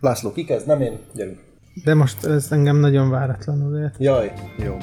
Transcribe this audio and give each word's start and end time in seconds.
László, 0.00 0.32
ki 0.32 0.44
kezd? 0.44 0.66
Nem 0.66 0.80
én? 0.80 0.98
Gyerünk. 1.14 1.38
De 1.84 1.94
most 1.94 2.24
ez 2.24 2.46
engem 2.50 2.76
nagyon 2.76 3.10
váratlanul 3.10 3.78
ért. 3.78 3.94
Jaj, 3.98 4.32
jó. 4.56 4.76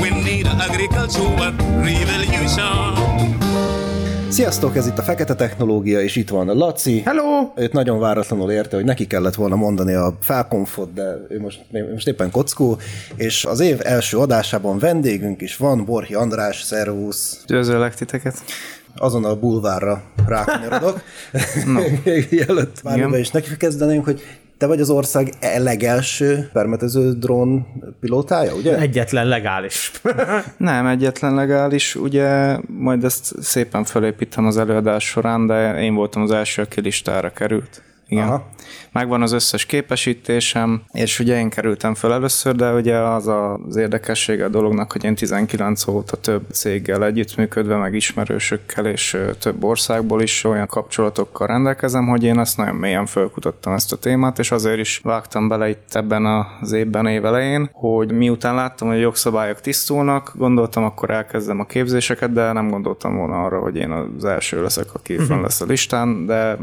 We 0.00 0.10
need 0.24 0.46
an 0.46 0.60
agricultural 0.60 1.54
revolution. 1.82 3.05
Sziasztok, 4.36 4.76
ez 4.76 4.86
itt 4.86 4.98
a 4.98 5.02
Fekete 5.02 5.34
Technológia, 5.34 6.00
és 6.00 6.16
itt 6.16 6.28
van 6.28 6.46
Laci. 6.46 7.00
Hello! 7.00 7.52
Őt 7.56 7.72
nagyon 7.72 7.98
váratlanul 7.98 8.50
érte, 8.50 8.76
hogy 8.76 8.84
neki 8.84 9.06
kellett 9.06 9.34
volna 9.34 9.56
mondani 9.56 9.94
a 9.94 10.16
felkonfot, 10.20 10.92
de 10.92 11.16
ő 11.28 11.40
most, 11.40 11.64
most 11.92 12.08
éppen 12.08 12.30
kockó, 12.30 12.78
és 13.14 13.44
az 13.44 13.60
év 13.60 13.80
első 13.82 14.18
adásában 14.18 14.78
vendégünk 14.78 15.40
is 15.40 15.56
van, 15.56 15.84
Borhi 15.84 16.14
András, 16.14 16.62
szervusz. 16.62 17.40
Üdvözöllek 17.42 17.94
titeket. 17.94 18.42
Azon 18.96 19.24
a 19.24 19.36
bulvárra 19.36 20.02
rákanyarodok. 20.26 21.00
no. 21.74 21.80
Mielőtt 22.30 22.80
bármiben 22.82 23.20
is 23.20 23.30
neki 23.30 23.56
kezdenénk, 23.56 24.04
hogy 24.04 24.22
te 24.58 24.66
vagy 24.66 24.80
az 24.80 24.90
ország 24.90 25.32
legelső 25.58 26.50
permetező 26.52 27.12
drón 27.12 27.66
pilótája, 28.00 28.54
ugye? 28.54 28.78
Egyetlen 28.78 29.26
legális. 29.26 29.90
Nem 30.56 30.86
egyetlen 30.86 31.34
legális, 31.34 31.94
ugye 31.94 32.58
majd 32.66 33.04
ezt 33.04 33.42
szépen 33.42 33.84
felépítem 33.84 34.46
az 34.46 34.58
előadás 34.58 35.04
során, 35.04 35.46
de 35.46 35.82
én 35.82 35.94
voltam 35.94 36.22
az 36.22 36.30
első, 36.30 36.62
aki 36.62 36.80
listára 36.80 37.30
került. 37.32 37.82
Igen. 38.08 38.26
Aha. 38.26 38.48
Megvan 38.96 39.22
az 39.22 39.32
összes 39.32 39.66
képesítésem, 39.66 40.82
és 40.92 41.18
ugye 41.18 41.38
én 41.38 41.50
kerültem 41.50 41.94
fel 41.94 42.12
először, 42.12 42.54
de 42.54 42.72
ugye 42.72 42.96
az 42.96 43.28
az 43.28 43.76
érdekessége 43.76 44.44
a 44.44 44.48
dolognak, 44.48 44.92
hogy 44.92 45.04
én 45.04 45.14
19 45.14 45.86
óta 45.86 46.16
több 46.16 46.42
céggel 46.52 47.04
együttműködve, 47.04 47.76
meg 47.76 47.94
ismerősökkel 47.94 48.86
és 48.86 49.16
több 49.40 49.64
országból 49.64 50.22
is 50.22 50.44
olyan 50.44 50.66
kapcsolatokkal 50.66 51.46
rendelkezem, 51.46 52.06
hogy 52.06 52.24
én 52.24 52.38
ezt 52.38 52.56
nagyon 52.56 52.74
mélyen 52.74 53.06
felkutattam 53.06 53.72
ezt 53.72 53.92
a 53.92 53.96
témát, 53.96 54.38
és 54.38 54.50
azért 54.50 54.78
is 54.78 55.00
vágtam 55.02 55.48
bele 55.48 55.68
itt 55.68 55.94
ebben 55.94 56.26
az 56.60 56.72
évben 56.72 57.06
évelején, 57.06 57.68
hogy 57.72 58.12
miután 58.12 58.54
láttam, 58.54 58.88
hogy 58.88 58.96
a 58.96 59.00
jogszabályok 59.00 59.60
tisztulnak, 59.60 60.32
gondoltam, 60.34 60.84
akkor 60.84 61.10
elkezdem 61.10 61.60
a 61.60 61.66
képzéseket, 61.66 62.32
de 62.32 62.52
nem 62.52 62.68
gondoltam 62.68 63.16
volna 63.16 63.44
arra, 63.44 63.58
hogy 63.58 63.76
én 63.76 63.90
az 63.90 64.24
első 64.24 64.62
leszek, 64.62 64.94
aki 64.94 65.18
fenn 65.18 65.42
lesz 65.42 65.60
a 65.60 65.64
listán, 65.64 66.26
de 66.26 66.56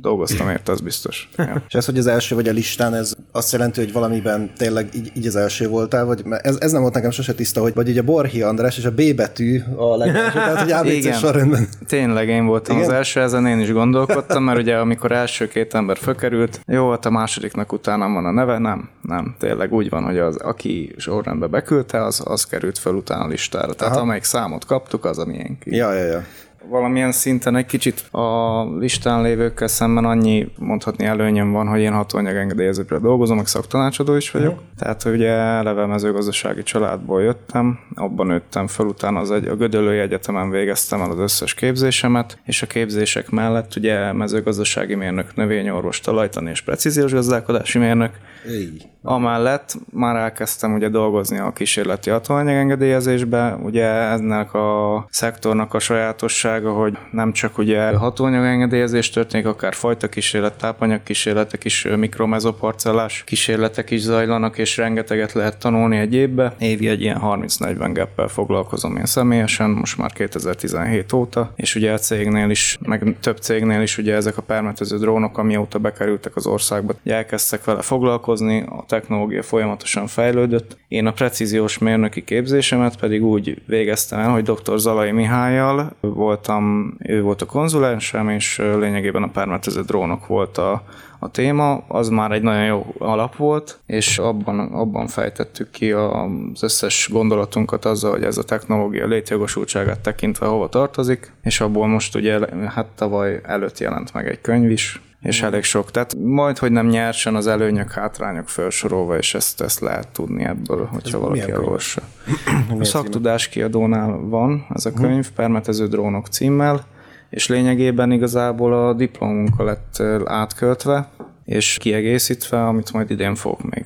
dolgoztam 0.00 0.50
érte, 0.50 0.72
az 0.72 0.80
biztos. 0.80 1.28
Ja. 1.36 1.62
És 1.68 1.76
ez, 1.78 1.84
hogy 1.84 1.98
az 1.98 2.06
első 2.06 2.34
vagy 2.34 2.48
a 2.48 2.52
listán, 2.52 2.94
ez 2.94 3.14
azt 3.32 3.52
jelenti, 3.52 3.80
hogy 3.80 3.92
valamiben 3.92 4.50
tényleg 4.56 4.88
így, 4.94 5.10
így 5.14 5.26
az 5.26 5.36
első 5.36 5.68
voltál, 5.68 6.04
vagy 6.04 6.22
ez, 6.42 6.56
ez 6.60 6.72
nem 6.72 6.80
volt 6.82 6.94
nekem 6.94 7.10
sose 7.10 7.34
tiszta, 7.34 7.60
hogy 7.60 7.74
vagy 7.74 7.88
ugye 7.88 8.00
a 8.00 8.04
Borhi 8.04 8.42
András 8.42 8.78
és 8.78 8.84
a 8.84 8.90
B 8.90 9.14
betű 9.16 9.62
a 9.76 9.96
legelső, 9.96 10.38
tehát 10.38 10.60
hogy 10.60 10.72
ABC 10.72 11.16
sorrendben. 11.18 11.68
Tényleg 11.86 12.28
én 12.28 12.46
voltam 12.46 12.76
Igen? 12.76 12.88
az 12.88 12.94
első, 12.94 13.20
ezen 13.20 13.46
én 13.46 13.58
is 13.58 13.72
gondolkodtam, 13.72 14.44
mert 14.44 14.58
ugye 14.58 14.76
amikor 14.76 15.12
első 15.12 15.48
két 15.48 15.74
ember 15.74 15.96
fölkerült, 15.96 16.60
jó, 16.66 16.90
hát 16.90 17.06
a 17.06 17.10
másodiknak 17.10 17.72
utána 17.72 18.08
van 18.08 18.24
a 18.24 18.30
neve, 18.30 18.58
nem, 18.58 18.88
nem, 19.02 19.34
tényleg 19.38 19.72
úgy 19.72 19.88
van, 19.88 20.04
hogy 20.04 20.18
az, 20.18 20.36
aki 20.36 20.94
sorrendbe 20.96 21.46
beküldte, 21.46 22.04
az, 22.04 22.22
az 22.24 22.46
került 22.46 22.78
fel 22.78 22.94
utána 22.94 23.24
a 23.24 23.28
listára. 23.28 23.74
Tehát 23.74 23.94
Aha. 23.94 24.02
amelyik 24.02 24.24
számot 24.24 24.64
kaptuk, 24.64 25.04
az 25.04 25.18
a 25.18 25.24
miénk. 25.24 25.62
Ja, 25.64 25.92
ja, 25.92 26.04
ja 26.04 26.24
valamilyen 26.68 27.12
szinten 27.12 27.56
egy 27.56 27.66
kicsit 27.66 28.00
a 28.10 28.62
listán 28.78 29.22
lévőkkel 29.22 29.68
szemben 29.68 30.04
annyi 30.04 30.48
mondhatni 30.58 31.04
előnyem 31.04 31.52
van, 31.52 31.66
hogy 31.66 31.80
én 31.80 31.92
hatóanyag 31.92 32.36
engedélyezőkre 32.36 32.98
dolgozom, 32.98 33.36
meg 33.36 33.46
szaktanácsadó 33.46 34.14
is 34.14 34.30
vagyok. 34.30 34.52
Uh-huh. 34.52 34.66
Tehát 34.78 35.04
ugye 35.04 35.30
eleve 35.30 35.86
mezőgazdasági 35.86 36.62
családból 36.62 37.22
jöttem, 37.22 37.78
abban 37.94 38.26
nőttem 38.26 38.66
fel, 38.66 38.86
utána 38.86 39.20
az 39.20 39.30
egy, 39.30 39.46
a 39.46 39.56
Gödöllői 39.56 39.98
Egyetemen 39.98 40.50
végeztem 40.50 41.00
el 41.00 41.10
az 41.10 41.18
összes 41.18 41.54
képzésemet, 41.54 42.38
és 42.44 42.62
a 42.62 42.66
képzések 42.66 43.30
mellett 43.30 43.76
ugye 43.76 44.12
mezőgazdasági 44.12 44.94
mérnök, 44.94 45.34
növényorvos, 45.34 46.00
talajtani 46.00 46.50
és 46.50 46.60
precíziós 46.60 47.12
gazdálkodási 47.12 47.78
mérnök. 47.78 48.10
Éj. 48.48 48.68
Amellett 49.08 49.74
már 49.92 50.16
elkezdtem 50.16 50.74
ugye 50.74 50.88
dolgozni 50.88 51.38
a 51.38 51.52
kísérleti 51.52 52.10
hatóanyag 52.10 52.54
engedélyezésbe, 52.54 53.58
ugye 53.62 53.86
ennek 53.86 54.54
a 54.54 55.06
szektornak 55.10 55.74
a 55.74 55.78
sajátosság 55.78 56.26
sajátossága, 56.28 56.72
hogy 56.72 56.98
nem 57.10 57.32
csak 57.32 57.58
ugye 57.58 57.96
hatóanyag 57.96 58.44
engedélyezés 58.44 59.10
történik, 59.10 59.46
akár 59.46 59.74
fajta 59.74 60.08
kísérlet, 60.08 60.56
tápanyag 60.56 61.02
kísérletek 61.02 61.64
is, 61.64 61.86
mikromezoparcellás 61.96 63.24
kísérletek 63.26 63.90
is 63.90 64.00
zajlanak, 64.00 64.58
és 64.58 64.76
rengeteget 64.76 65.32
lehet 65.32 65.58
tanulni 65.58 65.98
egy 65.98 66.14
évbe. 66.14 66.54
Évi 66.58 66.88
egy 66.88 67.00
ilyen 67.00 67.20
30-40 67.22 67.90
geppel 67.92 68.28
foglalkozom 68.28 68.96
én 68.96 69.04
személyesen, 69.04 69.70
most 69.70 69.98
már 69.98 70.12
2017 70.12 71.12
óta, 71.12 71.52
és 71.56 71.74
ugye 71.74 71.92
a 71.92 71.98
cégnél 71.98 72.50
is, 72.50 72.78
meg 72.80 73.16
több 73.20 73.38
cégnél 73.38 73.80
is 73.80 73.98
ugye 73.98 74.14
ezek 74.14 74.36
a 74.36 74.42
permetező 74.42 74.98
drónok, 74.98 75.38
amióta 75.38 75.78
bekerültek 75.78 76.36
az 76.36 76.46
országba, 76.46 76.94
elkezdtek 77.04 77.64
vele 77.64 77.82
foglalkozni, 77.82 78.64
a 78.68 78.84
technológia 79.00 79.42
folyamatosan 79.42 80.06
fejlődött. 80.06 80.76
Én 80.88 81.06
a 81.06 81.12
precíziós 81.12 81.78
mérnöki 81.78 82.24
képzésemet 82.24 82.96
pedig 82.96 83.24
úgy 83.24 83.62
végeztem 83.66 84.18
el, 84.18 84.30
hogy 84.30 84.42
dr. 84.42 84.78
Zalai 84.78 85.10
Mihályjal 85.10 85.96
volt 86.00 86.38
voltam, 86.38 86.94
ő 86.98 87.22
volt 87.22 87.42
a 87.42 87.46
konzulensem, 87.46 88.28
és 88.28 88.58
lényegében 88.58 89.22
a 89.22 89.28
permetező 89.28 89.80
drónok 89.82 90.26
volt 90.26 90.58
a, 90.58 90.82
a 91.18 91.30
téma, 91.30 91.84
az 91.88 92.08
már 92.08 92.32
egy 92.32 92.42
nagyon 92.42 92.64
jó 92.64 92.94
alap 92.98 93.36
volt, 93.36 93.78
és 93.86 94.18
abban, 94.18 94.58
abban 94.58 95.06
fejtettük 95.06 95.70
ki 95.70 95.92
az 95.92 96.62
összes 96.62 97.08
gondolatunkat 97.12 97.84
azzal, 97.84 98.10
hogy 98.10 98.24
ez 98.24 98.38
a 98.38 98.42
technológia 98.42 99.06
létjogosultságát 99.06 100.00
tekintve 100.00 100.46
hova 100.46 100.68
tartozik, 100.68 101.32
és 101.42 101.60
abból 101.60 101.86
most 101.86 102.14
ugye 102.14 102.38
hát 102.68 102.86
tavaly 102.94 103.40
előtt 103.44 103.78
jelent 103.78 104.12
meg 104.12 104.28
egy 104.28 104.40
könyv 104.40 104.70
is, 104.70 105.00
és 105.22 105.42
elég 105.42 105.62
sok. 105.62 105.90
Tehát 105.90 106.14
majd, 106.14 106.58
hogy 106.58 106.72
nem 106.72 106.86
nyersen 106.86 107.34
az 107.34 107.46
előnyök, 107.46 107.90
hátrányok 107.90 108.48
felsorolva, 108.48 109.16
és 109.16 109.34
ezt, 109.34 109.60
ezt 109.60 109.80
lehet 109.80 110.08
tudni 110.08 110.44
ebből, 110.44 110.84
hogyha 110.84 111.16
ez 111.16 111.22
valaki 111.22 111.50
elolvassa. 111.50 112.02
a 112.80 112.84
szaktudás 112.84 113.48
kiadónál 113.48 114.18
van 114.18 114.66
ez 114.74 114.86
a 114.86 114.92
könyv, 114.92 115.18
uh-huh. 115.18 115.34
Permetező 115.34 115.86
drónok 115.86 116.26
címmel, 116.26 116.86
és 117.30 117.48
lényegében 117.48 118.12
igazából 118.12 118.72
a 118.72 118.92
diplomunkkal 118.92 119.66
lett 119.66 120.02
átköltve, 120.24 121.08
és 121.44 121.76
kiegészítve, 121.80 122.66
amit 122.66 122.92
majd 122.92 123.10
idén 123.10 123.34
fogok 123.34 123.70
még 123.70 123.84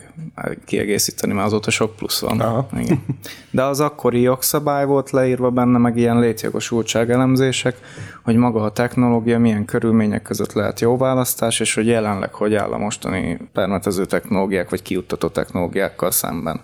kiegészíteni, 0.64 1.32
mert 1.32 1.46
azóta 1.46 1.70
sok 1.70 1.96
plusz 1.96 2.20
van. 2.20 2.40
Aha. 2.40 2.68
Igen. 2.78 3.04
De 3.50 3.62
az 3.62 3.80
akkori 3.80 4.20
jogszabály 4.20 4.86
volt 4.86 5.10
leírva 5.10 5.50
benne, 5.50 5.78
meg 5.78 5.96
ilyen 5.96 6.18
létjogosultság 6.18 7.10
elemzések, 7.10 7.76
hogy 8.24 8.36
maga 8.36 8.62
a 8.62 8.72
technológia 8.72 9.38
milyen 9.38 9.64
körülmények 9.64 10.22
között 10.22 10.52
lehet 10.52 10.80
jó 10.80 10.96
választás, 10.96 11.60
és 11.60 11.74
hogy 11.74 11.86
jelenleg 11.86 12.34
hogy 12.34 12.54
áll 12.54 12.72
a 12.72 12.78
mostani 12.78 13.38
permetező 13.52 14.04
technológiák, 14.04 14.70
vagy 14.70 14.82
kiuttató 14.82 15.28
technológiákkal 15.28 16.10
szemben. 16.10 16.60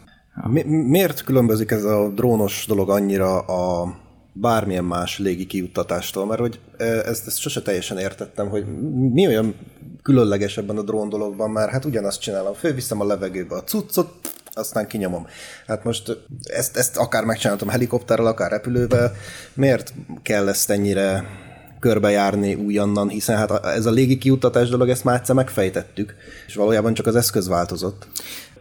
Mi, 0.46 0.62
miért 0.62 1.24
különbözik 1.24 1.70
ez 1.70 1.84
a 1.84 2.08
drónos 2.08 2.64
dolog 2.68 2.90
annyira 2.90 3.38
a 3.38 3.94
bármilyen 4.40 4.84
más 4.84 5.18
légi 5.18 5.46
kiuttatástól, 5.46 6.26
mert 6.26 6.40
hogy 6.40 6.60
ezt, 7.04 7.26
ezt 7.26 7.38
sose 7.38 7.62
teljesen 7.62 7.98
értettem, 7.98 8.48
hogy 8.48 8.66
mi 9.12 9.26
olyan 9.26 9.54
különleges 10.02 10.56
ebben 10.56 10.76
a 10.76 10.82
drón 10.82 11.08
dologban, 11.08 11.50
mert 11.50 11.70
hát 11.70 11.84
ugyanazt 11.84 12.20
csinálom, 12.20 12.54
fölviszem 12.54 13.00
a 13.00 13.06
levegőbe 13.06 13.54
a 13.54 13.64
cuccot, 13.64 14.08
aztán 14.52 14.86
kinyomom. 14.86 15.26
Hát 15.66 15.84
most 15.84 16.16
ezt, 16.42 16.76
ezt 16.76 16.96
akár 16.96 17.24
megcsináltam 17.24 17.68
helikopterrel, 17.68 18.26
akár 18.26 18.50
repülővel, 18.50 19.12
miért 19.54 19.94
kell 20.22 20.48
ezt 20.48 20.70
ennyire 20.70 21.24
körbejárni 21.80 22.54
újonnan, 22.54 23.08
hiszen 23.08 23.36
hát 23.36 23.64
ez 23.64 23.86
a 23.86 23.90
légi 23.90 24.18
kiuttatás 24.18 24.68
dolog, 24.68 24.88
ezt 24.88 25.04
már 25.04 25.16
egyszer 25.16 25.34
megfejtettük, 25.34 26.14
és 26.46 26.54
valójában 26.54 26.94
csak 26.94 27.06
az 27.06 27.16
eszköz 27.16 27.48
változott. 27.48 28.06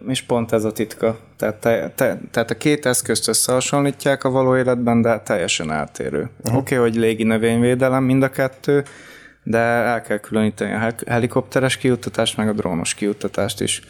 És 0.07 0.21
pont 0.21 0.51
ez 0.51 0.63
a 0.63 0.71
titka. 0.71 1.17
Tehát, 1.37 1.55
te, 1.55 1.91
te, 1.95 2.19
tehát 2.31 2.51
a 2.51 2.57
két 2.57 2.85
eszközt 2.85 3.27
összehasonlítják 3.27 4.23
a 4.23 4.29
való 4.29 4.57
életben, 4.57 5.01
de 5.01 5.19
teljesen 5.19 5.71
eltérő. 5.71 6.29
Uh-huh. 6.43 6.57
Oké, 6.59 6.75
okay, 6.75 6.89
hogy 6.89 6.99
légi 6.99 7.23
növényvédelem 7.23 8.03
mind 8.03 8.23
a 8.23 8.29
kettő, 8.29 8.83
de 9.43 9.57
el 9.57 10.01
kell 10.01 10.17
különíteni 10.17 10.73
a 10.73 10.93
helikopteres 11.07 11.77
kiuttatást, 11.77 12.37
meg 12.37 12.49
a 12.49 12.53
drónos 12.53 12.93
kiuttatást 12.93 13.61
is. 13.61 13.81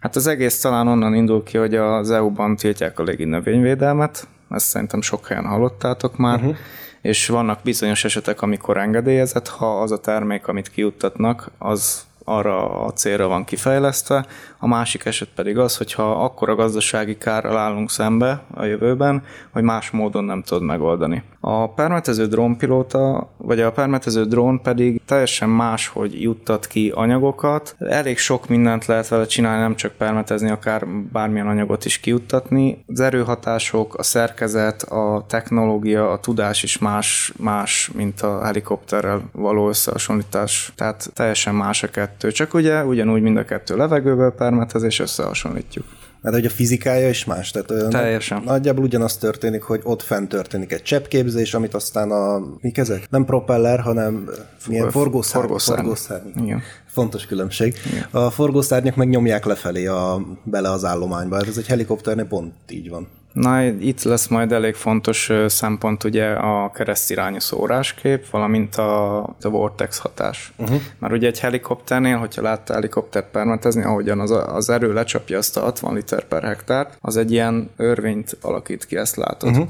Hát 0.00 0.16
az 0.16 0.26
egész 0.26 0.60
talán 0.60 0.88
onnan 0.88 1.14
indul 1.14 1.42
ki, 1.42 1.58
hogy 1.58 1.74
az 1.74 2.10
EU-ban 2.10 2.56
tiltják 2.56 2.98
a 2.98 3.02
légi 3.02 3.24
növényvédelmet, 3.24 4.26
ezt 4.50 4.66
szerintem 4.66 5.00
sok 5.00 5.26
helyen 5.26 5.44
hallottátok 5.44 6.16
már, 6.16 6.38
uh-huh. 6.38 6.56
és 7.00 7.28
vannak 7.28 7.58
bizonyos 7.62 8.04
esetek, 8.04 8.42
amikor 8.42 8.76
engedélyezett, 8.76 9.48
ha 9.48 9.80
az 9.80 9.92
a 9.92 9.98
termék, 10.00 10.46
amit 10.46 10.70
kiuttatnak, 10.70 11.50
az 11.58 12.06
arra 12.24 12.80
a 12.84 12.92
célra 12.92 13.28
van 13.28 13.44
kifejlesztve. 13.44 14.26
A 14.58 14.66
másik 14.66 15.04
eset 15.04 15.28
pedig 15.34 15.58
az, 15.58 15.76
hogyha 15.76 16.24
akkora 16.24 16.54
gazdasági 16.54 17.18
kárral 17.18 17.56
állunk 17.56 17.90
szembe 17.90 18.42
a 18.54 18.64
jövőben, 18.64 19.22
hogy 19.50 19.62
más 19.62 19.90
módon 19.90 20.24
nem 20.24 20.42
tudod 20.42 20.62
megoldani. 20.62 21.22
A 21.40 21.68
permetező 21.68 22.26
drónpilóta, 22.26 23.30
vagy 23.36 23.60
a 23.60 23.72
permetező 23.72 24.24
drón 24.24 24.62
pedig 24.62 25.00
teljesen 25.04 25.48
más, 25.48 25.88
hogy 25.88 26.22
juttat 26.22 26.66
ki 26.66 26.92
anyagokat. 26.94 27.76
Elég 27.78 28.18
sok 28.18 28.48
mindent 28.48 28.86
lehet 28.86 29.08
vele 29.08 29.26
csinálni, 29.26 29.60
nem 29.60 29.74
csak 29.74 29.92
permetezni, 29.92 30.50
akár 30.50 30.86
bármilyen 30.88 31.46
anyagot 31.46 31.84
is 31.84 31.98
kijuttatni. 31.98 32.84
Az 32.86 33.00
erőhatások, 33.00 33.94
a 33.94 34.02
szerkezet, 34.02 34.82
a 34.82 35.24
technológia, 35.28 36.10
a 36.10 36.18
tudás 36.18 36.62
is 36.62 36.78
más, 36.78 37.32
más 37.36 37.90
mint 37.94 38.20
a 38.20 38.44
helikopterrel 38.44 39.22
való 39.32 39.68
összehasonlítás. 39.68 40.72
Tehát 40.76 41.10
teljesen 41.14 41.54
más 41.54 41.82
a 41.82 41.88
kettő. 41.88 42.30
Csak 42.30 42.54
ugye 42.54 42.84
ugyanúgy 42.84 43.22
mind 43.22 43.36
a 43.36 43.44
kettő 43.44 43.76
levegőből 43.76 44.34
permetez, 44.48 44.82
és 44.82 44.98
összehasonlítjuk. 44.98 45.84
Hát, 46.22 46.34
hogy 46.34 46.44
a 46.44 46.50
fizikája 46.50 47.08
is 47.08 47.24
más. 47.24 47.50
Tehát 47.50 47.90
Teljesen. 47.90 48.36
Nagy, 48.38 48.46
nagyjából 48.46 48.84
ugyanaz 48.84 49.16
történik, 49.16 49.62
hogy 49.62 49.80
ott 49.82 50.02
fent 50.02 50.28
történik 50.28 50.72
egy 50.72 50.82
cseppképzés, 50.82 51.54
amit 51.54 51.74
aztán 51.74 52.10
a, 52.10 52.42
mik 52.60 52.78
ezek? 52.78 53.10
Nem 53.10 53.24
propeller, 53.24 53.80
hanem 53.80 54.30
milyen 54.68 54.90
forgószárny. 54.90 55.44
forgószárny. 55.44 55.80
forgószárny. 55.80 56.44
Igen. 56.44 56.62
Fontos 56.86 57.26
különbség. 57.26 57.74
Igen. 57.92 58.06
A 58.10 58.30
forgószárnyak 58.30 58.96
meg 58.96 59.08
nyomják 59.08 59.44
lefelé 59.44 59.86
a, 59.86 60.26
bele 60.42 60.70
az 60.70 60.84
állományba. 60.84 61.36
Hát 61.36 61.46
ez 61.46 61.56
egy 61.56 61.66
helikopternél 61.66 62.26
pont 62.26 62.52
így 62.68 62.88
van. 62.88 63.08
Na, 63.36 63.62
itt 63.62 64.02
lesz 64.02 64.26
majd 64.26 64.52
elég 64.52 64.74
fontos 64.74 65.32
szempont 65.46 66.04
ugye 66.04 66.26
a 66.30 66.70
keresztirányú 66.70 67.38
szóráskép, 67.38 68.30
valamint 68.30 68.74
a, 68.74 69.18
a 69.22 69.48
vortex 69.48 69.98
hatás. 69.98 70.52
Uh-huh. 70.56 70.80
Mert 70.98 71.12
ugye 71.12 71.26
egy 71.26 71.40
helikopternél, 71.40 72.16
hogyha 72.16 72.42
látta 72.42 72.72
helikoptert 72.72 73.30
permetezni, 73.30 73.82
ahogyan 73.82 74.20
az, 74.20 74.30
az 74.30 74.70
erő 74.70 74.92
lecsapja 74.92 75.38
azt 75.38 75.56
a 75.56 75.60
60 75.60 75.94
liter 75.94 76.24
per 76.24 76.42
hektárt, 76.42 76.98
az 77.00 77.16
egy 77.16 77.32
ilyen 77.32 77.70
örvényt 77.76 78.36
alakít 78.40 78.86
ki, 78.86 78.96
ezt 78.96 79.16
látod. 79.16 79.50
Uh-huh. 79.50 79.68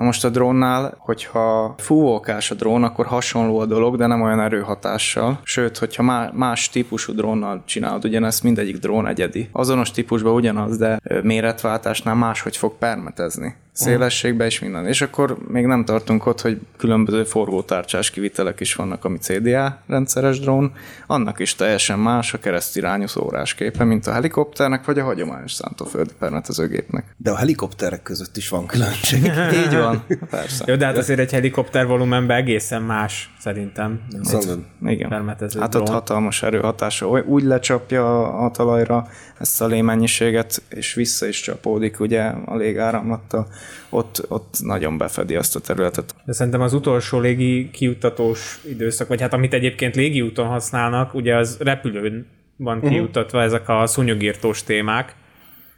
Na 0.00 0.06
most 0.06 0.24
a 0.24 0.28
drónnál, 0.28 0.94
hogyha 0.98 1.74
fúvókás 1.78 2.50
a 2.50 2.54
drón, 2.54 2.84
akkor 2.84 3.06
hasonló 3.06 3.58
a 3.58 3.66
dolog, 3.66 3.96
de 3.96 4.06
nem 4.06 4.22
olyan 4.22 4.40
erőhatással. 4.40 5.40
Sőt, 5.42 5.78
hogyha 5.78 6.02
má- 6.02 6.32
más 6.32 6.68
típusú 6.68 7.12
drónnal 7.12 7.62
csinálod 7.64 8.04
ugyanezt, 8.04 8.42
mindegyik 8.42 8.78
drón 8.78 9.06
egyedi. 9.06 9.48
Azonos 9.52 9.90
típusban 9.90 10.34
ugyanaz, 10.34 10.76
de 10.76 11.00
méretváltásnál 11.22 12.14
máshogy 12.14 12.56
fog 12.56 12.72
permetezni. 12.78 13.54
Szélességbe 13.72 14.44
és 14.44 14.58
minden. 14.58 14.86
És 14.86 15.02
akkor 15.02 15.36
még 15.48 15.66
nem 15.66 15.84
tartunk 15.84 16.26
ott, 16.26 16.40
hogy 16.40 16.60
különböző 16.76 17.24
forgótárcsás 17.24 18.10
kivitelek 18.10 18.60
is 18.60 18.74
vannak, 18.74 19.04
ami 19.04 19.18
CDA 19.18 19.82
rendszeres 19.86 20.40
drón. 20.40 20.72
Annak 21.06 21.38
is 21.38 21.54
teljesen 21.54 21.98
más 21.98 22.34
a 22.34 22.38
keresztirányú 22.38 23.06
szórásképe, 23.06 23.84
mint 23.84 24.06
a 24.06 24.12
helikopternek 24.12 24.84
vagy 24.84 24.98
a 24.98 25.04
hagyományos 25.04 25.52
szántóföldi 25.52 26.12
permetezőgépnek. 26.18 27.14
De 27.16 27.30
a 27.30 27.36
helikopterek 27.36 28.02
között 28.02 28.36
is 28.36 28.48
van 28.48 28.66
különbség. 28.66 29.24
Így 29.64 29.76
van, 29.76 29.89
persze. 30.30 30.64
Jó, 30.66 30.74
de 30.76 30.86
hát 30.86 30.96
azért 30.96 31.18
egy 31.18 31.32
helikopter 31.32 31.86
volumenben 31.86 32.36
egészen 32.36 32.82
más, 32.82 33.34
szerintem. 33.38 34.00
Mondod. 34.32 34.64
Igen. 34.86 35.34
Hát 35.58 35.74
ott 35.74 35.88
hatalmas 35.88 36.42
erőhatása. 36.42 37.06
Úgy 37.06 37.42
lecsapja 37.42 38.28
a 38.38 38.50
talajra 38.50 39.06
ezt 39.38 39.60
a 39.60 39.66
lémennyiséget, 39.66 40.62
és 40.68 40.94
vissza 40.94 41.26
is 41.26 41.40
csapódik 41.40 42.00
ugye 42.00 42.22
a 42.44 42.56
légáramlattal. 42.56 43.46
Ott, 43.88 44.24
ott 44.28 44.54
nagyon 44.60 44.98
befedi 44.98 45.36
azt 45.36 45.56
a 45.56 45.60
területet. 45.60 46.14
De 46.24 46.32
szerintem 46.32 46.60
az 46.60 46.72
utolsó 46.72 47.20
légi 47.20 47.70
kijuttatós 47.70 48.60
időszak, 48.68 49.08
vagy 49.08 49.20
hát 49.20 49.32
amit 49.32 49.54
egyébként 49.54 49.94
légiúton 49.94 50.46
használnak, 50.46 51.14
ugye 51.14 51.36
az 51.36 51.56
repülőn 51.60 52.26
van 52.56 52.76
Mhm. 52.76 52.86
kijuttatva 52.88 53.42
ezek 53.42 53.68
a 53.68 53.86
szúnyogírtós 53.86 54.62
témák. 54.64 55.14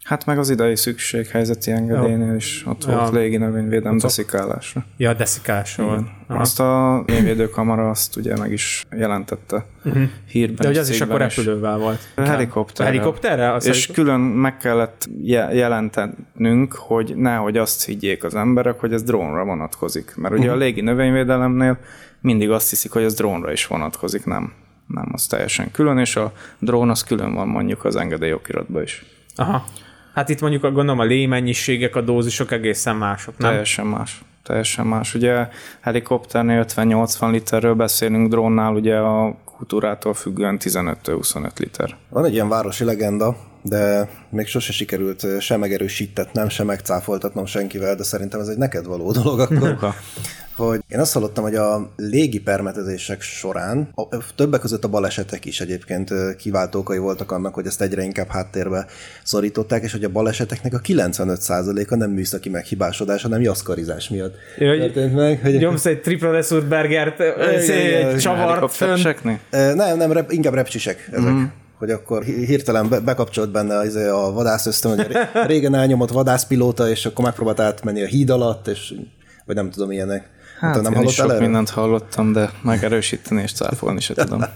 Hát 0.04 0.26
meg 0.26 0.38
az 0.38 0.50
idei 0.50 0.76
szükséghelyzeti 0.76 1.70
engedélynél 1.70 2.34
is 2.34 2.64
ott 2.66 2.84
Ja. 2.84 2.96
volt 2.98 3.12
légi 3.12 3.36
növényvédelem 3.36 3.98
deszikálásra. 3.98 4.84
Ja, 4.96 5.12
deszikásról. 5.14 6.10
Aha. 6.26 6.40
Azt 6.40 6.60
a 6.60 7.02
növényvédőkamara 7.06 7.90
azt 7.90 8.16
ugye 8.16 8.36
meg 8.36 8.52
is 8.52 8.84
jelentette 8.90 9.64
uh-huh. 9.84 10.02
hírben. 10.26 10.54
Mhm. 10.54 10.62
De 10.62 10.68
hogy 10.68 10.76
az 10.76 10.88
is 10.88 11.00
akkor 11.00 11.18
repülővel 11.18 11.78
volt. 11.78 11.98
Helikopterrel. 12.16 12.92
Helikopterrel? 12.92 13.54
Azt 13.54 13.66
És 13.66 13.86
külön 13.86 14.20
meg 14.20 14.56
kellett 14.56 15.08
je- 15.22 15.54
jelentenünk, 15.54 16.72
hogy 16.72 17.16
nehogy 17.16 17.56
azt 17.56 17.84
higgyék 17.84 18.24
az 18.24 18.34
emberek, 18.34 18.80
hogy 18.80 18.92
ez 18.92 19.02
drónra 19.02 19.44
vonatkozik. 19.44 20.12
Mert 20.16 20.34
ugye 20.34 20.50
a 20.50 20.56
légi 20.56 20.80
növényvédelemnél 20.80 21.78
mindig 22.20 22.50
azt 22.50 22.70
hiszik, 22.70 22.90
hogy 22.90 23.02
ez 23.02 23.14
drónra 23.14 23.52
is 23.52 23.66
vonatkozik, 23.66 24.24
nem. 24.24 24.52
Nem, 24.86 25.08
az 25.12 25.26
teljesen 25.26 25.70
külön, 25.70 25.98
és 25.98 26.16
a 26.16 26.32
drón 26.58 26.90
az 26.90 27.04
külön 27.04 27.34
van 27.34 27.48
mondjuk 27.48 27.84
az 27.84 27.96
engedélyokiratban 27.96 28.82
is. 28.82 29.04
Aha. 29.36 29.64
Hát 30.14 30.28
itt 30.28 30.40
mondjuk 30.40 30.64
a- 30.64 30.70
gondolom 30.70 30.98
a 31.00 31.04
lémennyiségek, 31.04 31.96
a 31.96 32.00
dózisok 32.00 32.50
egészen 32.50 32.96
mások, 32.96 33.38
nem? 33.38 33.50
Teljesen 33.50 33.86
más. 33.86 34.22
Teljesen 34.42 34.86
más. 34.86 35.14
Ugye 35.14 35.48
helikopternél 35.80 36.64
50-80 36.68 37.30
literről 37.30 37.74
beszélünk, 37.74 38.28
drónnál 38.30 38.72
ugye 38.74 38.96
a 38.96 39.36
kultúrától 39.44 40.14
függően 40.14 40.56
15-25 40.60 41.58
liter. 41.58 41.96
Van 42.08 42.24
egy 42.24 42.32
ilyen 42.32 42.48
városi 42.48 42.84
legenda, 42.84 43.36
de 43.62 44.08
még 44.30 44.46
sose 44.46 44.72
sikerült 44.72 45.22
ö, 45.24 45.40
sem 45.40 45.60
megerősítetnem, 45.60 46.48
sem 46.48 46.66
megcáfoltatnom 46.66 47.46
senkivel, 47.46 47.94
de 47.94 48.02
szerintem 48.02 48.40
ez 48.40 48.48
egy 48.48 48.56
neked 48.56 48.86
való 48.86 49.12
dolog 49.22 49.40
akkor. 49.40 49.94
hogy 50.56 50.80
én 50.88 50.98
azt 50.98 51.12
hallottam, 51.12 51.44
hogy 51.44 51.54
a 51.54 51.92
légi 51.96 52.40
permetezések 52.40 53.20
során, 53.20 53.88
a, 53.94 54.34
többek 54.34 54.60
között 54.60 54.84
a 54.84 54.88
balesetek 54.88 55.44
is 55.44 55.60
egyébként 55.60 56.10
ö, 56.10 56.30
kiváltó 56.38 56.78
okai 56.78 56.98
voltak 56.98 57.32
annak, 57.32 57.54
hogy 57.54 57.66
ezt 57.66 57.82
egyre 57.82 58.02
inkább 58.02 58.28
háttérbe 58.28 58.86
szorították, 59.22 59.82
és 59.82 59.92
hogy 59.92 60.04
a 60.04 60.08
baleseteknek 60.08 60.74
a 60.74 60.80
95%-a 60.80 61.96
nem 61.96 62.10
műszaki 62.10 62.48
meghibásodás, 62.48 63.22
hanem 63.22 63.40
jaszkarizás 63.40 64.08
miatt 64.08 64.34
hogy 64.56 64.78
történt 64.78 65.14
meg. 65.14 65.40
Hogy 65.42 65.58
Nyomsz 65.58 65.86
egy 65.86 66.00
triple 66.00 66.30
Resort 66.30 66.66
Burgert, 66.66 67.20
egy 67.20 68.16
csavart 68.16 68.78
Nem, 69.50 69.96
nem, 69.96 70.12
rep, 70.12 70.32
inkább 70.32 70.54
repcsisek 70.54 71.08
ezek. 71.12 71.30
Mm. 71.30 71.42
Hogy 71.82 71.90
akkor 71.90 72.22
hi- 72.22 72.46
hirtelen 72.46 72.88
be, 72.88 73.00
bekapcsolt 73.00 73.50
benne 73.50 73.76
az, 73.76 73.94
a 73.94 74.32
vadász 74.32 74.66
ösztön, 74.66 74.96
hogy 74.96 75.16
régen 75.46 75.74
elnyomott 75.74 76.10
vadászpilóta, 76.10 76.88
és 76.88 77.06
akkor 77.06 77.24
megpróbált 77.24 77.60
átmenni 77.60 78.02
a 78.02 78.06
híd 78.06 78.30
alatt, 78.30 78.66
és 78.66 78.94
vagy 79.46 79.56
nem 79.56 79.70
tudom 79.70 79.90
ilyenek. 79.90 80.30
Hát 80.62 80.74
Te 80.74 80.80
nem 80.80 80.92
én 80.92 81.02
is 81.02 81.14
sok 81.14 81.38
mindent 81.38 81.70
hallottam, 81.70 82.32
de 82.32 82.50
megerősíteni 82.62 83.42
és 83.42 83.52
cáfolni 83.52 84.00
se 84.00 84.14
tudom. 84.14 84.42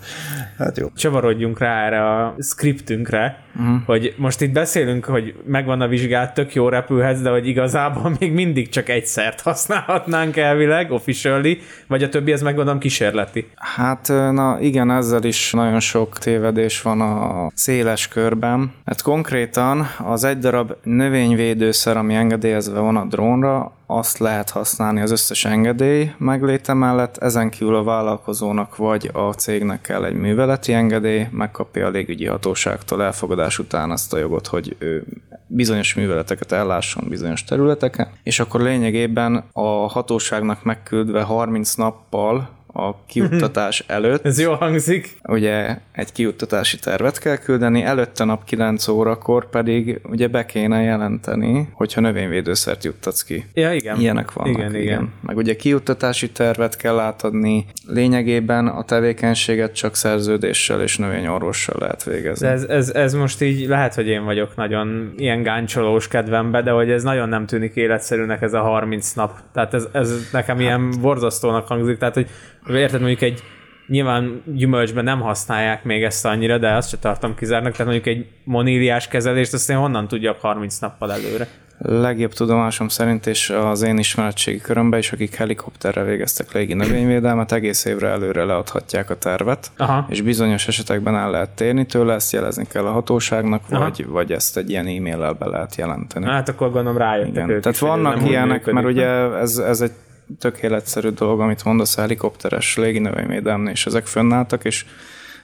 Hát 0.58 0.78
jó. 0.78 0.86
csavarodjunk 0.96 1.58
rá 1.58 1.86
erre 1.86 2.16
a 2.16 2.34
scriptünkre, 2.38 3.38
uh-huh. 3.56 3.76
hogy 3.86 4.14
most 4.16 4.40
itt 4.40 4.52
beszélünk, 4.52 5.04
hogy 5.04 5.34
megvan 5.46 5.80
a 5.80 5.86
vizsgát, 5.88 6.34
tök 6.34 6.54
jó 6.54 6.68
repülhetsz, 6.68 7.20
de 7.20 7.30
hogy 7.30 7.46
igazából 7.46 8.16
még 8.18 8.32
mindig 8.32 8.68
csak 8.68 8.88
egyszert 8.88 9.40
használhatnánk 9.40 10.36
elvileg, 10.36 10.90
officially, 10.90 11.58
vagy 11.86 12.02
a 12.02 12.08
többi, 12.08 12.32
ez 12.32 12.42
meg 12.42 12.54
gondolom 12.54 12.80
kísérleti. 12.80 13.48
Hát 13.54 14.08
na 14.08 14.56
igen, 14.60 14.90
ezzel 14.90 15.24
is 15.24 15.52
nagyon 15.52 15.80
sok 15.80 16.18
tévedés 16.18 16.82
van 16.82 17.00
a 17.00 17.50
széles 17.54 18.08
körben. 18.08 18.72
Hát 18.84 19.02
konkrétan 19.02 19.86
az 19.98 20.24
egy 20.24 20.38
darab 20.38 20.72
növényvédőszer, 20.82 21.96
ami 21.96 22.14
engedélyezve 22.14 22.78
van 22.78 22.96
a 22.96 23.04
drónra, 23.04 23.72
azt 23.86 24.18
lehet 24.18 24.50
használni 24.50 25.00
az 25.00 25.10
összes 25.10 25.44
engedély 25.44 26.12
megléte 26.18 26.74
mellett, 26.74 27.16
ezen 27.16 27.50
kívül 27.50 27.74
a 27.74 27.82
vállalkozónak 27.82 28.76
vagy 28.76 29.10
a 29.12 29.32
cégnek 29.32 29.80
kell 29.80 30.04
egy 30.04 30.14
műveleti 30.14 30.72
engedély, 30.72 31.26
megkapja 31.30 31.86
a 31.86 31.90
légügyi 31.90 32.26
hatóságtól 32.26 33.02
elfogadás 33.02 33.58
után 33.58 33.90
azt 33.90 34.12
a 34.12 34.18
jogot, 34.18 34.46
hogy 34.46 34.76
ő 34.78 35.04
bizonyos 35.46 35.94
műveleteket 35.94 36.52
ellásson 36.52 37.04
bizonyos 37.08 37.44
területeken, 37.44 38.08
és 38.22 38.40
akkor 38.40 38.60
lényegében 38.60 39.44
a 39.52 39.68
hatóságnak 39.68 40.64
megküldve 40.64 41.22
30 41.22 41.74
nappal 41.74 42.55
a 42.76 43.04
kiuttatás 43.06 43.84
előtt 43.96 44.24
Ez 44.24 44.40
jó 44.40 44.52
hangzik. 44.52 45.18
ugye 45.22 45.78
egy 45.92 46.12
kiuttatási 46.12 46.78
tervet 46.78 47.18
kell 47.18 47.36
küldeni, 47.36 47.82
előtte 47.82 48.24
nap 48.24 48.44
9 48.44 48.88
órakor 48.88 49.50
pedig 49.50 50.00
ugye 50.04 50.28
be 50.28 50.46
kéne 50.46 50.82
jelenteni, 50.82 51.68
hogyha 51.72 52.00
növényvédőszert 52.00 52.84
juttatsz 52.84 53.22
ki. 53.22 53.44
Ja, 53.54 53.72
igen. 53.72 54.00
Ilyenek 54.00 54.32
vannak. 54.32 54.58
Igen, 54.58 54.74
igen. 54.74 55.12
Meg 55.20 55.36
ugye 55.36 55.56
kiuttatási 55.56 56.30
tervet 56.30 56.76
kell 56.76 56.98
átadni, 56.98 57.66
lényegében 57.86 58.66
a 58.66 58.84
tevékenységet 58.84 59.74
csak 59.74 59.94
szerződéssel 59.94 60.82
és 60.82 60.96
növényorvossal 60.96 61.76
lehet 61.78 62.04
végezni. 62.04 62.46
De 62.46 62.52
ez, 62.52 62.62
ez, 62.62 62.88
ez, 62.88 63.14
most 63.14 63.42
így 63.42 63.66
lehet, 63.68 63.94
hogy 63.94 64.06
én 64.06 64.24
vagyok 64.24 64.56
nagyon 64.56 65.14
ilyen 65.16 65.42
gáncsolós 65.42 66.08
kedvembe, 66.08 66.62
de 66.62 66.70
hogy 66.70 66.90
ez 66.90 67.02
nagyon 67.02 67.28
nem 67.28 67.46
tűnik 67.46 67.74
életszerűnek 67.76 68.42
ez 68.42 68.52
a 68.52 68.60
30 68.60 69.12
nap. 69.12 69.38
Tehát 69.52 69.74
ez, 69.74 69.88
ez 69.92 70.28
nekem 70.32 70.60
ilyen 70.60 70.90
borzasztónak 71.00 71.66
hangzik. 71.66 71.98
Tehát, 71.98 72.14
hogy 72.14 72.28
érted 72.68 73.00
mondjuk 73.00 73.22
egy 73.22 73.42
Nyilván 73.86 74.42
gyümölcsben 74.44 75.04
nem 75.04 75.20
használják 75.20 75.84
még 75.84 76.02
ezt 76.02 76.26
annyira, 76.26 76.58
de 76.58 76.74
azt 76.74 76.88
se 76.88 76.98
tartom 76.98 77.34
kizárnak. 77.34 77.72
Tehát 77.72 77.92
mondjuk 77.92 78.16
egy 78.16 78.26
moníliás 78.44 79.08
kezelést, 79.08 79.52
azt 79.52 79.70
én 79.70 79.76
honnan 79.76 80.08
tudjak 80.08 80.40
30 80.40 80.78
nappal 80.78 81.12
előre. 81.12 81.48
Legjobb 81.78 82.32
tudomásom 82.32 82.88
szerint, 82.88 83.26
és 83.26 83.50
az 83.50 83.82
én 83.82 83.98
ismeretségi 83.98 84.60
körömben 84.60 84.98
is, 84.98 85.12
akik 85.12 85.34
helikopterre 85.34 86.02
végeztek 86.02 86.52
légi 86.52 86.74
növényvédelmet, 86.74 87.52
egész 87.52 87.84
évre 87.84 88.08
előre 88.08 88.44
leadhatják 88.44 89.10
a 89.10 89.18
tervet, 89.18 89.70
Aha. 89.76 90.06
és 90.08 90.20
bizonyos 90.20 90.68
esetekben 90.68 91.16
el 91.16 91.30
lehet 91.30 91.50
térni 91.50 91.86
tőle, 91.86 92.14
ezt 92.14 92.32
jelezni 92.32 92.66
kell 92.66 92.86
a 92.86 92.90
hatóságnak, 92.90 93.62
Aha. 93.70 93.84
vagy, 93.84 94.06
vagy 94.06 94.32
ezt 94.32 94.56
egy 94.56 94.70
ilyen 94.70 94.86
e-maillel 94.86 95.32
be 95.32 95.46
lehet 95.46 95.74
jelenteni. 95.74 96.26
Hát 96.26 96.48
akkor 96.48 96.70
gondolom 96.70 96.98
rájöttek 96.98 97.32
Igen. 97.32 97.50
ők 97.50 97.62
Tehát 97.62 97.76
is, 97.76 97.82
vannak 97.82 98.28
ilyenek, 98.28 98.72
mert 98.72 98.86
ugye 98.86 99.06
ez, 99.40 99.58
ez 99.58 99.80
egy 99.80 99.92
tök 100.38 100.62
életszerű 100.62 101.08
dolog, 101.08 101.40
amit 101.40 101.64
mondasz, 101.64 101.96
a 101.96 102.00
helikopteres 102.00 102.76
léginövényvédelmnél, 102.76 103.72
és 103.72 103.86
ezek 103.86 104.06
fönnálltak, 104.06 104.64
és 104.64 104.86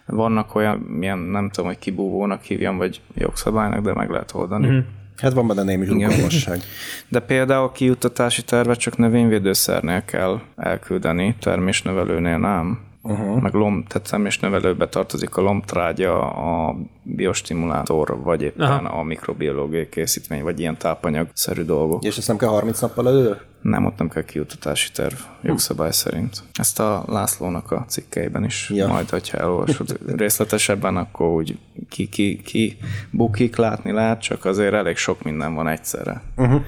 vannak 0.06 0.54
olyan, 0.54 0.78
milyen 0.78 1.18
nem 1.18 1.50
tudom, 1.50 1.70
hogy 1.70 1.78
kibúvónak 1.78 2.42
hívjam, 2.42 2.76
vagy 2.76 3.00
jogszabálynak, 3.14 3.84
de 3.84 3.94
meg 3.94 4.10
lehet 4.10 4.34
oldani. 4.34 4.66
Mm-hmm. 4.66 4.78
Hát 5.16 5.32
van 5.32 5.46
benne 5.46 5.62
némi 5.62 5.86
rugalmasság. 5.86 6.60
De 7.08 7.20
például 7.20 7.64
a 7.64 7.72
kijuttatási 7.72 8.42
tervet 8.42 8.78
csak 8.78 8.96
növényvédőszernél 8.96 10.04
kell 10.04 10.40
elküldeni, 10.56 11.36
termésnövelőnél 11.40 12.38
nem. 12.38 12.78
Uh-huh. 13.04 13.40
Meg 13.40 13.52
lom, 13.52 13.84
tehát 13.84 14.10
termésnövelőbe 14.10 14.88
tartozik 14.88 15.36
a 15.36 15.40
lombtrágya, 15.40 16.30
a 16.30 16.76
biostimulátor, 17.02 18.22
vagy 18.22 18.42
éppen 18.42 18.70
Aha. 18.70 18.98
a 18.98 19.02
mikrobiológiai 19.02 19.88
készítmény, 19.88 20.42
vagy 20.42 20.60
ilyen 20.60 20.76
tápanyag-szerű 20.76 21.62
dolgok. 21.62 22.04
És 22.04 22.16
ezt 22.16 22.28
nem 22.28 22.36
kell 22.36 22.48
30 22.48 22.80
nappal 22.80 23.08
elő? 23.08 23.36
Nem, 23.60 23.84
ott 23.84 23.98
nem 23.98 24.08
kell 24.08 24.24
kiutatási 24.24 24.90
terv 24.92 25.14
jogszabály 25.42 25.88
hm. 25.88 25.94
szerint. 25.94 26.42
Ezt 26.52 26.80
a 26.80 27.04
Lászlónak 27.06 27.70
a 27.70 27.84
cikkeiben 27.88 28.44
is, 28.44 28.70
ja. 28.74 28.86
majd, 28.86 29.10
hogyha 29.10 29.38
elolvasod 29.38 29.98
részletesebben, 30.16 30.96
akkor 30.96 31.26
úgy 31.26 31.58
ki, 31.88 32.08
ki, 32.08 32.36
ki 32.36 32.76
bukik 33.10 33.56
látni 33.56 33.92
lehet, 33.92 34.20
csak 34.20 34.44
azért 34.44 34.74
elég 34.74 34.96
sok 34.96 35.22
minden 35.22 35.54
van 35.54 35.68
egyszerre. 35.68 36.22
Uh-huh 36.36 36.62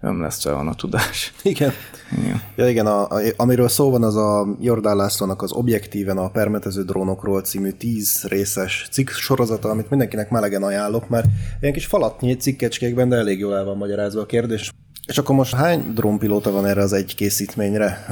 ömlesztve 0.00 0.52
van 0.52 0.68
a 0.68 0.74
tudás. 0.74 1.32
Igen. 1.42 1.72
igen. 2.18 2.42
Ja, 2.56 2.68
igen, 2.68 2.86
a, 2.86 3.08
a, 3.08 3.20
amiről 3.36 3.68
szó 3.68 3.90
van, 3.90 4.02
az 4.02 4.16
a 4.16 4.56
Jordán 4.60 4.96
Lászlónak 4.96 5.42
az 5.42 5.52
Objektíven 5.52 6.18
a 6.18 6.30
permetező 6.30 6.82
drónokról 6.82 7.40
című 7.40 7.70
tíz 7.70 8.24
részes 8.28 8.88
cikk 8.90 9.08
sorozata, 9.08 9.68
amit 9.68 9.90
mindenkinek 9.90 10.30
melegen 10.30 10.62
ajánlok, 10.62 11.08
mert 11.08 11.26
ilyen 11.60 11.72
kis 11.72 11.86
falatnyi 11.86 12.36
cikkecskékben, 12.36 13.08
de 13.08 13.16
elég 13.16 13.38
jól 13.38 13.56
el 13.56 13.64
van 13.64 13.76
magyarázva 13.76 14.20
a 14.20 14.26
kérdés. 14.26 14.72
És 15.06 15.18
akkor 15.18 15.34
most 15.34 15.54
hány 15.54 15.92
drónpilóta 15.94 16.50
van 16.50 16.66
erre 16.66 16.82
az 16.82 16.92
egy 16.92 17.14
készítményre? 17.14 18.06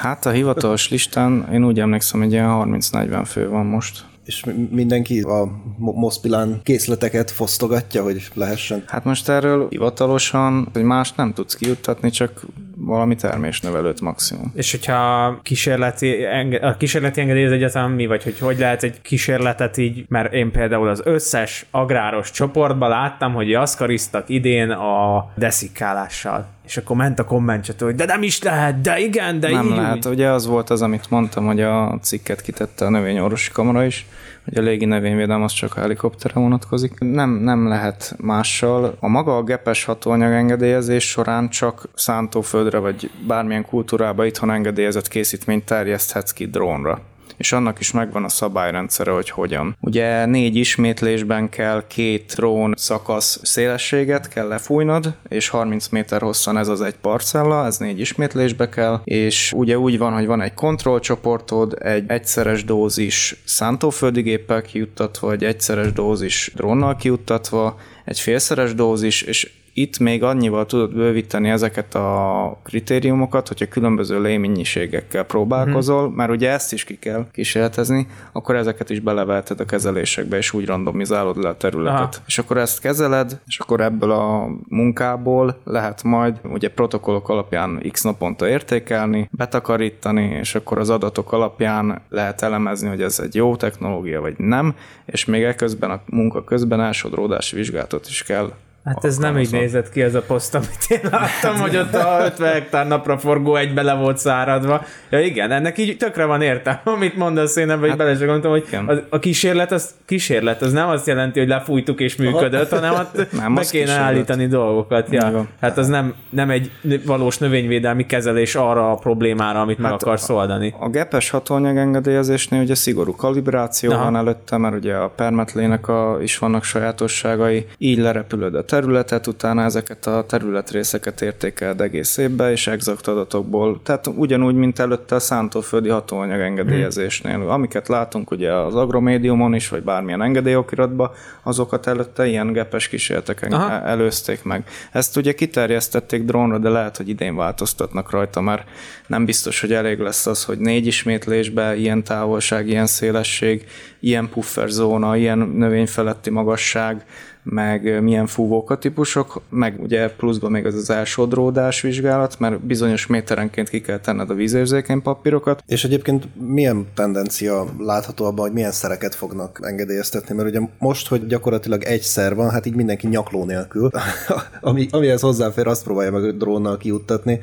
Hát 0.00 0.26
a 0.26 0.30
hivatalos 0.30 0.90
listán 0.90 1.48
én 1.52 1.64
úgy 1.64 1.80
emlékszem, 1.80 2.20
hogy 2.20 2.32
ilyen 2.32 2.48
30-40 2.48 3.22
fő 3.26 3.48
van 3.48 3.66
most 3.66 4.04
és 4.24 4.44
mindenki 4.70 5.20
a 5.20 5.48
Mospilán 5.78 6.60
készleteket 6.62 7.30
fosztogatja, 7.30 8.02
hogy 8.02 8.28
lehessen? 8.34 8.82
Hát 8.86 9.04
most 9.04 9.28
erről 9.28 9.66
hivatalosan, 9.70 10.68
hogy 10.72 10.82
más 10.82 11.12
nem 11.12 11.32
tudsz 11.32 11.54
kijuttatni, 11.54 12.10
csak 12.10 12.46
valami 12.76 13.14
termésnövelőt 13.14 14.00
maximum. 14.00 14.52
És 14.54 14.70
hogyha 14.70 15.38
kísérleti, 15.42 16.24
enge- 16.24 16.62
a 16.62 16.76
kísérleti 16.76 17.20
engedély 17.20 17.44
az 17.44 17.52
egyáltalán 17.52 17.90
mi, 17.90 18.06
vagy 18.06 18.22
hogy 18.22 18.38
hogy 18.38 18.58
lehet 18.58 18.82
egy 18.82 19.00
kísérletet 19.00 19.76
így, 19.76 20.04
mert 20.08 20.32
én 20.32 20.50
például 20.50 20.88
az 20.88 21.02
összes 21.04 21.66
agráros 21.70 22.30
csoportban 22.30 22.88
láttam, 22.88 23.34
hogy 23.34 23.54
aszkariztak 23.54 24.28
idén 24.28 24.70
a 24.70 25.30
deszikálással. 25.36 26.46
És 26.72 26.78
akkor 26.78 26.96
ment 26.96 27.18
a 27.18 27.24
komment 27.24 27.74
hogy 27.78 27.94
de 27.94 28.04
nem 28.04 28.22
is 28.22 28.42
lehet, 28.42 28.80
de 28.80 28.98
igen, 28.98 29.40
de 29.40 29.50
nem 29.50 29.66
így 29.66 29.76
lehet. 29.76 30.04
Ugye 30.04 30.28
az 30.28 30.46
volt 30.46 30.70
az, 30.70 30.82
amit 30.82 31.10
mondtam, 31.10 31.46
hogy 31.46 31.60
a 31.60 31.98
cikket 32.02 32.40
kitette 32.40 32.84
a 32.84 32.90
növényorvosi 32.90 33.50
kamara 33.50 33.84
is, 33.84 34.06
hogy 34.44 34.58
a 34.58 34.60
légi 34.60 34.84
növényvédelem 34.84 35.42
az 35.42 35.52
csak 35.52 35.76
a 35.76 35.80
helikopterre 35.80 36.40
vonatkozik. 36.40 36.98
Nem, 36.98 37.30
nem 37.30 37.68
lehet 37.68 38.14
mással. 38.18 38.96
A 39.00 39.08
maga 39.08 39.36
a 39.36 39.42
gepes 39.42 39.84
hatóanyag 39.84 40.32
engedélyezés 40.32 41.08
során 41.08 41.48
csak 41.48 41.88
szántóföldre 41.94 42.78
vagy 42.78 43.10
bármilyen 43.26 43.64
kultúrába 43.64 44.24
itthon 44.24 44.50
engedélyezett 44.50 45.08
készítményt 45.08 45.64
terjeszthetsz 45.64 46.32
ki 46.32 46.46
drónra 46.46 47.00
és 47.42 47.52
annak 47.52 47.80
is 47.80 47.92
megvan 47.92 48.24
a 48.24 48.28
szabályrendszere, 48.28 49.10
hogy 49.10 49.30
hogyan. 49.30 49.76
Ugye 49.80 50.26
négy 50.26 50.56
ismétlésben 50.56 51.48
kell 51.48 51.86
két 51.86 52.32
drón 52.36 52.74
szakasz 52.76 53.40
szélességet 53.42 54.28
kell 54.28 54.48
lefújnod, 54.48 55.14
és 55.28 55.48
30 55.48 55.88
méter 55.88 56.20
hosszan 56.20 56.58
ez 56.58 56.68
az 56.68 56.80
egy 56.80 56.94
parcella, 56.94 57.66
ez 57.66 57.76
négy 57.76 58.00
ismétlésbe 58.00 58.68
kell, 58.68 59.00
és 59.04 59.52
ugye 59.56 59.78
úgy 59.78 59.98
van, 59.98 60.12
hogy 60.12 60.26
van 60.26 60.40
egy 60.40 60.54
kontrollcsoportod, 60.54 61.76
egy 61.78 62.04
egyszeres 62.06 62.64
dózis 62.64 63.42
szántóföldi 63.44 64.20
géppel 64.20 64.62
kijuttatva, 64.62 65.32
egy 65.32 65.44
egyszeres 65.44 65.92
dózis 65.92 66.52
drónnal 66.54 66.96
kijuttatva, 66.96 67.78
egy 68.04 68.20
félszeres 68.20 68.74
dózis, 68.74 69.22
és 69.22 69.50
itt 69.74 69.98
még 69.98 70.22
annyival 70.22 70.66
tudod 70.66 70.94
bővíteni 70.94 71.50
ezeket 71.50 71.94
a 71.94 72.58
kritériumokat, 72.62 73.48
hogyha 73.48 73.68
különböző 73.68 74.20
lémennyiségekkel 74.20 75.24
próbálkozol, 75.24 76.08
mm. 76.08 76.12
mert 76.14 76.30
ugye 76.30 76.50
ezt 76.50 76.72
is 76.72 76.84
ki 76.84 76.98
kell 76.98 77.26
kísérletezni, 77.32 78.06
akkor 78.32 78.56
ezeket 78.56 78.90
is 78.90 79.00
belevelted 79.00 79.60
a 79.60 79.64
kezelésekbe, 79.64 80.36
és 80.36 80.52
úgy 80.52 80.66
randomizálod 80.66 81.42
le 81.42 81.48
a 81.48 81.56
területet. 81.56 82.14
Aha. 82.14 82.24
És 82.26 82.38
akkor 82.38 82.56
ezt 82.56 82.80
kezeled, 82.80 83.40
és 83.46 83.58
akkor 83.58 83.80
ebből 83.80 84.10
a 84.10 84.48
munkából 84.68 85.60
lehet 85.64 86.02
majd 86.02 86.40
ugye 86.44 86.70
protokollok 86.70 87.28
alapján 87.28 87.82
x 87.90 88.02
naponta 88.02 88.48
értékelni, 88.48 89.28
betakarítani, 89.30 90.24
és 90.40 90.54
akkor 90.54 90.78
az 90.78 90.90
adatok 90.90 91.32
alapján 91.32 92.00
lehet 92.08 92.42
elemezni, 92.42 92.88
hogy 92.88 93.02
ez 93.02 93.20
egy 93.20 93.34
jó 93.34 93.56
technológia, 93.56 94.20
vagy 94.20 94.34
nem, 94.38 94.74
és 95.04 95.24
még 95.24 95.42
ekközben 95.42 95.90
a 95.90 96.00
munka 96.06 96.44
közben 96.44 96.80
elsodródási 96.80 97.56
vizsgálatot 97.56 98.06
is 98.06 98.22
kell 98.22 98.52
Hát 98.84 99.04
ez 99.04 99.16
nem 99.16 99.38
így 99.38 99.52
nézett 99.52 99.90
ki 99.90 100.02
ez 100.02 100.14
a 100.14 100.22
poszt, 100.22 100.54
amit 100.54 100.86
én 100.88 101.00
láttam, 101.10 101.60
hogy 101.60 101.76
ott 101.76 101.94
a 101.94 102.22
50 102.24 102.52
hektár 102.52 102.86
napra 102.86 103.18
forgó 103.18 103.56
egy 103.56 103.74
bele 103.74 103.94
volt 103.94 104.18
száradva. 104.18 104.84
Ja 105.10 105.20
igen, 105.20 105.50
ennek 105.50 105.78
így 105.78 105.96
tökre 105.96 106.24
van 106.24 106.42
értelme, 106.42 106.80
amit 106.96 107.16
mondasz, 107.16 107.56
én 107.56 107.70
ebben 107.70 107.88
hát, 107.88 107.98
bele 107.98 108.16
sem 108.16 108.26
gondoltam, 108.26 108.50
hogy 108.50 108.96
a, 108.96 109.16
a 109.16 109.18
kísérlet 109.18 109.72
az 109.72 109.90
kísérlet, 110.06 110.62
az 110.62 110.72
nem 110.72 110.88
azt 110.88 111.06
jelenti, 111.06 111.38
hogy 111.38 111.48
lefújtuk 111.48 112.00
és 112.00 112.16
működött, 112.16 112.70
hanem 112.70 112.94
ott 112.94 113.14
nem, 113.40 113.54
be 113.54 113.60
kéne 113.60 113.84
kísérlet. 113.84 113.98
állítani 113.98 114.46
dolgokat. 114.46 115.06
Ja. 115.10 115.46
Hát 115.60 115.78
az 115.78 115.88
nem, 115.88 116.14
nem 116.30 116.50
egy 116.50 116.70
valós 117.06 117.38
növényvédelmi 117.38 118.06
kezelés 118.06 118.54
arra 118.54 118.90
a 118.90 118.94
problémára, 118.94 119.60
amit 119.60 119.76
hát 119.76 119.84
meg 119.84 119.92
akarsz 119.92 120.28
oldani. 120.28 120.74
A, 120.78 120.84
a 120.84 120.88
gepes 120.88 121.30
hatóanyag 121.30 121.76
engedélyezésnél 121.76 122.62
ugye 122.62 122.74
szigorú 122.74 123.14
kalibráció 123.14 123.92
Aha. 123.92 124.04
van 124.04 124.16
előtte, 124.16 124.56
mert 124.56 124.74
ugye 124.74 124.94
a 124.94 125.08
permetlének 125.08 125.88
a, 125.88 126.18
is 126.22 126.38
vannak 126.38 126.64
sajátosságai, 126.64 127.66
így 127.78 127.98
lerepülődött 127.98 128.71
területet, 128.72 129.26
utána 129.26 129.62
ezeket 129.62 130.06
a 130.06 130.24
területrészeket 130.28 131.20
értékeled 131.20 131.80
egész 131.80 132.16
évbe, 132.16 132.50
és 132.50 132.66
exakt 132.66 133.08
adatokból, 133.08 133.80
tehát 133.82 134.06
ugyanúgy, 134.06 134.54
mint 134.54 134.78
előtte 134.78 135.14
a 135.14 135.18
szántóföldi 135.18 135.88
hatóanyag 135.88 136.40
engedélyezésnél. 136.40 137.34
Hmm. 137.34 137.48
Amiket 137.48 137.88
látunk 137.88 138.30
ugye 138.30 138.52
az 138.52 138.74
agromédiumon 138.74 139.54
is, 139.54 139.68
vagy 139.68 139.82
bármilyen 139.82 140.22
engedélyokiratban, 140.22 141.10
azokat 141.42 141.86
előtte 141.86 142.26
ilyen 142.26 142.52
gepes 142.52 142.88
kísérletek 142.88 143.46
Aha. 143.50 143.82
előzték 143.82 144.42
meg. 144.42 144.64
Ezt 144.92 145.16
ugye 145.16 145.32
kiterjesztették 145.32 146.24
drónra, 146.24 146.58
de 146.58 146.68
lehet, 146.68 146.96
hogy 146.96 147.08
idén 147.08 147.36
változtatnak 147.36 148.10
rajta, 148.10 148.40
mert 148.40 148.68
nem 149.06 149.24
biztos, 149.24 149.60
hogy 149.60 149.72
elég 149.72 149.98
lesz 149.98 150.26
az, 150.26 150.44
hogy 150.44 150.58
négy 150.58 150.86
ismétlésbe 150.86 151.76
ilyen 151.76 152.04
távolság, 152.04 152.68
ilyen 152.68 152.86
szélesség, 152.86 153.66
ilyen 154.00 154.28
pufferzóna, 154.28 155.16
ilyen 155.16 155.38
növényfeletti 155.38 156.30
magasság, 156.30 157.04
meg 157.42 158.02
milyen 158.02 158.26
fúvóka 158.26 158.78
típusok, 158.78 159.40
meg 159.48 159.80
ugye 159.80 160.10
pluszban 160.10 160.50
még 160.50 160.66
az 160.66 160.74
az 160.74 160.90
elsodródás 160.90 161.80
vizsgálat, 161.80 162.38
mert 162.38 162.60
bizonyos 162.60 163.06
méterenként 163.06 163.68
ki 163.68 163.80
kell 163.80 163.98
tenned 163.98 164.30
a 164.30 164.34
vízérzékeny 164.34 165.02
papírokat. 165.02 165.62
És 165.66 165.84
egyébként 165.84 166.28
milyen 166.46 166.86
tendencia 166.94 167.66
látható 167.78 168.24
abban, 168.24 168.44
hogy 168.44 168.52
milyen 168.52 168.72
szereket 168.72 169.14
fognak 169.14 169.60
engedélyeztetni, 169.62 170.34
mert 170.34 170.48
ugye 170.48 170.60
most, 170.78 171.08
hogy 171.08 171.26
gyakorlatilag 171.26 171.82
egy 171.82 172.02
szer 172.02 172.34
van, 172.34 172.50
hát 172.50 172.66
így 172.66 172.74
mindenki 172.74 173.06
nyakló 173.06 173.44
nélkül, 173.44 173.90
ami, 174.60 174.86
amihez 174.90 175.20
hozzáfér, 175.20 175.66
azt 175.66 175.84
próbálja 175.84 176.10
meg 176.10 176.36
drónnal 176.36 176.76
kiuttatni, 176.76 177.40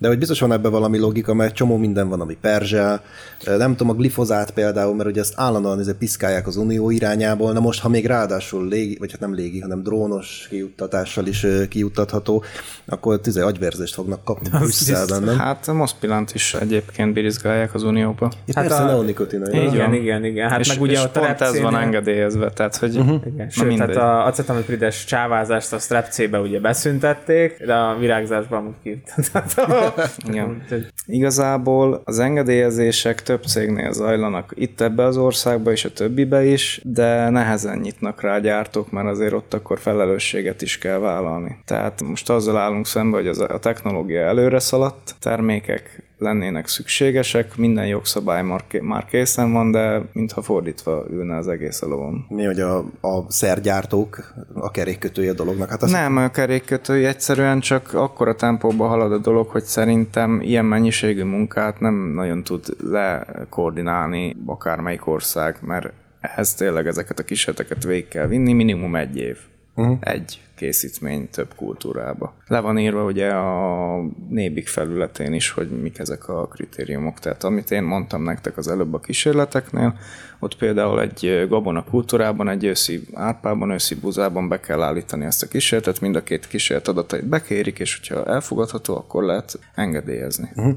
de 0.00 0.08
hogy 0.08 0.18
biztos 0.18 0.40
van 0.40 0.52
ebben 0.52 0.70
valami 0.70 0.98
logika, 0.98 1.34
mert 1.34 1.54
csomó 1.54 1.76
minden 1.76 2.08
van, 2.08 2.20
ami 2.20 2.36
perzsel, 2.40 3.02
nem 3.44 3.76
tudom, 3.76 3.92
a 3.92 3.96
glifozát 3.96 4.50
például, 4.50 4.94
mert 4.94 5.08
ugye 5.08 5.20
ezt 5.20 5.32
állandóan 5.36 5.78
ezzel 5.78 5.94
piszkálják 5.94 6.46
az 6.46 6.56
unió 6.56 6.90
irányából, 6.90 7.52
na 7.52 7.60
most, 7.60 7.80
ha 7.80 7.88
még 7.88 8.06
ráadásul 8.06 8.68
légi, 8.68 8.96
vagy 8.98 9.10
hát 9.10 9.20
nem 9.20 9.34
légi, 9.34 9.60
hanem 9.60 9.82
drónos 9.82 10.46
kiuttatással 10.50 11.26
is 11.26 11.46
kijuttatható, 11.68 12.44
akkor 12.86 13.20
tüze 13.20 13.44
agyverzést 13.44 13.94
fognak 13.94 14.24
kapni 14.24 14.48
Brüsszelben, 14.58 15.22
nem? 15.22 15.38
Hát 15.38 15.68
a 15.68 15.72
Mospilant 15.72 16.34
is 16.34 16.54
egyébként 16.54 17.12
birizgálják 17.12 17.74
az 17.74 17.82
unióba. 17.82 18.32
Itt 18.44 18.54
hát 18.54 18.66
persze 18.66 18.82
a... 18.82 18.86
neonikotina. 18.86 19.48
Igen, 19.50 19.74
igen, 19.74 19.94
igen, 19.94 20.24
igen. 20.24 20.48
Hát 20.48 20.60
és, 20.60 20.68
meg 20.68 20.80
ugye 20.80 20.92
és 20.92 21.02
a 21.02 21.08
pont 21.08 21.40
ez 21.40 21.60
van 21.60 21.76
engedélyezve, 21.76 22.50
tehát 22.50 22.76
hogy 22.76 22.96
uh-huh. 22.96 23.20
igen. 23.26 23.50
Sőt, 23.50 23.76
tehát 23.76 23.96
a 23.96 24.26
acetamiprides 24.26 25.04
csávázást 25.04 25.72
a 25.72 25.78
strep 25.78 26.08
ugye 26.42 26.60
beszüntették, 26.60 27.64
de 27.66 27.74
a 27.74 27.96
virágzásban 27.98 28.76
kiuttatható. 28.82 29.89
Igen. 30.28 30.62
Igazából 31.06 32.02
az 32.04 32.18
engedélyezések 32.18 33.22
több 33.22 33.42
cégnél 33.42 33.92
zajlanak 33.92 34.52
itt 34.54 34.80
ebbe 34.80 35.04
az 35.04 35.16
országba 35.16 35.70
és 35.70 35.84
a 35.84 35.92
többibe 35.92 36.44
is, 36.44 36.80
de 36.84 37.28
nehezen 37.30 37.78
nyitnak 37.78 38.20
rá 38.20 38.38
gyártók, 38.38 38.90
mert 38.90 39.08
azért 39.08 39.32
ott 39.32 39.54
akkor 39.54 39.78
felelősséget 39.78 40.62
is 40.62 40.78
kell 40.78 40.98
vállalni. 40.98 41.58
Tehát 41.64 42.02
most 42.02 42.30
azzal 42.30 42.56
állunk 42.56 42.86
szembe, 42.86 43.16
hogy 43.16 43.28
az 43.28 43.40
a 43.40 43.58
technológia 43.58 44.20
előre 44.20 44.58
szaladt, 44.58 45.14
termékek 45.20 46.09
lennének 46.20 46.68
szükségesek, 46.68 47.56
minden 47.56 47.86
jogszabály 47.86 48.42
már, 48.42 48.64
már 48.80 49.04
készen 49.04 49.52
van, 49.52 49.70
de 49.70 50.02
mintha 50.12 50.42
fordítva 50.42 51.04
ülne 51.10 51.36
az 51.36 51.48
egész 51.48 51.82
a 51.82 51.86
lovon. 51.86 52.26
Mi, 52.28 52.44
hogy 52.44 52.60
a, 52.60 52.78
a 53.00 53.24
szergyártók 53.28 54.34
a 54.54 54.70
kerékkötője 54.70 55.30
a 55.30 55.34
dolognak? 55.34 55.70
Hát 55.70 55.82
azt 55.82 55.92
Nem, 55.92 56.16
a 56.16 56.30
kerékkötői 56.30 57.04
egyszerűen 57.04 57.60
csak 57.60 57.94
akkora 57.94 58.34
tempóba 58.34 58.86
halad 58.86 59.12
a 59.12 59.18
dolog, 59.18 59.48
hogy 59.48 59.64
szerintem 59.64 60.40
ilyen 60.40 60.64
mennyiségű 60.64 61.22
munkát 61.22 61.80
nem 61.80 61.94
nagyon 62.14 62.42
tud 62.42 62.64
lekoordinálni 62.84 64.36
akármelyik 64.46 65.06
ország, 65.06 65.56
mert 65.60 65.92
ehhez 66.20 66.54
tényleg 66.54 66.86
ezeket 66.86 67.18
a 67.18 67.24
kísérleteket 67.24 67.84
végig 67.84 68.08
kell 68.08 68.26
vinni, 68.26 68.52
minimum 68.52 68.96
egy 68.96 69.16
év. 69.16 69.38
Uh-huh. 69.74 69.96
Egy 70.00 70.40
készítmény 70.56 71.28
több 71.30 71.54
kultúrába. 71.54 72.34
Le 72.46 72.60
van 72.60 72.78
írva 72.78 73.04
ugye 73.04 73.28
a 73.28 73.96
nébik 74.28 74.68
felületén 74.68 75.32
is, 75.32 75.50
hogy 75.50 75.80
mik 75.82 75.98
ezek 75.98 76.28
a 76.28 76.46
kritériumok. 76.46 77.18
Tehát 77.18 77.44
amit 77.44 77.70
én 77.70 77.82
mondtam 77.82 78.22
nektek 78.22 78.56
az 78.56 78.68
előbb 78.68 78.94
a 78.94 79.00
kísérleteknél, 79.00 79.98
ott 80.38 80.56
például 80.56 81.00
egy 81.00 81.46
gabona 81.48 81.84
kultúrában, 81.84 82.48
egy 82.48 82.64
őszi 82.64 83.02
árpában, 83.14 83.70
őszi 83.70 83.94
buzában 83.94 84.48
be 84.48 84.60
kell 84.60 84.82
állítani 84.82 85.24
ezt 85.24 85.42
a 85.42 85.48
kísérletet, 85.48 86.00
mind 86.00 86.16
a 86.16 86.22
két 86.22 86.46
kísérlet 86.46 86.88
adatait 86.88 87.26
bekérik, 87.26 87.78
és 87.78 87.98
hogyha 87.98 88.24
elfogadható, 88.24 88.96
akkor 88.96 89.24
lehet 89.24 89.58
engedélyezni. 89.74 90.48
Uh-huh. 90.54 90.74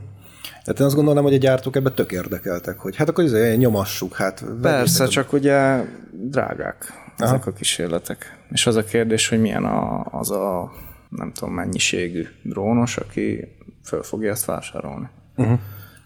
Tehát 0.64 0.80
én 0.80 0.86
azt 0.86 0.96
gondolom, 0.96 1.24
hogy 1.24 1.34
a 1.34 1.38
gyártók 1.38 1.76
ebbe 1.76 1.92
tök 1.92 2.12
érdekeltek, 2.12 2.80
hogy 2.80 2.96
hát 2.96 3.10
akkor 3.10 3.24
izé, 3.24 3.56
nyomassuk, 3.56 4.16
hát 4.16 4.46
Persze, 4.62 5.08
csak 5.08 5.34
ugye 5.34 5.84
drágák 6.12 7.03
ezek 7.18 7.42
Aha. 7.42 7.50
a 7.50 7.54
kísérletek. 7.54 8.38
És 8.52 8.68
az 8.68 8.76
a 8.76 8.84
kérdés, 8.84 9.30
hogy 9.30 9.42
milyen 9.42 9.66
a, 9.66 10.06
az 10.12 10.32
a 10.32 10.72
nem 11.10 11.32
tudom 11.32 11.54
mennyiségű 11.54 12.28
drónos, 12.44 12.98
aki 12.98 13.48
föl 13.84 14.04
fogja 14.04 14.32
ezt 14.32 14.46
vásárolni. 14.46 15.10
Uh-huh. 15.36 15.60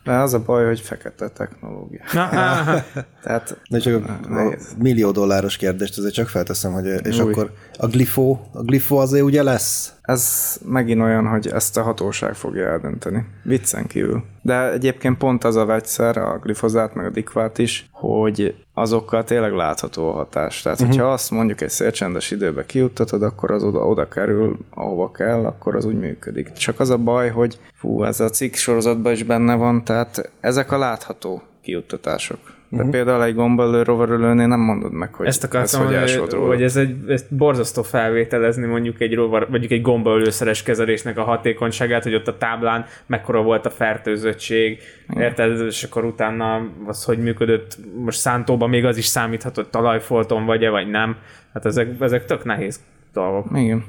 De 0.04 0.14
az 0.14 0.34
a 0.34 0.40
baj, 0.40 0.66
hogy 0.66 0.80
fekete 0.80 1.30
technológia. 1.30 2.02
Na, 2.14 2.30
Tehát 3.24 3.62
De 3.70 3.80
csak 3.80 4.08
a, 4.08 4.12
a 4.12 4.56
millió 4.78 5.12
dolláros 5.12 5.58
kérdést 5.58 5.98
azért 5.98 6.14
csak 6.14 6.28
felteszem, 6.28 6.72
hogy 6.72 6.86
és 6.86 7.20
Új. 7.20 7.32
akkor 7.32 7.54
a 7.78 7.88
glifo, 7.88 8.38
a 8.52 8.62
glifo 8.62 8.96
azért 8.96 9.24
ugye 9.24 9.44
lesz? 9.44 9.94
Ez 10.08 10.56
megint 10.66 11.02
olyan, 11.02 11.28
hogy 11.28 11.48
ezt 11.48 11.78
a 11.78 11.82
hatóság 11.82 12.36
fogja 12.36 12.68
eldönteni. 12.68 13.26
Viccen 13.44 13.88
kívül. 13.88 14.24
De 14.42 14.72
egyébként 14.72 15.18
pont 15.18 15.44
az 15.44 15.56
a 15.56 15.66
vegyszer, 15.66 16.18
a 16.18 16.40
glifozát, 16.44 16.94
meg 16.94 17.06
a 17.06 17.10
dikvát 17.10 17.58
is, 17.58 17.90
hogy 17.92 18.56
azokkal 18.74 19.24
tényleg 19.24 19.52
látható 19.52 20.10
a 20.10 20.14
hatás. 20.14 20.62
Tehát, 20.62 20.80
uh-huh. 20.80 20.96
hogyha 20.96 21.12
azt 21.12 21.32
mondjuk 21.32 21.62
egy 21.62 21.70
szélcsendes 21.70 22.32
időbe 22.32 22.66
kijuttatod, 22.66 23.24
akkor 23.24 23.52
az 23.52 23.64
oda, 23.64 23.80
oda 23.80 24.08
kerül, 24.08 24.58
ahova 24.70 25.12
kell, 25.12 25.46
akkor 25.46 25.76
az 25.76 25.86
úgy 25.86 26.00
működik. 26.00 26.52
Csak 26.52 26.80
az 26.80 26.90
a 26.90 26.98
baj, 26.98 27.30
hogy 27.30 27.60
fú, 27.74 28.04
ez 28.04 28.20
a 28.20 28.30
cikk 28.30 28.54
sorozatban 28.54 29.12
is 29.12 29.24
benne 29.24 29.56
van, 29.56 29.84
tehát 29.84 30.32
ezek 30.40 30.72
a 30.72 30.78
látható 30.78 31.42
kijuttatások. 31.62 32.40
De 32.70 32.78
uh-huh. 32.78 32.92
például 32.92 33.24
egy 33.24 33.36
gombaölő 33.36 33.84
rovarölőnél 33.84 34.48
nem 34.48 34.60
mondod 34.60 34.92
meg, 34.92 35.14
hogy 35.14 35.28
ezt 35.28 35.44
akartam, 35.44 35.88
ez 35.88 36.16
hogy 36.16 36.32
hogy, 36.32 36.40
hogy, 36.40 36.64
ez 36.64 36.76
egy 36.76 36.96
ezt 37.08 37.36
borzasztó 37.36 37.84
felvételezni 37.84 38.66
mondjuk 38.66 39.02
egy 39.02 39.14
rovar, 39.14 39.48
mondjuk 39.50 39.72
egy 39.72 39.82
gombaölőszeres 39.82 40.64
kezelésnek 40.64 41.18
a 41.18 41.24
hatékonyságát, 41.24 42.04
hogy 42.04 42.16
ott 42.16 42.28
a 42.28 42.38
táblán 42.38 42.86
mekkora 43.06 43.42
volt 43.42 43.66
a 43.66 43.70
fertőzöttség, 43.70 44.80
érted, 45.14 45.66
és 45.66 45.84
akkor 45.84 46.06
utána 46.06 46.70
az, 46.86 47.04
hogy 47.04 47.18
működött, 47.18 47.78
most 48.04 48.20
szántóban 48.20 48.70
még 48.70 48.86
az 48.86 48.98
is 48.98 49.06
számíthatott, 49.06 49.72
talajfolton 49.72 50.46
vagy-e, 50.46 50.70
vagy 50.70 50.90
nem. 50.90 51.16
Hát 51.54 51.66
ezek, 51.66 51.90
ezek 52.00 52.26
tök 52.26 52.44
nehéz 52.44 52.80
dolgok. 53.14 53.46
Igen. 53.56 53.84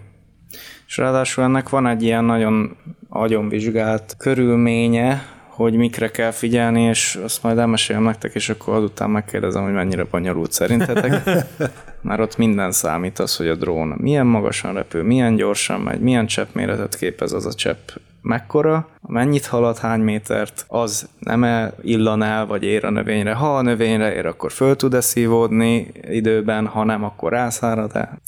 És 0.87 0.97
ráadásul 0.97 1.45
ennek 1.45 1.69
van 1.69 1.87
egy 1.87 2.03
ilyen 2.03 2.25
nagyon 2.25 2.77
agyonvizsgált 3.09 4.15
körülménye, 4.19 5.23
hogy 5.59 5.75
mikre 5.75 6.11
kell 6.11 6.31
figyelni, 6.31 6.83
és 6.83 7.19
azt 7.25 7.43
majd 7.43 7.59
elmesélem 7.59 8.03
nektek, 8.03 8.35
és 8.35 8.49
akkor 8.49 8.75
azután 8.75 9.11
megkérdezem, 9.11 9.63
hogy 9.63 9.73
mennyire 9.73 10.05
bonyolult 10.05 10.53
szerintetek. 10.53 11.23
Már 12.01 12.21
ott 12.21 12.37
minden 12.37 12.73
számít 12.73 13.19
az, 13.19 13.37
hogy 13.37 13.49
a 13.49 13.55
drón 13.55 13.95
milyen 13.97 14.27
magasan 14.27 14.75
repül, 14.75 15.03
milyen 15.03 15.37
gyorsan 15.37 15.81
megy, 15.81 16.01
milyen 16.01 16.27
cseppméretet 16.27 16.97
képez 16.97 17.33
az 17.33 17.47
a 17.47 17.53
csepp, 17.53 17.89
mekkora, 18.23 18.89
mennyit 19.07 19.47
halad, 19.47 19.79
hány 19.79 20.01
métert, 20.01 20.65
az 20.69 21.09
nem 21.19 21.45
-e 21.45 21.73
illan 21.83 22.23
el, 22.23 22.47
vagy 22.47 22.63
ér 22.63 22.85
a 22.85 22.91
növényre. 22.91 23.33
Ha 23.33 23.57
a 23.57 23.63
növényre 23.63 24.15
ér, 24.15 24.27
akkor 24.27 24.53
föl 24.53 24.77
tud-e 24.77 25.01
szívódni 25.01 25.93
időben, 26.11 26.67
ha 26.67 26.85
nem, 26.85 27.05
akkor 27.05 27.33
rászárad-e. 27.33 28.19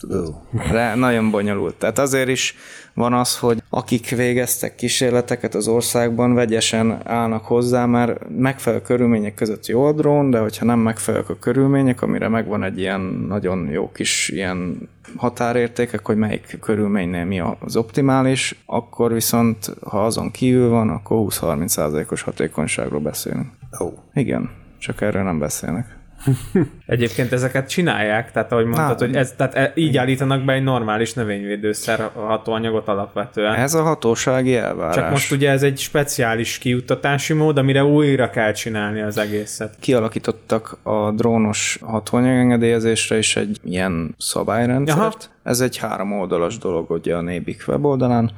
De 0.70 0.94
nagyon 0.94 1.30
bonyolult. 1.30 1.74
Tehát 1.74 1.98
azért 1.98 2.28
is 2.28 2.54
van 3.00 3.12
az, 3.12 3.38
hogy 3.38 3.62
akik 3.70 4.08
végeztek 4.08 4.74
kísérleteket 4.74 5.54
az 5.54 5.68
országban, 5.68 6.34
vegyesen 6.34 7.00
állnak 7.04 7.44
hozzá, 7.44 7.86
mert 7.86 8.28
megfelelő 8.38 8.82
körülmények 8.82 9.34
között 9.34 9.66
jó 9.66 9.84
a 9.84 9.92
drón, 9.92 10.30
de 10.30 10.38
hogyha 10.38 10.64
nem 10.64 10.78
megfelelők 10.78 11.28
a 11.28 11.38
körülmények, 11.38 12.02
amire 12.02 12.28
megvan 12.28 12.62
egy 12.62 12.78
ilyen 12.78 13.00
nagyon 13.28 13.68
jó 13.68 13.90
kis 13.92 14.28
ilyen 14.28 14.88
határértékek, 15.16 16.06
hogy 16.06 16.16
melyik 16.16 16.58
körülménynél 16.60 17.24
mi 17.24 17.40
az 17.60 17.76
optimális, 17.76 18.62
akkor 18.66 19.12
viszont, 19.12 19.74
ha 19.82 20.04
azon 20.04 20.30
kívül 20.30 20.68
van, 20.68 20.88
akkor 20.88 21.26
20-30%-os 21.28 22.22
hatékonyságról 22.22 23.00
beszélünk. 23.00 23.48
Ó. 23.80 23.88
Igen, 24.14 24.50
csak 24.78 25.00
erről 25.00 25.22
nem 25.22 25.38
beszélnek. 25.38 25.99
Egyébként 26.86 27.32
ezeket 27.32 27.68
csinálják, 27.68 28.32
tehát 28.32 28.52
ahogy 28.52 28.64
mondtad, 28.64 28.98
hogy 28.98 29.16
ez, 29.16 29.32
tehát 29.36 29.54
e- 29.54 29.72
így 29.74 29.96
állítanak 29.96 30.44
be 30.44 30.52
egy 30.52 30.62
normális 30.62 31.14
növényvédőszer 31.14 32.10
hatóanyagot 32.14 32.88
alapvetően. 32.88 33.54
Ez 33.54 33.74
a 33.74 33.82
hatósági 33.82 34.56
elvárás. 34.56 34.94
Csak 34.94 35.10
most 35.10 35.32
ugye 35.32 35.50
ez 35.50 35.62
egy 35.62 35.78
speciális 35.78 36.58
kiuttatási 36.58 37.32
mód, 37.32 37.58
amire 37.58 37.84
újra 37.84 38.30
kell 38.30 38.52
csinálni 38.52 39.00
az 39.00 39.18
egészet. 39.18 39.74
kialakítottak 39.80 40.78
a 40.82 41.10
drónos 41.10 41.78
hatóanyagengedélyezésre 41.82 43.18
is 43.18 43.36
egy 43.36 43.58
ilyen 43.64 44.14
szabályrendszert. 44.18 44.98
Aha. 44.98 45.16
Ez 45.42 45.60
egy 45.60 45.76
három 45.76 46.12
oldalas 46.12 46.58
dolog 46.58 46.90
ugye 46.90 47.16
a 47.16 47.20
Nébik 47.20 47.64
weboldalán, 47.66 48.30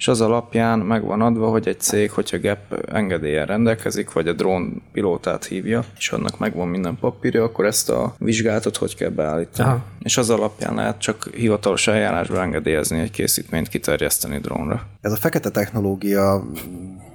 és 0.00 0.08
az 0.08 0.20
alapján 0.20 0.78
meg 0.78 1.04
van 1.04 1.20
adva, 1.20 1.48
hogy 1.48 1.68
egy 1.68 1.80
cég, 1.80 2.10
hogyha 2.10 2.38
GEP 2.38 2.88
engedélyen 2.92 3.46
rendelkezik, 3.46 4.12
vagy 4.12 4.28
a 4.28 4.32
drón 4.32 4.82
pilótát 4.92 5.44
hívja, 5.44 5.84
és 5.98 6.12
annak 6.12 6.38
megvan 6.38 6.68
minden 6.68 6.96
papírja, 7.00 7.44
akkor 7.44 7.66
ezt 7.66 7.90
a 7.90 8.14
vizsgálatot 8.18 8.76
hogy 8.76 8.96
kell 8.96 9.08
beállítani. 9.10 9.68
Aha. 9.68 9.84
És 10.02 10.16
az 10.16 10.30
alapján 10.30 10.74
lehet 10.74 11.00
csak 11.00 11.30
hivatalos 11.34 11.86
eljárásban 11.86 12.40
engedélyezni 12.40 13.00
egy 13.00 13.10
készítményt 13.10 13.68
kiterjeszteni 13.68 14.38
drónra. 14.38 14.82
Ez 15.00 15.12
a 15.12 15.16
fekete 15.16 15.50
technológia 15.50 16.44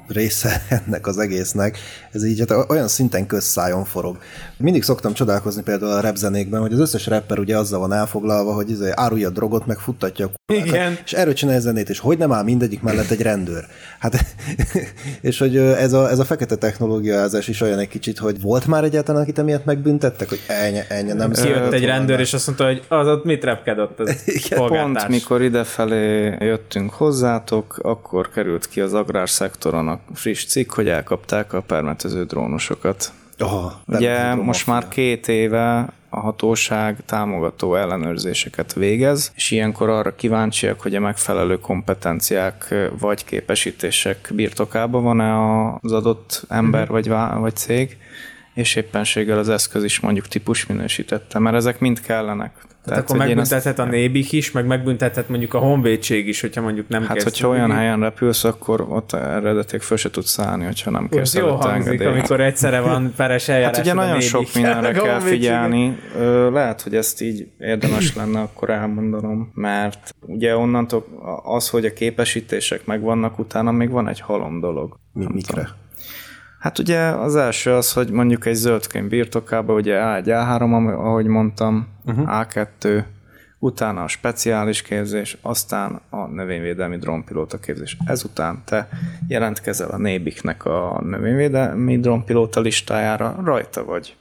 része 0.08 0.62
ennek 0.86 1.08
az 1.08 1.18
egésznek, 1.18 1.78
ez 2.12 2.26
így 2.26 2.40
hát 2.40 2.70
olyan 2.70 2.88
szinten 2.88 3.26
közszájon 3.26 3.86
forog. 3.86 4.18
Mindig 4.58 4.84
szoktam 4.84 5.14
csodálkozni 5.14 5.62
például 5.62 5.92
a 5.92 6.00
repzenékben, 6.00 6.62
hogy 6.62 6.74
az 6.74 6.80
összes 6.80 7.08
rapper 7.08 7.40
ugye 7.40 7.58
azzal 7.58 7.80
van 7.80 7.94
elfoglalva, 7.94 8.54
hogy 8.54 8.70
izé 8.70 8.92
árulja 8.94 9.28
a 9.28 9.32
drogot, 9.32 9.66
meg 9.66 9.78
futtatja 9.78 10.26
a 10.26 10.30
k***át, 10.30 10.66
Igen. 10.66 10.98
és 11.06 11.14
erről 11.14 11.34
csinálja 11.34 11.60
zenét, 11.60 11.90
és 11.90 12.00
hogy 12.00 12.18
nem 12.18 12.32
áll 12.32 12.44
mindegyik 12.44 12.82
mellett 12.82 13.10
egy 13.10 13.22
rendőr. 13.22 13.66
Hát, 14.00 14.26
és 15.22 15.40
hogy 15.40 15.58
ez 15.58 15.94
a, 15.94 16.10
ez 16.10 16.20
a 16.20 16.26
fekete 16.26 16.56
technológiázás 16.56 17.48
is 17.48 17.62
olyan 17.62 17.80
egy 17.80 17.88
kicsit, 17.88 18.18
hogy 18.18 18.42
volt 18.42 18.66
már 18.66 18.84
egyáltalán, 18.84 19.22
akit 19.22 19.40
emiatt 19.40 19.66
megbüntettek, 19.66 20.30
hogy 20.30 20.40
ennyi, 20.48 20.80
ennyi 20.90 21.14
nem 21.14 21.32
Kijött 21.32 21.74
egy 21.74 21.86
rendőr, 21.86 22.20
és 22.20 22.34
azt 22.34 22.46
mondta, 22.46 22.66
hogy 22.66 22.84
az 22.88 23.08
ott 23.08 23.24
mit 23.26 23.44
repkedett 23.44 24.00
az 24.00 24.24
Igen, 24.26 24.68
Pont 24.68 25.08
mikor 25.08 25.42
idefelé 25.42 26.36
jöttünk 26.40 26.94
hozzátok, 26.94 27.80
akkor 27.82 28.30
került 28.30 28.68
ki 28.68 28.82
az 28.82 28.94
agrárszektoron 28.94 29.88
a 29.88 29.95
friss 30.14 30.46
cikk, 30.46 30.74
hogy 30.74 30.88
elkapták 30.88 31.54
a 31.54 31.62
permetező 31.62 32.26
drónosokat. 32.26 33.14
Oh, 33.40 33.72
Ugye 33.86 34.34
most 34.34 34.68
már 34.68 34.88
két 34.88 35.28
éve 35.28 35.94
a 36.10 36.20
hatóság 36.20 36.98
támogató 37.06 37.76
ellenőrzéseket 37.76 38.74
végez, 38.74 39.32
és 39.36 39.52
ilyenkor 39.52 39.90
arra 39.90 40.16
kíváncsiak, 40.16 40.82
hogy 40.82 40.96
a 40.96 41.00
megfelelő 41.00 41.60
kompetenciák 41.60 42.76
vagy 43.00 43.26
képesítések 43.26 44.30
birtokában 44.34 45.04
van-e 45.04 45.76
az 45.82 45.92
adott 45.92 46.46
ember 46.50 46.88
vagy, 46.88 47.08
vá- 47.08 47.40
vagy 47.40 47.56
cég, 47.56 47.98
és 48.54 48.76
éppenséggel 48.76 49.38
az 49.38 49.50
eszköz 49.50 49.84
is 49.84 50.00
mondjuk 50.00 50.28
típus 50.28 50.66
minősítette, 50.66 51.40
mert 51.40 51.56
ezek 51.56 51.80
mind 51.80 52.02
kellenek. 52.02 52.52
Tehát 52.86 53.02
akkor 53.10 53.16
én 53.16 53.22
ezt- 53.22 53.36
megbüntethet 53.52 53.80
a 53.80 53.86
Nébik 53.86 54.32
is, 54.32 54.52
meg 54.52 54.66
megbüntethet 54.66 55.30
mondjuk 55.30 55.54
a 55.54 55.58
Honvédség 55.58 56.28
is, 56.28 56.42
hogyha 56.42 56.62
mondjuk 56.62 56.88
nem 56.88 57.04
Hát, 57.06 57.22
hogyha 57.24 57.48
olyan 57.48 57.68
neki. 57.68 57.80
helyen 57.80 58.00
repülsz, 58.00 58.44
akkor 58.44 58.86
ott 58.90 59.14
eredeték 59.14 59.82
föl 59.82 59.98
se 59.98 60.10
tudsz 60.10 60.30
szállni, 60.30 60.66
hogyha 60.66 60.92
nem 60.92 61.04
Ez 61.04 61.10
kérsz 61.16 61.36
jó 61.36 61.48
hangzik, 61.48 61.92
engedélyt. 61.92 62.08
amikor 62.14 62.42
egyszerre 62.42 62.80
van 62.80 63.14
peres 63.18 63.48
eljárás. 63.48 63.76
Hát 63.76 63.86
ugye 63.86 63.94
nagyon 63.94 64.12
Nébik. 64.12 64.28
sok 64.28 64.46
mindenre 64.56 64.92
kell 65.04 65.20
figyelni. 65.20 65.98
Lehet, 66.52 66.82
hogy 66.82 66.96
ezt 66.96 67.22
így 67.22 67.48
érdemes 67.60 68.16
lenne 68.16 68.40
akkor 68.40 68.70
elmondanom, 68.70 69.52
mert 69.54 70.16
ugye 70.22 70.58
onnantól 70.58 71.06
az, 71.44 71.70
hogy 71.70 71.86
a 71.86 71.94
képesítések 71.94 72.86
megvannak, 72.86 73.40
utána 73.40 73.72
még 73.72 73.90
van 73.90 74.08
egy 74.08 74.20
halom 74.20 74.60
dolog. 74.60 75.00
Mi, 75.14 75.26
mikre? 75.34 75.68
Hát 76.66 76.80
ugye 76.80 77.00
az 77.00 77.36
első 77.36 77.74
az, 77.74 77.94
hogy 77.94 78.10
mondjuk 78.10 78.46
egy 78.46 78.56
zöldkönyv 78.56 79.10
birtokában, 79.10 79.76
ugye 79.76 80.00
A1, 80.02 80.26
A3, 80.26 80.62
am- 80.62 80.88
ahogy 80.88 81.26
mondtam, 81.26 81.88
uh-huh. 82.06 82.28
A2, 82.30 83.04
utána 83.60 84.04
a 84.04 84.08
speciális 84.08 84.82
képzés, 84.82 85.38
aztán 85.42 86.02
a 86.10 86.26
növényvédelmi 86.26 86.98
drónpilóta 86.98 87.60
képzés. 87.60 87.98
Ezután 88.06 88.62
te 88.66 88.90
jelentkezel 89.28 89.90
a 89.90 89.98
Nébiknek 89.98 90.66
a 90.66 91.02
növényvédelmi 91.04 92.00
drónpilóta 92.00 92.60
listájára, 92.60 93.40
rajta 93.44 93.84
vagy. 93.86 94.16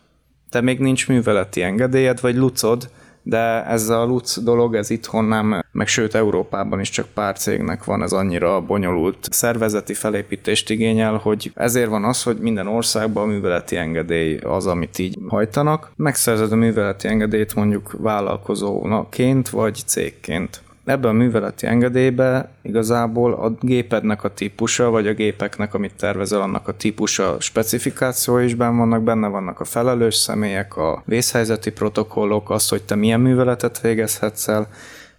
Te 0.50 0.60
még 0.60 0.78
nincs 0.78 1.08
műveleti 1.08 1.62
engedélyed, 1.62 2.20
vagy 2.20 2.36
lucod, 2.36 2.90
de 3.24 3.64
ez 3.66 3.88
a 3.88 4.04
LUC 4.04 4.42
dolog, 4.42 4.74
ez 4.74 4.90
itthon 4.90 5.24
nem, 5.24 5.64
meg 5.72 5.86
sőt 5.86 6.14
Európában 6.14 6.80
is 6.80 6.90
csak 6.90 7.06
pár 7.14 7.36
cégnek 7.36 7.84
van, 7.84 8.02
ez 8.02 8.12
annyira 8.12 8.60
bonyolult 8.60 9.28
szervezeti 9.30 9.94
felépítést 9.94 10.70
igényel, 10.70 11.16
hogy 11.16 11.52
ezért 11.54 11.88
van 11.88 12.04
az, 12.04 12.22
hogy 12.22 12.36
minden 12.36 12.66
országban 12.66 13.22
a 13.22 13.32
műveleti 13.32 13.76
engedély 13.76 14.36
az, 14.36 14.66
amit 14.66 14.98
így 14.98 15.18
hajtanak. 15.28 15.92
Megszerzed 15.96 16.52
a 16.52 16.56
műveleti 16.56 17.08
engedélyt 17.08 17.54
mondjuk 17.54 17.96
vállalkozónaként 17.98 19.48
vagy 19.48 19.82
cégként 19.86 20.62
ebben 20.84 21.10
a 21.10 21.12
műveleti 21.12 21.66
engedélybe 21.66 22.48
igazából 22.62 23.32
a 23.32 23.50
gépednek 23.60 24.24
a 24.24 24.34
típusa, 24.34 24.90
vagy 24.90 25.06
a 25.06 25.12
gépeknek, 25.12 25.74
amit 25.74 25.94
tervezel, 25.96 26.40
annak 26.40 26.68
a 26.68 26.76
típusa 26.76 27.36
specifikációi 27.38 28.44
is 28.44 28.54
benne 28.54 28.76
vannak, 28.76 29.02
benne 29.02 29.28
vannak 29.28 29.60
a 29.60 29.64
felelős 29.64 30.14
személyek, 30.14 30.76
a 30.76 31.02
vészhelyzeti 31.06 31.70
protokollok, 31.70 32.50
az, 32.50 32.68
hogy 32.68 32.82
te 32.82 32.94
milyen 32.94 33.20
műveletet 33.20 33.80
végezhetsz 33.80 34.48
el, 34.48 34.68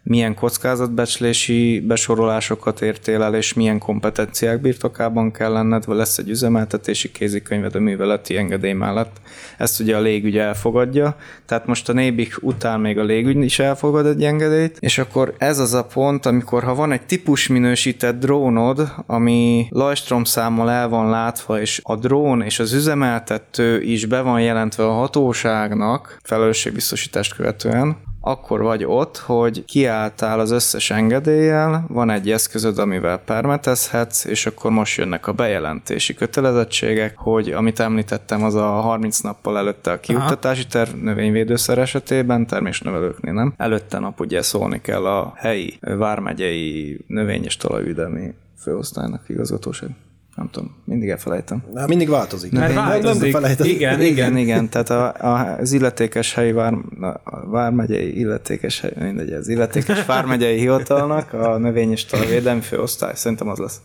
milyen 0.08 0.36
kockázatbecslési 0.36 1.80
besorolásokat 1.80 2.82
értél 2.82 3.24
el, 3.24 3.36
és 3.36 3.54
milyen 3.54 3.80
kompetenciák 3.80 4.62
birtokában 4.62 5.32
kell 5.32 5.52
lenned, 5.52 5.86
vagy 5.86 5.98
lesz 5.98 6.18
egy 6.18 6.30
üzemeltetési 6.30 7.12
kézikönyved 7.12 7.76
a 7.76 7.80
műveleti 7.80 8.38
engedély 8.38 8.74
mellett. 8.74 9.22
Ezt 9.58 9.80
ugye 9.80 9.96
a 9.96 10.02
légügy 10.02 10.38
elfogadja, 10.38 11.16
tehát 11.46 11.66
most 11.66 11.90
a 11.90 11.94
Nébik 11.94 12.38
után 12.42 12.80
még 12.80 12.98
a 12.98 13.04
légügy 13.04 13.44
is 13.44 13.60
elfogad 13.60 14.06
egy 14.06 14.24
engedélyt, 14.24 14.78
és 14.80 14.98
akkor 14.98 15.36
ez 15.38 15.60
az 15.60 15.74
a 15.74 15.86
pont, 15.86 16.26
amikor 16.26 16.64
ha 16.64 16.76
van 16.76 16.92
egy 16.92 17.06
típus 17.06 17.48
minősített 17.48 18.20
drónod, 18.20 18.92
ami 19.06 19.68
Lajstrom 19.70 20.24
számmal 20.24 20.72
el 20.72 20.90
van 20.90 21.10
látva, 21.10 21.62
és 21.62 21.82
a 21.84 21.96
drón 21.96 22.42
és 22.42 22.60
az 22.60 22.74
üzemeltető 22.74 23.82
is 23.82 24.06
be 24.06 24.22
van 24.22 24.42
jelentve 24.42 24.86
a 24.86 24.92
hatóságnak 24.92 26.18
felelősségbiztosítást 26.24 27.36
követően, 27.36 28.05
akkor 28.28 28.62
vagy 28.62 28.84
ott, 28.86 29.18
hogy 29.18 29.66
kiálltál 29.66 30.40
az 30.40 30.52
összes 30.52 30.90
engedéllyel, 30.90 31.86
van 31.88 32.10
egy 32.10 32.32
eszközöd, 32.32 32.78
amivel 32.78 33.18
permetezhetsz, 33.18 34.26
és 34.26 34.46
akkor 34.46 34.72
most 34.72 34.98
jönnek 34.98 35.28
a 35.28 35.34
bejelentési 35.34 36.14
kötelezettségek, 36.14 37.18
hogy 37.18 37.52
amit 37.52 37.80
említettem, 37.80 38.44
az 38.44 38.56
a 38.56 38.66
30 38.66 39.20
nappal 39.20 39.58
előtte 39.58 39.92
a 39.92 40.00
kiuttatási 40.00 40.68
terv 40.68 40.94
növényvédőszer 40.94 41.78
esetében, 41.78 42.48
termésnövelőknél 42.48 43.34
nem. 43.34 43.54
Előtte 43.58 44.00
nap 44.00 44.20
ugye 44.20 44.42
szólni 44.42 44.82
kell 44.82 45.06
a 45.06 45.34
helyi 45.36 45.78
vármegyei 45.80 47.00
növény- 47.08 47.46
és 47.46 47.58
talajvédelmi 47.58 48.34
főosztálynak 48.58 49.30
igazgatóság 49.30 49.90
nem 50.36 50.50
tudom, 50.52 50.76
mindig 50.84 51.10
elfelejtem. 51.10 51.64
Hát 51.76 51.88
mindig 51.88 52.10
változik. 52.10 52.52
Mert 52.52 52.74
Nem- 52.74 52.84
nem 52.84 52.86
változik. 53.02 53.32
felejtett. 53.32 53.66
Igen, 53.68 54.02
Igen, 54.02 54.38
igen, 54.38 54.70
tehát 54.70 54.90
a, 54.90 55.14
a, 55.34 55.58
az 55.60 55.72
illetékes 55.72 56.34
helyi 56.34 56.52
vár, 56.52 56.74
a 57.24 57.50
vármegyei 57.50 58.20
illetékes 58.20 58.80
hely, 58.82 58.92
mindegy, 59.00 59.32
az 59.34 59.48
illetékes 59.48 60.06
vármegyei 60.16 60.58
hivatalnak 60.60 61.34
a 61.34 61.58
növény 61.58 61.92
és 61.92 62.06
talajvédelmi 62.06 62.62
főosztály, 62.62 63.16
szerintem 63.16 63.48
az 63.50 63.58
lesz. 63.58 63.82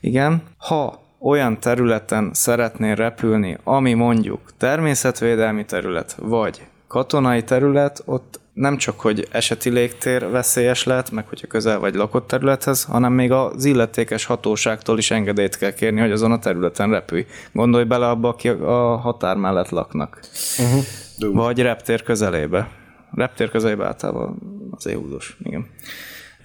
Igen, 0.00 0.42
ha 0.56 1.00
olyan 1.20 1.60
területen 1.60 2.30
szeretnél 2.32 2.94
repülni, 2.94 3.58
ami 3.64 3.92
mondjuk 3.94 4.40
természetvédelmi 4.58 5.64
terület, 5.64 6.16
vagy 6.20 6.66
katonai 6.88 7.42
terület, 7.42 8.02
ott 8.04 8.40
nem 8.56 8.76
csak, 8.76 9.00
hogy 9.00 9.28
eseti 9.30 9.70
légtér 9.70 10.30
veszélyes 10.30 10.84
lehet, 10.84 11.10
meg 11.10 11.28
hogyha 11.28 11.46
közel 11.46 11.78
vagy 11.78 11.94
lakott 11.94 12.26
területhez, 12.26 12.84
hanem 12.84 13.12
még 13.12 13.30
az 13.30 13.64
illetékes 13.64 14.24
hatóságtól 14.24 14.98
is 14.98 15.10
engedélyt 15.10 15.56
kell 15.56 15.72
kérni, 15.72 16.00
hogy 16.00 16.10
azon 16.10 16.32
a 16.32 16.38
területen 16.38 16.90
repülj. 16.90 17.26
Gondolj 17.52 17.84
bele 17.84 18.08
abba, 18.08 18.28
aki 18.28 18.48
a 18.48 18.96
határ 18.96 19.36
mellett 19.36 19.68
laknak. 19.68 20.20
Uh-huh. 20.58 21.34
Vagy 21.34 21.60
reptér 21.60 22.02
közelébe. 22.02 22.68
Reptér 23.14 23.50
közelébe 23.50 23.84
általában 23.84 24.38
az 24.70 24.86
éhúzós, 24.86 25.36
igen. 25.42 25.66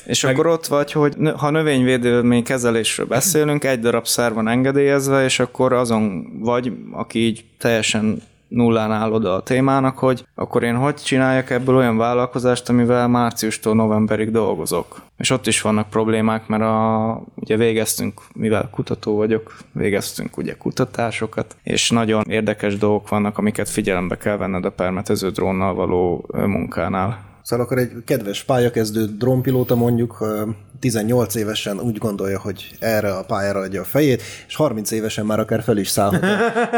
És 0.06 0.24
meg... 0.24 0.34
akkor 0.34 0.47
ott 0.47 0.67
vagy, 0.67 0.91
hogy 0.91 1.15
ha 1.38 1.50
növényvédelmi 1.50 2.41
kezelésről 2.41 3.06
beszélünk, 3.06 3.63
egy 3.63 3.80
darab 3.80 4.08
szer 4.08 4.34
van 4.34 4.47
engedélyezve, 4.47 5.24
és 5.24 5.39
akkor 5.39 5.74
azon 5.74 6.28
vagy, 6.39 6.74
aki 6.91 7.19
így 7.19 7.45
teljesen 7.58 8.21
nullán 8.51 8.91
áll 8.91 9.11
oda 9.11 9.35
a 9.35 9.43
témának, 9.43 9.97
hogy 9.97 10.25
akkor 10.35 10.63
én 10.63 10.75
hogy 10.75 10.95
csináljak 10.95 11.49
ebből 11.49 11.75
olyan 11.75 11.97
vállalkozást, 11.97 12.69
amivel 12.69 13.07
márciustól 13.07 13.75
novemberig 13.75 14.31
dolgozok. 14.31 15.01
És 15.17 15.29
ott 15.29 15.47
is 15.47 15.61
vannak 15.61 15.89
problémák, 15.89 16.47
mert 16.47 16.63
a, 16.63 17.21
ugye 17.35 17.57
végeztünk, 17.57 18.21
mivel 18.35 18.69
kutató 18.71 19.15
vagyok, 19.15 19.57
végeztünk 19.71 20.37
ugye 20.37 20.57
kutatásokat, 20.57 21.55
és 21.63 21.89
nagyon 21.89 22.23
érdekes 22.27 22.77
dolgok 22.77 23.09
vannak, 23.09 23.37
amiket 23.37 23.69
figyelembe 23.69 24.17
kell 24.17 24.37
venned 24.37 24.65
a 24.65 24.71
permetező 24.71 25.29
drónnal 25.29 25.73
való 25.73 26.25
munkánál. 26.31 27.31
Szóval 27.43 27.65
akkor 27.65 27.77
egy 27.77 27.91
kedves 28.06 28.43
pályakezdő 28.43 29.06
drónpilóta 29.06 29.75
mondjuk 29.75 30.17
ö, 30.21 30.49
18 30.80 31.36
évesen 31.36 31.80
úgy 31.80 31.97
gondolja, 31.97 32.39
hogy 32.39 32.71
erre 32.80 33.13
a 33.13 33.23
pályára 33.23 33.60
adja 33.60 33.82
a 33.82 33.84
fejét, 33.84 34.21
és 34.47 34.56
30 34.56 34.91
évesen 34.91 35.25
már 35.25 35.39
akár 35.39 35.63
fel 35.63 35.77
is 35.77 35.88
szállhat 35.88 36.23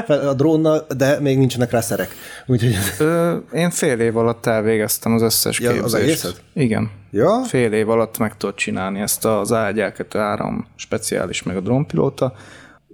a, 0.10 0.14
a 0.30 0.34
drónnal, 0.34 0.86
de 0.98 1.20
még 1.20 1.38
nincsenek 1.38 1.72
rá 1.72 1.82
szerek. 1.82 2.10
Úgyhogy 2.46 2.76
Ö, 3.00 3.36
én 3.54 3.70
fél 3.70 4.00
év 4.00 4.18
alatt 4.18 4.46
elvégeztem 4.46 5.14
az 5.14 5.22
összes 5.22 5.60
Ja, 5.60 5.70
az 5.70 5.76
képzést. 5.76 6.04
egészet? 6.04 6.42
Igen. 6.54 6.92
Ja? 7.12 7.44
Fél 7.48 7.72
év 7.72 7.90
alatt 7.90 8.18
meg 8.18 8.38
tudod 8.38 8.56
csinálni 8.56 9.00
ezt 9.00 9.26
az 9.26 9.52
ágyelkötő 9.52 10.20
áram 10.20 10.68
speciális, 10.76 11.44
meg 11.44 11.56
a 11.56 11.62
drónpilóta. 11.62 12.34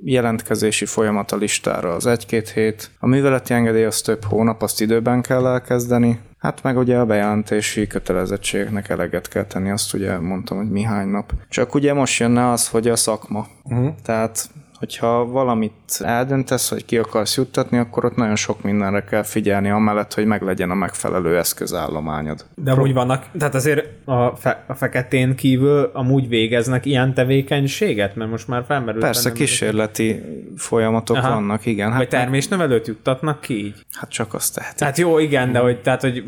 Jelentkezési 0.04 0.86
folyamat 0.86 1.32
a 1.32 1.36
listára 1.36 1.94
az 1.94 2.06
egy-két 2.06 2.50
hét. 2.50 2.92
A 3.00 3.08
műveleti 3.08 3.54
engedély 3.54 3.86
az 3.86 4.02
több 4.02 4.24
hónap, 4.24 4.62
azt 4.62 4.82
időben 4.82 5.22
kell 5.22 5.48
elkezdeni. 5.48 6.20
Hát 6.38 6.64
meg 6.64 6.78
ugye 6.78 6.98
a 6.98 7.06
bejelentési 7.06 7.88
kötelezettségeknek 7.88 8.90
eleget 8.90 9.28
kell 9.28 9.46
tenni, 9.46 9.70
azt 9.70 9.94
ugye 9.94 10.20
mondtam, 10.20 10.58
hogy 10.58 10.70
mi 10.70 10.82
hány 10.82 11.08
nap. 11.08 11.34
Csak 11.50 11.76
ugye 11.76 11.94
most 11.94 12.20
jönne 12.20 12.50
az, 12.50 12.68
hogy 12.68 12.88
a 12.88 12.96
szakma. 12.96 13.48
Uh-huh. 13.64 13.96
Tehát 14.04 14.50
hogyha 14.80 15.26
valamit 15.26 15.74
eldöntesz, 16.00 16.70
hogy 16.70 16.86
ki 16.86 16.98
akarsz 16.98 17.38
juttatni, 17.38 17.78
akkor 17.78 18.06
ott 18.06 18.16
nagyon 18.16 18.36
sok 18.36 18.62
mindenre 18.62 19.04
kell 19.04 19.24
figyelni, 19.24 19.70
amellett, 19.70 20.14
hogy 20.14 20.26
meglegyen 20.26 20.72
a 20.72 20.74
megfelelő 20.74 21.38
eszközállományod. 21.38 22.46
De 22.56 22.72
amúgy 22.72 22.94
vannak, 22.94 23.26
tehát 23.38 23.56
azért 23.56 23.88
a, 24.06 24.36
fe, 24.36 24.64
a 24.68 24.74
feketén 24.74 25.36
kívül 25.36 25.90
amúgy 25.94 26.28
végeznek 26.28 26.86
ilyen 26.86 27.14
tevékenységet, 27.14 28.16
mert 28.16 28.30
most 28.30 28.48
már 28.48 28.64
felmerült. 28.68 29.04
Persze 29.04 29.32
kísérleti 29.32 30.22
folyamatok 30.58 31.16
Aha. 31.18 31.34
vannak, 31.34 31.66
igen. 31.66 31.90
Vagy 31.90 31.98
Hát, 32.00 32.10
termésnövelőt 32.10 32.88
juttatnak 32.88 33.42
ki 33.42 33.66
így? 33.66 33.86
hát 33.92 34.10
csak 34.10 34.34
azt 34.34 34.56
tehetik. 34.56 34.78
Tehát 34.78 34.98
jó, 34.98 35.20
igen, 35.20 35.52
de 35.52 35.60
hogy, 35.60 35.82
tehát, 35.82 36.02
hogy 36.02 36.24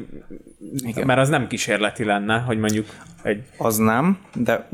Igen. 0.75 1.05
mert 1.05 1.19
az 1.19 1.29
nem 1.29 1.47
kísérleti 1.47 2.03
lenne, 2.03 2.37
hogy 2.37 2.59
mondjuk 2.59 2.85
egy... 3.23 3.43
Az 3.57 3.77
nem, 3.77 4.17
de 4.35 4.67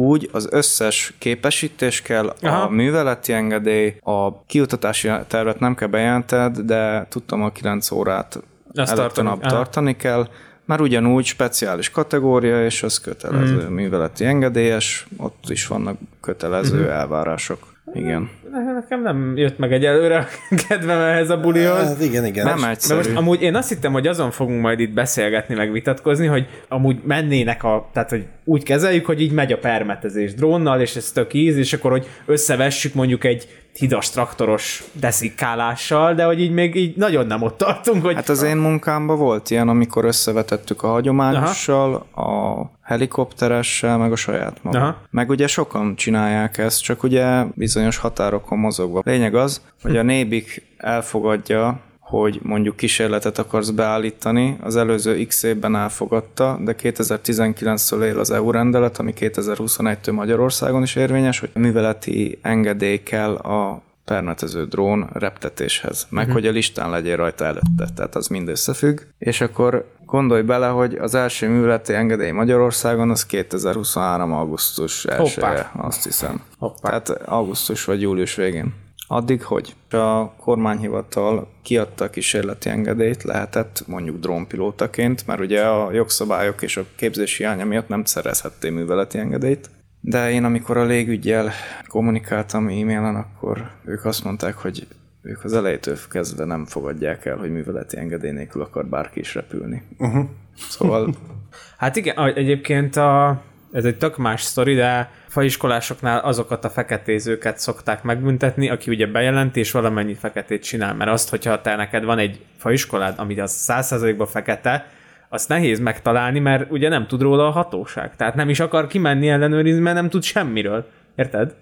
ugyanúgy 0.00 0.28
az 0.32 0.48
összes 0.50 1.12
képesítés 1.18 2.02
kell, 2.02 2.34
Aha. 2.42 2.62
a 2.62 2.68
műveleti 2.68 3.32
engedély, 3.32 3.94
a 4.02 4.42
kiutatási 4.46 5.10
tervet 5.26 5.60
nem 5.60 5.74
kell 5.74 5.88
bejelented, 5.88 6.58
de 6.58 7.06
tudtam 7.08 7.42
a 7.42 7.50
9 7.52 7.90
órát 7.90 8.38
előtte 8.74 8.94
tartani. 8.94 9.28
nap 9.28 9.46
tartani 9.46 9.96
kell, 9.96 10.28
már 10.64 10.80
ugyanúgy 10.80 11.24
speciális 11.24 11.90
kategória, 11.90 12.64
és 12.64 12.82
az 12.82 12.98
kötelező 13.00 13.60
Hmm. 13.60 13.74
műveleti 13.74 14.24
engedélyes, 14.24 15.06
ott 15.16 15.44
is 15.48 15.66
vannak 15.66 15.98
kötelező 16.20 16.80
Mhm. 16.80 16.90
elvárások. 16.90 17.58
Igen. 17.94 18.30
Ne- 18.52 18.72
Nekem 18.72 19.02
nem 19.02 19.32
jött 19.36 19.58
meg 19.58 19.72
egyelőre 19.72 20.18
a 20.18 20.26
kedvem 20.68 21.00
ehhez 21.00 21.30
a 21.30 21.40
bulihoz. 21.40 21.86
hát 21.86 22.02
igen, 22.02 22.24
igen. 22.24 22.44
Nem 22.46 22.60
De 22.60 22.68
egyszerű. 22.68 22.96
most 22.98 23.16
amúgy 23.16 23.42
én 23.42 23.54
azt 23.54 23.68
hittem, 23.68 23.92
hogy 23.92 24.06
azon 24.06 24.30
fogunk 24.30 24.60
majd 24.60 24.80
itt 24.80 24.92
beszélgetni, 24.92 25.54
meg 25.54 25.72
vitatkozni, 25.72 26.26
hogy 26.26 26.46
amúgy 26.68 26.96
mennének 27.04 27.64
a, 27.64 27.88
tehát 27.92 28.10
hogy 28.10 28.24
úgy 28.44 28.62
kezeljük, 28.62 29.06
hogy 29.06 29.20
így 29.20 29.32
megy 29.32 29.52
a 29.52 29.58
permetezés 29.58 30.34
drónnal, 30.34 30.80
és 30.80 30.96
ez 30.96 31.10
tök 31.12 31.34
íz, 31.34 31.56
és 31.56 31.72
akkor 31.72 31.90
hogy 31.90 32.06
összevessük 32.26 32.94
mondjuk 32.94 33.24
egy 33.24 33.48
hidas 33.72 34.10
traktoros 34.10 34.84
deszikálással, 34.92 36.14
de 36.14 36.24
hogy 36.24 36.40
így 36.40 36.52
még 36.52 36.74
így 36.74 36.96
nagyon 36.96 37.26
nem 37.26 37.42
ott 37.42 37.58
tartunk, 37.58 38.04
hogy 38.04 38.14
Hát 38.14 38.28
az 38.28 38.42
én 38.42 38.56
munkámban 38.56 39.18
volt 39.18 39.50
ilyen, 39.50 39.68
amikor 39.68 40.04
összevetettük 40.04 40.82
a 40.82 40.88
hagyományossal, 40.88 41.94
a 42.14 42.64
helikopteressel, 42.82 43.98
meg 43.98 44.12
a 44.12 44.16
saját 44.16 44.62
magam. 44.62 44.82
Aha. 44.82 44.96
Meg 45.10 45.30
ugye 45.30 45.46
sokan 45.46 45.96
csinálják 45.96 46.58
ezt, 46.58 46.82
csak 46.82 47.02
ugye 47.02 47.44
bizonyos 47.54 47.96
határokon 47.96 48.58
mozogva. 48.58 49.00
Lényeg 49.04 49.34
az, 49.34 49.62
hogy 49.82 49.96
a 49.96 50.02
Nébik 50.02 50.66
elfogadja, 50.76 51.80
hogy 52.10 52.40
mondjuk 52.42 52.76
kísérletet 52.76 53.38
akarsz 53.38 53.70
beállítani, 53.70 54.56
az 54.60 54.76
előző 54.76 55.24
x 55.24 55.42
évben 55.42 55.76
elfogadta, 55.76 56.58
de 56.64 56.74
2019-től 56.82 58.02
él 58.02 58.18
az 58.18 58.30
EU 58.30 58.50
rendelet, 58.50 58.98
ami 58.98 59.12
2021-től 59.16 60.12
Magyarországon 60.12 60.82
is 60.82 60.96
érvényes, 60.96 61.40
hogy 61.40 61.50
műveleti 61.54 62.38
engedély 62.42 63.02
kell 63.02 63.34
a 63.34 63.82
permetező 64.04 64.64
drón 64.64 65.10
reptetéshez, 65.12 66.06
meg 66.08 66.26
uh-huh. 66.26 66.40
hogy 66.40 66.48
a 66.48 66.52
listán 66.52 66.90
legyél 66.90 67.16
rajta 67.16 67.44
előtte, 67.44 67.88
tehát 67.96 68.16
az 68.16 68.26
mind 68.26 68.48
összefügg, 68.48 69.00
és 69.18 69.40
akkor 69.40 69.84
gondolj 70.06 70.42
bele, 70.42 70.66
hogy 70.66 70.94
az 70.94 71.14
első 71.14 71.48
műveleti 71.48 71.92
engedély 71.92 72.30
Magyarországon 72.30 73.10
az 73.10 73.26
2023. 73.26 74.32
augusztus 74.32 75.04
1 75.04 75.38
azt 75.72 76.04
hiszem. 76.04 76.42
Hoppá. 76.58 76.88
Tehát 76.88 77.22
augusztus 77.28 77.84
vagy 77.84 78.00
július 78.00 78.34
végén. 78.34 78.74
Addig 79.12 79.42
hogy? 79.42 79.74
A 79.90 80.32
kormányhivatal 80.32 81.48
kiadta 81.62 82.04
a 82.04 82.10
kísérleti 82.10 82.68
engedélyt, 82.68 83.22
lehetett 83.22 83.82
mondjuk 83.86 84.18
drónpilótaként, 84.18 85.26
mert 85.26 85.40
ugye 85.40 85.62
a 85.62 85.92
jogszabályok 85.92 86.62
és 86.62 86.76
a 86.76 86.84
képzési 86.96 87.42
hiánya 87.42 87.64
miatt 87.64 87.88
nem 87.88 88.04
szerezhettél 88.04 88.70
műveleti 88.70 89.18
engedélyt. 89.18 89.70
De 90.00 90.30
én 90.30 90.44
amikor 90.44 90.76
a 90.76 90.84
légügyjel 90.84 91.50
kommunikáltam 91.88 92.68
e-mailen, 92.68 93.16
akkor 93.16 93.70
ők 93.84 94.04
azt 94.04 94.24
mondták, 94.24 94.54
hogy 94.54 94.86
ők 95.22 95.44
az 95.44 95.52
elejétől 95.52 95.96
kezdve 96.10 96.44
nem 96.44 96.64
fogadják 96.64 97.24
el, 97.24 97.36
hogy 97.36 97.50
műveleti 97.50 97.96
engedély 97.96 98.32
nélkül 98.32 98.62
akar 98.62 98.86
bárki 98.86 99.20
is 99.20 99.34
repülni. 99.34 99.82
Uh-huh. 99.98 100.24
Szóval 100.68 101.14
Hát 101.78 101.96
igen, 101.96 102.34
egyébként 102.34 102.96
a, 102.96 103.42
ez 103.72 103.84
egy 103.84 103.96
tök 103.96 104.16
más 104.16 104.42
sztori, 104.42 104.74
de 104.74 105.10
faiskolásoknál 105.28 106.18
azokat 106.18 106.64
a 106.64 106.70
feketézőket 106.70 107.58
szokták 107.58 108.02
megbüntetni, 108.02 108.70
aki 108.70 108.90
ugye 108.90 109.06
bejelenti, 109.06 109.60
és 109.60 109.70
valamennyi 109.70 110.14
feketét 110.14 110.62
csinál. 110.62 110.94
Mert 110.94 111.10
azt, 111.10 111.30
hogyha 111.30 111.60
te 111.60 111.76
neked 111.76 112.04
van 112.04 112.18
egy 112.18 112.40
faiskolád, 112.56 113.14
ami 113.18 113.40
az 113.40 113.64
100%-ban 113.68 114.26
fekete, 114.26 114.86
azt 115.28 115.48
nehéz 115.48 115.80
megtalálni, 115.80 116.38
mert 116.38 116.70
ugye 116.70 116.88
nem 116.88 117.06
tud 117.06 117.20
róla 117.20 117.46
a 117.46 117.50
hatóság. 117.50 118.16
Tehát 118.16 118.34
nem 118.34 118.48
is 118.48 118.60
akar 118.60 118.86
kimenni 118.86 119.28
ellenőrizni, 119.28 119.80
mert 119.80 119.96
nem 119.96 120.08
tud 120.08 120.22
semmiről. 120.22 120.86
Érted? 121.16 121.54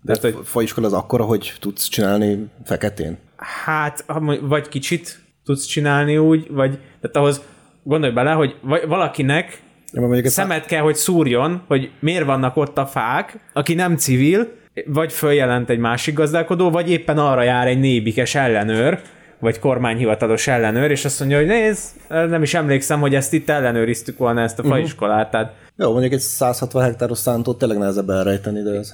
De 0.00 0.14
Tehát, 0.16 0.36
hogy 0.36 0.46
faiskola 0.46 0.86
az 0.86 0.92
akkora, 0.92 1.24
hogy 1.24 1.52
tudsz 1.60 1.88
csinálni 1.88 2.50
feketén? 2.64 3.18
Hát, 3.36 4.04
vagy 4.40 4.68
kicsit 4.68 5.20
tudsz 5.44 5.64
csinálni 5.64 6.16
úgy, 6.16 6.46
vagy 6.50 6.78
tehát 7.00 7.16
ahhoz 7.16 7.42
gondolj 7.82 8.12
bele, 8.12 8.32
hogy 8.32 8.56
valakinek 8.86 9.62
Szemet 10.24 10.66
kell, 10.66 10.82
hogy 10.82 10.94
szúrjon, 10.94 11.62
hogy 11.66 11.90
miért 12.00 12.24
vannak 12.24 12.56
ott 12.56 12.78
a 12.78 12.86
fák, 12.86 13.38
aki 13.52 13.74
nem 13.74 13.96
civil, 13.96 14.48
vagy 14.86 15.12
följelent 15.12 15.70
egy 15.70 15.78
másik 15.78 16.14
gazdálkodó, 16.14 16.70
vagy 16.70 16.90
éppen 16.90 17.18
arra 17.18 17.42
jár 17.42 17.66
egy 17.66 17.78
nébikes 17.78 18.34
ellenőr, 18.34 19.00
vagy 19.38 19.58
kormányhivatalos 19.58 20.46
ellenőr, 20.46 20.90
és 20.90 21.04
azt 21.04 21.18
mondja, 21.18 21.38
hogy 21.38 21.46
nézd, 21.46 21.82
nem 22.08 22.42
is 22.42 22.54
emlékszem, 22.54 23.00
hogy 23.00 23.14
ezt 23.14 23.32
itt 23.32 23.48
ellenőriztük 23.48 24.18
volna, 24.18 24.40
ezt 24.40 24.58
a 24.58 24.62
faiskolát. 24.62 25.30
Tehát 25.30 25.52
Jó, 25.76 25.90
mondjuk 25.92 26.12
egy 26.12 26.18
160 26.18 26.82
hektáros 26.82 27.18
szántót 27.18 27.58
tényleg 27.58 27.78
nehezebb 27.78 28.10
elrejteni, 28.10 28.62
de 28.62 28.70
ez... 28.70 28.92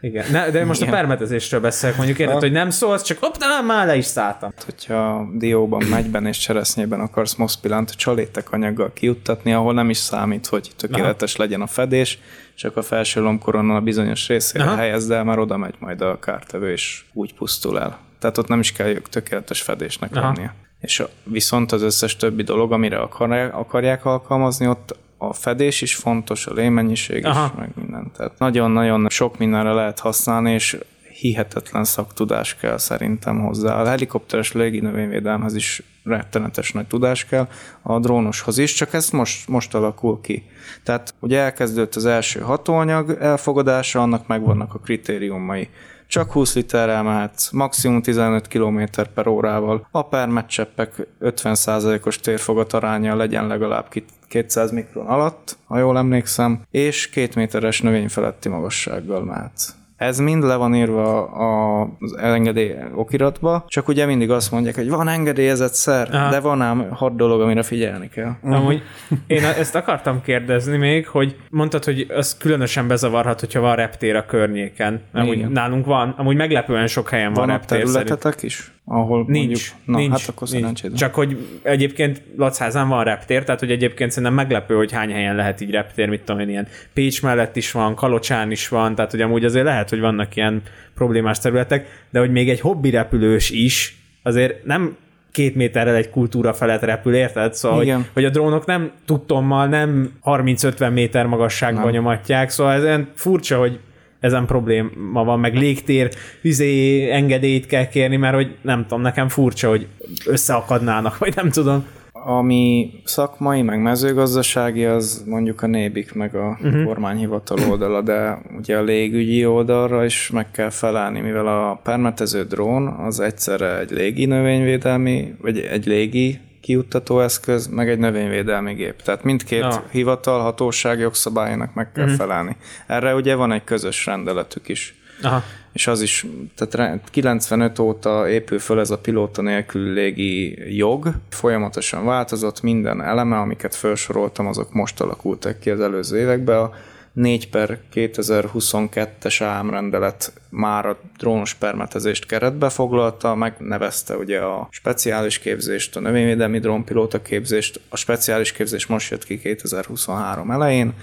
igen. 0.00 0.30
Ne, 0.30 0.50
de 0.50 0.64
most 0.64 0.82
a 0.82 0.86
permetezésről 0.86 1.60
beszélek, 1.60 1.96
mondjuk 1.96 2.18
érted, 2.18 2.38
hogy 2.38 2.52
nem 2.52 2.70
szólsz, 2.70 3.02
csak 3.02 3.18
hopp, 3.18 3.34
nem, 3.38 3.66
már 3.66 3.86
le 3.86 3.96
is 3.96 4.04
szálltam. 4.04 4.52
hogyha 4.64 5.28
dióban, 5.34 5.84
megyben 5.84 6.26
és 6.26 6.38
cseresznyében 6.38 7.00
akarsz 7.00 7.34
moszpilant 7.34 7.90
csalétek 7.90 8.52
anyaggal 8.52 8.92
kijuttatni, 8.92 9.52
ahol 9.52 9.72
nem 9.72 9.90
is 9.90 9.96
számít, 9.96 10.46
hogy 10.46 10.70
tökéletes 10.76 11.34
Aha. 11.34 11.42
legyen 11.42 11.60
a 11.60 11.66
fedés, 11.66 12.18
csak 12.54 12.76
a 12.76 12.82
felső 12.82 13.20
lombkorona 13.20 13.76
a 13.76 13.80
bizonyos 13.80 14.28
részére 14.28 14.64
Aha. 14.64 14.76
Helyezd 14.76 15.10
el, 15.10 15.24
mert 15.24 15.38
oda 15.38 15.56
megy 15.56 15.74
majd 15.78 16.00
a 16.00 16.18
kártevő, 16.18 16.72
és 16.72 17.04
úgy 17.12 17.34
pusztul 17.34 17.80
el. 17.80 17.98
Tehát 18.18 18.38
ott 18.38 18.48
nem 18.48 18.60
is 18.60 18.72
kell 18.72 18.94
tökéletes 19.10 19.62
fedésnek 19.62 20.16
Aha. 20.16 20.26
lennie. 20.26 20.54
És 20.80 21.00
a, 21.00 21.08
viszont 21.22 21.72
az 21.72 21.82
összes 21.82 22.16
többi 22.16 22.42
dolog, 22.42 22.72
amire 22.72 22.98
akarják, 22.98 23.56
akarják 23.56 24.04
alkalmazni, 24.04 24.68
ott 24.68 24.96
a 25.18 25.32
fedés 25.32 25.82
is 25.82 25.94
fontos, 25.94 26.46
a 26.46 26.52
lémennyiség 26.52 27.24
Aha. 27.24 27.44
is, 27.44 27.58
meg 27.58 27.70
minden. 27.74 28.10
Tehát 28.16 28.38
nagyon-nagyon 28.38 29.08
sok 29.08 29.38
mindenre 29.38 29.72
lehet 29.72 29.98
használni, 29.98 30.52
és 30.52 30.78
hihetetlen 31.20 31.84
szaktudás 31.84 32.56
kell 32.56 32.78
szerintem 32.78 33.40
hozzá. 33.40 33.80
A 33.80 33.86
helikopteres 33.86 34.52
légi 34.52 34.80
növényvédelemhez 34.80 35.54
is 35.54 35.82
rettenetes 36.04 36.72
nagy 36.72 36.86
tudás 36.86 37.24
kell, 37.24 37.48
a 37.82 37.98
drónoshoz 37.98 38.58
is, 38.58 38.72
csak 38.72 38.92
ez 38.92 39.10
most, 39.10 39.48
most 39.48 39.74
alakul 39.74 40.20
ki. 40.20 40.44
Tehát 40.82 41.14
ugye 41.20 41.38
elkezdődött 41.38 41.94
az 41.94 42.06
első 42.06 42.40
hatóanyag 42.40 43.16
elfogadása, 43.20 44.02
annak 44.02 44.26
megvannak 44.26 44.74
a 44.74 44.78
kritériumai. 44.78 45.68
Csak 46.08 46.32
20 46.32 46.54
literrel 46.54 47.02
mehetsz, 47.02 47.50
maximum 47.50 48.02
15 48.02 48.48
km 48.48 48.82
per 49.14 49.26
órával, 49.26 49.86
a 49.90 50.02
permetcseppek 50.02 51.06
50%-os 51.20 52.20
térfogat 52.20 52.72
aránya 52.72 53.16
legyen 53.16 53.46
legalább 53.46 53.88
200 54.28 54.70
mikron 54.70 55.06
alatt, 55.06 55.56
ha 55.64 55.78
jól 55.78 55.98
emlékszem, 55.98 56.62
és 56.70 57.08
két 57.08 57.34
méteres 57.34 57.80
növény 57.80 58.08
feletti 58.08 58.48
magassággal 58.48 59.24
mehetsz. 59.24 59.74
Ez 59.96 60.18
mind 60.18 60.42
le 60.44 60.54
van 60.54 60.74
írva 60.74 61.24
az 61.26 62.16
engedély 62.16 62.74
okiratba, 62.94 63.64
csak 63.68 63.88
ugye 63.88 64.06
mindig 64.06 64.30
azt 64.30 64.50
mondják, 64.50 64.74
hogy 64.74 64.88
van 64.88 65.08
engedélyezett 65.08 65.72
szer, 65.72 66.08
Aha. 66.14 66.30
de 66.30 66.40
van 66.40 66.62
ám 66.62 66.90
hat 66.90 67.16
dolog, 67.16 67.40
amire 67.40 67.62
figyelni 67.62 68.08
kell. 68.08 68.32
Amúgy 68.42 68.82
én 69.26 69.44
ezt 69.44 69.74
akartam 69.74 70.22
kérdezni 70.22 70.76
még, 70.76 71.06
hogy 71.06 71.36
mondtad, 71.50 71.84
hogy 71.84 72.06
az 72.14 72.36
különösen 72.36 72.86
bezavarhat, 72.86 73.40
hogyha 73.40 73.60
van 73.60 73.76
reptér 73.76 74.16
a 74.16 74.24
környéken. 74.26 75.00
Amúgy 75.12 75.36
Igen. 75.36 75.52
nálunk 75.52 75.86
van, 75.86 76.14
amúgy 76.16 76.36
meglepően 76.36 76.86
sok 76.86 77.08
helyen 77.08 77.32
van, 77.32 77.46
Van 77.46 77.48
a 77.48 77.52
reptér 77.58 77.68
szerint. 77.78 77.92
területetek 77.92 78.42
is, 78.42 78.72
ahol 78.88 79.24
Nincs, 79.26 79.46
mondjuk... 79.46 79.60
Na, 79.84 79.96
nincs, 79.96 80.10
hát 80.10 80.28
akkor 80.28 80.48
nincs. 80.48 80.92
Csak 80.94 81.14
hogy 81.14 81.60
egyébként 81.62 82.22
Lacházán 82.36 82.88
van 82.88 83.04
reptér, 83.04 83.44
tehát 83.44 83.60
hogy 83.60 83.70
egyébként 83.70 84.10
szerintem 84.10 84.34
meglepő, 84.34 84.74
hogy 84.74 84.92
hány 84.92 85.10
helyen 85.10 85.34
lehet 85.36 85.60
így 85.60 85.70
reptér, 85.70 86.08
mit 86.08 86.22
tudom 86.22 86.40
én, 86.40 86.48
ilyen 86.48 86.68
Pécs 86.92 87.22
mellett 87.22 87.56
is 87.56 87.72
van, 87.72 87.94
Kalocsán 87.94 88.50
is 88.50 88.68
van, 88.68 88.94
tehát 88.94 89.10
hogy 89.10 89.20
amúgy 89.20 89.44
azért 89.44 89.64
lehet, 89.64 89.90
hogy 89.90 90.00
vannak 90.00 90.36
ilyen 90.36 90.62
problémás 90.94 91.38
területek, 91.38 92.06
de 92.10 92.18
hogy 92.18 92.30
még 92.30 92.48
egy 92.48 92.60
hobbi 92.60 92.90
repülős 92.90 93.50
is 93.50 93.96
azért 94.22 94.64
nem 94.64 94.96
két 95.30 95.54
méterrel 95.54 95.94
egy 95.94 96.10
kultúra 96.10 96.52
felett 96.52 96.82
repül, 96.82 97.14
érted? 97.14 97.54
Szóval, 97.54 97.78
hogy, 97.78 97.94
hogy 98.12 98.24
a 98.24 98.30
drónok 98.30 98.66
nem 98.66 98.90
tudtommal, 99.04 99.66
nem 99.66 100.10
30-50 100.24 100.92
méter 100.92 101.26
magasságban 101.26 101.82
Nem. 101.82 101.92
nyomatják, 101.92 102.50
szóval 102.50 102.72
ez 102.72 102.82
olyan 102.82 103.08
furcsa, 103.14 103.58
hogy 103.58 103.80
ezen 104.26 104.46
probléma 104.46 105.24
van, 105.24 105.40
meg 105.40 105.54
légtér, 105.54 106.10
vizé 106.40 107.10
engedélyt 107.10 107.66
kell 107.66 107.88
kérni, 107.88 108.16
mert 108.16 108.34
hogy 108.34 108.56
nem 108.62 108.82
tudom, 108.82 109.00
nekem 109.00 109.28
furcsa, 109.28 109.68
hogy 109.68 109.86
összeakadnának, 110.26 111.18
vagy 111.18 111.34
nem 111.36 111.50
tudom. 111.50 111.84
Ami 112.12 112.90
szakmai, 113.04 113.62
meg 113.62 113.82
mezőgazdasági, 113.82 114.84
az 114.84 115.24
mondjuk 115.26 115.62
a 115.62 115.66
nébik, 115.66 116.14
meg 116.14 116.34
a 116.34 116.58
uh-huh. 116.62 116.84
kormányhivatal 116.84 117.58
oldala, 117.70 118.02
de 118.02 118.38
ugye 118.58 118.76
a 118.76 118.82
légügyi 118.82 119.46
oldalra 119.46 120.04
is 120.04 120.30
meg 120.30 120.50
kell 120.50 120.70
felállni, 120.70 121.20
mivel 121.20 121.46
a 121.46 121.80
permetező 121.82 122.44
drón 122.44 122.86
az 122.86 123.20
egyszerre 123.20 123.78
egy 123.78 123.90
légi 123.90 124.24
növényvédelmi, 124.24 125.34
vagy 125.40 125.58
egy 125.58 125.86
légi 125.86 126.38
kiuttató 126.66 127.20
eszköz, 127.20 127.66
meg 127.66 127.88
egy 127.88 127.98
növényvédelmi 127.98 128.74
gép. 128.74 129.02
Tehát 129.02 129.24
mindkét 129.24 129.58
Ja. 129.58 129.84
hivatal 129.90 130.40
hatóság 130.40 130.98
jogszabályának 130.98 131.74
meg 131.74 131.92
kell 131.92 132.04
uh-huh. 132.04 132.18
felállni. 132.18 132.56
Erre 132.86 133.14
ugye 133.14 133.34
van 133.34 133.52
egy 133.52 133.64
közös 133.64 134.06
rendeletük 134.06 134.68
is. 134.68 134.94
Aha. 135.22 135.42
És 135.72 135.86
az 135.86 136.02
is, 136.02 136.26
tehát 136.56 136.74
re- 136.74 137.00
95 137.10 137.78
óta 137.78 138.28
épül 138.28 138.58
föl 138.58 138.80
ez 138.80 138.90
a 138.90 138.98
pilóta 138.98 139.42
nélkül 139.42 139.92
légi 139.92 140.76
jog, 140.76 141.10
folyamatosan 141.28 142.04
változott 142.04 142.62
minden 142.62 143.02
eleme, 143.02 143.38
amiket 143.38 143.74
felsoroltam, 143.74 144.46
azok 144.46 144.72
most 144.72 145.00
alakultak 145.00 145.60
ki 145.60 145.70
az 145.70 145.80
előző 145.80 146.18
években. 146.18 146.58
A 146.58 146.72
4 147.16 147.48
per 147.48 147.78
2022-es 147.94 149.36
ámrendelet 149.44 150.32
már 150.48 150.86
a 150.86 150.98
drónos 151.18 151.54
permetezést 151.54 152.26
keretbe 152.26 152.68
foglalta, 152.68 153.34
megnevezte 153.34 154.16
ugye 154.16 154.38
a 154.38 154.68
speciális 154.70 155.38
képzést, 155.38 155.96
a 155.96 156.00
növényvédelmi 156.00 156.58
drónpilóta 156.58 157.22
képzést, 157.22 157.80
a 157.88 157.96
speciális 157.96 158.52
képzés 158.52 158.86
most 158.86 159.10
jött 159.10 159.24
ki 159.24 159.38
2023 159.38 160.50
elején, 160.50 160.94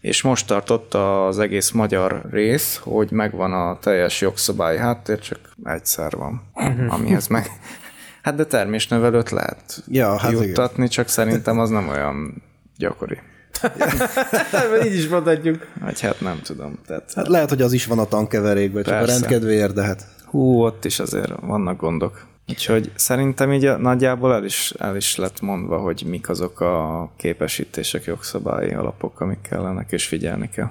és 0.00 0.22
most 0.22 0.46
tartott 0.46 0.94
az 0.94 1.38
egész 1.38 1.70
magyar 1.70 2.22
rész, 2.30 2.76
hogy 2.76 3.10
megvan 3.10 3.52
a 3.52 3.78
teljes 3.78 4.20
jogszabályi 4.20 4.78
háttér, 4.78 5.18
csak 5.18 5.38
egyszer 5.64 6.12
van, 6.16 6.42
amihez 6.88 7.26
meg... 7.26 7.46
Hát 8.22 8.34
de 8.34 8.44
termésnövelőt 8.44 9.30
lehet 9.30 9.82
Ja, 9.88 10.18
hát 10.18 10.32
igen. 10.32 10.44
juttatni, 10.44 10.88
csak 10.88 11.08
szerintem 11.08 11.58
az 11.58 11.70
nem 11.70 11.88
olyan 11.88 12.42
gyakori. 12.76 13.18
így 14.86 14.94
is 14.94 15.08
mondhatjuk. 15.08 15.66
Vagy 15.80 16.00
hát 16.00 16.20
nem 16.20 16.40
tudom. 16.42 16.78
Tehát, 16.86 17.12
Hát 17.14 17.28
lehet, 17.28 17.48
hogy 17.48 17.62
az 17.62 17.72
is 17.72 17.86
van 17.86 17.98
a 17.98 18.04
tankeverékben, 18.04 18.82
csak 18.82 18.94
a 18.94 18.98
Persze. 18.98 19.18
rendkedvéért, 19.18 19.74
de 19.74 19.82
hát... 19.82 20.06
hú, 20.24 20.62
ott 20.64 20.84
is 20.84 20.98
azért 20.98 21.32
vannak 21.40 21.80
gondok. 21.80 22.26
Úgyhogy 22.48 22.92
szerintem 22.94 23.52
így 23.52 23.64
a- 23.64 23.76
nagyjából 23.76 24.34
el 24.34 24.44
is, 24.44 24.72
el 24.78 24.96
is 24.96 25.16
lett 25.16 25.40
mondva, 25.40 25.78
hogy 25.78 26.02
mik 26.06 26.28
azok 26.28 26.60
a 26.60 27.10
képesítések, 27.16 28.04
jogszabályi 28.04 28.72
alapok, 28.72 29.20
amik 29.20 29.40
kellenek, 29.40 29.92
és 29.92 30.06
figyelni 30.06 30.50
kell. 30.50 30.70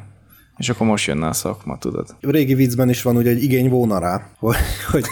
És 0.58 0.70
akkor 0.70 0.88
most 0.88 1.08
jönne 1.08 1.28
a 1.28 1.34
szakma, 1.34 1.78
tudod. 1.78 2.16
Régi 2.22 2.54
viccben 2.54 2.90
is 2.90 3.02
van 3.02 3.16
ugye, 3.16 3.34
hogy 3.34 3.44
igény 3.44 3.70
volna 3.70 4.00
rá, 4.00 4.30
hogy, 4.40 4.56
hogy 4.92 5.06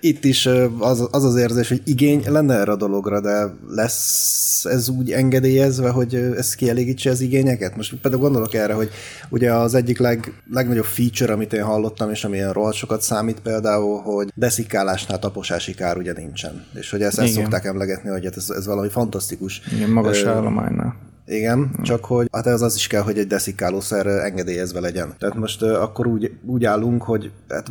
itt 0.00 0.24
is 0.24 0.46
ö, 0.46 0.66
az, 0.78 1.08
az 1.10 1.24
az 1.24 1.36
érzés, 1.36 1.68
hogy 1.68 1.82
igény 1.84 2.22
lenne 2.26 2.54
erre 2.54 2.72
a 2.72 2.76
dologra, 2.76 3.20
de 3.20 3.54
lesz 3.68 4.64
ez 4.64 4.88
úgy 4.88 5.12
engedélyezve, 5.12 5.90
hogy 5.90 6.14
ö, 6.14 6.36
ez 6.36 6.54
kielégítse 6.54 7.10
az 7.10 7.20
igényeket? 7.20 7.76
Most 7.76 7.94
például 7.94 8.22
gondolok 8.22 8.54
erre, 8.54 8.72
hogy 8.72 8.90
ugye 9.28 9.52
az 9.52 9.74
egyik 9.74 9.98
leg, 9.98 10.42
legnagyobb 10.50 10.84
feature, 10.84 11.32
amit 11.32 11.52
én 11.52 11.62
hallottam, 11.62 12.10
és 12.10 12.24
ami 12.24 12.36
ilyen 12.36 12.52
rohadt 12.52 12.76
sokat 12.76 13.02
számít 13.02 13.40
például, 13.40 14.00
hogy 14.00 14.32
deszikálásnál 14.34 15.18
taposási 15.18 15.74
kár 15.74 15.96
ugye 15.96 16.12
nincsen. 16.12 16.64
És 16.74 16.90
hogy 16.90 17.02
ezt, 17.02 17.18
ezt 17.18 17.28
Igen. 17.28 17.42
szokták 17.42 17.64
emlegetni, 17.64 18.10
hogy 18.10 18.24
hát 18.24 18.36
ez, 18.36 18.50
ez 18.50 18.66
valami 18.66 18.88
fantasztikus. 18.88 19.62
Igen, 19.74 19.90
magas 19.90 20.22
állománynál. 20.22 21.01
Igen, 21.32 21.70
csak 21.82 22.04
hogy 22.04 22.28
hát 22.32 22.46
ez 22.46 22.60
az 22.60 22.74
is 22.74 22.86
kell, 22.86 23.02
hogy 23.02 23.18
egy 23.18 23.26
deszikálószer 23.26 24.06
engedélyezve 24.06 24.80
legyen. 24.80 25.14
Tehát 25.18 25.34
most 25.34 25.62
ö, 25.62 25.80
akkor 25.80 26.06
úgy, 26.06 26.32
úgy 26.46 26.64
állunk, 26.64 27.02
hogy 27.02 27.30
hát 27.48 27.70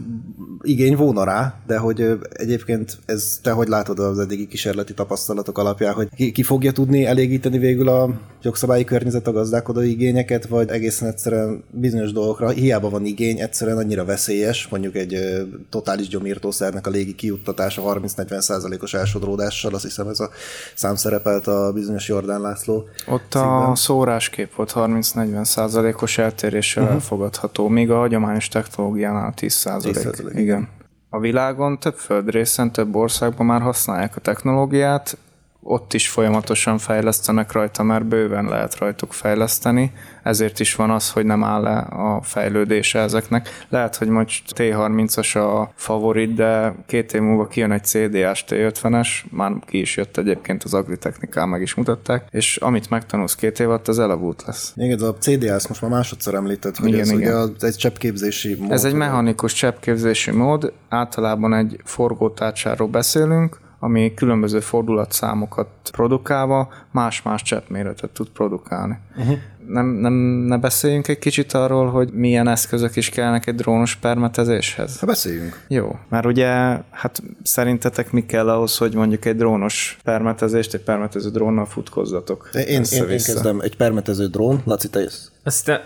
igény 0.62 0.96
volna 0.96 1.24
rá, 1.24 1.56
de 1.68 1.78
hogy 1.78 2.20
egyébként 2.34 2.98
ez 3.06 3.40
te 3.44 3.52
hogy 3.52 3.68
látod 3.68 4.00
az 4.00 4.20
eddigi 4.20 4.48
kísérleti 4.48 4.94
tapasztalatok 4.94 5.58
alapján, 5.58 5.94
hogy 5.94 6.10
ki, 6.16 6.32
ki 6.32 6.44
fogja 6.44 6.72
tudni 6.72 7.06
elégíteni 7.06 7.58
végül 7.58 7.90
a 7.90 8.10
jogszabályi 8.42 8.84
környezet 8.84 9.28
a 9.28 9.32
gazdálkodó 9.32 9.82
igényeket, 9.82 10.48
vagy 10.48 10.70
egészen 10.70 11.08
egyszerűen 11.08 11.64
bizonyos 11.70 12.12
dolgokra 12.12 12.50
hiába 12.50 12.90
van 12.90 13.06
igény, 13.06 13.40
egyszerűen 13.40 13.78
annyira 13.78 14.06
veszélyes, 14.06 14.68
mondjuk 14.68 14.96
egy 14.96 15.14
ö, 15.14 15.42
totális 15.70 16.08
gyomírtószernek 16.08 16.88
a 16.88 16.90
légi 16.90 17.16
kiuttatása 17.16 17.82
30-40 17.86 18.82
os 18.82 18.94
elsodródással, 18.94 19.74
azt 19.74 19.84
hiszem 19.84 20.08
ez 20.08 20.20
a 20.20 20.30
szám 20.76 20.96
szerepelt 20.96 21.48
a 21.48 21.72
bizonyos 21.74 22.08
Jordán 22.08 22.42
László 22.42 22.88
Ott 23.08 23.34
a 23.34 23.72
szóráskép 23.76 24.56
volt 24.56 24.72
30-40 24.76 25.44
százalékos 25.44 26.18
eltéréssel 26.18 26.84
uh-huh. 26.84 26.98
elfogadható, 26.98 27.68
míg 27.68 27.92
a 27.92 27.98
hagyományos 27.98 28.48
technológiánál 28.48 29.34
10 29.34 29.54
százalék. 29.54 29.98
10%, 29.98 30.32
Igen. 30.36 30.51
A 31.10 31.20
világon 31.20 31.80
több 31.80 31.96
földrészen, 31.96 32.72
több 32.72 32.96
országban 32.96 33.46
már 33.46 33.62
használják 33.62 34.16
a 34.16 34.22
technológiát, 34.22 35.18
ott 35.64 35.94
is 35.94 36.10
folyamatosan 36.10 36.78
fejlesztenek 36.78 37.52
rajta, 37.52 37.84
mert 37.84 38.06
bőven 38.06 38.46
lehet 38.46 38.78
rajtuk 38.78 39.14
fejleszteni, 39.14 39.92
ezért 40.24 40.60
is 40.60 40.76
van 40.76 40.90
az, 40.90 41.12
hogy 41.12 41.26
nem 41.26 41.44
áll 41.44 41.62
le 41.62 41.78
a 41.78 42.22
fejlődése 42.22 43.00
ezeknek. 43.00 43.66
Lehet, 43.70 43.96
hogy 43.96 44.08
most 44.08 44.54
T30-as 44.56 45.36
a 45.36 45.72
favorit, 45.76 46.34
de 46.34 46.76
két 46.86 47.14
év 47.14 47.22
múlva 47.22 47.48
kijön 47.48 47.72
egy 47.72 47.84
CDS 47.84 48.44
T50-es, 48.48 49.08
már 49.30 49.52
ki 49.66 49.80
is 49.80 49.98
jött 49.98 50.18
egyébként 50.18 50.64
az 50.64 50.74
Agritechnikán, 50.74 51.50
meg 51.50 51.62
is 51.62 51.74
mutatták, 51.74 52.28
és 52.32 52.58
amit 52.58 52.90
megtanulsz 52.90 53.36
két 53.36 53.60
év 53.60 53.68
alatt, 53.70 53.88
az 53.88 54.00
elavult 54.00 54.44
lesz. 54.46 54.74
Igen, 54.76 54.96
ez 54.96 55.02
a 55.02 55.14
CDS 55.14 55.68
most 55.68 55.82
már 55.82 55.92
másodszor 55.92 56.34
említett, 56.34 56.78
hogy 56.78 56.88
Igen, 56.88 57.00
ez 57.00 57.12
igen. 57.12 57.22
ugye 57.22 57.32
az, 57.32 57.64
egy 57.64 57.76
cseppképzési 57.76 58.56
mód. 58.60 58.72
Ez 58.72 58.86
egy 58.86 58.94
mechanikus 58.94 59.54
cseppképzési 59.54 60.32
mód, 60.32 60.74
általában 60.90 61.54
egy 61.54 61.80
forgótárcsáról 61.84 62.88
beszélünk, 62.88 63.60
ami 63.84 64.14
különböző 64.14 64.60
fordulatszámokat 64.60 65.68
produkálva 65.92 66.74
más-más 66.92 67.42
cseppméretet 67.42 68.10
tud 68.10 68.30
produkálni. 68.30 68.98
Uh-huh. 69.18 69.38
Nem, 69.68 69.86
nem, 69.86 70.14
ne 70.48 70.58
beszéljünk 70.58 71.08
egy 71.08 71.20
kicsit 71.20 71.54
arról, 71.54 71.90
hogy 71.90 72.10
milyen 72.14 72.48
eszközök 72.48 72.96
is 72.96 73.10
kellnek 73.10 73.48
egy 73.48 73.56
drónos 73.56 73.96
permetezéshez? 73.96 75.00
Ha 75.00 75.06
beszéljünk. 75.06 75.66
Jó, 75.68 76.00
mert 76.10 76.26
ugye, 76.26 76.48
hát 76.90 77.24
szerintetek 77.44 78.12
mi 78.12 78.26
kell 78.26 78.50
ahhoz, 78.50 78.78
hogy 78.78 78.96
mondjuk 78.96 79.26
egy 79.26 79.36
drónos 79.36 79.98
permetezést, 80.04 80.74
egy 80.74 80.84
permetező 80.84 81.30
drónnal 81.30 81.66
futkozzatok? 81.66 82.50
Én, 82.54 82.84
én, 82.92 83.04
én 83.04 83.08
kezdem 83.08 83.60
egy 83.60 83.78
permetező 83.78 84.28
drón, 84.28 84.62
Laci, 84.66 84.90
te 84.90 85.00
jössz. 85.00 85.28
Aztán 85.44 85.82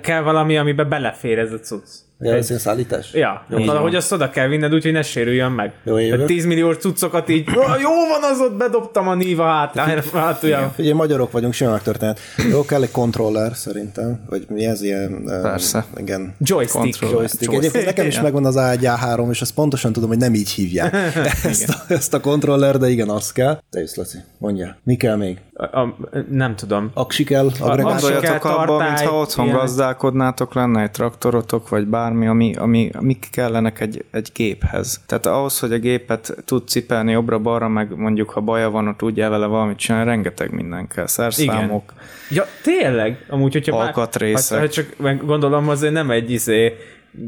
kell 0.00 0.22
valami, 0.22 0.56
amiben 0.56 0.88
belefér 0.88 1.38
ez 1.38 1.52
a 1.52 1.58
cucc. 1.58 1.88
Ja, 2.20 2.34
ez 2.34 2.48
ilyen 2.48 2.60
szállítás? 2.60 3.12
Ja, 3.12 3.44
valahogy 3.48 3.94
azt 3.94 4.12
oda 4.12 4.30
kell 4.30 4.48
vinned, 4.48 4.74
úgyhogy 4.74 4.92
ne 4.92 5.02
sérüljön 5.02 5.52
meg. 5.52 5.72
Jó, 5.84 5.98
én 5.98 6.06
jövök. 6.06 6.26
10 6.26 6.44
millió 6.44 6.72
cuccokat 6.72 7.28
így, 7.28 7.48
"Ah, 7.48 7.80
jó 7.80 7.90
van 7.90 8.30
az 8.32 8.40
ott, 8.40 8.56
bedobtam 8.56 9.08
a 9.08 9.14
níva 9.14 9.46
hát, 9.46 9.74
hátulján. 10.12 10.72
Ugye 10.78 10.94
magyarok 10.94 11.30
vagyunk, 11.32 11.52
simán 11.52 11.72
megtörténhet. 11.72 12.20
Jó, 12.50 12.64
kell 12.64 12.82
egy 12.82 12.90
kontroller 12.90 13.52
szerintem, 13.54 14.20
vagy 14.28 14.46
mi 14.48 14.64
ez 14.66 14.82
ilyen... 14.82 15.22
Persze. 15.42 15.84
Igen. 15.96 16.34
Joystick. 16.38 16.80
Control. 16.80 17.10
Joystick. 17.10 17.52
Egyébként 17.52 17.84
nekem 17.84 18.06
is 18.06 18.20
megvan 18.20 18.44
az 18.44 18.54
AGA3, 18.58 19.30
és 19.30 19.40
azt 19.40 19.54
pontosan 19.54 19.92
tudom, 19.92 20.08
hogy 20.08 20.18
nem 20.18 20.34
így 20.34 20.50
hívják 20.50 20.94
ezt, 21.44 21.68
a, 21.68 21.92
ezt 21.92 22.14
a 22.14 22.20
kontroller, 22.20 22.78
de 22.78 22.88
igen, 22.88 23.08
az 23.08 23.32
kell. 23.32 23.58
Te 23.70 23.80
jössz, 23.80 23.94
Laci, 23.94 24.18
mondja. 24.38 24.76
Mi 24.84 24.96
kell 24.96 25.16
még? 25.16 25.38
A, 25.60 25.78
a, 25.78 25.96
nem 26.30 26.56
tudom. 26.56 26.90
Aksi 26.94 27.24
kell, 27.24 27.46
agregát? 27.60 27.92
az- 27.94 28.02
Gondoljatok 28.02 28.40
kell, 28.40 28.52
abba, 28.52 28.66
tartály, 28.66 28.88
mintha 28.88 29.18
otthon 29.20 29.44
ilyenek. 29.44 29.62
gazdálkodnátok, 29.62 30.54
lenne 30.54 30.82
egy 30.82 30.90
traktorotok, 30.90 31.68
vagy 31.68 31.86
bármi, 31.86 32.26
ami, 32.26 32.54
ami, 32.54 32.90
amik 32.94 33.28
kellenek 33.32 33.80
egy, 33.80 34.04
egy 34.10 34.30
géphez. 34.34 35.00
Tehát 35.06 35.26
ahhoz, 35.26 35.58
hogy 35.58 35.72
a 35.72 35.78
gépet 35.78 36.36
tud 36.44 36.68
cipelni 36.68 37.12
jobbra-balra, 37.12 37.68
meg 37.68 37.96
mondjuk 37.96 38.30
ha 38.30 38.40
baja 38.40 38.70
van, 38.70 38.88
ott 38.88 38.96
tudja 38.96 39.30
vele 39.30 39.46
valamit 39.46 39.76
csinálni, 39.78 40.08
rengeteg 40.10 40.50
minden 40.52 40.88
kell. 40.88 41.06
Szerszámok. 41.06 41.92
Ja, 42.30 42.44
tényleg? 42.62 43.24
Amúgy, 43.28 43.52
hogyha 43.52 43.76
már- 43.76 43.86
Alkatrészek. 43.86 44.58
Ha, 44.58 44.64
ha 44.64 44.70
csak 44.70 44.94
meg 44.98 45.24
gondolom, 45.26 45.68
azért 45.68 45.92
nem 45.92 46.10
egy 46.10 46.30
izé, 46.30 46.72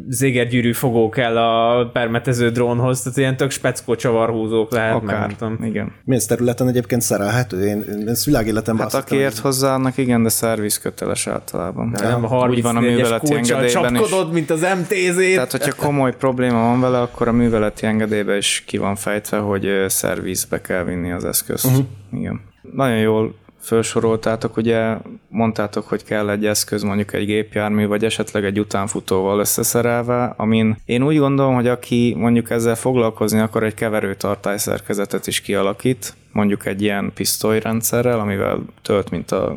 zégergyűrű 0.09 0.73
fogó 0.73 1.09
kell 1.09 1.39
a 1.39 1.87
permetező 1.93 2.51
drónhoz, 2.51 3.03
tehát 3.03 3.19
ilyen 3.19 3.37
tök 3.37 3.51
speckó 3.51 3.95
csavarhúzók 3.95 4.73
lehet, 4.73 5.03
meg 5.03 5.15
Akár. 5.15 5.27
nem 5.27 5.37
tudom. 5.37 5.65
Igen. 5.65 5.93
Milyen 6.05 6.23
területen 6.27 6.69
egyébként 6.69 7.03
szerelhető? 7.03 7.67
Én, 7.67 7.85
én 8.01 8.09
ezt 8.09 8.25
világéletemben 8.25 8.91
Hát 8.91 9.03
aki 9.03 9.17
ért 9.17 9.39
hozzá, 9.39 9.75
annak 9.75 9.97
igen, 9.97 10.23
de 10.23 10.29
szerviz 10.29 10.79
köteles 10.79 11.27
általában. 11.27 11.95
Nem 12.01 12.25
a 12.25 12.29
30 12.29 12.57
Úgy 12.57 12.63
van 12.63 12.77
a 12.77 12.81
műveleti 12.81 13.35
engedélyben 13.35 13.95
is. 13.95 14.01
csapkodod, 14.01 14.33
mint 14.33 14.51
az 14.51 14.61
MTZ-t. 14.79 15.35
Tehát, 15.35 15.51
hogyha 15.51 15.75
komoly 15.75 16.17
probléma 16.17 16.59
van 16.59 16.81
vele, 16.81 17.01
akkor 17.01 17.29
a 17.29 17.33
műveleti 17.33 17.87
engedélybe 17.87 18.37
is 18.37 18.63
ki 18.67 18.79
van 18.79 18.97
fejtve, 18.97 19.39
hogy 19.39 19.69
szervizbe 19.87 20.61
kell 20.61 20.85
vinni 20.85 21.13
az 21.13 21.25
eszközt. 21.25 21.65
Uh-huh. 21.65 21.85
Igen. 22.13 22.41
Nagyon 22.75 22.99
jól 22.99 23.35
felsoroltátok, 23.61 24.57
ugye 24.57 24.97
mondtátok, 25.29 25.89
hogy 25.89 26.05
kell 26.05 26.31
egy 26.31 26.47
eszköz, 26.47 26.83
mondjuk 26.83 27.13
egy 27.13 27.27
gépjármű, 27.27 27.87
vagy 27.87 28.05
esetleg 28.05 28.45
egy 28.45 28.61
utánfutóval 28.61 29.39
összeszerelve, 29.39 30.35
amin 30.37 30.77
én 30.85 31.03
úgy 31.03 31.19
gondolom, 31.19 31.55
hogy 31.55 31.69
aki 31.69 32.15
mondjuk 32.19 32.51
ezzel 32.51 32.75
foglalkozni 32.75 33.39
akar, 33.39 33.63
egy 33.63 33.75
keverőtartály 33.75 34.59
szerkezetet 34.59 35.27
is 35.27 35.41
kialakít, 35.41 36.15
mondjuk 36.33 36.67
egy 36.67 36.83
ilyen 36.83 37.11
pisztolyrendszerrel, 37.15 38.21
amivel 38.21 38.65
tölt, 38.83 39.11
mint 39.11 39.31
a 39.31 39.57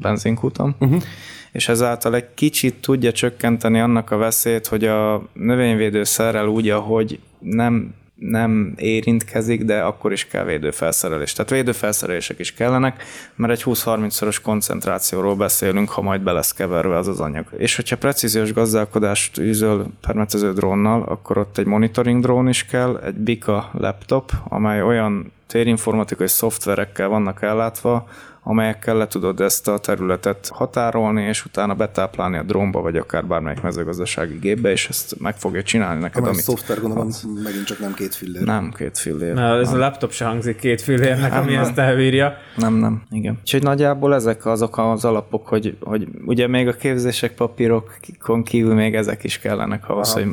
benzinkúton, 0.00 0.74
uh-huh. 0.78 1.02
és 1.52 1.68
ezáltal 1.68 2.14
egy 2.14 2.34
kicsit 2.34 2.74
tudja 2.74 3.12
csökkenteni 3.12 3.80
annak 3.80 4.10
a 4.10 4.16
veszélyt, 4.16 4.66
hogy 4.66 4.84
a 4.84 5.22
növényvédőszerrel 5.32 6.46
úgy, 6.46 6.68
ahogy 6.68 7.18
nem 7.38 7.94
nem 8.20 8.72
érintkezik, 8.76 9.64
de 9.64 9.80
akkor 9.80 10.12
is 10.12 10.26
kell 10.26 10.44
védőfelszerelés. 10.44 11.32
Tehát 11.32 11.50
védőfelszerelések 11.50 12.38
is 12.38 12.52
kellenek, 12.52 13.02
mert 13.34 13.52
egy 13.52 13.62
20-30-szoros 13.64 14.40
koncentrációról 14.42 15.36
beszélünk, 15.36 15.88
ha 15.88 16.02
majd 16.02 16.20
be 16.20 16.32
lesz 16.32 16.52
keverve 16.52 16.96
az 16.96 17.08
az 17.08 17.20
anyag. 17.20 17.44
És 17.56 17.76
hogyha 17.76 17.96
precíziós 17.96 18.52
gazdálkodást 18.52 19.38
űzöl 19.38 19.86
permetező 20.00 20.52
drónnal, 20.52 21.02
akkor 21.02 21.38
ott 21.38 21.58
egy 21.58 21.66
monitoring 21.66 22.22
drón 22.22 22.48
is 22.48 22.64
kell, 22.64 23.00
egy 23.04 23.14
Bika 23.14 23.70
laptop, 23.72 24.32
amely 24.48 24.82
olyan 24.82 25.32
térinformatikai 25.46 26.28
szoftverekkel 26.28 27.08
vannak 27.08 27.42
ellátva, 27.42 28.08
amelyekkel 28.50 28.96
le 28.96 29.06
tudod 29.06 29.40
ezt 29.40 29.68
a 29.68 29.78
területet 29.78 30.48
határolni, 30.48 31.22
és 31.22 31.44
utána 31.44 31.74
betáplálni 31.74 32.36
a 32.36 32.42
drónba, 32.42 32.80
vagy 32.80 32.96
akár 32.96 33.26
bármelyik 33.26 33.60
mezőgazdasági 33.60 34.38
gépbe, 34.40 34.70
és 34.70 34.88
ezt 34.88 35.20
meg 35.20 35.36
fogja 35.36 35.62
csinálni 35.62 36.00
neked, 36.00 36.16
Amely 36.16 36.30
amit 36.30 36.42
szoftver 36.42 36.80
gondolom, 36.80 37.10
megint 37.44 37.64
csak 37.64 37.78
nem 37.78 37.94
két 37.94 38.14
fillér. 38.14 38.42
nem, 38.42 38.72
két 38.76 38.98
fillér. 38.98 39.34
Na, 39.34 39.58
ez 39.58 39.72
a 39.72 39.76
laptop 39.76 40.12
se 40.12 40.24
hangzik 40.24 40.56
két 40.56 40.80
fillérnek, 40.80 41.32
ami 41.34 41.54
ezt 41.54 41.78
elbírja. 41.78 42.36
Nem, 42.56 42.74
nem, 42.74 43.02
igen. 43.10 43.38
Úgyhogy 43.40 43.62
nagyjából 43.62 44.14
ezek 44.14 44.46
azok 44.46 44.78
az 44.78 45.04
alapok, 45.04 45.46
hogy, 45.46 45.76
hogy 45.80 46.08
ugye 46.26 46.46
még 46.46 46.68
a 46.68 46.72
képzések 46.72 47.34
papírokon 47.34 48.42
kívül 48.42 48.74
még 48.74 48.94
ezek 48.94 49.24
is 49.24 49.38
kellenek 49.38 49.88
ahhoz, 49.88 50.12
hogy 50.12 50.26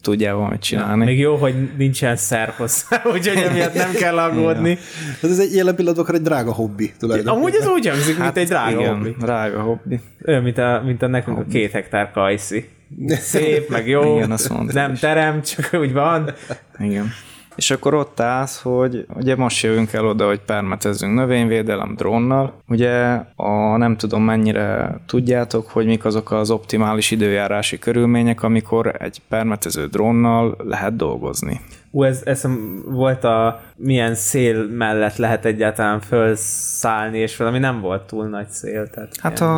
tudjál 0.00 0.34
valamit 0.34 0.60
csinálni. 0.60 1.04
Még 1.04 1.18
jó, 1.18 1.36
hogy 1.36 1.54
nincsen 1.76 2.16
szer 2.16 2.48
hozzá, 2.56 3.02
úgyhogy 3.14 3.42
emiatt 3.42 3.74
nem 3.74 3.92
kell 3.92 4.18
aggódni. 4.18 4.78
Hát 5.20 5.30
ez 5.30 5.38
egy 5.38 5.54
jelen 5.54 5.74
pillanatban 5.74 6.04
akár 6.04 6.16
egy 6.16 6.22
drága 6.22 6.52
hobbi 6.52 6.92
tulajdonképpen. 6.98 7.38
Amúgy 7.38 7.54
ez 7.60 7.63
úgy 7.66 7.88
hangzik, 7.88 8.18
mint 8.18 8.36
egy 8.36 8.46
drága 8.46 8.64
Hát 8.70 8.80
igen, 8.80 8.94
hobbi. 8.96 9.16
drága 9.18 9.60
hobbi. 9.60 10.00
Olyan, 10.26 10.42
mint 10.42 10.58
a, 10.58 10.82
mint 10.84 11.02
a 11.02 11.06
nekünk 11.06 11.38
a 11.38 11.44
két 11.50 11.70
hektár 11.72 12.10
kajszi. 12.10 12.68
Szép, 13.08 13.68
meg 13.70 13.88
jó, 13.88 14.16
Igen, 14.16 14.30
azt 14.30 14.48
mondtad 14.48 14.74
nem 14.74 14.92
is. 14.92 14.98
terem, 15.00 15.42
csak 15.42 15.70
úgy 15.80 15.92
van. 15.92 16.30
Igen. 16.78 17.10
És 17.56 17.70
akkor 17.70 17.94
ott 17.94 18.20
állsz, 18.20 18.62
hogy 18.62 19.06
ugye 19.14 19.36
most 19.36 19.62
jövünk 19.62 19.92
el 19.92 20.06
oda, 20.06 20.26
hogy 20.26 20.40
permetezünk 20.40 21.14
növényvédelem 21.14 21.94
drónnal. 21.96 22.60
Ugye 22.68 23.20
a 23.36 23.76
nem 23.76 23.96
tudom 23.96 24.22
mennyire 24.22 24.98
tudjátok, 25.06 25.68
hogy 25.70 25.86
mik 25.86 26.04
azok 26.04 26.30
az 26.32 26.50
optimális 26.50 27.10
időjárási 27.10 27.78
körülmények, 27.78 28.42
amikor 28.42 28.94
egy 28.98 29.20
permetező 29.28 29.86
drónnal 29.86 30.56
lehet 30.64 30.96
dolgozni. 30.96 31.60
Ú, 31.94 32.02
ez, 32.02 32.20
ez 32.24 32.42
volt 32.86 33.24
a 33.24 33.60
milyen 33.76 34.14
szél 34.14 34.66
mellett 34.66 35.16
lehet 35.16 35.44
egyáltalán 35.44 36.00
felszállni, 36.00 37.18
és 37.18 37.36
valami 37.36 37.58
nem 37.58 37.80
volt 37.80 38.02
túl 38.06 38.28
nagy 38.28 38.48
szél. 38.48 38.90
Tehát 38.90 39.16
Hát 39.20 39.40
ilyen- 39.40 39.50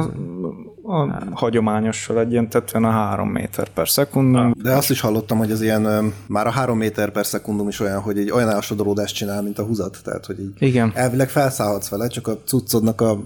a, 0.83 1.01
A 1.01 1.18
hagyományossal 1.33 2.18
egyentetően 2.18 2.85
a 2.85 2.90
3 2.90 3.29
méter 3.29 3.68
per 3.68 3.88
szekundum. 3.88 4.53
De 4.62 4.72
azt 4.72 4.90
is 4.90 5.01
hallottam, 5.01 5.38
hogy 5.38 5.51
az 5.51 5.62
ilyen, 5.62 6.12
már 6.27 6.46
a 6.46 6.51
3 6.51 6.79
méter 6.79 7.11
per 7.11 7.27
szekundum 7.27 7.68
is 7.68 7.81
olyan, 7.81 8.01
hogy 8.01 8.18
egy 8.18 8.31
olyan 8.31 8.49
elsodoródást 8.51 9.14
csinál, 9.14 9.42
mint 9.42 9.59
a 9.59 9.62
húzat. 9.64 9.99
Tehát, 10.05 10.27
hogy 10.27 10.40
így 10.40 10.53
Igen. 10.59 10.92
elvileg 10.94 11.29
felszállhatsz 11.29 11.88
vele, 11.88 12.09
csak 12.09 12.27
a 12.29 12.38
cuccodnak 12.44 13.01
a 13.01 13.18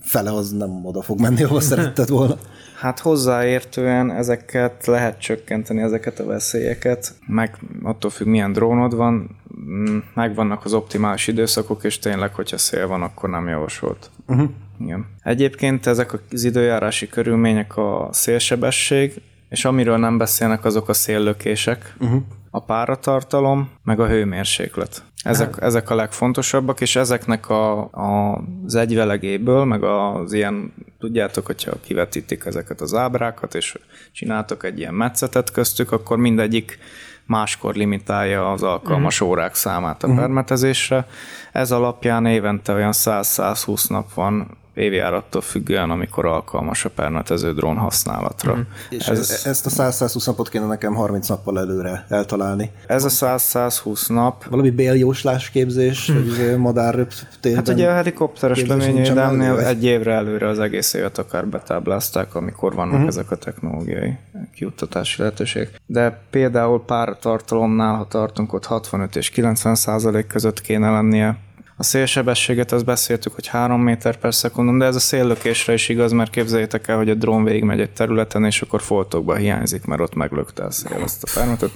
fele 0.00 0.32
az 0.32 0.50
nem 0.50 0.86
oda 0.86 1.02
fog 1.02 1.20
menni, 1.20 1.42
ahol 1.42 1.60
szeretted 1.70 2.08
volna. 2.08 2.36
Hát 2.76 2.98
hozzáértően 2.98 4.10
ezeket 4.10 4.86
lehet 4.86 5.20
csökkenteni, 5.20 5.82
ezeket 5.82 6.18
a 6.18 6.26
veszélyeket, 6.26 7.14
meg 7.26 7.58
attól 7.82 8.10
függ, 8.10 8.26
milyen 8.26 8.52
drónod 8.52 8.94
van, 8.94 9.36
mm, 9.60 9.98
megvannak 10.14 10.64
az 10.64 10.72
optimális 10.72 11.26
időszakok, 11.26 11.84
és 11.84 11.98
tényleg, 11.98 12.34
hogyha 12.34 12.58
szél 12.58 12.86
van, 12.86 13.02
akkor 13.02 13.30
nem 13.30 13.48
javasolt. 13.48 14.10
Uh-huh. 14.26 14.50
Igen. 14.80 15.06
Egyébként 15.22 15.86
ezek 15.86 16.12
az 16.32 16.44
időjárási 16.44 17.08
körülmények 17.08 17.76
a 17.76 18.08
szélsebesség, 18.12 19.22
és 19.48 19.64
amiről 19.64 19.96
nem 19.96 20.18
beszélnek, 20.18 20.64
azok 20.64 20.88
a 20.88 20.92
széllökések, 20.92 21.94
uh-huh. 22.00 22.22
a 22.50 22.60
páratartalom, 22.60 23.70
meg 23.84 24.00
a 24.00 24.06
hőmérséklet. 24.06 25.02
Ezek, 25.22 25.56
ezek 25.60 25.90
a 25.90 25.94
legfontosabbak, 25.94 26.80
és 26.80 26.96
ezeknek 26.96 27.48
a, 27.48 27.78
a, 27.78 28.42
az 28.66 28.74
egyvelegéből, 28.74 29.64
meg 29.64 29.82
az 29.82 30.32
ilyen, 30.32 30.72
tudjátok, 30.98 31.46
hogyha 31.46 31.80
kivetítik 31.84 32.44
ezeket 32.44 32.80
az 32.80 32.94
ábrákat, 32.94 33.54
és 33.54 33.78
csináltok 34.12 34.64
egy 34.64 34.78
ilyen 34.78 34.94
metszetet 34.94 35.50
köztük, 35.50 35.92
akkor 35.92 36.16
mindegyik 36.16 36.78
máskor 37.26 37.74
limitálja 37.74 38.52
az 38.52 38.62
alkalmas 38.62 39.20
órák 39.20 39.54
számát 39.54 40.02
a 40.02 40.14
permetezésre. 40.14 41.06
Ez 41.52 41.72
alapján 41.72 42.26
évente 42.26 42.72
olyan 42.72 42.92
100-120 42.94 43.88
nap 43.88 44.14
van 44.14 44.56
évjárattól 44.76 45.40
függően, 45.40 45.90
amikor 45.90 46.26
alkalmas 46.26 46.84
a 46.84 46.90
permetező 46.90 47.52
drón 47.52 47.76
használatra. 47.76 48.54
Mm. 48.54 48.60
És 48.90 49.08
ez, 49.08 49.18
ez, 49.18 49.46
ezt 49.46 49.66
a 49.66 49.70
100-120 49.70 50.26
napot 50.26 50.48
kéne 50.48 50.66
nekem 50.66 50.94
30 50.94 51.28
nappal 51.28 51.58
előre 51.58 52.06
eltalálni. 52.08 52.70
Ez 52.86 53.04
a 53.04 53.08
100-120 53.08 54.08
nap, 54.08 54.44
Valami 54.44 54.70
béljóslás 54.70 55.50
képzés, 55.50 56.08
vagy 56.08 56.26
izé 56.26 56.54
madár 56.54 57.06
Hát 57.54 57.68
ugye 57.68 57.88
a 57.88 57.92
helikopteres 57.92 58.66
leményvédelmnél 58.66 59.54
vagy? 59.54 59.64
egy 59.64 59.84
évre 59.84 60.12
előre 60.12 60.48
az 60.48 60.58
egész 60.58 60.92
évet 60.92 61.18
akár 61.18 61.46
betáblázták, 61.46 62.34
amikor 62.34 62.74
vannak 62.74 62.92
uh-huh. 62.92 63.08
ezek 63.08 63.30
a 63.30 63.36
technológiai 63.36 64.16
kiuttatási 64.54 65.20
lehetőségek. 65.20 65.80
De 65.86 66.20
például 66.30 66.84
páratartalomnál, 66.84 67.94
ha 67.94 68.06
tartunk, 68.08 68.52
ott 68.52 68.64
65 68.64 69.16
és 69.16 69.30
90 69.30 69.74
százalék 69.74 70.26
között 70.26 70.60
kéne 70.60 70.90
lennie. 70.90 71.36
A 71.78 71.82
szélsebességet 71.82 72.72
azt 72.72 72.84
beszéltük, 72.84 73.34
hogy 73.34 73.46
3 73.46 73.80
méter 73.82 74.16
per 74.16 74.34
szekundum, 74.34 74.78
de 74.78 74.84
ez 74.84 74.94
a 74.96 75.00
széllökésre 75.00 75.72
is 75.72 75.88
igaz, 75.88 76.12
mert 76.12 76.30
képzeljétek 76.30 76.88
el, 76.88 76.96
hogy 76.96 77.10
a 77.10 77.14
drón 77.14 77.44
végigmegy 77.44 77.80
egy 77.80 77.90
területen, 77.90 78.44
és 78.44 78.62
akkor 78.62 78.82
foltokba 78.82 79.34
hiányzik, 79.34 79.84
mert 79.84 80.00
ott 80.00 80.14
meglökte 80.14 80.64
a 80.64 80.70
szél 80.70 81.02
azt 81.02 81.22
a 81.22 81.28
permetet. 81.34 81.70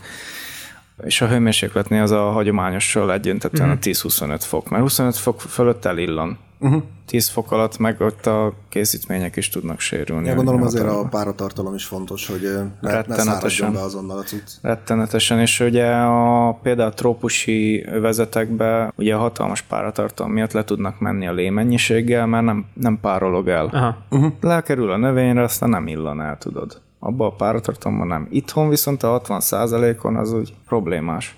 És 1.04 1.20
a 1.20 1.28
hőmérsékletnél 1.28 2.02
az 2.02 2.10
a 2.10 2.30
hagyományossal 2.30 3.12
egyöntetően 3.12 3.68
Mhm. 3.68 3.76
a 3.76 3.80
10-25 3.80 4.44
fok, 4.44 4.68
mert 4.68 4.82
25 4.82 5.16
fok 5.16 5.40
fölött 5.40 5.84
elillan. 5.84 6.38
Uh-huh. 6.60 6.82
10 7.06 7.28
fok 7.28 7.52
alatt 7.52 7.78
meg 7.78 8.00
ott 8.00 8.26
a 8.26 8.52
készítmények 8.68 9.36
is 9.36 9.48
tudnak 9.48 9.80
sérülni. 9.80 10.28
Ja, 10.28 10.34
gondolom 10.34 10.62
azért 10.62 10.86
a 10.86 11.06
páratartalom 11.10 11.74
is 11.74 11.84
fontos, 11.84 12.26
hogy 12.26 12.40
ne, 12.42 12.88
ne 12.88 12.94
Rettenetesen. 12.94 13.24
száradjon 13.24 13.72
be 13.72 13.80
azonnal 13.80 14.18
a 14.18 14.22
cucc. 14.22 14.50
Rettenetesen, 14.62 15.40
és 15.40 15.60
ugye 15.60 15.86
a, 15.92 16.52
például 16.62 16.88
a 16.88 16.94
trópusi 16.94 17.84
övezetekbe 17.86 18.92
ugye 18.96 19.14
a 19.14 19.18
hatalmas 19.18 19.62
páratartalom 19.62 20.32
miatt 20.32 20.52
le 20.52 20.64
tudnak 20.64 21.00
menni 21.00 21.26
a 21.26 21.32
lémennyiséggel, 21.32 22.26
mert 22.26 22.44
nem, 22.44 22.66
nem 22.74 22.98
párolog 23.00 23.48
el. 23.48 23.66
Aha. 23.66 23.96
Uh-huh. 24.10 24.32
Lekerül 24.40 24.90
a 24.90 24.96
növényre, 24.96 25.42
aztán 25.42 25.68
nem 25.68 25.86
illan 25.86 26.20
el, 26.20 26.38
tudod. 26.38 26.80
Abba 26.98 27.26
a 27.26 27.30
páratartalomban 27.30 28.06
nem. 28.06 28.28
Itthon 28.30 28.68
viszont 28.68 29.02
a 29.02 29.20
60%-on 29.24 30.16
az 30.16 30.32
úgy 30.32 30.54
problémás. 30.66 31.36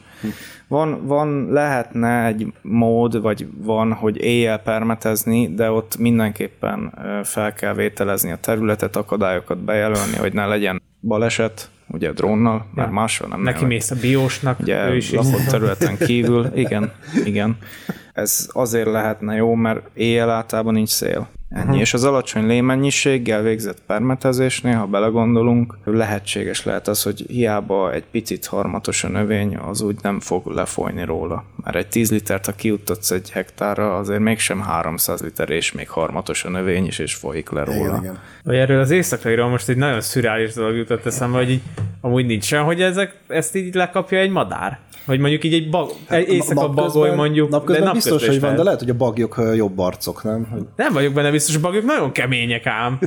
Van, 0.72 1.06
van, 1.06 1.48
lehetne 1.50 2.26
egy 2.26 2.52
mód, 2.62 3.20
vagy 3.22 3.46
van, 3.56 3.92
hogy 3.92 4.16
éjjel 4.16 4.58
permetezni, 4.58 5.54
de 5.54 5.70
ott 5.70 5.96
mindenképpen 5.98 6.92
fel 7.22 7.52
kell 7.52 7.74
vételezni 7.74 8.30
a 8.30 8.36
területet, 8.36 8.96
akadályokat 8.96 9.58
bejelölni, 9.58 10.16
hogy 10.16 10.32
ne 10.32 10.46
legyen 10.46 10.82
baleset, 11.00 11.70
ugye 11.88 12.12
drónnal, 12.12 12.66
mert 12.74 12.88
Ja. 12.88 12.94
máshol 12.94 13.28
nem 13.28 13.42
Neki 13.42 13.64
mész 13.64 13.90
a 13.90 13.96
biósnak, 14.00 14.58
Ugye 14.60 14.88
ő 14.88 14.96
is 14.96 15.12
lakott 15.12 15.46
területen 15.48 15.96
kívül, 15.96 16.50
igen, 16.54 16.92
igen. 17.24 17.56
Ez 18.12 18.48
azért 18.52 18.86
lehetne 18.86 19.34
jó, 19.34 19.54
mert 19.54 19.88
éjjel 19.94 20.30
általában 20.30 20.74
nincs 20.74 20.88
szél. 20.88 21.28
Ennyi. 21.48 21.64
Uh-huh. 21.64 21.80
És 21.80 21.94
az 21.94 22.04
alacsony 22.04 22.46
lémennyiséggel 22.46 23.42
végzett 23.42 23.82
permetezésnél, 23.86 24.76
ha 24.76 24.86
belegondolunk, 24.86 25.78
lehetséges 25.84 26.64
lehet 26.64 26.88
az, 26.88 27.02
hogy 27.02 27.24
hiába 27.28 27.92
egy 27.92 28.04
picit 28.10 28.46
harmatos 28.46 29.04
a 29.04 29.08
növény, 29.08 29.56
az 29.56 29.80
úgy 29.80 29.96
nem 30.02 30.20
fog 30.20 30.46
lefolyni 30.46 31.04
róla. 31.04 31.44
Mert 31.64 31.76
egy 31.76 31.88
10 31.88 32.10
litert, 32.10 32.46
ha 32.46 32.52
kiuttatsz 32.52 33.10
egy 33.10 33.30
hektárra, 33.30 33.96
azért 33.96 34.20
mégsem 34.20 34.60
300 34.60 35.22
liter, 35.22 35.50
és 35.50 35.72
még 35.72 35.88
harmatos 35.88 36.44
a 36.44 36.50
növény 36.50 36.86
is, 36.86 36.98
és 36.98 37.14
folyik 37.14 37.50
le 37.50 37.64
róla. 37.64 37.78
Igen, 37.78 38.00
igen. 38.02 38.18
Vagy 38.44 38.56
erről 38.56 38.80
az 38.80 38.90
éjszakairól 38.90 39.48
most 39.48 39.68
egy 39.68 39.76
nagyon 39.76 40.00
szürális 40.00 40.54
dolog 40.54 40.76
jutott 40.76 41.06
eszembe, 41.06 41.36
hogy 41.36 41.50
így, 41.50 41.62
amúgy 42.04 42.26
nincs 42.26 42.52
olyan, 42.52 42.64
hogy 42.64 42.82
ezek, 42.82 43.16
ezt 43.28 43.56
így 43.56 43.74
lekapja 43.74 44.18
egy 44.18 44.30
madár. 44.30 44.78
Vagy 45.04 45.18
mondjuk 45.18 45.44
így 45.44 45.54
egy, 45.54 45.70
bag, 45.70 45.90
egy 46.08 46.28
éjszaka 46.28 46.68
bagoly 46.68 47.14
mondjuk. 47.14 47.48
Napközben 47.50 47.86
de 47.86 47.92
biztos, 47.92 48.26
hogy 48.26 48.40
van, 48.40 48.54
de 48.54 48.62
lehet, 48.62 48.78
hogy 48.78 48.90
a 48.90 48.94
bagyok 48.94 49.42
jobb 49.54 49.78
arcok, 49.78 50.24
nem? 50.24 50.46
Hogy 50.50 50.62
Nem 50.76 50.92
vagyok 50.92 51.12
benne 51.12 51.30
biztos, 51.30 51.56
bagyok 51.56 51.84
nagyon 51.84 52.12
kemények 52.12 52.66
ám. 52.66 52.98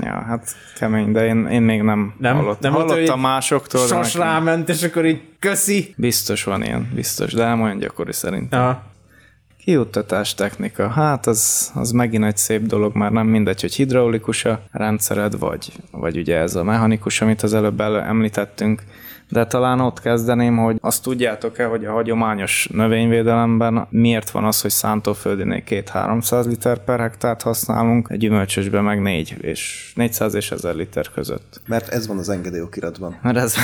Ja, 0.00 0.24
hát 0.26 0.56
kemény, 0.78 1.12
de 1.12 1.26
én, 1.26 1.46
én 1.46 1.62
még 1.62 1.82
nem, 1.82 2.14
Nem? 2.18 2.36
hallott, 2.36 2.60
Nem 2.60 2.72
volt, 2.72 2.90
hallottam 2.90 3.14
hogy 3.14 3.22
másoktól. 3.22 3.86
Sas 3.86 4.14
ráment, 4.14 4.68
és 4.68 4.82
akkor 4.82 5.04
így 5.04 5.20
köszi. 5.38 5.94
Biztos 5.96 6.44
van 6.44 6.62
ilyen, 6.62 6.90
biztos, 6.94 7.32
de 7.32 7.44
nem 7.44 7.62
olyan 7.62 7.78
gyakori 7.78 8.12
szerintem. 8.12 8.60
Aha. 8.60 8.82
Kiuttatás 9.64 10.34
technika, 10.34 10.88
hát 10.88 11.26
az, 11.26 11.70
az 11.74 11.90
megint 11.90 12.24
egy 12.24 12.36
szép 12.36 12.62
dolog, 12.62 12.94
már 12.96 13.12
nem 13.12 13.26
mindegy, 13.26 13.60
hogy 13.60 13.74
hidraulikus 13.74 14.44
a 14.44 14.60
rendszered, 14.70 15.38
vagy, 15.38 15.72
vagy 15.90 16.16
ugye 16.16 16.36
ez 16.36 16.54
a 16.54 16.64
mechanikus, 16.64 17.20
amit 17.20 17.42
az 17.42 17.54
előbb 17.54 17.80
el, 17.80 18.00
említettünk, 18.00 18.82
de 19.34 19.46
talán 19.46 19.80
ott 19.80 20.00
kezdeném, 20.00 20.56
hogy 20.56 20.76
azt 20.80 21.02
tudjátok-e, 21.02 21.64
hogy 21.64 21.84
a 21.84 21.92
hagyományos 21.92 22.68
növényvédelemben 22.72 23.86
miért 23.90 24.30
van 24.30 24.44
az, 24.44 24.60
hogy 24.60 24.70
szántóföldinél 24.70 25.62
2-300 25.68 26.46
liter 26.46 26.84
per 26.84 27.00
hektárt 27.00 27.42
használunk, 27.42 28.08
egy 28.10 28.18
gyümölcsösben 28.18 28.84
meg 28.84 29.02
4, 29.02 29.36
és 29.40 29.92
400 29.94 30.34
és 30.34 30.50
1000 30.50 30.74
liter 30.74 31.10
között. 31.14 31.60
Mert 31.66 31.88
ez 31.88 32.06
van 32.06 32.18
az 32.18 32.28
engedélyokiratban. 32.28 33.18
Mert 33.22 33.36
ez 33.36 33.54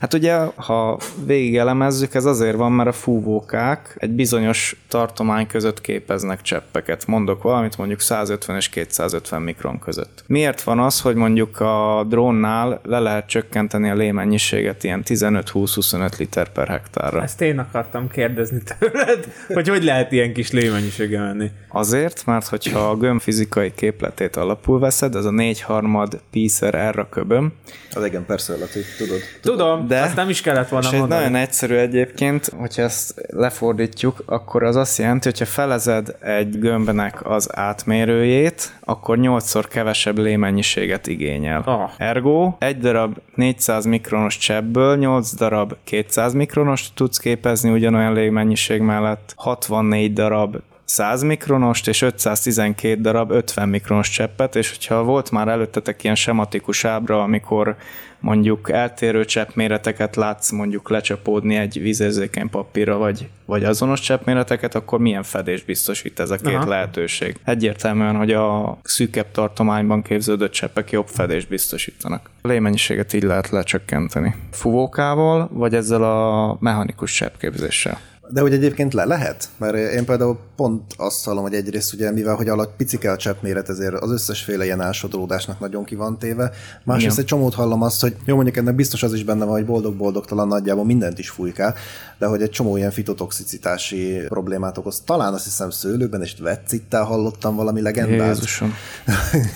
Hát 0.00 0.14
ugye, 0.14 0.36
ha 0.56 0.98
végig 1.26 1.56
elemezzük, 1.56 2.14
ez 2.14 2.24
azért 2.24 2.56
van, 2.56 2.72
mert 2.72 2.88
a 2.88 2.92
fúvókák 2.92 3.96
egy 3.98 4.10
bizonyos 4.10 4.76
tartomány 4.88 5.46
között 5.46 5.80
képeznek 5.80 6.42
cseppeket. 6.42 7.06
Mondok 7.06 7.42
valamit, 7.42 7.78
mondjuk 7.78 8.00
150 8.00 8.56
és 8.56 8.68
250 8.68 9.42
mikron 9.42 9.78
között. 9.78 10.24
Miért 10.26 10.62
van 10.62 10.78
az, 10.78 11.00
hogy 11.00 11.14
mondjuk 11.14 11.60
a 11.60 12.04
drónnál 12.08 12.80
le 12.84 12.98
lehet 12.98 13.26
csökkenteni 13.26 13.90
a 13.90 13.94
lémennyiséget 13.94 14.66
ilyen 14.84 15.02
15-20-25 15.06 16.18
liter 16.18 16.48
per 16.48 16.68
hektárra? 16.68 17.22
Ezt 17.22 17.40
én 17.40 17.58
akartam 17.58 18.08
kérdezni 18.08 18.60
tőled, 18.78 19.28
hogy 19.54 19.68
hogy 19.68 19.84
lehet 19.84 20.12
ilyen 20.12 20.32
kis 20.32 20.50
lémennyisége 20.50 21.20
menni. 21.20 21.50
Azért, 21.68 22.26
mert 22.26 22.46
hogyha 22.46 22.78
a 22.90 22.96
gömb 22.96 23.20
fizikai 23.20 23.72
képletét 23.74 24.36
alapul 24.36 24.78
veszed, 24.78 25.14
ez 25.14 25.24
a 25.24 25.30
4 25.30 25.60
harmad 25.60 26.20
píszer 26.30 26.92
R 26.94 26.98
a 26.98 27.08
köböm, 27.08 27.52
Az 27.94 28.04
igen, 28.04 28.24
persze, 28.26 28.52
Lati, 28.56 28.80
tudod. 28.98 29.18
Tudom, 29.42 29.86
De- 29.86 30.00
azt 30.00 30.16
nem 30.16 30.28
is 30.28 30.40
kellett 30.40 30.68
volna 30.68 30.90
mondani. 30.90 31.22
nagyon 31.22 31.34
egyszerű 31.40 31.74
egyébként, 31.74 32.50
hogyha 32.56 32.82
ezt 32.82 33.14
lefordítjuk, 33.28 34.22
akkor 34.26 34.62
az 34.62 34.76
azt 34.76 34.98
jelenti, 34.98 35.28
hogyha 35.28 35.44
felezed 35.44 36.16
egy 36.20 36.58
gömbnek 36.58 37.26
az 37.26 37.48
átmérőjét, 37.56 38.72
akkor 38.84 39.18
8-szor 39.20 39.64
kevesebb 39.68 40.18
lémennyiséget 40.18 41.06
igényel. 41.06 41.62
Ah. 41.64 41.90
Ergo 41.96 42.54
egy 42.58 42.78
darab 42.78 43.16
400 43.34 43.84
mikronos 43.84 44.36
cseppből 44.58 44.96
8 44.96 45.34
darab 45.34 45.74
200 45.84 46.32
mikronost 46.32 46.94
tudsz 46.94 47.18
képezni 47.18 47.70
ugyanolyan 47.70 48.12
légmennyiség 48.12 48.80
mellett, 48.80 49.32
64 49.36 50.12
darab 50.12 50.56
100 50.84 51.22
mikronost 51.22 51.88
és 51.88 52.02
512 52.02 53.00
darab 53.00 53.30
50 53.30 53.68
mikronos 53.68 54.10
cseppet, 54.10 54.56
és 54.56 54.70
hogyha 54.70 55.02
volt 55.02 55.30
már 55.30 55.48
előttetek 55.48 56.04
ilyen 56.04 56.14
sematikus 56.14 56.84
ábra, 56.84 57.22
amikor 57.22 57.76
mondjuk 58.20 58.70
eltérő 58.70 59.24
cseppméreteket 59.24 60.16
látsz 60.16 60.50
mondjuk 60.50 60.90
lecsapódni 60.90 61.56
egy 61.56 61.80
vízérzékeny 61.80 62.50
papírra, 62.50 62.96
vagy, 62.96 63.28
vagy 63.44 63.64
azonos 63.64 64.00
cseppméreteket, 64.00 64.74
akkor 64.74 64.98
milyen 64.98 65.22
fedés 65.22 65.64
biztosít 65.64 66.20
ez 66.20 66.30
a 66.30 66.36
két 66.36 66.54
Aha. 66.54 66.68
lehetőség. 66.68 67.36
Egyértelműen, 67.44 68.16
hogy 68.16 68.32
a 68.32 68.78
szűkebb 68.82 69.30
tartományban 69.30 70.02
képződött 70.02 70.52
cseppek 70.52 70.90
jobb 70.90 71.06
fedést 71.06 71.48
biztosítanak. 71.48 72.30
A 72.42 72.48
lémennyiséget 72.48 73.12
így 73.12 73.22
lehet 73.22 73.48
lecsökkenteni. 73.48 74.34
Fuvókával, 74.50 75.48
vagy 75.52 75.74
ezzel 75.74 76.02
a 76.02 76.56
mechanikus 76.60 77.12
cseppképzéssel. 77.12 77.98
De 78.30 78.40
hogy 78.40 78.52
egyébként 78.52 78.94
le 78.94 79.04
lehet? 79.04 79.48
Mert 79.56 79.76
én 79.76 80.04
például 80.04 80.38
pont 80.56 80.82
azt 80.96 81.24
hallom, 81.24 81.42
hogy 81.42 81.54
egyrészt 81.54 81.92
ugye, 81.92 82.10
mivel 82.10 82.34
hogy 82.34 82.48
alatt 82.48 82.76
picike 82.76 83.10
a 83.10 83.16
cseppméret, 83.16 83.68
ezért 83.68 83.94
az 83.94 84.10
összesféle 84.10 84.64
ilyen 84.64 84.80
ásodródásnak 84.80 85.60
nagyon 85.60 85.84
ki 85.84 85.94
van 85.94 86.18
téve. 86.18 86.50
Másrészt 86.84 87.12
Igen. 87.12 87.18
egy 87.18 87.24
csomót 87.24 87.54
hallom 87.54 87.82
azt, 87.82 88.00
hogy 88.00 88.16
jó, 88.24 88.34
mondjuk 88.34 88.56
ennek 88.56 88.74
biztos 88.74 89.02
az 89.02 89.12
is 89.12 89.24
benne 89.24 89.44
van, 89.44 89.54
hogy 89.54 89.66
boldog-boldogtalan 89.66 90.48
nagyjából 90.48 90.84
mindent 90.84 91.18
is 91.18 91.30
fújkál, 91.30 91.74
de 92.18 92.26
hogy 92.26 92.42
egy 92.42 92.50
csomó 92.50 92.76
ilyen 92.76 92.90
fitotoxicitási 92.90 94.22
problémát 94.28 94.78
okoz. 94.78 95.00
Talán 95.00 95.32
azt 95.32 95.44
hiszem 95.44 95.70
szőlőben 95.70 96.22
és 96.22 96.36
vetcittel 96.40 97.04
hallottam 97.04 97.56
valami 97.56 97.80
legendát. 97.80 98.26
Jézusom. 98.26 98.74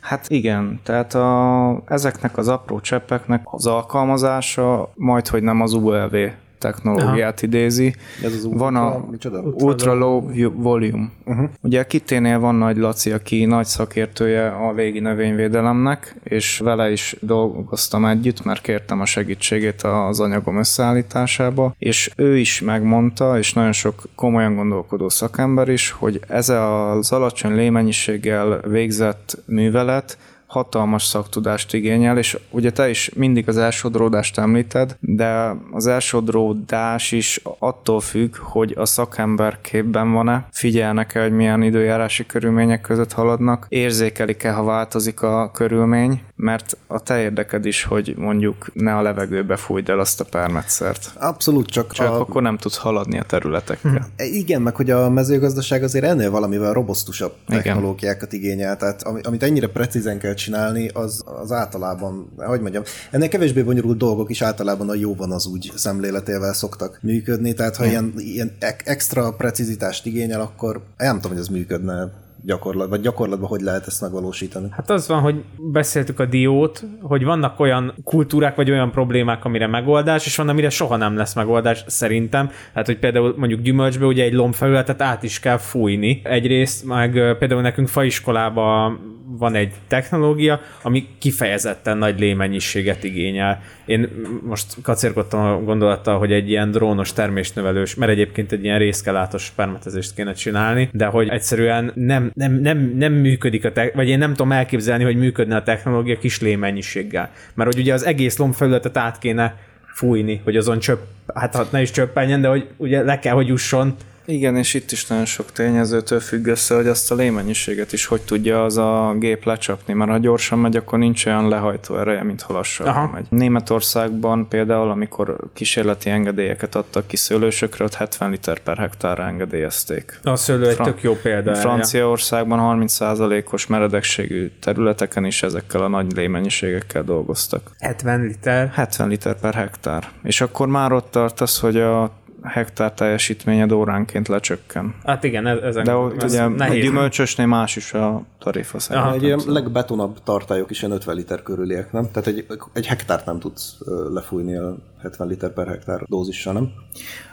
Hát 0.00 0.28
igen, 0.28 0.80
tehát 0.82 1.14
a, 1.14 1.82
ezeknek 1.86 2.38
az 2.38 2.48
apró 2.48 2.80
cseppeknek 2.80 3.42
az 3.44 3.66
alkalmazása 3.66 4.92
majd, 4.94 5.28
hogy 5.28 5.42
nem 5.42 5.60
az 5.60 5.72
ULV 5.72 6.14
technológiát 6.60 7.36
Aha. 7.36 7.46
idézi. 7.46 7.94
Ez 8.24 8.32
az 8.32 8.48
van 8.50 8.76
a 8.76 8.84
ultra- 8.84 9.10
micsoda? 9.10 9.40
Ultra 9.40 9.94
Low 9.94 10.50
Volume. 10.52 11.08
Uh-huh. 11.24 11.48
Ugye 11.60 11.80
a 11.80 11.84
Kitténél 11.84 12.38
van 12.38 12.54
nagy 12.54 12.76
Laci, 12.76 13.10
aki 13.10 13.44
nagy 13.44 13.66
szakértője 13.66 14.48
a 14.48 14.72
légi 14.72 15.00
növényvédelemnek, 15.00 16.16
és 16.24 16.58
vele 16.58 16.90
is 16.90 17.16
dolgoztam 17.20 18.04
együtt, 18.04 18.44
mert 18.44 18.60
kértem 18.60 19.00
a 19.00 19.04
segítségét 19.04 19.82
az 19.82 20.20
anyagom 20.20 20.58
összeállításába, 20.58 21.74
és 21.78 22.10
ő 22.16 22.38
is 22.38 22.60
megmondta, 22.60 23.38
és 23.38 23.52
nagyon 23.52 23.72
sok 23.72 24.02
komolyan 24.14 24.54
gondolkodó 24.54 25.08
szakember 25.08 25.68
is, 25.68 25.90
hogy 25.90 26.20
ez 26.28 26.48
az 26.48 27.12
alacsony 27.12 27.54
lémennyiséggel 27.54 28.60
végzett 28.66 29.42
művelet 29.46 30.18
hatalmas 30.50 31.04
szaktudást 31.04 31.74
igényel, 31.74 32.18
és 32.18 32.38
ugye 32.50 32.70
te 32.70 32.88
is 32.88 33.10
mindig 33.14 33.48
az 33.48 33.56
elsodródást 33.56 34.38
említed, 34.38 34.96
de 35.00 35.56
az 35.72 35.86
elsodródás 35.86 37.12
is 37.12 37.40
attól 37.58 38.00
függ, 38.00 38.36
hogy 38.36 38.74
a 38.76 38.86
szakember 38.86 39.60
képben 39.60 40.12
van-e, 40.12 40.46
figyelnek-e, 40.52 41.22
hogy 41.22 41.32
milyen 41.32 41.62
időjárási 41.62 42.26
körülmények 42.26 42.80
között 42.80 43.12
haladnak, 43.12 43.66
érzékelik-e, 43.68 44.52
ha 44.52 44.62
változik 44.62 45.22
a 45.22 45.50
körülmény, 45.54 46.22
mert 46.36 46.76
a 46.86 47.00
te 47.00 47.20
érdeked 47.20 47.66
is, 47.66 47.84
hogy 47.84 48.14
mondjuk 48.16 48.70
ne 48.74 48.96
a 48.96 49.02
levegőbe 49.02 49.56
fújd 49.56 49.88
el 49.88 49.98
azt 49.98 50.20
a 50.20 50.24
permetszert. 50.24 51.10
Abszolút, 51.18 51.66
csak, 51.66 51.92
Csak 51.92 52.10
a, 52.10 52.20
akkor 52.20 52.42
nem 52.42 52.56
tudsz 52.56 52.76
haladni 52.76 53.18
a 53.18 53.22
területekkel. 53.22 54.06
E, 54.16 54.24
Igen, 54.24 54.62
meg 54.62 54.76
hogy 54.76 54.90
a 54.90 55.10
mezőgazdaság 55.10 55.82
azért 55.82 56.04
ennél 56.04 56.30
valamivel 56.30 56.72
robosztusabb 56.72 57.34
Igen. 57.48 57.62
technológiákat 57.62 58.32
igényel, 58.32 58.76
tehát 58.76 59.02
ami- 59.02 59.22
amit 59.22 59.42
ennyire 59.42 59.66
precízen 59.66 60.18
kell 60.18 60.34
csinálni, 60.40 60.88
az, 60.88 61.24
az 61.42 61.52
általában, 61.52 62.32
hogy 62.36 62.60
mondjam, 62.60 62.82
ennél 63.10 63.28
kevésbé 63.28 63.62
bonyolult 63.62 63.98
dolgok 63.98 64.30
is 64.30 64.42
általában 64.42 64.88
a 64.88 64.94
jó 64.94 65.14
van 65.14 65.32
az 65.32 65.46
úgy 65.46 65.72
szemléletével 65.74 66.52
szoktak 66.52 66.98
működni, 67.02 67.52
tehát 67.52 67.76
ha 67.76 67.86
ilyen, 67.86 68.12
ilyen 68.16 68.56
extra 68.84 69.32
precizitást 69.32 70.06
igényel, 70.06 70.40
akkor 70.40 70.82
nem 70.96 71.16
tudom, 71.16 71.30
hogy 71.30 71.40
ez 71.40 71.48
működne 71.48 72.12
gyakorlatban, 72.44 72.88
vagy 72.88 73.00
gyakorlatban 73.00 73.48
hogy 73.48 73.60
lehet 73.60 73.86
ezt 73.86 74.00
megvalósítani. 74.00 74.66
Hát 74.70 74.90
az 74.90 75.08
van, 75.08 75.20
hogy 75.20 75.44
beszéltük 75.72 76.20
a 76.20 76.26
diót, 76.26 76.84
hogy 77.00 77.24
vannak 77.24 77.60
olyan 77.60 77.94
kultúrák, 78.04 78.54
vagy 78.54 78.70
olyan 78.70 78.90
problémák, 78.90 79.44
amire 79.44 79.66
megoldás, 79.66 80.26
és 80.26 80.36
van, 80.36 80.48
amire 80.48 80.70
soha 80.70 80.96
nem 80.96 81.16
lesz 81.16 81.34
megoldás, 81.34 81.84
szerintem. 81.86 82.50
Hát, 82.74 82.86
hogy 82.86 82.98
például 82.98 83.34
mondjuk 83.36 83.60
gyümölcsbe 83.60 84.04
ugye 84.06 84.24
egy 84.24 84.32
lombfelületet 84.32 85.02
át 85.02 85.22
is 85.22 85.40
kell 85.40 85.58
fújni. 85.58 86.20
Egyrészt, 86.24 86.84
meg 86.84 87.36
például 87.38 87.60
nekünk 87.60 87.88
faiskolában 87.88 89.00
van 89.38 89.54
egy 89.54 89.72
technológia, 89.88 90.60
ami 90.82 91.08
kifejezetten 91.18 91.98
nagy 91.98 92.20
lémennyiséget 92.20 93.04
igényel. 93.04 93.62
Én 93.84 94.08
most 94.42 94.76
kacérkodtam 94.82 95.40
a 95.40 95.60
gondolattal, 95.60 96.18
hogy 96.18 96.32
egy 96.32 96.48
ilyen 96.50 96.70
drónos 96.70 97.12
termésnövelős, 97.12 97.94
mert 97.94 98.10
egyébként 98.10 98.52
egy 98.52 98.64
ilyen 98.64 98.78
részkelátos 98.78 99.52
permetezést 99.56 100.14
kéne 100.14 100.32
csinálni, 100.32 100.88
de 100.92 101.06
hogy 101.06 101.28
egyszerűen 101.28 101.92
nem, 101.94 102.30
nem, 102.34 102.52
nem, 102.52 102.92
nem 102.96 103.12
működik 103.12 103.64
a 103.64 103.72
te- 103.72 103.92
vagy 103.94 104.08
én 104.08 104.18
nem 104.18 104.30
tudom 104.30 104.52
elképzelni, 104.52 105.04
hogy 105.04 105.16
működne 105.16 105.56
a 105.56 105.62
technológia 105.62 106.18
kis 106.18 106.40
lémennyiséggel. 106.40 107.30
Mert 107.54 107.72
hogy 107.72 107.82
ugye 107.82 107.92
az 107.92 108.06
egész 108.06 108.36
lombfelületet 108.36 108.96
át 108.96 109.18
kéne 109.18 109.56
fújni, 109.94 110.40
hogy 110.44 110.56
azon 110.56 110.78
csöpp, 110.78 111.00
hát 111.34 111.54
ha 111.54 111.66
ne 111.70 111.80
is 111.80 111.90
csöppenjen, 111.90 112.40
de 112.40 112.48
hogy 112.48 112.66
ugye 112.76 113.02
le 113.02 113.18
kell, 113.18 113.34
hogy 113.34 113.46
jusson, 113.46 113.96
Igen, 114.30 114.56
és 114.56 114.74
itt 114.74 114.90
is 114.90 115.06
nagyon 115.06 115.24
sok 115.24 115.52
tényezőtől 115.52 116.20
függ 116.20 116.46
össze, 116.46 116.74
hogy 116.74 116.86
azt 116.86 117.10
a 117.10 117.14
lémennyiséget 117.14 117.92
is 117.92 118.06
hogy 118.06 118.20
tudja 118.20 118.64
az 118.64 118.76
a 118.76 119.14
gép 119.18 119.44
lecsapni, 119.44 119.92
mert 119.92 120.10
ha 120.10 120.18
gyorsan 120.18 120.58
megy, 120.58 120.76
akkor 120.76 120.98
nincs 120.98 121.26
olyan 121.26 121.48
lehajtó 121.48 121.98
ereje, 121.98 122.22
mint 122.22 122.42
ha 122.42 122.52
lassan 122.52 123.10
megy. 123.12 123.26
Németországban 123.28 124.48
például, 124.48 124.90
amikor 124.90 125.36
kísérleti 125.52 126.10
engedélyeket 126.10 126.74
adtak 126.74 127.06
ki 127.06 127.16
szőlősökre, 127.16 127.84
ott 127.84 127.94
70 127.94 128.30
liter 128.30 128.58
per 128.58 128.78
hektárra 128.78 129.22
engedélyezték. 129.22 130.20
a 130.22 130.36
szőlő 130.36 130.68
egy 130.68 130.74
Fra- 130.74 130.86
tök 130.86 131.02
jó 131.02 131.14
példa. 131.14 131.54
Franciaországban 131.54 132.58
30%-os 132.88 133.66
meredekségű 133.66 134.50
területeken 134.60 135.24
is 135.24 135.42
ezekkel 135.42 135.82
a 135.82 135.88
nagy 135.88 136.12
lémennyiségekkel 136.12 137.02
dolgoztak. 137.02 137.70
70 137.78 138.20
liter. 138.20 138.70
70 138.74 139.08
liter 139.08 139.34
per 139.40 139.54
hektár. 139.54 140.08
És 140.22 140.40
akkor 140.40 140.66
már 140.66 140.92
ott 140.92 141.10
tartasz, 141.10 141.60
hogy 141.60 141.76
a 141.76 142.19
hektár 142.42 142.92
teljesítményed 142.92 143.72
óránként 143.72 144.28
lecsökken. 144.28 144.94
Hát 145.04 145.24
igen, 145.24 145.46
ez, 145.46 145.58
ezen 145.62 145.84
De 145.84 145.94
ott 145.94 146.22
ugye 146.22 146.42
a 146.42 146.48
nehéz. 146.48 146.82
gyümölcsösnél 146.84 147.46
más 147.46 147.76
is 147.76 147.92
a 147.92 148.22
tarifa 148.38 148.70
Aha. 148.70 148.78
szerintem. 148.78 149.12
Egy 149.12 149.22
ilyen 149.22 149.40
legbetonabb 149.46 150.22
tartályok 150.22 150.70
is 150.70 150.82
ilyen 150.82 150.94
50 150.94 151.14
liter 151.16 151.42
körüliek, 151.42 151.92
nem? 151.92 152.10
Tehát 152.12 152.28
egy, 152.28 152.46
egy 152.72 152.86
hektárt 152.86 153.26
nem 153.26 153.38
tudsz 153.38 153.78
lefújni 154.12 154.56
a 154.56 154.76
70 155.02 155.28
liter 155.28 155.52
per 155.52 155.66
hektár 155.66 156.02
dózissal, 156.06 156.52
nem? 156.52 156.68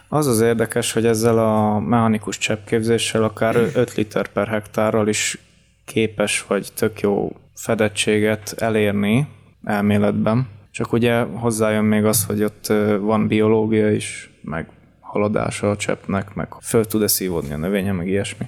Az 0.10 0.28
az 0.28 0.42
érdekes, 0.42 0.94
hogy 0.94 1.06
ezzel 1.06 1.38
a 1.40 1.80
mechanikus 1.80 2.38
cseppképzéssel 2.38 3.24
akár 3.24 3.56
5 3.56 3.94
liter 3.96 4.28
per 4.28 4.48
hektárral 4.48 5.08
is 5.08 5.40
képes 5.86 6.46
vagy 6.48 6.68
tök 6.76 7.00
jó 7.00 7.36
fedettséget 7.56 8.56
elérni 8.58 9.28
elméletben. 9.64 10.48
Csak 10.72 10.94
ugye 10.94 11.22
hozzájön 11.22 11.84
még 11.84 12.06
az, 12.06 12.26
hogy 12.26 12.44
ott 12.44 12.74
van 13.00 13.28
biológia 13.28 13.92
is, 13.92 14.32
meg 14.42 14.70
haladása 15.08 15.70
a 15.70 15.76
cseppnek, 15.76 16.34
meg 16.34 16.48
föl 16.62 16.86
tud-e 16.86 17.08
szívódni 17.08 17.54
a 17.54 17.58
növénye, 17.58 17.92
meg 17.92 18.08
ilyesmi. 18.08 18.48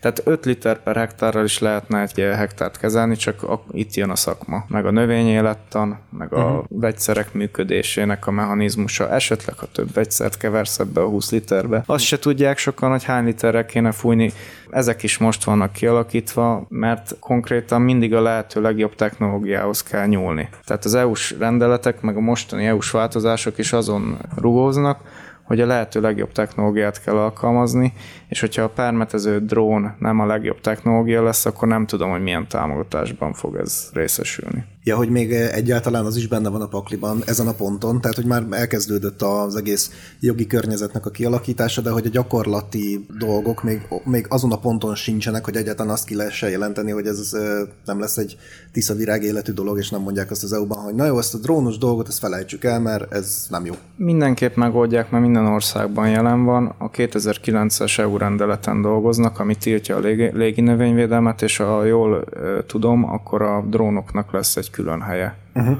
Tehát 0.00 0.22
5 0.24 0.44
liter 0.44 0.82
per 0.82 0.96
hektárral 0.96 1.44
is 1.44 1.58
lehetne 1.58 2.00
egy 2.00 2.18
hektárt 2.18 2.78
kezelni, 2.78 3.16
csak 3.16 3.42
a, 3.42 3.62
itt 3.70 3.94
jön 3.94 4.10
a 4.10 4.16
szakma. 4.16 4.64
Meg 4.68 4.86
a 4.86 4.90
növényélettan, 4.90 5.98
meg 6.18 6.32
a 6.32 6.44
uh-huh. 6.44 6.64
vegyszerek 6.68 7.32
működésének 7.32 8.26
a 8.26 8.30
mechanizmusa. 8.30 9.10
Esetleg, 9.10 9.58
ha 9.58 9.66
több 9.72 9.92
vegyszert 9.92 10.36
keversz 10.36 10.78
ebbe 10.78 11.00
a 11.00 11.08
20 11.08 11.30
literbe. 11.30 11.82
Azt 11.86 12.04
se 12.04 12.18
tudják 12.18 12.58
sokan, 12.58 12.90
hogy 12.90 13.04
hány 13.04 13.24
literre 13.24 13.66
kéne 13.66 13.92
fújni. 13.92 14.32
Ezek 14.70 15.02
is 15.02 15.18
most 15.18 15.44
vannak 15.44 15.72
kialakítva, 15.72 16.66
mert 16.68 17.16
konkrétan 17.20 17.82
mindig 17.82 18.14
a 18.14 18.20
lehető 18.20 18.60
legjobb 18.60 18.94
technológiához 18.94 19.82
kell 19.82 20.06
nyúlni. 20.06 20.48
Tehát 20.64 20.84
az 20.84 20.94
EU-s 20.94 21.34
rendeletek, 21.38 22.00
meg 22.00 22.16
a 22.16 22.20
mostani 22.20 22.66
EU-s 22.66 22.90
változások 22.90 23.58
is 23.58 23.72
azon 23.72 24.18
rugóznak, 24.36 25.00
hogy 25.48 25.60
a 25.60 25.66
lehető 25.66 26.00
legjobb 26.00 26.32
technológiát 26.32 27.02
kell 27.02 27.16
alkalmazni, 27.16 27.92
és 28.28 28.40
hogyha 28.40 28.62
a 28.62 28.68
permetező 28.68 29.40
drón 29.40 29.96
nem 29.98 30.20
a 30.20 30.26
legjobb 30.26 30.60
technológia 30.60 31.22
lesz, 31.22 31.46
akkor 31.46 31.68
nem 31.68 31.86
tudom, 31.86 32.10
hogy 32.10 32.22
milyen 32.22 32.48
támogatásban 32.48 33.32
fog 33.32 33.56
ez 33.56 33.90
részesülni. 33.92 34.64
Ja, 34.88 34.96
hogy 34.96 35.10
még 35.10 35.32
egyáltalán 35.32 36.04
az 36.04 36.16
is 36.16 36.26
benne 36.26 36.48
van 36.48 36.60
a 36.60 36.66
pakliban 36.66 37.22
ezen 37.26 37.46
a 37.46 37.52
ponton, 37.52 38.00
tehát 38.00 38.16
hogy 38.16 38.26
már 38.26 38.46
elkezdődött 38.50 39.22
az 39.22 39.56
egész 39.56 39.90
jogi 40.20 40.46
környezetnek 40.46 41.06
a 41.06 41.10
kialakítása, 41.10 41.80
de 41.80 41.90
hogy 41.90 42.06
a 42.06 42.10
gyakorlati 42.10 43.06
dolgok 43.18 43.62
még, 43.62 43.88
még 44.04 44.26
azon 44.28 44.52
a 44.52 44.58
ponton 44.58 44.94
sincsenek, 44.94 45.44
hogy 45.44 45.56
egyáltalán 45.56 45.92
azt 45.92 46.06
ki 46.06 46.14
lehessen 46.14 46.50
jelenteni, 46.50 46.90
hogy 46.90 47.06
ez 47.06 47.32
ö, 47.34 47.62
nem 47.84 48.00
lesz 48.00 48.16
egy 48.16 48.36
tiszta 48.72 48.94
virág 48.94 49.22
életű 49.22 49.52
dolog, 49.52 49.78
és 49.78 49.90
nem 49.90 50.00
mondják 50.00 50.30
azt 50.30 50.42
az 50.42 50.52
EU-ban, 50.52 50.78
hogy 50.78 50.94
na 50.94 51.06
jó, 51.06 51.18
ezt 51.18 51.34
a 51.34 51.38
drónos 51.38 51.78
dolgot, 51.78 52.08
ezt 52.08 52.18
felejtsük 52.18 52.64
el, 52.64 52.80
mert 52.80 53.12
ez 53.12 53.46
nem 53.48 53.64
jó. 53.64 53.74
Mindenképp 53.96 54.56
megoldják, 54.56 55.10
mert 55.10 55.24
minden 55.24 55.46
országban 55.46 56.08
jelen 56.08 56.44
van. 56.44 56.74
A 56.78 56.90
2009-es 56.90 57.98
EU 57.98 58.16
rendeleten 58.16 58.82
dolgoznak, 58.82 59.38
ami 59.38 59.54
tiltja 59.54 59.96
a 59.96 60.00
légi, 60.00 60.30
légi 60.32 60.60
növényvédelmet, 60.60 61.42
és 61.42 61.56
ha 61.56 61.84
jól 61.84 62.24
ö, 62.30 62.58
tudom, 62.66 63.04
akkor 63.04 63.42
a 63.42 63.64
drónoknak 63.68 64.32
lesz 64.32 64.56
egy 64.56 64.70
külön 64.78 65.02
helye. 65.02 65.34
Uh-huh. 65.54 65.76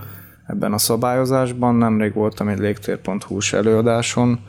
Ebben 0.46 0.72
a 0.72 0.78
szabályozásban 0.78 1.74
nemrég 1.74 2.14
voltam 2.14 2.48
egy 2.48 2.58
légtér.hu-s 2.58 3.52
előadáson, 3.52 4.40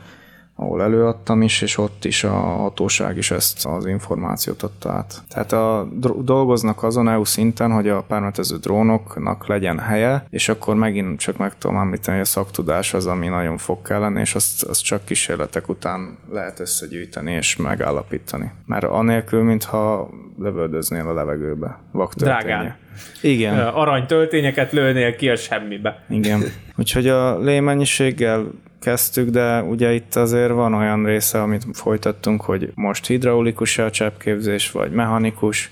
ahol 0.60 0.82
előadtam 0.82 1.42
is, 1.42 1.62
és 1.62 1.78
ott 1.78 2.04
is 2.04 2.24
a 2.24 2.30
hatóság 2.30 3.16
is 3.16 3.30
ezt 3.30 3.66
az 3.66 3.86
információt 3.86 4.62
adta 4.62 4.90
át. 4.90 5.22
Tehát 5.28 5.52
a, 5.52 5.88
dolgoznak 6.22 6.82
azon 6.82 7.08
EU 7.08 7.24
szinten, 7.24 7.70
hogy 7.70 7.88
a 7.88 8.02
permetező 8.02 8.56
drónoknak 8.56 9.46
legyen 9.46 9.78
helye, 9.78 10.24
és 10.30 10.48
akkor 10.48 10.74
megint 10.74 11.18
csak 11.18 11.36
meg 11.36 11.58
tudom 11.58 11.76
említeni, 11.76 12.16
hogy 12.16 12.26
a 12.26 12.30
szaktudás 12.30 12.94
az, 12.94 13.06
ami 13.06 13.28
nagyon 13.28 13.58
fog 13.58 13.82
kellene, 13.82 14.20
és 14.20 14.34
azt, 14.34 14.62
azt 14.62 14.84
csak 14.84 15.04
kísérletek 15.04 15.68
után 15.68 16.18
lehet 16.32 16.60
összegyűjteni 16.60 17.32
és 17.32 17.56
megállapítani. 17.56 18.52
Mert 18.66 18.84
anélkül, 18.84 19.42
mintha 19.42 20.10
lövöldöznél 20.38 21.08
a 21.08 21.12
levegőbe. 21.12 21.78
Vaktörténye. 21.92 22.42
Drágán. 22.42 22.76
Igen. 23.22 23.58
Arany 23.58 24.06
töltényeket 24.06 24.72
lőnél 24.72 25.16
ki 25.16 25.28
a 25.28 25.36
semmibe. 25.36 26.04
Igen. 26.08 26.42
Úgyhogy 26.76 27.08
a 27.08 27.38
lémennyiséggel 27.38 28.50
kezdtük, 28.80 29.28
de 29.28 29.62
ugye 29.62 29.92
itt 29.92 30.14
azért 30.14 30.52
van 30.52 30.74
olyan 30.74 31.04
része, 31.04 31.42
amit 31.42 31.64
folytattunk, 31.72 32.42
hogy 32.42 32.72
most 32.74 33.06
hidraulikus 33.06 33.78
a 33.78 33.90
cseppképzés, 33.90 34.70
vagy 34.70 34.90
mechanikus, 34.90 35.70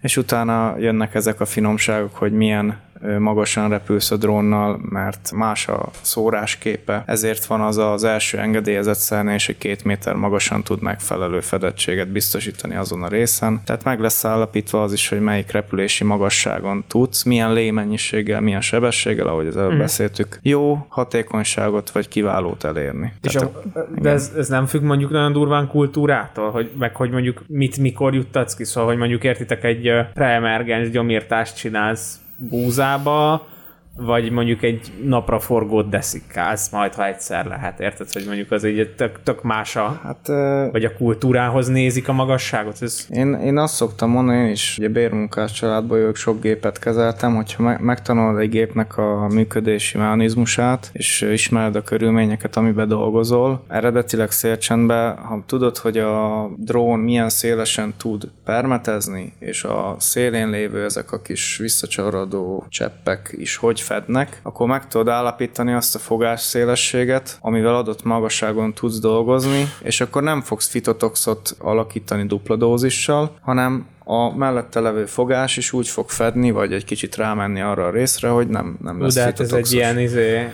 és 0.00 0.16
utána 0.16 0.78
jönnek 0.78 1.14
ezek 1.14 1.40
a 1.40 1.44
finomságok, 1.44 2.14
hogy 2.14 2.32
milyen 2.32 2.80
magasan 3.18 3.68
repülsz 3.68 4.10
a 4.10 4.16
drónnal, 4.16 4.80
mert 4.82 5.32
más 5.34 5.68
a 5.68 5.90
szórásképe, 6.00 7.02
ezért 7.06 7.44
van 7.44 7.60
az 7.60 7.76
az 7.76 8.04
első 8.04 8.38
engedélyezett 8.38 8.96
szernés, 8.96 9.46
hogy 9.46 9.58
két 9.58 9.84
méter 9.84 10.14
magasan 10.14 10.62
tud 10.62 10.82
megfelelő 10.82 11.40
fedettséget 11.40 12.08
biztosítani 12.08 12.74
azon 12.74 13.02
a 13.02 13.08
részen. 13.08 13.60
Tehát 13.64 13.84
meg 13.84 14.00
lesz 14.00 14.24
állapítva 14.24 14.82
az 14.82 14.92
is, 14.92 15.08
hogy 15.08 15.20
melyik 15.20 15.50
repülési 15.50 16.04
magasságon 16.04 16.84
tudsz, 16.88 17.22
milyen 17.22 17.52
lémennyiséggel, 17.52 18.40
milyen 18.40 18.60
sebességgel, 18.60 19.26
ahogy 19.26 19.46
az 19.46 19.56
előbb 19.56 19.78
beszéltük, 19.78 20.38
jó 20.42 20.86
hatékonyságot 20.88 21.90
vagy 21.90 22.08
kiválót 22.08 22.64
elérni. 22.64 23.12
És 23.22 23.32
Tehát 23.32 23.48
a, 23.48 23.86
de 24.00 24.10
ez, 24.10 24.32
ez 24.36 24.48
nem 24.48 24.66
függ 24.66 24.82
mondjuk 24.82 25.10
nagyon 25.10 25.32
durván 25.32 25.68
kultúrától, 25.68 26.50
hogy, 26.50 26.70
meg 26.78 26.96
hogy 26.96 27.10
mondjuk 27.10 27.42
mit, 27.46 27.78
mikor 27.78 28.14
juttatsz 28.14 28.54
ki, 28.54 28.64
szóval 28.64 28.88
hogy 28.90 28.98
mondjuk 28.98 29.24
értitek 29.24 29.64
egy 29.64 29.90
preemergens 30.14 30.90
gyomírtást 30.90 31.56
csinálsz 31.56 32.21
búzába, 32.38 33.42
vagy 33.96 34.30
mondjuk 34.30 34.62
egy 34.62 34.92
napra 35.04 35.40
forgót 35.40 35.88
deszikálsz 35.88 36.70
majd, 36.70 36.94
ha 36.94 37.06
egyszer 37.06 37.46
lehet, 37.46 37.80
érted, 37.80 38.12
hogy 38.12 38.24
mondjuk 38.26 38.50
az 38.50 38.64
egy 38.64 38.94
tök, 38.96 39.22
tök 39.22 39.42
más 39.42 39.76
a, 39.76 40.00
Hát 40.02 40.26
vagy 40.70 40.84
a 40.84 40.92
kultúrához 40.96 41.68
nézik 41.68 42.08
a 42.08 42.12
magasságot, 42.12 42.82
ez 42.82 43.06
Én, 43.10 43.34
én 43.34 43.58
azt 43.58 43.74
szoktam 43.74 44.10
mondani, 44.10 44.38
én 44.38 44.50
is 44.50 44.78
ugye 44.78 44.88
bérmunkás 44.88 45.52
családból 45.52 45.98
jövök, 45.98 46.16
sok 46.16 46.40
gépet 46.40 46.78
kezeltem, 46.78 47.34
hogyha 47.34 47.62
me- 47.62 47.80
megtanulod 47.80 48.40
egy 48.40 48.48
gépnek 48.48 48.96
a 48.96 49.26
működési 49.28 49.98
mechanizmusát, 49.98 50.90
és 50.92 51.20
ismered 51.20 51.76
a 51.76 51.82
körülményeket, 51.82 52.56
amiben 52.56 52.88
dolgozol, 52.88 53.64
eredetileg 53.68 54.30
szélcsendben, 54.30 55.16
ha 55.16 55.42
tudod, 55.46 55.76
hogy 55.76 55.98
a 55.98 56.48
drón 56.56 56.98
milyen 56.98 57.28
szélesen 57.28 57.94
tud 57.96 58.30
permetezni, 58.44 59.32
és 59.38 59.64
a 59.64 59.96
szélén 59.98 60.50
lévő 60.50 60.84
ezek 60.84 61.12
a 61.12 61.22
kis 61.22 61.56
visszacsarodó 61.56 62.66
cseppek 62.68 63.34
is 63.36 63.56
hogy 63.56 63.80
fednek, 63.82 64.40
akkor 64.42 64.66
meg 64.66 64.88
tudod 64.88 65.08
állapítani 65.08 65.72
azt 65.72 65.94
a 65.94 65.98
fogásszélességet, 65.98 67.38
amivel 67.40 67.74
adott 67.74 68.04
magasságon 68.04 68.74
tudsz 68.74 68.98
dolgozni, 69.00 69.68
és 69.82 70.00
akkor 70.00 70.22
nem 70.22 70.40
fogsz 70.40 70.68
fitotoxot 70.68 71.56
alakítani 71.58 72.26
dupla 72.26 72.56
dózissal, 72.56 73.36
hanem 73.40 73.86
a 74.04 74.36
mellette 74.36 74.80
levő 74.80 75.06
fogás 75.06 75.56
is 75.56 75.72
úgy 75.72 75.88
fog 75.88 76.08
fedni, 76.08 76.50
vagy 76.50 76.72
egy 76.72 76.84
kicsit 76.84 77.16
rámenni 77.16 77.60
arra 77.60 77.86
a 77.86 77.90
részre, 77.90 78.28
hogy 78.28 78.48
nem, 78.48 78.78
nem 78.82 79.02
lesz 79.02 79.14
de 79.14 79.22
hát 79.22 79.40
ez 79.40 79.52
egy 79.52 79.72
ilyen 79.72 79.98
izé, 79.98 80.48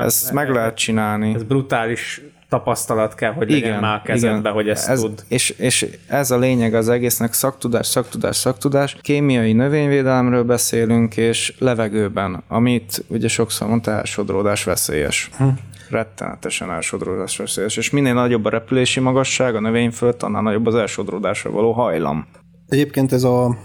Ezt 0.00 0.32
meg 0.32 0.50
lehet 0.50 0.76
csinálni. 0.76 1.34
ez 1.34 1.42
brutális 1.42 2.22
tapasztalat 2.50 3.14
kell, 3.14 3.32
hogy 3.32 3.50
legyen 3.50 3.80
már 3.80 3.96
a 3.96 4.02
kezedbe, 4.02 4.50
hogy 4.50 4.68
ezt 4.68 4.88
ez, 4.88 5.00
tud. 5.00 5.24
És, 5.28 5.50
és 5.50 5.86
ez 6.06 6.30
a 6.30 6.38
lényeg 6.38 6.74
az 6.74 6.88
egésznek, 6.88 7.32
szaktudás, 7.32 7.86
szaktudás, 7.86 8.36
szaktudás. 8.36 8.96
Kémiai 9.00 9.52
növényvédelemről 9.52 10.42
beszélünk, 10.42 11.16
és 11.16 11.54
levegőben, 11.58 12.42
amit 12.48 13.04
ugye 13.08 13.28
sokszor 13.28 13.68
mondta, 13.68 13.90
elsodródás 13.90 14.64
veszélyes. 14.64 15.30
Hm. 15.36 15.44
Rettenetesen 15.90 16.70
elsodródás 16.70 17.36
veszélyes. 17.36 17.76
És 17.76 17.90
minél 17.90 18.14
nagyobb 18.14 18.44
a 18.44 18.50
repülési 18.50 19.00
magasság 19.00 19.54
a 19.54 19.60
növény 19.60 19.90
fölött, 19.90 20.22
annál 20.22 20.42
nagyobb 20.42 20.66
az 20.66 20.74
elsodródásra 20.74 21.50
való 21.50 21.72
hajlam. 21.72 22.26
Egyébként 22.68 23.12
ez 23.12 23.22
a 23.22 23.56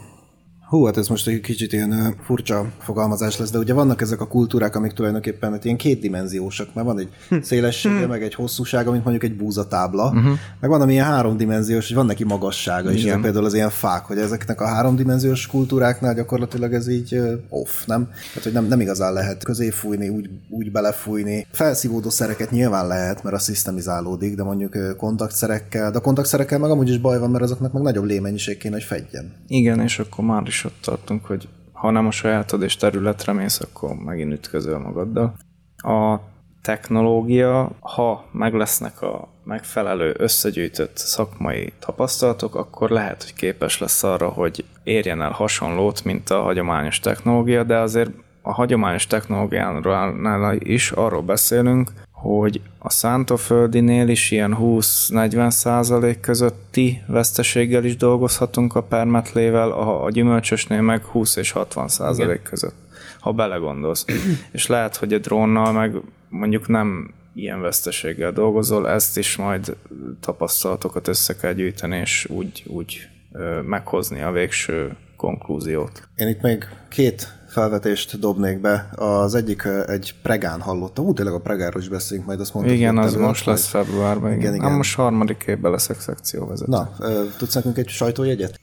Hú, 0.65 0.85
hát 0.85 0.97
ez 0.97 1.07
most 1.07 1.27
egy 1.27 1.39
kicsit 1.39 1.73
ilyen 1.73 2.15
furcsa 2.23 2.65
fogalmazás 2.79 3.37
lesz, 3.37 3.51
de 3.51 3.57
ugye 3.57 3.73
vannak 3.73 4.01
ezek 4.01 4.21
a 4.21 4.27
kultúrák, 4.27 4.75
amik 4.75 4.91
tulajdonképpen 4.91 5.51
hát 5.51 5.65
ilyen 5.65 5.77
kétdimenziósak, 5.77 6.73
mert 6.73 6.87
van 6.87 6.99
egy 6.99 7.09
szélessége, 7.41 8.07
meg 8.07 8.23
egy 8.23 8.33
hosszúsága, 8.33 8.91
mint 8.91 9.03
mondjuk 9.03 9.31
egy 9.31 9.37
búzatábla, 9.37 10.05
uh-huh. 10.05 10.37
meg 10.59 10.69
van 10.69 10.81
ami 10.81 10.93
ilyen 10.93 11.05
háromdimenziós, 11.05 11.87
hogy 11.87 11.95
van 11.95 12.05
neki 12.05 12.23
magassága, 12.23 12.91
Igen. 12.91 13.07
ezek 13.07 13.21
például 13.21 13.45
az 13.45 13.53
ilyen 13.53 13.69
fák, 13.69 14.05
hogy 14.05 14.17
ezeknek 14.17 14.61
a 14.61 14.67
háromdimenziós 14.67 15.47
kultúráknál 15.47 16.13
gyakorlatilag 16.13 16.73
ez 16.73 16.87
így 16.87 17.21
off, 17.49 17.85
nem? 17.85 18.05
Tehát, 18.05 18.43
hogy 18.43 18.53
nem, 18.53 18.65
nem 18.65 18.79
igazán 18.79 19.13
lehet 19.13 19.43
közé 19.43 19.69
fújni, 19.69 20.09
úgy, 20.09 20.29
úgy 20.49 20.71
belefújni. 20.71 21.47
Felszívódó 21.51 22.09
szereket 22.09 22.51
nyilván 22.51 22.87
lehet, 22.87 23.23
mert 23.23 23.35
a 23.35 23.39
szisztemizálódik, 23.39 24.35
de 24.35 24.43
mondjuk 24.43 24.77
kontaktszerekkel, 24.97 25.91
de 25.91 25.97
a 25.97 26.01
kontaktszerekkel 26.01 26.59
meg 26.59 26.69
amúgy 26.69 26.89
is 26.89 26.97
baj 26.97 27.19
van, 27.19 27.31
mert 27.31 27.43
azoknak 27.43 27.73
meg 27.73 27.81
nagyobb 27.81 28.05
lémennyiség 28.05 28.57
kéne, 28.57 28.73
hogy 28.73 28.83
fedjen. 28.83 29.33
Igen, 29.47 29.79
és 29.79 29.99
akkor 29.99 30.25
már 30.25 30.43
is 30.45 30.54
ott 30.63 30.81
tartunk, 30.81 31.25
hogy 31.25 31.47
ha 31.71 31.91
nem 31.91 32.07
a 32.07 32.11
sajátod 32.11 32.61
és 32.61 32.75
területre 32.75 33.33
mész, 33.33 33.59
akkor 33.59 33.95
megint 33.95 34.33
ütközöl 34.33 34.77
magaddal. 34.77 35.35
A 35.77 36.19
technológia, 36.61 37.69
ha 37.79 38.25
meg 38.31 38.53
lesznek 38.53 39.01
a 39.01 39.27
megfelelő 39.43 40.15
összegyűjtött 40.17 40.97
szakmai 40.97 41.73
tapasztalatok, 41.79 42.55
akkor 42.55 42.89
lehet, 42.89 43.23
hogy 43.23 43.33
képes 43.33 43.79
lesz 43.79 44.03
arra, 44.03 44.29
hogy 44.29 44.65
érjen 44.83 45.21
el 45.21 45.31
hasonlót, 45.31 46.03
mint 46.03 46.29
a 46.29 46.41
hagyományos 46.41 46.99
technológia, 46.99 47.63
de 47.63 47.77
azért 47.77 48.11
a 48.41 48.53
hagyományos 48.53 49.07
technológiánál 49.07 50.55
is 50.55 50.91
arról 50.91 51.21
beszélünk, 51.21 51.91
hogy 52.25 52.61
a 52.77 52.89
szántóföldinél 52.89 54.07
is 54.07 54.31
ilyen 54.31 54.57
20-40 54.59 55.49
százalék 55.49 56.19
közötti 56.19 57.01
veszteséggel 57.07 57.83
is 57.83 57.95
dolgozhatunk 57.95 58.75
a 58.75 58.83
permetlével, 58.83 59.71
a, 59.71 60.03
a 60.03 60.09
gyümölcsösnél 60.09 60.81
meg 60.81 61.03
20 61.03 61.35
és 61.35 61.51
60 61.51 61.87
százalék 61.87 62.41
között, 62.41 62.75
ha 63.19 63.31
belegondolsz. 63.31 64.05
és 64.51 64.67
lehet, 64.67 64.95
hogy 64.95 65.13
a 65.13 65.17
drónnal 65.17 65.71
meg 65.71 65.95
mondjuk 66.29 66.67
nem 66.67 67.13
ilyen 67.33 67.61
veszteséggel 67.61 68.31
dolgozol, 68.31 68.89
ezt 68.89 69.17
is 69.17 69.35
majd 69.35 69.75
tapasztalatokat 70.19 71.07
össze 71.07 71.35
kell 71.35 71.53
gyűjteni, 71.53 71.97
és 71.97 72.27
úgy, 72.29 72.63
úgy 72.67 73.07
ö, 73.31 73.61
meghozni 73.61 74.21
a 74.21 74.31
végső 74.31 74.95
konklúziót. 75.15 76.07
Én 76.15 76.27
itt 76.27 76.41
még 76.41 76.67
két 76.89 77.44
felvetést 77.55 78.19
dobnék 78.19 78.61
be. 78.61 78.89
Az 78.95 79.35
egyik 79.35 79.63
egy 79.87 80.15
pregán 80.21 80.61
hallottam. 80.61 81.05
Ú, 81.05 81.13
tényleg 81.13 81.33
a 81.33 81.39
pregáról 81.39 81.81
is 81.81 81.87
beszélünk, 81.89 82.27
majd 82.27 82.39
azt 82.39 82.53
mondtuk. 82.53 82.75
Igen, 82.75 82.97
az 82.97 83.15
most 83.15 83.45
lesz 83.45 83.67
februárban. 83.67 84.29
Igen, 84.29 84.39
Igen, 84.39 84.41
igen. 84.41 84.55
igen. 84.55 84.69
Ám 84.69 84.75
most 84.77 84.95
harmadik 84.95 85.43
évben 85.47 85.71
leszek 85.71 85.99
szekcióvezető. 85.99 86.71
Na, 86.71 86.89
tudsz 87.37 87.53
nekünk 87.53 87.77
egy 87.77 87.87
sajtójegyet? 87.87 88.59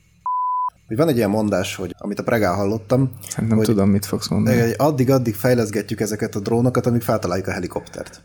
Hogy 0.86 0.97
van 0.97 1.09
egy 1.09 1.16
ilyen 1.16 1.30
mondás, 1.30 1.76
hogy 1.76 1.95
amit 1.99 2.18
a 2.18 2.22
pregán 2.22 2.55
hallottam, 2.55 3.12
Hát 3.36 3.49
nem 3.49 3.57
hogy 3.57 3.66
tudom, 3.66 3.90
mit 3.90 4.07
fogsz 4.07 4.28
mondani. 4.28 4.61
hogy 4.61 4.74
addig-addig 4.76 5.34
fejleszgetjük 5.34 6.01
ezeket 6.01 6.34
a 6.34 6.40
drónokat, 6.40 6.86
amíg 6.86 7.03
feltaláljuk 7.03 7.47
a 7.47 7.51
helikoptert. 7.51 8.20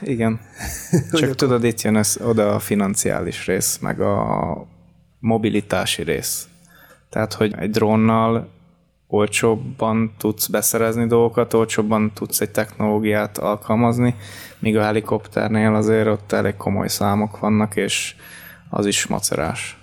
Igen. 0.00 0.40
Csak 1.12 1.34
tudod, 1.34 1.64
itt 1.64 1.80
jön 1.80 1.96
ez, 1.96 2.16
oda 2.24 2.54
a 2.54 2.58
financiális 2.58 3.46
rész, 3.46 3.78
meg 3.78 4.00
a 4.00 4.66
mobilitási 5.20 6.02
rész. 6.02 6.48
Tehát, 7.10 7.32
hogy 7.32 7.54
egy 7.58 7.70
drónnal 7.70 8.56
olcsóbban 9.08 10.12
tudsz 10.18 10.46
beszerezni 10.46 11.06
dolgokat, 11.06 11.54
olcsóbban 11.54 12.10
tudsz 12.14 12.40
egy 12.40 12.50
technológiát 12.50 13.38
alkalmazni, 13.38 14.14
míg 14.58 14.76
a 14.76 14.82
helikopternél 14.82 15.74
azért 15.74 16.06
ott 16.06 16.32
elég 16.32 16.56
komoly 16.56 16.88
számok 16.88 17.38
vannak, 17.38 17.76
és 17.76 18.14
az 18.70 18.86
is 18.86 19.06
macerás. 19.06 19.78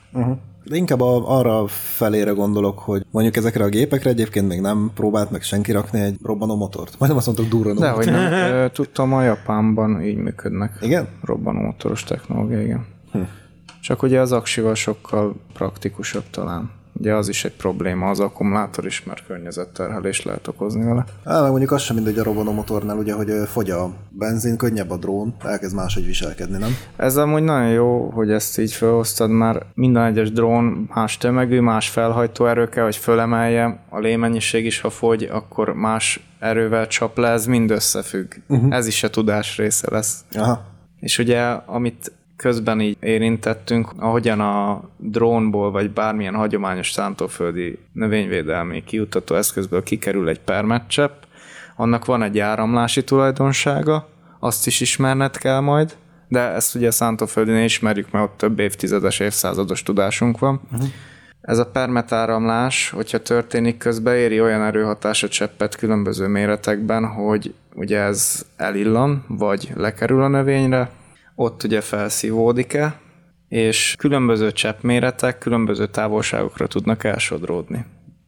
De 0.63 0.75
inkább 0.75 1.01
a, 1.01 1.37
arra 1.37 1.67
felére 1.67 2.31
gondolok, 2.31 2.79
hogy 2.79 3.05
mondjuk 3.11 3.35
ezekre 3.35 3.63
a 3.63 3.67
gépekre 3.67 4.09
egyébként 4.09 4.47
még 4.47 4.61
nem 4.61 4.91
próbált 4.93 5.31
meg 5.31 5.41
senki 5.41 5.71
rakni 5.71 5.99
egy 5.99 6.17
robbanó 6.23 6.55
motort. 6.55 6.95
Majdnem 6.99 7.17
azt 7.17 7.25
mondtuk 7.25 7.47
durranó 7.49 7.79
De 7.79 7.89
hogy 7.89 8.05
nem, 8.05 8.69
tudtam, 8.73 9.13
a 9.13 9.21
Japánban 9.21 10.01
így 10.01 10.17
működnek. 10.17 10.77
Igen? 10.81 11.07
Robbanó 11.23 11.61
motoros 11.61 12.03
technológia, 12.03 12.61
igen. 12.61 12.85
Hm. 13.11 13.19
Csak 13.81 14.03
ugye 14.03 14.19
az 14.19 14.31
aksival 14.31 14.75
sokkal 14.75 15.35
praktikusabb 15.53 16.29
talán. 16.29 16.71
Ugye 16.99 17.13
az 17.13 17.29
is 17.29 17.45
egy 17.45 17.55
probléma, 17.55 18.09
az 18.09 18.19
akkumulátor 18.19 18.85
is, 18.85 19.03
mert 19.03 19.25
környezetterhelést 19.25 20.23
lehet 20.23 20.47
okozni 20.47 20.83
vele. 20.83 21.05
Á, 21.23 21.49
mondjuk 21.49 21.71
az 21.71 21.81
sem 21.81 21.95
mindegy 21.95 22.17
a 22.17 22.23
robbanó 22.23 22.51
motornál, 22.51 22.97
ugye, 22.97 23.13
hogy 23.13 23.31
fogy 23.45 23.69
a 23.69 23.93
benzin, 24.09 24.57
könnyebb 24.57 24.89
a 24.89 24.97
drón, 24.97 25.35
elkezd 25.39 25.75
máshogy 25.75 26.05
viselkedni, 26.05 26.57
nem? 26.57 26.75
Ez 26.95 27.17
amúgy 27.17 27.43
nagyon 27.43 27.69
jó, 27.69 28.09
hogy 28.09 28.31
ezt 28.31 28.59
így 28.59 28.71
felhoztad, 28.71 29.29
már 29.29 29.65
minden 29.73 30.03
egyes 30.03 30.31
drón 30.31 30.89
más 30.93 31.17
tömegű, 31.17 31.59
más 31.59 31.89
felhajtóerő 31.89 32.69
kell, 32.69 32.83
hogy 32.83 32.95
fölemelje, 32.95 33.79
a 33.89 33.99
lémennyiség 33.99 34.65
is, 34.65 34.81
ha 34.81 34.89
fogy, 34.89 35.23
akkor 35.23 35.73
más 35.73 36.29
erővel 36.39 36.87
csap 36.87 37.17
le, 37.17 37.29
ez 37.29 37.45
mind 37.45 37.71
összefügg. 37.71 38.33
Uh-huh. 38.47 38.75
Ez 38.75 38.87
is 38.87 39.03
a 39.03 39.09
tudás 39.09 39.57
része 39.57 39.87
lesz. 39.91 40.25
Aha. 40.33 40.61
És 40.99 41.17
ugye, 41.17 41.41
amit 41.65 42.11
közben 42.37 42.81
így 42.81 42.97
érintettünk, 42.99 43.89
ahogyan 43.97 44.39
a 44.39 44.81
drónból, 44.97 45.71
vagy 45.71 45.91
bármilyen 45.91 46.35
hagyományos 46.35 46.91
szántóföldi 46.91 47.79
növényvédelmi 47.93 48.83
kiutató 48.83 49.35
eszközből 49.35 49.83
kikerül 49.83 50.29
egy 50.29 50.39
permetcsepp, 50.39 51.21
annak 51.75 52.05
van 52.05 52.23
egy 52.23 52.39
áramlási 52.39 53.03
tulajdonsága, 53.03 54.07
azt 54.39 54.67
is 54.67 54.79
ismerned 54.79 55.37
kell 55.37 55.59
majd, 55.59 55.95
de 56.27 56.39
ezt 56.39 56.75
ugye 56.75 56.91
szántóföldinél 56.91 57.63
ismerjük, 57.63 58.11
mert 58.11 58.25
ott 58.25 58.37
több 58.37 58.59
évtizedes, 58.59 59.19
évszázados 59.19 59.83
tudásunk 59.83 60.39
van. 60.39 60.61
Uh-huh. 60.71 60.87
Ez 61.41 61.57
a 61.57 61.65
permetáramlás, 61.65 62.89
hogyha 62.89 63.21
történik 63.21 63.77
közben, 63.77 64.15
éri 64.15 64.41
olyan 64.41 64.61
erőhatás 64.61 65.23
a 65.23 65.27
cseppet 65.27 65.75
különböző 65.75 66.27
méretekben, 66.27 67.05
hogy 67.05 67.53
ugye 67.73 67.99
ez 67.99 68.45
elillan, 68.55 69.25
vagy 69.27 69.71
lekerül 69.75 70.23
a 70.23 70.27
növényre, 70.27 70.89
ott 71.35 71.63
ugye 71.63 71.81
felszívódik-e, 71.81 72.99
és 73.47 73.95
különböző 73.97 74.51
cseppméretek 74.51 75.37
különböző 75.37 75.87
távolságokra 75.87 76.67
tudnak 76.67 77.03
elsodródni. 77.03 77.85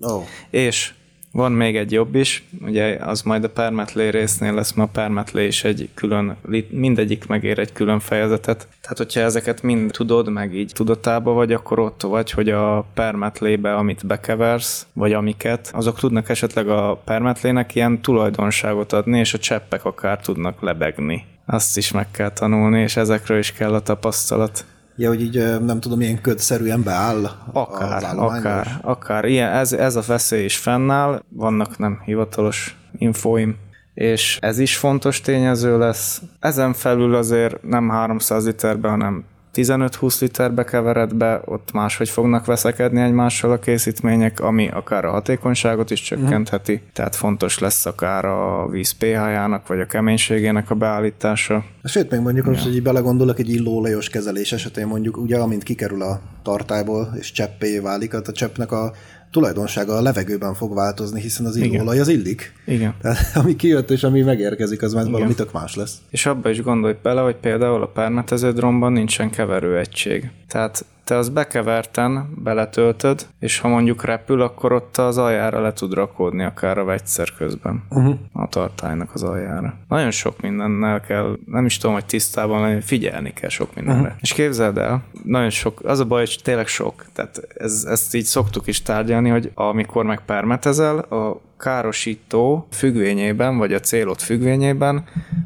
Ó, 0.09 0.21
És 0.49 0.93
van 1.31 1.51
még 1.51 1.75
egy 1.75 1.91
jobb 1.91 2.15
is, 2.15 2.43
ugye 2.61 2.97
az 3.01 3.21
majd 3.21 3.43
a 3.43 3.49
permetlé 3.49 4.09
résznél 4.09 4.53
lesz, 4.53 4.73
mert 4.73 4.89
a 4.89 4.91
permetlé 4.91 5.45
is 5.45 5.63
egy 5.63 5.89
külön, 5.93 6.37
mindegyik 6.69 7.27
megér 7.27 7.59
egy 7.59 7.73
külön 7.73 7.99
fejezetet. 7.99 8.67
Tehát, 8.81 8.97
hogyha 8.97 9.19
ezeket 9.19 9.61
mind 9.61 9.91
tudod, 9.91 10.29
meg 10.31 10.55
így 10.55 10.71
tudatába 10.73 11.31
vagy, 11.31 11.53
akkor 11.53 11.79
ott 11.79 12.01
vagy, 12.01 12.31
hogy 12.31 12.49
a 12.49 12.85
permetlébe, 12.93 13.75
amit 13.75 14.05
bekeversz, 14.05 14.87
vagy 14.93 15.13
amiket, 15.13 15.71
azok 15.73 15.99
tudnak 15.99 16.29
esetleg 16.29 16.69
a 16.69 17.01
permetlének 17.05 17.75
ilyen 17.75 18.01
tulajdonságot 18.01 18.93
adni, 18.93 19.19
és 19.19 19.33
a 19.33 19.37
cseppek 19.39 19.85
akár 19.85 20.19
tudnak 20.19 20.61
lebegni. 20.61 21.25
Azt 21.49 21.77
is 21.77 21.91
meg 21.91 22.11
kell 22.11 22.31
tanulni, 22.31 22.81
és 22.81 22.97
ezekről 22.97 23.37
is 23.37 23.51
kell 23.51 23.73
a 23.73 23.79
tapasztalat. 23.79 24.65
ja, 24.95 25.07
hogy 25.07 25.21
így 25.21 25.59
nem 25.61 25.79
tudom, 25.79 25.97
milyen 25.97 26.21
ködszerűen 26.21 26.83
beáll 26.83 27.29
Akár, 27.53 28.03
akár, 28.15 28.79
akár. 28.81 29.25
Ilyen, 29.25 29.51
ez, 29.51 29.73
ez 29.73 29.95
a 29.95 30.01
veszély 30.07 30.43
is 30.43 30.57
fennáll, 30.57 31.23
vannak 31.29 31.77
nem 31.77 32.01
hivatalos 32.05 32.77
infóim, 32.97 33.55
és 33.93 34.37
ez 34.41 34.59
is 34.59 34.77
fontos 34.77 35.21
tényező 35.21 35.77
lesz. 35.77 36.21
Ezen 36.39 36.73
felül 36.73 37.15
azért 37.15 37.63
nem 37.63 37.89
300 37.89 38.45
literbe, 38.45 38.89
hanem 38.89 39.23
15-20 39.57 40.21
literbe 40.21 40.63
kevered 40.63 41.15
be, 41.15 41.41
ott 41.45 41.71
máshogy 41.71 42.09
fognak 42.09 42.45
veszekedni 42.45 43.01
egymással 43.01 43.51
a 43.51 43.59
készítmények, 43.59 44.39
ami 44.39 44.69
akár 44.69 45.05
a 45.05 45.11
hatékonyságot 45.11 45.91
is 45.91 46.01
csökkentheti, 46.01 46.73
uh-huh. 46.73 46.87
tehát 46.93 47.15
fontos 47.15 47.59
lesz 47.59 47.85
akár 47.85 48.25
a 48.25 48.67
víz 48.69 48.91
pH-jának, 48.91 49.67
vagy 49.67 49.79
a 49.79 49.85
keménységének 49.85 50.69
a 50.69 50.75
beállítása. 50.75 51.63
Sőt, 51.83 52.11
még 52.11 52.19
mondjuk 52.19 52.45
most, 52.45 52.63
hogy 52.63 52.81
belegondolok, 52.81 53.39
egy 53.39 53.49
illóolajos 53.49 54.09
kezelés 54.09 54.51
esetén 54.51 54.87
mondjuk, 54.87 55.17
ugye 55.17 55.37
amint 55.37 55.63
kikerül 55.63 56.01
a 56.01 56.19
tartályból 56.43 57.13
és 57.19 57.31
cseppé 57.31 57.79
válik, 57.79 58.11
hát 58.11 58.27
a 58.27 58.31
cseppnek 58.31 58.71
a 58.71 58.91
tulajdonsága 59.37 59.95
a 59.95 60.01
levegőben 60.01 60.53
fog 60.53 60.73
változni, 60.73 61.21
hiszen 61.21 61.45
az 61.45 61.55
illóolaj 61.55 61.99
az 61.99 62.07
illik. 62.07 62.53
Igen. 62.65 62.93
Tehát 63.01 63.31
ami 63.41 63.55
kijött 63.55 63.89
és 63.89 64.03
ami 64.03 64.21
megérkezik, 64.21 64.81
az 64.81 64.93
már 64.93 65.09
valami 65.09 65.33
tök 65.33 65.51
más 65.51 65.75
lesz. 65.75 65.97
És 66.09 66.25
abba 66.25 66.49
is 66.49 66.61
gondolj 66.61 66.95
bele, 67.01 67.21
hogy 67.21 67.35
például 67.35 67.81
a 67.81 67.87
permetező 67.87 68.51
drónban 68.51 68.91
nincsen 68.91 69.29
keverőegység. 69.29 70.31
Tehát 70.47 70.85
te 71.07 71.17
azt 71.17 71.33
bekeverten 71.33 72.33
beletöltöd, 72.43 73.27
és 73.39 73.59
ha 73.59 73.67
mondjuk 73.67 74.03
repül, 74.03 74.41
akkor 74.41 74.71
ott 74.71 74.97
az 74.97 75.17
aljára 75.17 75.61
le 75.61 75.73
tud 75.73 75.93
rakódni 75.93 76.43
akár 76.43 76.77
a 76.77 76.83
vegyszer 76.83 77.27
közben. 77.37 77.83
Uh-huh. 77.89 78.15
A 78.33 78.47
tartálynak 78.47 79.13
az 79.13 79.23
aljára. 79.23 79.73
Nagyon 79.87 80.11
sok 80.11 80.41
mindennel 80.41 81.01
kell, 81.01 81.37
nem 81.45 81.65
is 81.65 81.77
tudom, 81.77 81.95
hogy 81.95 82.05
tisztában 82.05 82.61
lenni, 82.61 82.81
figyelni 82.81 83.33
kell 83.33 83.49
sok 83.49 83.75
mindenre. 83.75 84.01
Uh-huh. 84.01 84.17
És 84.21 84.33
képzeld 84.33 84.77
el, 84.77 85.03
nagyon 85.23 85.49
sok, 85.49 85.79
az 85.83 85.99
a 85.99 86.05
baj, 86.05 86.19
hogy 86.19 86.39
tényleg 86.43 86.67
sok. 86.67 87.05
Tehát 87.13 87.47
ez, 87.57 87.85
ezt 87.89 88.15
így 88.15 88.25
szoktuk 88.25 88.67
is 88.67 88.81
tárgyalni, 88.81 89.29
hogy 89.29 89.51
amikor 89.53 90.05
meg 90.05 90.21
permetezel, 90.25 90.97
a 90.97 91.41
károsító 91.57 92.67
függvényében, 92.71 93.57
vagy 93.57 93.73
a 93.73 93.79
célod 93.79 94.19
függvényében 94.19 95.03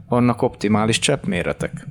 vannak 0.10 0.42
optimális 0.42 1.00
cseppméretek. 1.00 1.88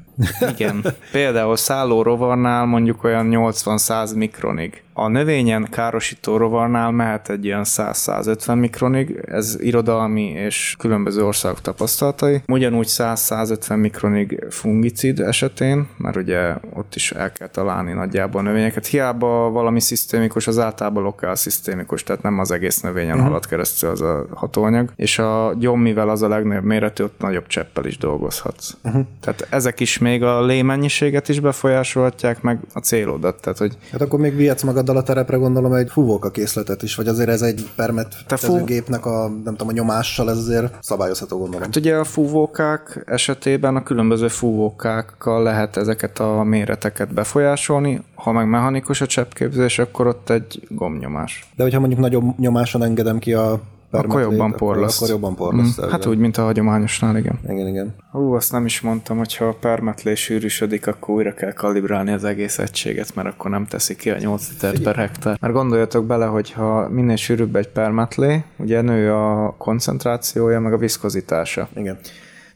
Igen. 0.50 0.84
Például 1.12 1.56
szálló 1.56 2.02
rovarnál 2.02 2.64
mondjuk 2.64 3.04
olyan 3.04 3.28
80-100 3.30 4.16
mikronig. 4.16 4.82
A 5.00 5.08
növényen 5.08 5.66
károsító 5.70 6.36
rovarnál 6.36 6.90
mehet 6.90 7.28
egy 7.28 7.44
ilyen 7.44 7.62
100-150 7.64 8.58
mikronig, 8.58 9.24
ez 9.26 9.56
irodalmi 9.60 10.22
és 10.22 10.74
különböző 10.78 11.24
országok 11.24 11.60
tapasztalatai. 11.60 12.42
Ugyanúgy 12.46 12.86
100-150 12.88 13.80
mikronig 13.80 14.46
fungicid 14.50 15.20
esetén, 15.20 15.86
mert 15.96 16.16
ugye 16.16 16.54
ott 16.74 16.94
is 16.94 17.12
el 17.12 17.32
kell 17.32 17.48
találni 17.48 17.92
nagyjából 17.92 18.40
a 18.40 18.44
növényeket. 18.44 18.86
Hiába 18.86 19.50
valami 19.50 19.80
szisztémikus, 19.80 20.46
az 20.46 20.58
általában 20.58 21.02
lokál 21.02 21.34
szisztémikus, 21.34 22.02
tehát 22.02 22.22
nem 22.22 22.38
az 22.38 22.50
egész 22.50 22.80
növényen 22.80 23.10
uh-huh. 23.10 23.26
halad 23.26 23.46
keresztül 23.46 23.90
az 23.90 24.00
a 24.00 24.26
hatóanyag. 24.34 24.92
És 24.96 25.18
a 25.18 25.54
gyom, 25.58 25.80
mivel 25.80 26.08
az 26.08 26.22
a 26.22 26.28
legnagyobb 26.28 26.64
méretű, 26.64 27.04
ott 27.04 27.20
nagyobb 27.20 27.46
cseppel 27.46 27.84
is 27.84 27.98
dolgozhatsz. 27.98 28.76
Uh-huh. 28.84 29.06
Tehát 29.20 29.46
ezek 29.50 29.80
is 29.80 29.98
még 29.98 30.22
a 30.22 30.44
légmennyiséget 30.44 31.28
is 31.28 31.40
befolyásolhatják, 31.40 32.42
meg 32.42 32.58
a 32.72 32.78
célodat. 32.78 33.40
Tehát, 33.40 33.58
hogy 33.58 33.76
Hát 33.92 34.00
akkor 34.00 34.18
még 34.18 34.36
vihetsz 34.36 34.62
magaddal 34.90 34.96
a 34.96 35.14
terepre 35.14 35.36
gondolom 35.36 35.72
egy 35.72 35.90
fúvóka 35.90 36.30
készletet 36.30 36.82
is, 36.82 36.94
vagy 36.94 37.08
azért 37.08 37.28
ez 37.28 37.42
egy 37.42 37.70
permet 37.76 38.14
fú- 38.26 38.64
gépnek 38.64 39.06
a, 39.06 39.28
nem 39.44 39.56
tudom, 39.56 39.68
a 39.68 39.72
nyomással 39.72 40.30
ez 40.30 40.36
azért 40.36 40.72
szabályozható 40.80 41.38
gondolom. 41.38 41.62
Hát 41.62 41.76
ugye 41.76 41.96
a 41.96 42.04
fúvókák 42.04 43.02
esetében 43.06 43.76
a 43.76 43.82
különböző 43.82 44.28
fúvókákkal 44.28 45.42
lehet 45.42 45.76
ezeket 45.76 46.18
a 46.18 46.42
méreteket 46.42 47.14
befolyásolni, 47.14 48.02
ha 48.14 48.32
meg 48.32 48.48
mechanikus 48.48 49.00
a 49.00 49.06
cseppképzés, 49.06 49.78
akkor 49.78 50.06
ott 50.06 50.30
egy 50.30 50.66
gomnyomás. 50.68 51.50
De 51.56 51.62
hogyha 51.62 51.78
mondjuk 51.80 52.00
nagyobb 52.00 52.38
nyomáson 52.38 52.82
engedem 52.82 53.18
ki 53.18 53.32
a 53.32 53.60
Akkor 53.90 54.20
jobban 54.20 54.52
porlaszt. 54.52 54.96
Akkor 54.96 55.08
jobban 55.14 55.34
porlaszt. 55.34 55.86
Mm, 55.86 55.88
hát 55.88 56.06
úgy, 56.06 56.18
mint 56.18 56.36
a 56.36 56.42
hagyományosnál, 56.42 57.16
igen. 57.16 57.38
Igen, 57.48 57.66
igen. 57.66 57.94
Hú, 58.10 58.32
azt 58.32 58.52
nem 58.52 58.64
is 58.64 58.80
mondtam, 58.80 59.16
hogy 59.16 59.36
ha 59.36 59.44
a 59.44 59.56
permetlé 59.60 60.14
sűrűsödik, 60.14 60.86
akkor 60.86 61.14
újra 61.14 61.34
kell 61.34 61.52
kalibrálni 61.52 62.12
az 62.12 62.24
egész 62.24 62.58
egységet, 62.58 63.14
mert 63.14 63.28
akkor 63.28 63.50
nem 63.50 63.66
teszi 63.66 63.96
ki 63.96 64.10
a 64.10 64.18
8 64.18 64.48
liter 64.50 64.78
per 64.78 64.96
hektár. 64.96 65.38
Mert 65.40 65.54
gondoljatok 65.54 66.06
bele, 66.06 66.26
hogy 66.26 66.52
ha 66.52 66.88
minél 66.88 67.16
sűrűbb 67.16 67.56
egy 67.56 67.68
permetlé, 67.68 68.44
ugye 68.56 68.80
nő 68.80 69.12
a 69.12 69.54
koncentrációja, 69.58 70.60
meg 70.60 70.72
a 70.72 70.78
viszkozitása. 70.78 71.68
Igen. 71.76 71.98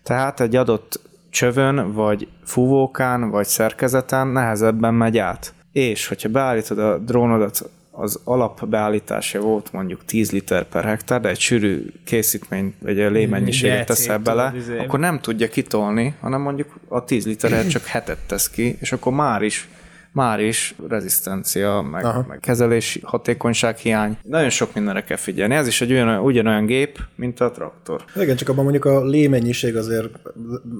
Tehát 0.02 0.40
egy 0.40 0.56
adott 0.56 1.00
csövön, 1.30 1.92
vagy 1.92 2.28
fúvókán, 2.44 3.30
vagy 3.30 3.46
szerkezeten 3.46 4.26
nehezebben 4.26 4.94
megy 4.94 5.18
át. 5.18 5.54
És 5.72 6.08
hogyha 6.08 6.28
beállítod 6.28 6.78
a 6.78 6.98
drónodat, 6.98 7.70
az 7.96 8.20
alapbeállítása 8.24 9.40
volt 9.40 9.72
mondjuk 9.72 10.04
10 10.04 10.30
liter 10.30 10.64
per 10.64 10.84
hektár, 10.84 11.20
de 11.20 11.28
egy 11.28 11.38
sűrű 11.38 11.86
készítmény, 12.04 12.74
vagy 12.78 13.00
a 13.00 13.10
lémennyiséget 13.10 13.86
teszel 13.86 14.18
bele, 14.18 14.52
izé. 14.56 14.78
akkor 14.78 14.98
nem 14.98 15.20
tudja 15.20 15.48
kitolni, 15.48 16.14
hanem 16.20 16.40
mondjuk 16.40 16.74
a 16.88 17.04
10 17.04 17.26
literért 17.26 17.70
csak 17.74 17.84
hetet 17.84 18.18
tesz 18.26 18.50
ki, 18.50 18.76
és 18.80 18.92
akkor 18.92 19.12
már 19.12 19.42
is 19.42 19.68
már 20.14 20.40
is 20.40 20.74
rezisztencia, 20.88 21.80
meg, 21.90 22.04
meg 22.28 22.38
kezelési 22.40 23.00
hatékonyság 23.04 23.76
hiány. 23.76 24.18
Nagyon 24.22 24.50
sok 24.50 24.74
mindenre 24.74 25.04
kell 25.04 25.16
figyelni. 25.16 25.54
Ez 25.54 25.66
is 25.66 25.80
egy 25.80 25.92
olyan, 25.92 26.18
ugyanolyan 26.18 26.66
gép, 26.66 26.98
mint 27.14 27.40
a 27.40 27.50
traktor. 27.50 28.04
Igen, 28.16 28.36
csak 28.36 28.48
abban 28.48 28.62
mondjuk 28.62 28.84
a 28.84 29.04
lémennyiség 29.04 29.76
azért 29.76 30.08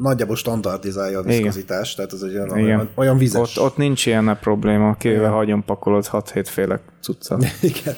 nagyjából 0.00 0.36
standardizálja 0.36 1.18
a 1.18 1.22
viszkozitást, 1.22 1.96
tehát 1.96 2.12
ez 2.12 2.22
egy 2.22 2.34
olyan, 2.34 2.46
Igen. 2.46 2.64
olyan, 2.64 2.88
olyan 2.94 3.18
vizes. 3.18 3.56
Ott, 3.56 3.64
ott 3.64 3.76
nincs 3.76 4.06
ilyen 4.06 4.38
probléma, 4.40 4.94
kivéve 4.94 5.28
hagyom 5.28 5.64
pakolod 5.64 6.08
6-7 6.12 6.46
féle 6.48 6.80
cuccat. 7.00 7.44
Igen. 7.60 7.94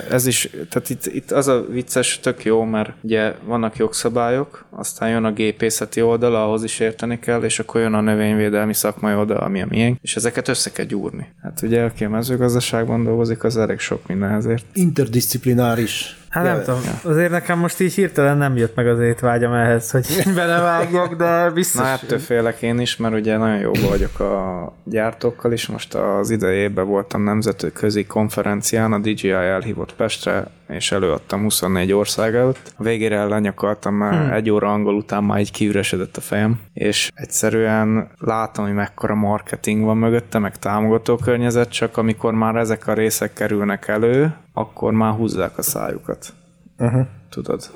Ez 0.09 0.25
is, 0.25 0.49
tehát 0.69 0.89
itt, 0.89 1.05
itt 1.05 1.31
az 1.31 1.47
a 1.47 1.65
vicces, 1.69 2.19
tök 2.19 2.45
jó, 2.45 2.63
mert 2.63 2.91
ugye 3.01 3.33
vannak 3.45 3.77
jogszabályok, 3.77 4.65
aztán 4.69 5.09
jön 5.09 5.23
a 5.23 5.31
gépészeti 5.31 6.01
oldala, 6.01 6.43
ahhoz 6.45 6.63
is 6.63 6.79
érteni 6.79 7.19
kell, 7.19 7.43
és 7.43 7.59
akkor 7.59 7.81
jön 7.81 7.93
a 7.93 8.01
növényvédelmi 8.01 8.73
szakmai 8.73 9.13
oldal, 9.13 9.37
ami 9.37 9.61
a 9.61 9.65
miénk, 9.69 9.97
és 10.01 10.15
ezeket 10.15 10.47
össze 10.47 10.71
kell 10.71 10.85
gyúrni. 10.85 11.27
Hát 11.41 11.61
ugye, 11.61 11.83
aki 11.83 12.03
a 12.03 12.09
mezőgazdaságban 12.09 13.03
dolgozik, 13.03 13.43
az 13.43 13.57
elég 13.57 13.79
sok 13.79 14.07
minden 14.07 14.31
ezért. 14.31 14.65
Interdisziplináris. 14.73 16.17
Hát 16.33 16.43
nem 16.43 16.55
Ja, 16.55 16.61
tudom, 16.61 16.81
azért 17.03 17.31
nekem 17.31 17.59
most 17.59 17.79
így 17.79 17.93
hirtelen 17.93 18.37
nem 18.37 18.57
jött 18.57 18.75
meg 18.75 18.87
az 18.87 18.99
étvágyam 18.99 19.53
ehhez, 19.53 19.91
hogy 19.91 20.05
belevágjak, 20.35 21.13
de 21.13 21.49
biztos. 21.49 21.81
Na 21.81 21.87
ettől 21.87 22.19
félek 22.19 22.61
én 22.61 22.79
is, 22.79 22.97
mert 22.97 23.13
ugye 23.13 23.37
nagyon 23.37 23.59
jó 23.59 23.71
vagyok 23.89 24.19
a 24.19 24.73
gyártókkal 24.83 25.51
is. 25.51 25.67
Most 25.67 25.93
az 25.95 26.29
idejében 26.29 26.87
voltam 26.87 27.23
nemzetközi 27.23 28.05
konferencián, 28.05 28.93
a 28.93 28.99
DJI 28.99 29.29
elhívott 29.29 29.95
Pestre, 29.95 30.47
és 30.67 30.91
előadtam 30.91 31.41
24 31.41 31.93
ország 31.93 32.35
előtt. 32.35 32.73
A 32.77 32.83
végére 32.83 33.23
lenyakaltam, 33.23 33.95
mert 33.95 34.23
hmm. 34.23 34.31
egy 34.31 34.49
óra 34.49 34.71
angol 34.71 34.95
után 34.95 35.23
már 35.23 35.39
így 35.39 35.51
kiüresedett 35.51 36.17
a 36.17 36.21
fejem, 36.21 36.59
és 36.73 37.11
egyszerűen 37.15 38.09
látom, 38.19 38.65
hogy 38.65 38.73
mekkora 38.73 39.15
marketing 39.15 39.83
van 39.83 39.97
mögötte, 39.97 40.39
meg 40.39 40.57
támogató 40.57 41.15
környezet, 41.15 41.69
csak 41.69 41.97
amikor 41.97 42.33
már 42.33 42.55
ezek 42.55 42.87
a 42.87 42.93
részek 42.93 43.33
kerülnek 43.33 43.87
elő, 43.87 44.33
akkor 44.53 44.93
már 44.93 45.13
húzzák 45.13 45.57
a 45.57 45.61
szájukat. 45.61 46.33
Uh-huh. 46.77 47.05
Tudod? 47.29 47.71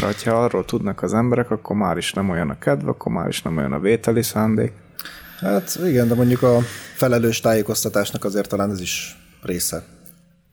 Mert 0.00 0.22
ha 0.22 0.44
arról 0.44 0.64
tudnak 0.64 1.02
az 1.02 1.14
emberek, 1.14 1.50
akkor 1.50 1.76
már 1.76 1.96
is 1.96 2.12
nem 2.12 2.30
olyan 2.30 2.50
a 2.50 2.58
kedv, 2.58 2.88
akkor 2.88 3.12
már 3.12 3.28
is 3.28 3.42
nem 3.42 3.56
olyan 3.56 3.72
a 3.72 3.78
vételi 3.78 4.22
szándék. 4.22 4.72
Hát 5.40 5.78
igen, 5.86 6.08
de 6.08 6.14
mondjuk 6.14 6.42
a 6.42 6.58
felelős 6.94 7.40
tájékoztatásnak 7.40 8.24
azért 8.24 8.48
talán 8.48 8.70
ez 8.70 8.80
is 8.80 9.18
része. 9.42 9.84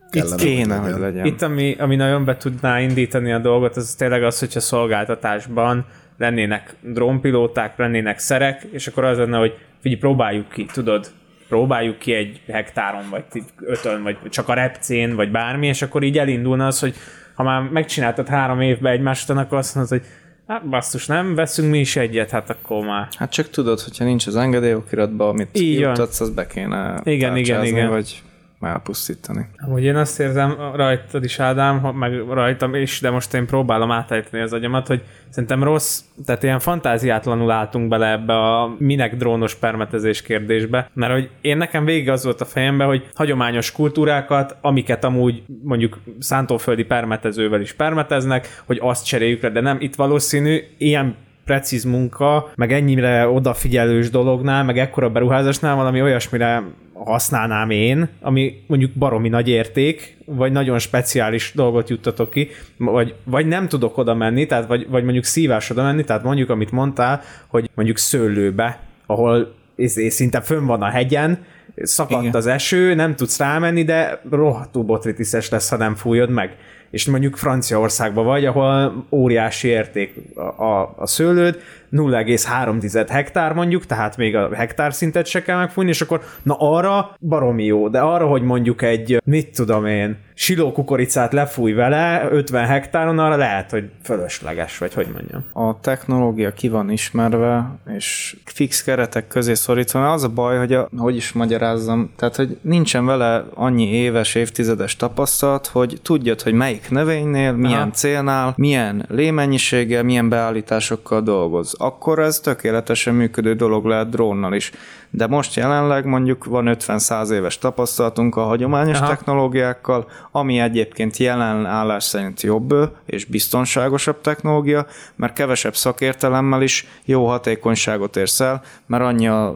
Kellene, 0.09 0.35
Kéne, 0.35 0.75
hogy 0.75 0.91
hogy 0.91 1.01
legyen. 1.01 1.15
legyen. 1.15 1.25
Itt, 1.25 1.41
ami, 1.41 1.75
ami 1.79 1.95
nagyon 1.95 2.25
be 2.25 2.37
tudná 2.37 2.79
indítani 2.79 3.33
a 3.33 3.39
dolgot, 3.39 3.75
az 3.75 3.95
tényleg 3.95 4.23
az, 4.23 4.39
hogyha 4.39 4.59
szolgáltatásban 4.59 5.85
lennének 6.17 6.75
drónpilóták, 6.81 7.77
lennének 7.77 8.19
szerek, 8.19 8.67
és 8.71 8.87
akkor 8.87 9.03
az 9.03 9.17
lenne, 9.17 9.37
hogy 9.37 9.57
figyelj, 9.79 10.01
próbáljuk 10.01 10.49
ki, 10.49 10.65
tudod, 10.65 11.11
próbáljuk 11.47 11.97
ki 11.99 12.13
egy 12.13 12.41
hektáron, 12.51 13.09
vagy 13.09 13.23
ötön, 13.61 14.03
vagy 14.03 14.17
csak 14.29 14.49
a 14.49 14.53
repcén, 14.53 15.15
vagy 15.15 15.31
bármi, 15.31 15.67
és 15.67 15.81
akkor 15.81 16.03
így 16.03 16.17
elindulna 16.17 16.65
az, 16.65 16.79
hogy 16.79 16.95
ha 17.35 17.43
már 17.43 17.61
megcsináltad 17.61 18.27
három 18.27 18.61
évben 18.61 18.91
egymást, 18.91 19.29
akkor 19.29 19.57
azt 19.57 19.75
mondod, 19.75 19.99
hogy 19.99 20.07
hát 20.47 20.69
basszus, 20.69 21.05
nem 21.05 21.35
veszünk 21.35 21.69
mi 21.69 21.79
is 21.79 21.95
egyet, 21.95 22.29
hát 22.29 22.49
akkor 22.49 22.85
már. 22.85 23.07
Hát 23.17 23.31
csak 23.31 23.49
tudod, 23.49 23.79
hogyha 23.79 24.03
nincs 24.05 24.27
az 24.27 24.35
engedélyokiratban, 24.35 25.29
amit 25.29 25.59
Így 25.59 25.79
van. 25.79 25.87
juttatsz, 25.87 26.19
az 26.19 26.29
be 26.29 26.47
kéne 26.47 27.01
Igen, 27.03 27.35
igen, 27.37 27.65
igen. 27.65 27.89
vagy 27.89 28.21
elpusztítani. 28.61 29.47
Amúgy 29.57 29.83
én 29.83 29.95
azt 29.95 30.19
érzem 30.19 30.55
rajtad 30.75 31.23
is, 31.23 31.39
Ádám, 31.39 31.75
meg 31.77 32.23
rajtam 32.29 32.75
is, 32.75 32.99
de 32.99 33.09
most 33.09 33.33
én 33.33 33.45
próbálom 33.45 33.91
átállítani 33.91 34.43
az 34.43 34.53
agyamat, 34.53 34.87
hogy 34.87 35.03
szerintem 35.29 35.63
rossz, 35.63 36.01
tehát 36.25 36.43
ilyen 36.43 36.59
fantáziátlanul 36.59 37.51
álltunk 37.51 37.87
bele 37.87 38.11
ebbe 38.11 38.33
a 38.33 38.75
minek 38.77 39.15
drónos 39.15 39.55
permetezés 39.55 40.21
kérdésbe, 40.21 40.89
mert 40.93 41.13
hogy 41.13 41.29
én 41.41 41.57
nekem 41.57 41.85
végig 41.85 42.09
az 42.09 42.23
volt 42.23 42.41
a 42.41 42.45
fejemben, 42.45 42.87
hogy 42.87 43.09
hagyományos 43.13 43.71
kultúrákat, 43.71 44.55
amiket 44.61 45.03
amúgy 45.03 45.43
mondjuk 45.63 45.99
szántóföldi 46.19 46.83
permetezővel 46.83 47.61
is 47.61 47.73
permeteznek, 47.73 48.61
hogy 48.65 48.79
azt 48.81 49.05
cseréljük 49.05 49.41
le, 49.41 49.49
de 49.49 49.61
nem, 49.61 49.77
itt 49.79 49.95
valószínű 49.95 50.63
ilyen 50.77 51.15
precíz 51.47 51.83
munka, 51.83 52.51
meg 52.55 52.71
ennyire 52.71 53.27
odafigyelős 53.27 54.09
dolognál, 54.09 54.63
meg 54.63 54.77
ekkora 54.77 55.09
beruházásnál 55.09 55.75
valami 55.75 56.01
olyasmire 56.01 56.63
használnám 57.05 57.69
én, 57.69 58.07
ami 58.21 58.63
mondjuk 58.67 58.91
baromi 58.91 59.29
nagy 59.29 59.47
érték, 59.47 60.17
vagy 60.25 60.51
nagyon 60.51 60.79
speciális 60.79 61.51
dolgot 61.55 61.89
juttatok 61.89 62.29
ki, 62.29 62.49
vagy, 62.77 63.15
vagy 63.23 63.47
nem 63.47 63.67
tudok 63.67 63.97
oda 63.97 64.13
menni, 64.13 64.45
tehát 64.45 64.67
vagy, 64.67 64.87
vagy 64.89 65.03
mondjuk 65.03 65.23
szívás 65.23 65.69
oda 65.69 65.83
menni, 65.83 66.03
tehát 66.03 66.23
mondjuk, 66.23 66.49
amit 66.49 66.71
mondtál, 66.71 67.21
hogy 67.47 67.69
mondjuk 67.75 67.97
szőlőbe, 67.97 68.79
ahol 69.05 69.55
izé, 69.75 70.09
szinte 70.09 70.41
fönn 70.41 70.65
van 70.65 70.81
a 70.81 70.89
hegyen, 70.89 71.45
szakadt. 71.75 72.21
Igen. 72.21 72.35
az 72.35 72.47
eső, 72.47 72.93
nem 72.93 73.15
tudsz 73.15 73.39
rámenni, 73.39 73.83
de 73.83 74.21
rohadtul 74.29 74.83
botritiszes 74.83 75.49
lesz, 75.49 75.69
ha 75.69 75.77
nem 75.77 75.95
fújod 75.95 76.29
meg. 76.29 76.55
És 76.89 77.05
mondjuk 77.05 77.35
Franciaországban 77.35 78.25
vagy, 78.25 78.45
ahol 78.45 79.05
óriási 79.09 79.67
érték 79.67 80.15
a, 80.35 80.63
a, 80.63 80.93
a 80.97 81.07
szőlőd, 81.07 81.61
0,3 81.91 83.07
hektár 83.09 83.53
mondjuk, 83.53 83.85
tehát 83.85 84.17
még 84.17 84.35
a 84.35 84.55
hektár 84.55 84.93
szintet 84.93 85.25
se 85.25 85.41
kell 85.41 85.57
megfújni, 85.57 85.89
és 85.89 86.01
akkor 86.01 86.21
na 86.43 86.55
arra 86.59 87.15
baromi 87.19 87.65
jó, 87.65 87.89
de 87.89 87.99
arra, 87.99 88.25
hogy 88.25 88.41
mondjuk 88.41 88.81
egy, 88.81 89.21
mit 89.23 89.55
tudom 89.55 89.85
én, 89.85 90.17
siló 90.39 90.71
kukoricát 90.71 91.33
lefúj 91.33 91.73
vele 91.73 92.27
50 92.31 92.65
hektáron, 92.65 93.19
arra 93.19 93.35
lehet, 93.35 93.71
hogy 93.71 93.89
fölösleges, 94.03 94.77
vagy 94.77 94.93
hogy 94.93 95.07
mondjam. 95.13 95.43
A 95.53 95.79
technológia 95.79 96.53
ki 96.53 96.69
van 96.69 96.89
ismerve, 96.91 97.79
és 97.95 98.37
fix 98.45 98.83
keretek 98.83 99.27
közé 99.27 99.53
szorítva, 99.53 99.99
mert 99.99 100.13
az 100.13 100.23
a 100.23 100.29
baj, 100.29 100.57
hogy 100.57 100.73
a, 100.73 100.89
hogy 100.97 101.15
is 101.15 101.31
magyarázzam, 101.31 102.13
tehát, 102.15 102.35
hogy 102.35 102.57
nincsen 102.61 103.05
vele 103.05 103.45
annyi 103.53 103.87
éves, 103.87 104.35
évtizedes 104.35 104.95
tapasztalat, 104.95 105.67
hogy 105.67 105.99
tudjad, 106.03 106.41
hogy 106.41 106.53
melyik 106.53 106.89
növénynél, 106.89 107.51
milyen 107.51 107.79
Aha. 107.79 107.91
célnál, 107.91 108.53
milyen 108.57 109.05
lémennyiséggel, 109.09 110.03
milyen 110.03 110.29
beállításokkal 110.29 111.21
dolgoz. 111.21 111.75
Akkor 111.77 112.19
ez 112.19 112.39
tökéletesen 112.39 113.13
működő 113.13 113.53
dolog 113.53 113.85
lehet 113.85 114.09
drónnal 114.09 114.53
is. 114.53 114.71
De 115.09 115.27
most 115.27 115.55
jelenleg 115.55 116.05
mondjuk 116.05 116.45
van 116.45 116.77
50-100 116.79 117.29
éves 117.31 117.57
tapasztalatunk 117.57 118.35
a 118.35 118.43
hagyományos 118.43 118.97
Aha. 118.97 119.07
technológiákkal, 119.07 120.07
ami 120.31 120.59
egyébként 120.59 121.17
jelen 121.17 121.65
állás 121.65 122.03
szerint 122.03 122.41
jobb 122.41 122.75
és 123.05 123.25
biztonságosabb 123.25 124.21
technológia, 124.21 124.85
mert 125.15 125.33
kevesebb 125.33 125.75
szakértelemmel 125.75 126.61
is 126.61 126.87
jó 127.05 127.27
hatékonyságot 127.27 128.15
érsz 128.15 128.39
el, 128.39 128.61
mert 128.85 129.03
annyi 129.03 129.27
a 129.27 129.55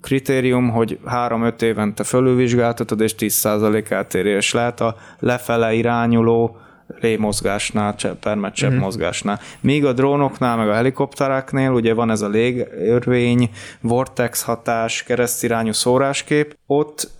kritérium, 0.00 0.70
hogy 0.70 0.98
3-5 1.06 1.62
évente 1.62 2.04
fölülvizsgáltatod, 2.04 3.00
és 3.00 3.14
10% 3.18 3.90
eltérés 3.90 4.52
lehet 4.52 4.80
a 4.80 4.96
lefele 5.18 5.72
irányuló 5.72 6.56
rémozgásnál, 7.00 7.94
csepp- 7.94 8.22
permetcsepp 8.22 8.72
mm. 8.72 8.78
mozgásnál. 8.78 9.40
Míg 9.60 9.84
a 9.84 9.92
drónoknál, 9.92 10.56
meg 10.56 10.68
a 10.68 10.74
helikoptereknél 10.74 11.70
ugye 11.70 11.94
van 11.94 12.10
ez 12.10 12.20
a 12.20 12.28
légörvény, 12.28 13.50
vortex 13.80 14.42
hatás, 14.42 15.02
keresztirányú 15.02 15.72
szóráskép, 15.72 16.56
ott 16.66 17.10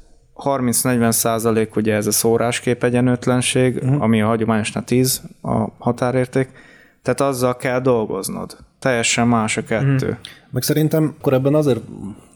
30-40 0.45 1.11
százalék 1.11 1.77
ugye 1.77 1.95
ez 1.95 2.07
a 2.07 2.13
szóráskép 2.13 2.85
egyenlőtlenség, 2.85 3.77
uh-huh. 3.77 4.03
ami 4.03 4.23
a 4.23 4.27
hagyományosnál 4.27 4.85
10 4.85 5.23
a 5.43 5.69
határérték, 5.79 6.49
tehát 7.03 7.21
azzal 7.21 7.57
kell 7.57 7.81
dolgoznod. 7.81 8.57
Teljesen 8.79 9.29
más 9.29 9.57
a 9.57 9.63
kettő. 9.63 10.07
Uh-huh. 10.07 10.17
Meg 10.51 10.63
szerintem 10.63 11.15
akkor 11.19 11.33
ebben 11.33 11.55
azért 11.55 11.81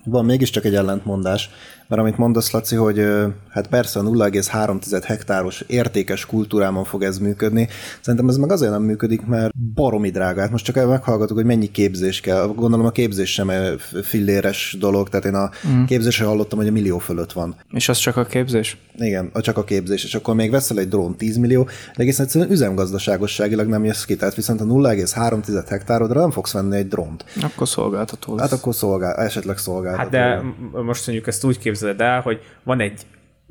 van 0.04 0.24
mégiscsak 0.24 0.64
egy 0.64 0.74
ellentmondás, 0.74 1.50
mert 1.90 2.02
amit 2.02 2.16
mondasz, 2.16 2.50
Laci, 2.50 2.76
hogy 2.76 3.06
hát 3.48 3.66
persze 3.66 3.98
a 3.98 4.02
0,3 4.02 5.02
hektáros 5.06 5.64
értékes 5.66 6.26
kultúrában 6.26 6.84
fog 6.84 7.02
ez 7.02 7.18
működni. 7.18 7.68
Szerintem 8.00 8.28
ez 8.28 8.36
meg 8.36 8.52
azért 8.52 8.70
nem 8.70 8.82
működik, 8.82 9.26
mert 9.26 9.52
baromi 9.74 10.10
drága. 10.10 10.40
Hát 10.40 10.50
most 10.50 10.64
csak 10.64 10.74
meghallgatok, 10.74 11.36
hogy 11.36 11.46
mennyi 11.46 11.70
képzés 11.70 12.20
kell. 12.20 12.46
Gondolom 12.46 12.86
a 12.86 12.90
képzés 12.90 13.32
sem 13.32 13.50
egy 13.50 13.80
filléres 14.02 14.76
dolog, 14.78 15.08
tehát 15.08 15.26
én 15.26 15.34
a 15.34 15.50
mm. 15.68 15.84
képzésre 15.84 16.24
hallottam, 16.24 16.58
hogy 16.58 16.68
a 16.68 16.72
millió 16.72 16.98
fölött 16.98 17.32
van. 17.32 17.56
És 17.70 17.88
az 17.88 17.98
csak 17.98 18.16
a 18.16 18.24
képzés? 18.24 18.76
Igen, 18.98 19.30
a- 19.32 19.40
csak 19.40 19.56
a 19.56 19.64
képzés, 19.64 20.04
és 20.04 20.14
akkor 20.14 20.34
még 20.34 20.50
veszel 20.50 20.78
egy 20.78 20.88
drón 20.88 21.16
10 21.16 21.36
millió, 21.36 21.64
de 21.64 22.02
egészen 22.02 22.24
egyszerűen 22.24 22.50
üzemgazdaságosságilag 22.50 23.66
nem 23.66 23.84
jössz 23.84 24.04
ki, 24.04 24.16
tehát 24.16 24.34
viszont 24.34 24.60
a 24.60 24.64
0,3 24.64 25.64
hektárodra 25.68 26.20
nem 26.20 26.30
fogsz 26.30 26.52
venni 26.52 26.76
egy 26.76 26.88
drónt. 26.88 27.24
Akkor 27.42 27.68
szolgáltató 27.68 28.34
lesz. 28.34 28.50
Hát 28.50 28.58
akkor 28.58 28.74
szolgál, 28.74 29.14
esetleg 29.14 29.58
szolgáltató. 29.58 30.02
Hát 30.02 30.10
de 30.10 30.42
most 30.82 31.06
mondjuk 31.06 31.28
ezt 31.28 31.44
úgy 31.44 31.58
képzeled 31.80 32.00
el, 32.00 32.20
hogy 32.20 32.40
van 32.62 32.80
egy 32.80 33.00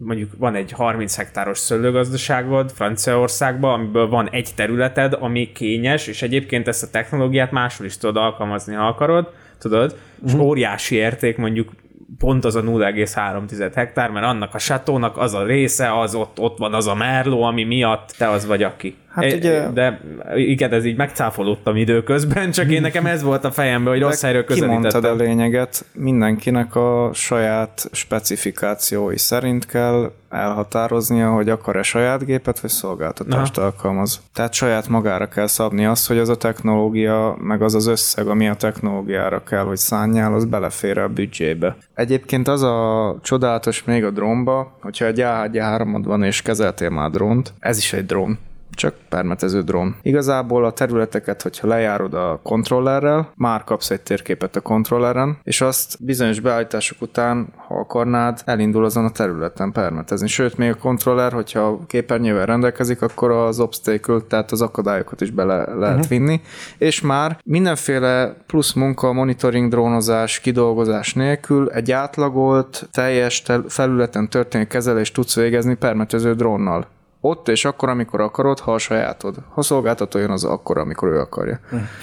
mondjuk 0.02 0.32
van 0.38 0.56
egy 0.56 0.72
30 0.72 1.16
hektáros 1.16 1.58
szőlőgazdaságod 1.58 2.72
Franciaországban, 2.72 3.74
amiből 3.74 4.10
van 4.10 4.30
egy 4.30 4.50
területed, 4.56 5.18
ami 5.20 5.52
kényes, 5.52 6.08
és 6.08 6.22
egyébként 6.22 6.68
ezt 6.68 6.84
a 6.84 6.90
technológiát 6.90 7.52
máshol 7.52 7.86
is 7.88 7.98
tudod 7.98 8.18
alkalmazni, 8.18 8.74
ha 8.74 8.88
akarod, 8.88 9.34
tudod, 9.60 9.98
és 10.26 10.32
Mhm. 10.32 10.42
óriási 10.42 10.96
érték 10.96 11.38
mondjuk 11.38 11.72
pont 12.18 12.46
az 12.46 12.56
a 12.56 12.62
0,3 12.62 13.76
hektár, 13.76 14.10
mert 14.10 14.26
annak 14.26 14.56
a 14.56 14.60
satónak 14.60 15.18
az 15.18 15.34
a 15.34 15.46
része, 15.46 16.00
az 16.00 16.16
ott, 16.16 16.40
ott 16.40 16.58
van 16.58 16.74
az 16.74 16.88
a 16.88 16.96
merló, 16.96 17.44
ami 17.44 17.64
miatt 17.64 18.14
te 18.18 18.30
az 18.30 18.46
vagy 18.46 18.64
aki. 18.64 18.96
Hát 19.24 19.34
ugye- 19.34 19.70
De 19.74 20.00
igen, 20.36 20.72
ez 20.74 20.86
így 20.86 20.98
megcáfolódtam 20.98 21.76
időközben, 21.76 22.52
csak 22.52 22.72
én 22.72 22.82
nekem 22.82 23.06
ez 23.06 23.24
volt 23.24 23.44
a 23.46 23.52
fejemben, 23.52 23.94
hogy 23.94 24.02
rossz 24.02 24.22
helyről 24.22 24.46
Kimondtad 24.46 24.86
a 24.86 25.00
közelítettem. 25.00 25.28
lényeget, 25.28 25.86
mindenkinek 25.94 26.76
a 26.76 27.10
saját 27.14 27.90
specifikációi 27.92 29.18
szerint 29.18 29.66
kell 29.66 30.12
elhatároznia, 30.30 31.32
hogy 31.32 31.50
akar-e 31.50 31.82
saját 31.82 32.26
gépet 32.26 32.60
vagy 32.60 32.70
szolgáltatást 32.70 33.58
Aha. 33.58 33.66
alkalmaz. 33.68 34.22
Tehát 34.34 34.54
saját 34.54 34.88
magára 34.88 35.28
kell 35.28 35.48
szabni 35.48 35.86
azt, 35.86 36.08
hogy 36.08 36.18
az 36.18 36.30
a 36.30 36.38
technológia, 36.38 37.38
meg 37.42 37.62
az 37.62 37.76
az 37.76 37.88
összeg, 37.88 38.28
ami 38.28 38.48
a 38.50 38.54
technológiára 38.54 39.44
kell, 39.44 39.64
hogy 39.64 39.78
szálljál, 39.78 40.34
az 40.34 40.46
belefér 40.46 40.98
a 40.98 41.08
büdzsébe. 41.08 41.76
Egyébként 41.96 42.48
az 42.48 42.62
a 42.64 43.16
csodálatos 43.22 43.84
még 43.84 44.04
a 44.04 44.10
drónba, 44.12 44.78
hogyha 44.82 45.06
egy 45.06 45.20
A1-3 45.24 46.02
van 46.04 46.24
és 46.24 46.42
kezeltél 46.42 46.90
már 46.90 47.10
drónt, 47.10 47.54
ez 47.60 47.78
is 47.78 47.94
egy 47.94 48.06
drón 48.06 48.38
csak 48.80 48.96
permetező 49.10 49.62
drón. 49.62 49.96
Igazából 50.02 50.66
a 50.66 50.72
területeket, 50.72 51.42
hogyha 51.42 51.68
lejárod 51.68 52.14
a 52.14 52.40
kontrollerrel, 52.44 53.32
már 53.36 53.64
kapsz 53.64 53.90
egy 53.90 54.02
térképet 54.02 54.56
a 54.56 54.62
kontrolleren, 54.62 55.38
és 55.44 55.62
azt 55.62 56.04
bizonyos 56.06 56.40
beállítások 56.40 57.02
után, 57.02 57.48
ha 57.56 57.76
akarnád, 57.80 58.42
elindul 58.46 58.86
azon 58.86 59.06
a 59.06 59.12
területen 59.12 59.72
permetezni. 59.72 60.28
Sőt, 60.28 60.58
még 60.58 60.70
a 60.70 60.76
kontroller, 60.76 61.32
hogyha 61.32 61.60
a 61.60 61.80
képernyővel 61.88 62.46
rendelkezik, 62.46 63.02
akkor 63.02 63.32
az 63.32 63.60
obstacle, 63.60 64.20
tehát 64.20 64.52
az 64.52 64.62
akadályokat 64.62 65.22
is 65.22 65.32
bele 65.32 65.56
lehet 65.56 65.96
uh-huh. 65.96 66.10
vinni, 66.10 66.42
és 66.78 67.02
már 67.02 67.40
mindenféle 67.44 68.36
plusz 68.48 68.74
munka, 68.74 69.14
monitoring, 69.14 69.70
drónozás, 69.70 70.40
kidolgozás 70.40 71.14
nélkül 71.14 71.70
egy 71.70 71.92
átlagolt, 71.92 72.90
teljes 72.92 73.42
tel- 73.42 73.66
felületen 73.68 74.30
történő 74.30 74.66
kezelést 74.66 75.14
tudsz 75.14 75.36
végezni 75.36 75.76
permetező 75.76 76.34
drónnal 76.34 76.88
ott 77.22 77.48
és 77.48 77.66
akkor, 77.66 77.90
amikor 77.90 78.22
akarod, 78.22 78.60
ha 78.60 78.74
a 78.74 78.78
sajátod. 78.78 79.36
Ha 79.54 79.62
szolgáltató 79.62 80.20
jön, 80.20 80.30
az 80.30 80.44
akkor, 80.44 80.78
amikor 80.78 81.10
ő 81.10 81.20
akarja. 81.20 81.60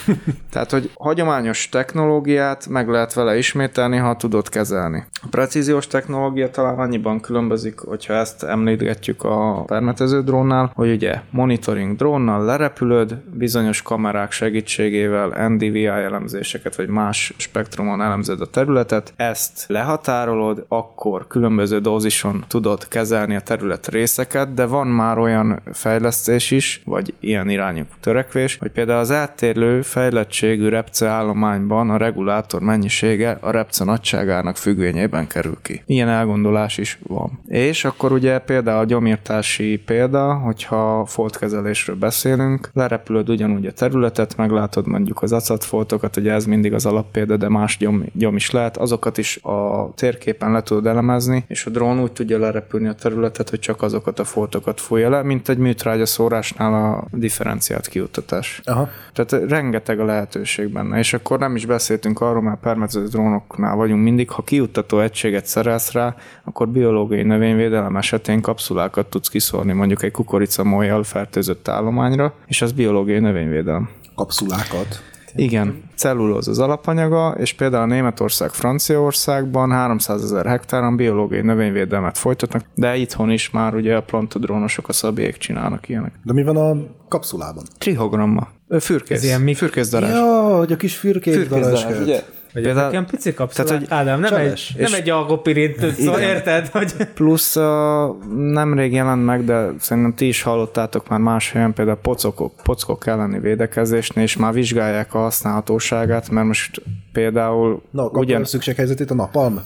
Tehát, 0.53 0.71
hogy 0.71 0.91
hagyományos 0.95 1.69
technológiát 1.69 2.67
meg 2.69 2.89
lehet 2.89 3.15
vele 3.15 3.37
ismételni, 3.37 3.97
ha 3.97 4.17
tudod 4.17 4.49
kezelni. 4.49 5.05
A 5.23 5.27
precíziós 5.31 5.87
technológia 5.87 6.51
talán 6.51 6.79
annyiban 6.79 7.21
különbözik, 7.21 7.79
hogyha 7.79 8.15
ezt 8.15 8.43
említgetjük 8.43 9.25
a 9.25 9.63
permetező 9.67 10.23
drónnál, 10.23 10.71
hogy 10.75 10.91
ugye 10.91 11.21
monitoring 11.31 11.97
drónnal 11.97 12.45
lerepülöd, 12.45 13.15
bizonyos 13.15 13.83
kamerák 13.83 14.31
segítségével 14.31 15.49
NDVI 15.49 15.87
elemzéseket, 15.87 16.77
vagy 16.77 16.89
más 16.89 17.35
spektrumon 17.37 18.03
elemzed 18.03 18.41
a 18.41 18.47
területet, 18.47 19.13
ezt 19.17 19.65
lehatárolod, 19.69 20.65
akkor 20.69 21.27
különböző 21.27 21.79
dózison 21.79 22.45
tudod 22.49 22.89
kezelni 22.89 23.37
a 23.37 23.41
terület 23.41 23.89
részeket, 23.89 24.55
de 24.55 24.67
van 24.67 24.87
már 24.87 25.06
már 25.07 25.19
olyan 25.19 25.61
fejlesztés 25.73 26.51
is, 26.51 26.81
vagy 26.85 27.15
ilyen 27.21 27.49
irányú 27.49 27.83
törekvés, 28.01 28.57
hogy 28.61 28.71
például 28.71 28.99
az 28.99 29.11
eltérő 29.11 29.83
fejlettségű 29.83 30.69
repce 30.69 31.07
állományban 31.07 31.91
a 31.91 31.97
regulátor 31.97 32.61
mennyisége 32.61 33.39
a 33.41 33.51
repce 33.51 33.85
nagyságának 33.85 34.57
függvényében 34.57 35.27
kerül 35.27 35.57
ki. 35.63 35.83
Ilyen 35.87 36.09
elgondolás 36.09 36.79
is 36.79 36.99
van. 37.03 37.41
És 37.47 37.85
akkor 37.85 38.13
ugye 38.13 38.39
például 38.39 38.81
a 38.81 38.85
gyomírtási 38.85 39.83
példa, 39.87 40.35
hogyha 40.35 41.05
foltkezelésről 41.07 41.97
beszélünk, 41.97 42.71
lerepülöd 42.73 43.29
ugyanúgy 43.29 43.67
a 43.67 43.73
területet, 43.73 44.37
meglátod 44.37 44.87
mondjuk 44.87 45.23
az 45.23 45.33
acatfoltokat, 45.33 46.17
ugye 46.17 46.33
ez 46.33 46.45
mindig 46.45 46.75
az 46.75 46.87
alappélda, 46.87 47.37
de 47.37 47.49
más 47.49 47.77
gyom, 47.77 48.05
gyom 48.13 48.37
is 48.37 48.51
lehet, 48.51 48.77
azokat 48.77 49.19
is 49.19 49.37
a 49.43 49.91
térképen 49.95 50.53
le 50.53 50.63
tudod 50.63 50.87
elemezni, 50.87 51.45
és 51.49 51.67
a 51.67 51.71
drón 51.71 52.01
úgy 52.01 52.13
tudja 52.13 52.39
lerepülni 52.39 52.89
a 52.89 52.93
területet, 52.95 53.51
hogy 53.51 53.59
csak 53.59 53.83
azokat 53.83 54.19
a 54.19 54.25
foltokat 54.25 54.81
fújja 54.97 55.11
le, 55.11 55.23
mint 55.23 55.49
egy 55.49 55.59
műtrágya 55.59 56.07
szórásnál 56.07 56.75
a 56.75 57.05
differenciált 57.11 57.89
kiutatás. 57.89 58.61
Aha. 58.65 58.89
Tehát 59.13 59.51
rengeteg 59.51 60.01
a 60.01 60.05
lehetőség 60.05 60.69
benne, 60.69 60.99
és 60.99 61.13
akkor 61.13 61.39
nem 61.39 61.57
is 61.57 61.67
beszéltünk 61.67 62.21
arról, 62.21 62.43
mert 62.43 62.61
permetező 62.61 63.07
drónoknál 63.07 63.77
vagyunk 63.77 64.03
mindig, 64.03 64.31
ha 64.31 64.43
kiuttató 64.43 65.01
egységet 65.01 65.47
szerelsz 65.47 65.93
rá, 65.93 66.15
akkor 66.45 66.69
biológiai 66.69 67.23
növényvédelem 67.23 67.97
esetén 67.97 68.41
kapszulákat 68.41 69.07
tudsz 69.07 69.29
kiszórni 69.29 69.73
mondjuk 69.73 70.03
egy 70.03 70.13
kukoricamollyal 70.13 71.03
fertőzött 71.03 71.69
állományra, 71.69 72.35
és 72.47 72.63
az 72.63 72.73
biológiai 72.73 73.19
növényvédelem. 73.19 73.89
Kapszulákat. 74.15 75.03
Igen, 75.37 75.83
cellulóz 75.95 76.49
az 76.49 76.59
alapanyaga, 76.59 77.35
és 77.39 77.53
például 77.53 77.87
Németország, 77.87 78.51
Franciaországban 78.51 79.71
300 79.71 80.23
ezer 80.23 80.47
hektáron 80.47 80.97
biológiai 80.97 81.41
növényvédelmet 81.43 82.19
folytatnak, 82.19 82.63
de 82.75 82.97
itthon 82.97 83.31
is 83.31 83.51
már 83.51 83.75
ugye 83.75 83.97
a 83.97 84.03
plantodrónosok, 84.03 84.89
a 84.89 84.93
szabélyek 84.93 85.37
csinálnak 85.37 85.89
ilyenek. 85.89 86.13
De 86.25 86.33
mi 86.33 86.43
van 86.43 86.57
a 86.57 86.77
kapszulában? 87.09 87.63
Trihogramma. 87.79 88.49
Fürkész. 88.81 89.17
Ez 89.19 89.25
ilyen 89.25 89.41
mi- 89.41 89.55
Fürkészdarás. 89.55 90.11
Ja, 90.11 90.57
hogy 90.57 90.73
a 90.73 90.77
kis 90.77 90.97
fürkés 90.97 91.35
Fürkészdarás, 91.35 91.65
darásket. 91.81 92.03
ugye? 92.03 92.23
Vagy 92.57 92.65
Például- 92.65 92.93
ilyen 92.93 93.07
pici 93.07 93.35
kapszulák. 93.35 93.69
Tehát, 93.69 93.83
hogy 93.83 93.99
Ádám, 93.99 94.21
nem 94.21 94.31
cseles, 94.31 94.75
egy, 94.77 94.83
nem 94.83 94.95
egy 94.95 95.11
algopirint, 95.11 95.95
szóval 95.99 96.21
érted, 96.21 96.67
hogy 96.67 96.93
Plusz 97.15 97.57
uh, 97.57 97.63
nemrég 98.35 98.93
jelent 98.93 99.25
meg, 99.25 99.45
de 99.45 99.67
szerintem 99.79 100.15
ti 100.15 100.27
is 100.27 100.43
hallottátok 100.43 101.09
már 101.09 101.19
más 101.19 101.53
helyen, 101.53 101.73
például 101.73 101.99
pocokok, 102.03 102.53
pockok 102.63 103.07
elleni 103.07 103.39
védekezésnél, 103.39 104.25
és 104.25 104.37
már 104.37 104.53
vizsgálják 104.53 105.15
a 105.15 105.19
használhatóságát, 105.19 106.31
mert 106.31 106.47
most 106.47 106.83
például 107.13 107.83
Na, 107.91 108.05
ugyan... 108.05 108.45
Szükséghelyzetét 108.45 109.11
a 109.11 109.15
napalm? 109.15 109.61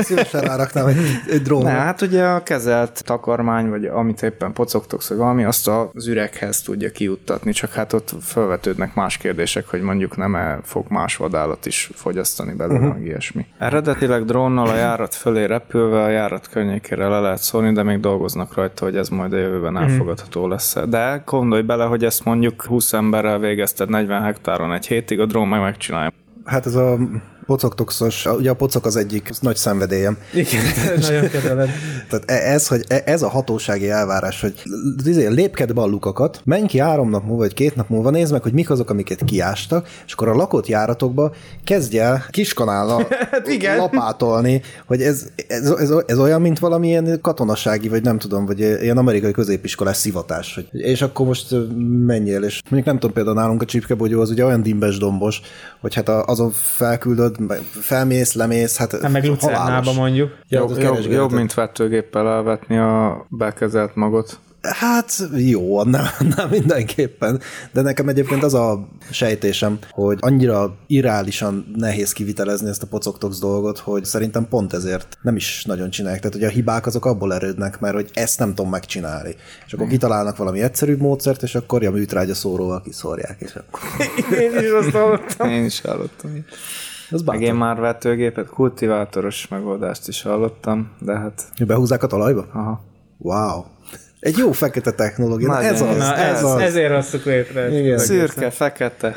Szívesen 0.00 0.40
ráraknám 0.40 0.86
egy, 0.86 0.96
egy 1.30 1.42
drónra. 1.42 1.68
Ne, 1.68 1.74
hát 1.74 2.00
ugye 2.02 2.24
a 2.24 2.42
kezelt 2.42 3.02
takarmány, 3.04 3.68
vagy 3.68 3.84
amit 3.84 4.22
éppen 4.22 4.52
pocogtok, 4.52 5.08
vagy 5.08 5.18
valami, 5.18 5.44
azt 5.44 5.68
az 5.68 6.06
üreghez 6.06 6.62
tudja 6.62 6.90
kiuttatni, 6.90 7.52
csak 7.52 7.72
hát 7.72 7.92
ott 7.92 8.14
felvetődnek 8.20 8.94
más 8.94 9.16
kérdések, 9.16 9.66
hogy 9.68 9.80
mondjuk 9.80 10.16
nem-e 10.16 10.58
fog 10.62 10.86
más 10.88 11.16
vadállat 11.16 11.66
is 11.66 11.90
fogyasztani 12.02 12.52
belőle, 12.54 12.78
uh-huh. 12.78 12.92
meg 12.92 13.04
ilyesmi. 13.06 13.46
Eredetileg 13.58 14.24
drónnal 14.24 14.66
a 14.66 14.74
járat 14.74 15.14
fölé 15.14 15.44
repülve 15.44 16.02
a 16.02 16.08
járat 16.08 16.48
környékére 16.48 17.08
le 17.08 17.20
lehet 17.20 17.42
szólni, 17.42 17.72
de 17.72 17.82
még 17.82 18.00
dolgoznak 18.00 18.54
rajta, 18.54 18.84
hogy 18.84 18.96
ez 18.96 19.08
majd 19.08 19.32
a 19.32 19.36
jövőben 19.36 19.76
elfogadható 19.76 20.48
lesz. 20.48 20.76
De 20.88 21.22
gondolj 21.26 21.62
bele, 21.62 21.84
hogy 21.84 22.04
ezt 22.04 22.24
mondjuk 22.24 22.62
20 22.62 22.92
emberrel 22.92 23.38
végezted 23.38 23.88
40 23.88 24.22
hektáron 24.22 24.72
egy 24.72 24.86
hétig, 24.86 25.20
a 25.20 25.26
drón 25.26 25.48
meg 25.48 25.60
megcsinálja. 25.60 26.12
Hát 26.44 26.66
ez 26.66 26.74
a 26.74 26.98
pocoktoxos, 27.46 28.26
ugye 28.26 28.50
a 28.50 28.54
pocok 28.54 28.86
az 28.86 28.96
egyik 28.96 29.30
nagy 29.40 29.56
szenvedélyem. 29.56 30.18
igen, 30.34 30.62
nagyon 31.00 31.28
kedveled. 31.30 31.68
Tehát 32.08 32.30
e- 32.30 32.52
ez, 32.52 32.66
hogy 32.68 32.84
e- 32.88 33.02
ez 33.04 33.22
a 33.22 33.28
hatósági 33.28 33.90
elvárás, 33.90 34.40
hogy 34.40 34.62
izé, 35.04 35.26
lépked 35.26 35.72
be 35.72 35.80
a 35.80 35.86
lukakat, 35.86 36.40
menj 36.44 36.66
ki 36.66 36.78
három 36.78 37.10
nap 37.10 37.22
múlva, 37.24 37.42
vagy 37.42 37.54
két 37.54 37.76
nap 37.76 37.88
múlva, 37.88 38.10
nézd 38.10 38.32
meg, 38.32 38.42
hogy 38.42 38.52
mik 38.52 38.70
azok, 38.70 38.90
amiket 38.90 39.24
kiástak, 39.24 39.88
és 40.06 40.12
akkor 40.12 40.28
a 40.28 40.34
lakott 40.34 40.66
járatokba 40.66 41.32
kezdj 41.64 41.98
el 41.98 42.24
kiskanállal 42.30 43.06
igen. 43.44 43.76
lapátolni, 43.76 44.62
hogy 44.86 45.02
ez, 45.02 45.26
ez, 45.48 45.70
ez, 45.70 45.90
ez, 46.06 46.18
olyan, 46.18 46.40
mint 46.40 46.58
valamilyen 46.58 47.18
katonasági, 47.20 47.88
vagy 47.88 48.02
nem 48.02 48.18
tudom, 48.18 48.46
vagy 48.46 48.58
ilyen 48.60 48.98
amerikai 48.98 49.30
középiskolás 49.32 49.96
szivatás. 49.96 50.54
Hogy, 50.54 50.68
és 50.80 51.02
akkor 51.02 51.26
most 51.26 51.54
menjél, 52.06 52.42
és 52.42 52.60
mondjuk 52.62 52.84
nem 52.86 52.98
tudom, 52.98 53.14
például 53.14 53.36
nálunk 53.36 53.62
a 53.62 53.64
csipkebogyó 53.64 54.20
az 54.20 54.30
ugye 54.30 54.44
olyan 54.44 54.62
dimbes 54.62 54.98
dombos, 54.98 55.40
hogy 55.80 55.94
hát 55.94 56.08
a- 56.08 56.24
azon 56.24 56.50
felküldöd, 56.50 57.36
felmész, 57.70 58.32
lemész, 58.32 58.76
hát 58.76 59.00
Nem 59.00 59.12
meg 59.12 59.24
Lucernába 59.24 59.92
mondjuk. 59.92 60.30
Jobb, 60.48 60.70
az 60.70 60.78
jobb, 60.78 61.10
jobb, 61.10 61.32
mint 61.32 61.54
vetőgéppel 61.54 62.28
elvetni 62.28 62.78
a 62.78 63.26
bekezelt 63.28 63.94
magot. 63.94 64.38
Hát 64.62 65.28
jó, 65.36 65.82
nem, 65.82 66.04
nem 66.36 66.48
mindenképpen. 66.48 67.40
De 67.72 67.80
nekem 67.80 68.08
egyébként 68.08 68.42
az 68.42 68.54
a 68.54 68.88
sejtésem, 69.10 69.78
hogy 69.90 70.18
annyira 70.20 70.76
irreálisan 70.86 71.72
nehéz 71.76 72.12
kivitelezni 72.12 72.68
ezt 72.68 72.82
a 72.82 72.86
pocoktox 72.86 73.38
dolgot, 73.38 73.78
hogy 73.78 74.04
szerintem 74.04 74.48
pont 74.48 74.72
ezért 74.72 75.18
nem 75.22 75.36
is 75.36 75.64
nagyon 75.64 75.90
csinálják. 75.90 76.20
Tehát, 76.20 76.36
hogy 76.36 76.46
a 76.46 76.50
hibák 76.50 76.86
azok 76.86 77.04
abból 77.04 77.34
erődnek, 77.34 77.80
mert 77.80 77.94
hogy 77.94 78.10
ezt 78.12 78.38
nem 78.38 78.54
tudom 78.54 78.70
megcsinálni. 78.70 79.36
És 79.66 79.72
akkor 79.72 79.86
kitalálnak 79.86 80.36
valami 80.36 80.62
egyszerűbb 80.62 81.00
módszert, 81.00 81.42
és 81.42 81.54
akkor 81.54 81.86
a 81.86 81.90
műtrágya 81.90 82.34
szóróval 82.34 82.82
kiszórják. 82.82 83.36
És 83.40 83.54
akkor... 83.54 83.80
Én 84.40 84.58
is 84.58 84.70
azt 84.70 84.90
hallottam. 84.90 85.48
Én 85.48 85.64
is 85.64 85.80
hallottam. 85.80 86.44
Az 87.12 87.22
Meg 87.22 87.42
én 87.42 87.54
már 87.54 87.80
vetőgépet, 87.80 88.48
kultivátoros 88.48 89.48
megoldást 89.48 90.08
is 90.08 90.22
hallottam, 90.22 90.90
de 91.00 91.18
hát 91.18 91.44
Behúzzák 91.66 92.02
a 92.02 92.06
talajba? 92.06 92.46
aha. 92.52 92.80
Wow. 93.18 93.64
Egy 94.20 94.36
jó 94.36 94.52
fekete 94.52 94.92
technológia. 94.92 95.48
Na, 95.48 95.62
ez 95.62 95.80
az, 95.80 95.96
Na, 95.96 96.16
ez, 96.16 96.36
ez, 96.36 96.44
az. 96.44 96.60
ezért 96.60 96.94
hoztuk 96.94 97.24
létre. 97.24 97.78
Igen. 97.80 97.98
Szürke, 97.98 98.50
fekete, 98.50 99.16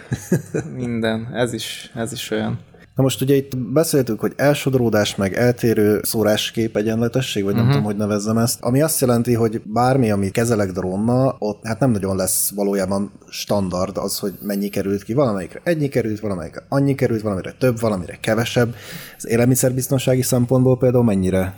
minden, 0.76 1.30
ez 1.34 1.54
is, 1.54 1.92
ez 1.96 2.12
is 2.12 2.32
olyan. 2.32 2.60
Na 2.96 3.04
most 3.04 3.22
ugye 3.22 3.36
itt 3.36 3.58
beszéltük, 3.58 4.20
hogy 4.20 4.34
elsodródás, 4.36 5.16
meg 5.16 5.34
eltérő 5.34 6.00
szóráskép 6.04 6.76
egyenletesség, 6.78 7.44
vagy 7.44 7.54
nem 7.54 7.62
Mhm. 7.64 7.72
tudom, 7.72 7.86
hogy 7.86 7.96
nevezzem 7.98 8.38
ezt, 8.38 8.62
ami 8.62 8.82
azt 8.82 9.00
jelenti, 9.02 9.34
hogy 9.34 9.62
bármi, 9.66 10.12
ami 10.12 10.30
kezelek 10.30 10.72
drónnal, 10.72 11.36
ott 11.40 11.60
hát 11.64 11.80
nem 11.80 11.92
nagyon 11.92 12.16
lesz 12.16 12.52
valójában 12.56 13.12
standard 13.30 13.98
az, 13.98 14.20
hogy 14.20 14.34
mennyi 14.42 14.68
került 14.70 15.04
ki. 15.04 15.14
Valamelyikre 15.14 15.62
ennyi 15.64 15.88
került, 15.88 16.20
valamelyikre 16.20 16.66
annyi 16.70 16.96
került, 16.96 17.22
valamire 17.22 17.52
több, 17.60 17.80
valamire 17.80 18.18
kevesebb. 18.22 18.76
Az 19.18 19.28
élelmiszerbiztonsági 19.28 20.22
szempontból 20.22 20.78
például 20.78 21.04
mennyire 21.04 21.56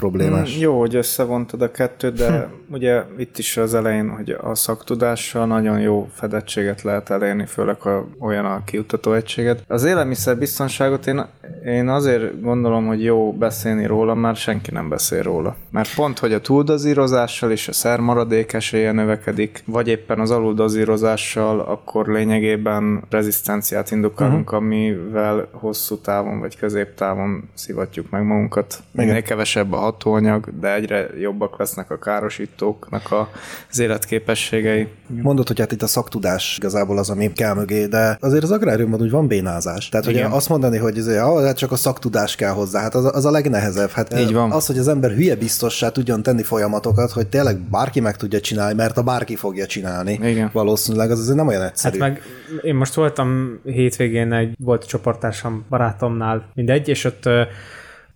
problémás? 0.00 0.56
Mm, 0.56 0.60
Jó, 0.60 0.78
hogy 0.78 0.94
összevontad 0.94 1.62
a 1.62 1.70
kettőt, 1.70 2.14
de 2.14 2.48
ugye 2.76 3.02
itt 3.18 3.38
is 3.38 3.56
az 3.56 3.74
elején, 3.74 4.08
hogy 4.08 4.36
a 4.40 4.54
szaktudással 4.54 5.46
nagyon 5.46 5.80
jó 5.80 6.08
fedettséget 6.14 6.82
lehet 6.82 7.10
elérni, 7.10 7.46
főleg 7.46 7.80
ha 7.80 8.08
olyan 8.18 8.44
a 8.44 8.64
kiutató 8.64 9.12
egységed. 9.12 9.62
Az 9.66 9.84
élelmiszerbiztonságot 9.84 11.06
én, 11.06 11.26
én 11.64 11.88
azért 11.88 12.40
gondolom, 12.40 12.86
hogy 12.86 13.04
jó 13.04 13.32
beszélni 13.32 13.86
róla, 13.86 14.14
mert 14.14 14.38
senki 14.38 14.70
nem 14.70 14.88
beszél 14.88 15.22
róla. 15.22 15.56
Mert 15.70 15.94
pont, 15.94 16.18
hogy 16.18 16.32
a 16.32 16.40
túldozírozással 16.40 17.50
és 17.50 17.68
a 17.68 17.72
szermaradék 17.72 18.52
esélye 18.52 18.92
növekedik, 18.92 19.62
vagy 19.66 19.88
éppen 19.88 20.20
az 20.20 20.30
aluldozírozással, 20.30 21.60
akkor 21.60 22.06
lényegében 22.08 23.02
rezisztenciát 23.10 23.90
indukálunk, 23.90 24.52
uh-huh. 24.52 24.64
amivel 24.64 25.48
hosszú 25.52 25.96
távon 25.96 26.40
vagy 26.40 26.56
középtávon 26.56 27.48
szivatjuk 27.54 28.10
meg 28.10 28.24
magunkat. 28.24 28.78
Minél 28.92 29.22
kevesebb 29.22 29.72
a 29.72 29.89
hatóanyag, 29.90 30.58
de 30.60 30.74
egyre 30.74 31.06
jobbak 31.20 31.58
lesznek 31.58 31.90
a 31.90 31.98
károsítóknak 31.98 33.10
a- 33.12 33.28
az 33.70 33.78
életképességei. 33.78 34.88
Mondod, 35.06 35.46
hogy 35.46 35.58
hát 35.58 35.72
itt 35.72 35.82
a 35.82 35.86
szaktudás 35.86 36.56
igazából 36.58 36.98
az, 36.98 37.10
ami 37.10 37.32
kell 37.32 37.54
mögé, 37.54 37.86
de 37.86 38.16
azért 38.20 38.42
az 38.42 38.50
agráriumban 38.50 39.00
úgy 39.00 39.10
van 39.10 39.26
bénázás. 39.26 39.88
Tehát 39.88 40.06
Igen. 40.06 40.30
azt 40.30 40.48
mondani, 40.48 40.78
hogy 40.78 40.98
ez, 40.98 41.06
ah, 41.06 41.44
hát 41.44 41.56
csak 41.56 41.72
a 41.72 41.76
szaktudás 41.76 42.36
kell 42.36 42.52
hozzá, 42.52 42.80
hát 42.80 42.94
az, 42.94 43.04
a- 43.04 43.12
az 43.12 43.24
a 43.24 43.30
legnehezebb. 43.30 43.90
Hát 43.90 44.18
Így 44.18 44.32
van. 44.32 44.50
Az, 44.50 44.66
hogy 44.66 44.78
az 44.78 44.88
ember 44.88 45.10
hülye 45.10 45.36
biztossá 45.36 45.88
tudjon 45.88 46.22
tenni 46.22 46.42
folyamatokat, 46.42 47.10
hogy 47.10 47.26
tényleg 47.26 47.58
bárki 47.58 48.00
meg 48.00 48.16
tudja 48.16 48.40
csinálni, 48.40 48.74
mert 48.74 48.96
a 48.96 49.02
bárki 49.02 49.36
fogja 49.36 49.66
csinálni. 49.66 50.18
Igen. 50.22 50.50
Valószínűleg 50.52 51.10
az 51.10 51.18
azért 51.20 51.36
nem 51.36 51.46
olyan 51.46 51.62
egyszerű. 51.62 51.98
Hát 51.98 52.08
meg 52.08 52.22
én 52.62 52.74
most 52.74 52.94
voltam 52.94 53.58
hétvégén 53.64 54.32
egy 54.32 54.54
volt 54.58 54.86
csoporttársam 54.86 55.64
barátomnál, 55.68 56.48
mindegy, 56.54 56.88
és 56.88 57.04
ott 57.04 57.28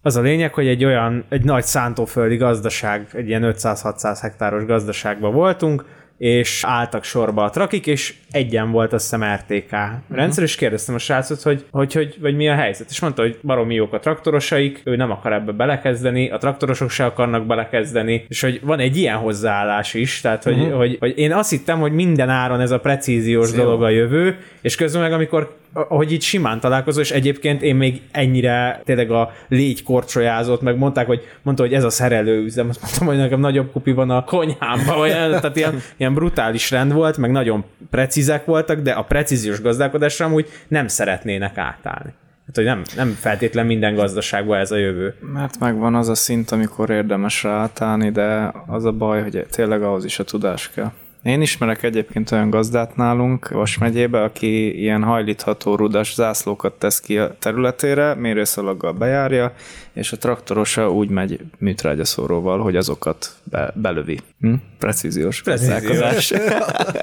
az 0.05 0.17
a 0.17 0.21
lényeg, 0.21 0.55
hogy 0.55 0.67
egy 0.67 0.85
olyan, 0.85 1.25
egy 1.29 1.45
nagy 1.45 1.65
szántóföldi 1.65 2.37
gazdaság, 2.37 3.07
egy 3.13 3.29
ilyen 3.29 3.55
500-600 3.57 4.19
hektáros 4.21 4.65
gazdaságban 4.65 5.33
voltunk, 5.33 5.85
és 6.19 6.65
álltak 6.67 7.05
sorba 7.05 7.45
a 7.45 7.51
trakik, 7.51 7.87
és 7.87 8.15
egyen 8.31 8.71
volt 8.71 8.93
azt 8.93 9.11
hiszem 9.11 9.35
RTK 9.35 9.71
rendszer, 10.11 10.43
és 10.43 10.57
kérdeztem 10.57 10.95
a 10.95 10.99
srácot, 10.99 11.43
hogy, 11.43 11.65
hogy, 11.71 11.93
hogy 11.93 12.17
vagy 12.21 12.37
mi 12.37 12.49
a 12.49 12.55
helyzet. 12.55 12.91
És 12.91 13.01
mondta, 13.01 13.23
hogy 13.23 13.39
baromi 13.43 13.75
jók 13.75 13.93
a 13.93 13.99
traktorosaik, 13.99 14.81
ő 14.85 14.97
nem 14.97 15.11
akar 15.11 15.33
ebbe 15.33 15.53
belekezdeni, 15.53 16.31
a 16.31 16.39
traktorosok 16.39 16.91
se 16.91 17.05
akarnak 17.05 17.47
belekezdeni, 17.47 18.25
és 18.29 18.41
hogy 18.41 18.61
van 18.63 18.79
egy 18.79 18.97
ilyen 18.97 19.17
hozzáállás 19.17 19.95
is, 19.95 20.21
tehát 20.21 20.43
hogy, 20.43 20.59
uh-huh. 20.59 20.77
hogy, 20.77 20.97
hogy 21.01 21.19
én 21.19 21.33
azt 21.33 21.51
hittem, 21.51 21.81
hogy 21.81 21.93
minden 21.93 22.29
áron 22.29 22.61
ez 22.61 22.71
a 22.71 22.81
precíziós 22.81 23.51
dolog 23.51 23.83
a 23.83 23.89
jövő, 23.89 24.37
és 24.61 24.77
közben 24.77 25.03
meg 25.03 25.13
amikor 25.13 25.57
ahogy 25.75 26.13
itt 26.13 26.21
simán 26.21 26.61
találkozol, 26.61 27.03
és 27.03 27.11
egyébként 27.11 27.63
én 27.63 27.77
még 27.77 28.03
ennyire 28.11 28.81
tényleg 28.85 29.11
a 29.11 29.33
légy 29.49 29.83
korcsolyázott, 29.83 30.61
meg 30.61 30.77
mondták, 30.77 31.07
hogy 31.07 31.23
mondta, 31.43 31.63
hogy 31.63 31.75
ez 31.75 31.85
a 31.85 31.91
szerelőüzem, 31.91 32.69
azt 32.69 32.81
mondtam, 32.81 33.07
hogy 33.07 33.17
nekem 33.17 33.41
nagyobb 33.41 33.73
kupi 33.73 33.93
van 33.93 34.11
a 34.11 34.25
konyhámban, 34.25 34.99
vagy, 34.99 35.11
tehát 35.11 35.57
ilyen, 35.57 35.81
ilyen 35.97 36.15
brutális 36.15 36.71
rend 36.71 36.93
volt, 36.93 37.17
meg 37.17 37.31
nagyon 37.31 37.65
precízek 37.91 38.45
voltak, 38.45 38.81
de 38.81 38.93
a 38.93 39.03
precíziós 39.03 39.61
gazdálkodásra 39.61 40.27
amúgy 40.27 40.49
nem 40.69 40.89
szeretnének 40.89 41.59
átállni. 41.59 42.13
Hát, 42.47 42.57
hogy 42.57 42.65
nem, 42.65 42.83
nem 42.97 43.09
feltétlen 43.09 43.67
minden 43.67 43.95
gazdaságban 43.95 44.59
ez 44.59 44.71
a 44.71 44.77
jövő. 44.77 45.15
Mert 45.33 45.59
megvan 45.59 45.95
az 45.95 46.09
a 46.09 46.15
szint, 46.15 46.51
amikor 46.51 46.91
érdemes 46.91 47.43
ráállni, 47.43 48.11
de 48.11 48.53
az 48.67 48.85
a 48.85 48.93
baj, 48.93 49.23
hogy 49.23 49.47
tényleg 49.51 49.83
ahhoz 49.83 50.05
is 50.05 50.19
a 50.19 50.25
tudás 50.25 50.71
kell. 50.75 50.93
Én 51.25 51.41
ismerek 51.41 51.83
egyébként 51.83 52.31
olyan 52.31 52.51
gazdát 52.51 52.97
nálunk 52.97 53.49
Vas 53.49 53.79
megyébe, 53.79 54.23
aki 54.23 54.81
ilyen 54.81 55.03
hajlítható 55.03 55.75
rudas 55.75 56.15
zászlókat 56.15 56.73
tesz 56.73 57.01
ki 57.01 57.19
a 57.19 57.37
területére, 57.39 58.15
mérőszalaggal 58.15 58.93
bejárja, 58.93 59.55
és 59.93 60.13
a 60.13 60.17
traktorosa 60.17 60.91
úgy 60.91 61.09
megy 61.09 61.41
műtrágyaszóróval, 61.59 62.59
hogy 62.59 62.77
azokat 62.77 63.37
be, 63.45 63.73
belövi. 63.75 64.21
Hm? 64.45 64.55
Precíziós 64.79 65.43
gazdálkodás. 65.43 66.31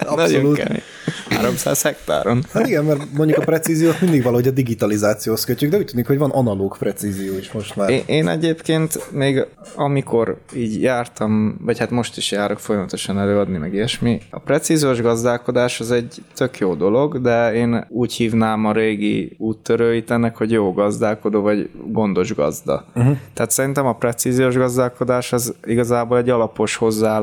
Nagyon 0.06 0.20
Abszolút. 0.20 0.58
kemény. 0.58 0.82
300 1.30 1.82
hektáron. 1.82 2.44
Hát 2.54 2.68
igen, 2.68 2.86
mert 2.86 3.02
mondjuk 3.14 3.38
a 3.38 3.42
precíziót 3.42 4.02
mindig 4.02 4.24
valahogy 4.24 4.48
a 4.48 4.52
digitalizációhoz 4.52 5.44
kötjük, 5.44 5.72
de 5.72 5.78
úgy 5.78 5.86
tűnik, 5.86 6.08
hogy 6.08 6.18
van 6.18 6.30
analóg 6.30 6.78
precízió 6.78 7.38
is 7.38 7.52
most 7.52 7.76
már. 7.76 7.89
Én, 7.89 8.04
én 8.06 8.28
egyébként 8.28 9.12
még 9.12 9.46
amikor 9.76 10.38
így 10.56 10.82
jártam, 10.82 11.58
vagy 11.62 11.80
hát 11.80 11.89
most 11.89 12.18
is 12.18 12.32
járok 12.32 12.60
folyamatosan 12.60 13.20
előadni, 13.20 13.58
meg 13.58 13.74
ilyesmi, 13.74 14.22
a 14.30 14.39
precíziós 14.39 15.02
gazdálkodás 15.02 15.80
az 15.80 15.92
egy 15.92 16.24
tök 16.36 16.58
jó 16.58 16.74
dolog, 16.74 17.22
de 17.22 17.54
én 17.54 17.86
úgy 17.89 18.14
hívnám 18.14 18.66
a 18.66 18.72
régi 18.72 19.36
úttörőit 19.38 20.12
ennek, 20.12 20.38
hogy 20.38 20.52
jó 20.52 20.74
gazdálkodó, 20.74 21.42
vagy 21.42 21.70
gondos 21.86 22.34
gazda. 22.34 22.86
Uh-huh. 22.96 23.18
Tehát 23.34 23.52
szerintem 23.52 23.86
a 23.86 23.94
precíziós 23.94 24.56
gazdálkodás 24.56 25.34
az 25.34 25.54
igazából 25.64 26.18
egy 26.18 26.30
alapos 26.30 26.76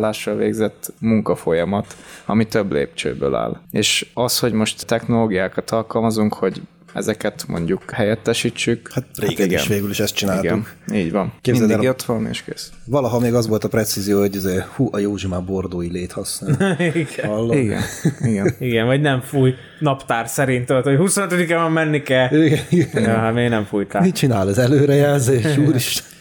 hozzáállással 0.09 0.37
végzett 0.37 0.93
munkafolyamat, 1.01 1.97
ami 2.27 2.47
több 2.47 2.73
lépcsőből 2.73 3.35
áll. 3.35 3.61
És 3.71 4.07
az, 4.15 4.39
hogy 4.39 4.53
most 4.53 4.87
technológiákat 4.87 5.71
alkalmazunk, 5.71 6.35
hogy 6.35 6.61
ezeket 6.95 7.45
mondjuk 7.49 7.91
helyettesítsük. 7.91 8.93
Hát 8.93 9.05
régen 9.17 9.47
igen. 9.47 9.61
is 9.61 9.67
végül 9.67 9.91
is 9.91 10.01
ezt 10.01 10.15
csináltuk. 10.15 10.75
Igen, 10.87 11.01
így 11.01 11.13
van. 11.13 11.33
Képzeld 11.41 11.69
Mindig 11.69 11.87
el, 11.87 11.93
ott 11.93 12.03
van, 12.03 12.27
és 12.27 12.43
kész. 12.43 12.71
Valaha 12.85 13.19
még 13.19 13.35
az 13.35 13.47
volt 13.47 13.65
a 13.65 13.69
precízió, 13.69 14.19
hogy 14.19 14.35
izé, 14.35 14.63
hú, 14.77 14.89
a 14.93 14.99
Józsi 14.99 15.27
már 15.27 15.45
bordói 15.45 15.91
lét 15.91 16.13
használ. 16.13 16.77
Igen. 16.95 17.29
Hallom? 17.29 17.57
Igen, 17.57 17.83
igen. 18.21 18.55
Igen, 18.69 18.87
vagy 18.87 19.01
nem 19.01 19.21
fúj 19.21 19.55
naptár 19.79 20.29
szerint, 20.29 20.67
tudod, 20.67 20.85
hogy 20.85 20.97
25-en 21.01 21.47
van 21.49 21.73
menni 21.73 22.03
kell. 22.03 22.43
Igen, 22.43 22.65
igen. 22.71 23.03
Ja, 23.03 23.17
hát 23.17 23.35
miért 23.35 23.51
nem 23.51 23.65
fújtál? 23.65 24.03
Mit 24.03 24.15
csinál 24.15 24.49
az 24.49 24.59
előrejelzés, 24.59 25.57
úristen? 25.67 26.18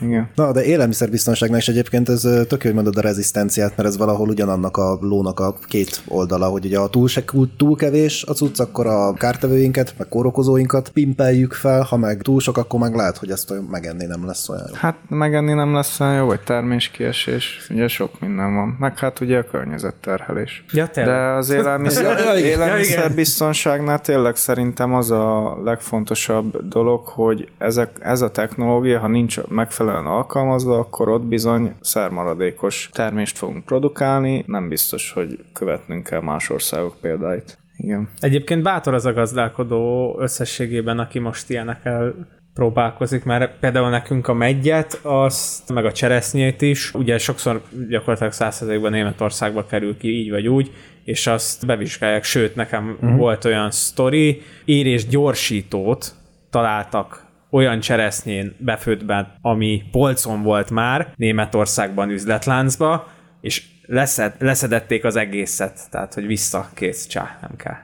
Igen. 0.00 0.28
Na, 0.34 0.52
de 0.52 0.64
élelmiszerbiztonságnál 0.64 1.58
is 1.58 1.68
egyébként 1.68 2.08
ez 2.08 2.20
tök 2.20 2.50
jó, 2.50 2.58
hogy 2.60 2.74
mondod 2.74 2.96
a 2.96 3.00
rezisztenciát, 3.00 3.76
mert 3.76 3.88
ez 3.88 3.96
valahol 3.96 4.28
ugyanannak 4.28 4.76
a 4.76 4.98
lónak 5.00 5.40
a 5.40 5.58
két 5.66 6.02
oldala, 6.08 6.46
hogy 6.46 6.64
ugye 6.64 6.78
a 6.78 6.88
túl, 6.88 7.08
se, 7.08 7.24
túl 7.56 7.76
kevés 7.76 8.24
a 8.24 8.32
cucc, 8.32 8.60
akkor 8.60 8.86
a 8.86 9.12
kártevőinket, 9.12 9.94
meg 9.98 10.08
kórokozóinkat 10.08 10.88
pimpeljük 10.88 11.52
fel, 11.52 11.82
ha 11.82 11.96
meg 11.96 12.22
túl 12.22 12.40
sok, 12.40 12.56
akkor 12.56 12.80
meg 12.80 12.94
lehet, 12.94 13.16
hogy 13.16 13.30
ezt 13.30 13.54
megenni 13.70 14.06
nem 14.06 14.26
lesz 14.26 14.48
olyan 14.48 14.64
jó. 14.68 14.74
Hát 14.74 14.96
megenni 15.08 15.52
nem 15.52 15.74
lesz 15.74 16.00
olyan 16.00 16.14
jó, 16.14 16.26
vagy 16.26 16.40
terméskiesés, 16.40 17.66
ugye 17.70 17.88
sok 17.88 18.20
minden 18.20 18.54
van. 18.54 18.76
Meg 18.78 18.98
hát 18.98 19.20
ugye 19.20 19.38
a 19.38 19.44
környezetterhelés. 19.44 20.64
Ja, 20.72 20.86
tényleg. 20.86 21.14
De 21.14 21.20
az 21.20 21.50
élelmiszer, 21.58 22.18
Ja, 22.18 22.38
élelmiszerbiztonságnál 22.38 24.00
tényleg 24.00 24.36
szerintem 24.36 24.94
az 24.94 25.10
a 25.10 25.58
legfontosabb 25.64 26.68
dolog, 26.68 27.06
hogy 27.06 27.48
ezek, 27.58 27.90
ez 28.00 28.20
a 28.20 28.30
technológia, 28.30 28.87
ha 28.92 29.08
nincs 29.08 29.40
megfelelően 29.48 30.06
alkalmazva, 30.06 30.78
akkor 30.78 31.08
ott 31.08 31.24
bizony 31.24 31.74
szermaradékos 31.80 32.90
termést 32.92 33.38
fogunk 33.38 33.64
produkálni, 33.64 34.44
nem 34.46 34.68
biztos, 34.68 35.12
hogy 35.12 35.38
követnünk 35.52 36.06
kell 36.06 36.20
más 36.20 36.50
országok 36.50 36.96
példáit. 37.00 37.58
Igen. 37.76 38.08
Egyébként 38.20 38.62
bátor 38.62 38.94
az 38.94 39.06
a 39.06 39.12
gazdálkodó 39.12 40.16
összességében, 40.20 40.98
aki 40.98 41.18
most 41.18 41.50
ilyenekkel 41.50 42.14
próbálkozik, 42.54 43.24
mert 43.24 43.58
például 43.58 43.90
nekünk 43.90 44.28
a 44.28 44.32
meggyet, 44.32 45.00
azt, 45.02 45.72
meg 45.72 45.84
a 45.84 45.92
cseresznyét 45.92 46.62
is, 46.62 46.94
ugye 46.94 47.18
sokszor 47.18 47.62
gyakorlatilag 47.88 48.32
százszerzékben 48.32 48.92
Németországba 48.92 49.66
kerül 49.66 49.96
ki 49.96 50.08
így 50.08 50.30
vagy 50.30 50.48
úgy, 50.48 50.72
és 51.04 51.26
azt 51.26 51.66
bevizsgálják, 51.66 52.24
sőt, 52.24 52.54
nekem 52.54 52.96
uh-huh. 53.00 53.18
volt 53.18 53.44
olyan 53.44 53.70
sztori, 53.70 54.42
érés 54.64 55.06
gyorsítót 55.06 56.14
találtak 56.50 57.27
olyan 57.50 57.80
cseresznyén 57.80 58.54
befőttben, 58.58 59.32
ami 59.40 59.82
polcon 59.90 60.42
volt 60.42 60.70
már 60.70 61.12
Németországban 61.16 62.10
üzletláncba, 62.10 63.08
és 63.40 63.64
leszed, 63.86 64.34
leszedették 64.38 65.04
az 65.04 65.16
egészet, 65.16 65.90
tehát 65.90 66.14
hogy 66.14 66.26
vissza, 66.26 66.68
kész, 66.74 67.06
csá, 67.06 67.38
nem 67.40 67.56
kell. 67.56 67.76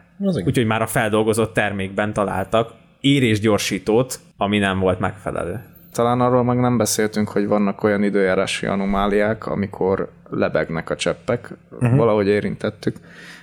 Úgyhogy 0.44 0.66
már 0.66 0.82
a 0.82 0.86
feldolgozott 0.86 1.54
termékben 1.54 2.12
találtak 2.12 2.72
érésgyorsítót, 3.00 4.20
ami 4.36 4.58
nem 4.58 4.78
volt 4.78 4.98
megfelelő. 4.98 5.60
Talán 5.92 6.20
arról 6.20 6.44
meg 6.44 6.60
nem 6.60 6.76
beszéltünk, 6.76 7.28
hogy 7.28 7.46
vannak 7.46 7.82
olyan 7.82 8.02
időjárási 8.02 8.66
anomáliák, 8.66 9.46
amikor 9.46 10.10
lebegnek 10.30 10.90
a 10.90 10.96
cseppek, 10.96 11.54
uh-huh. 11.70 11.96
valahogy 11.96 12.26
érintettük, 12.26 12.96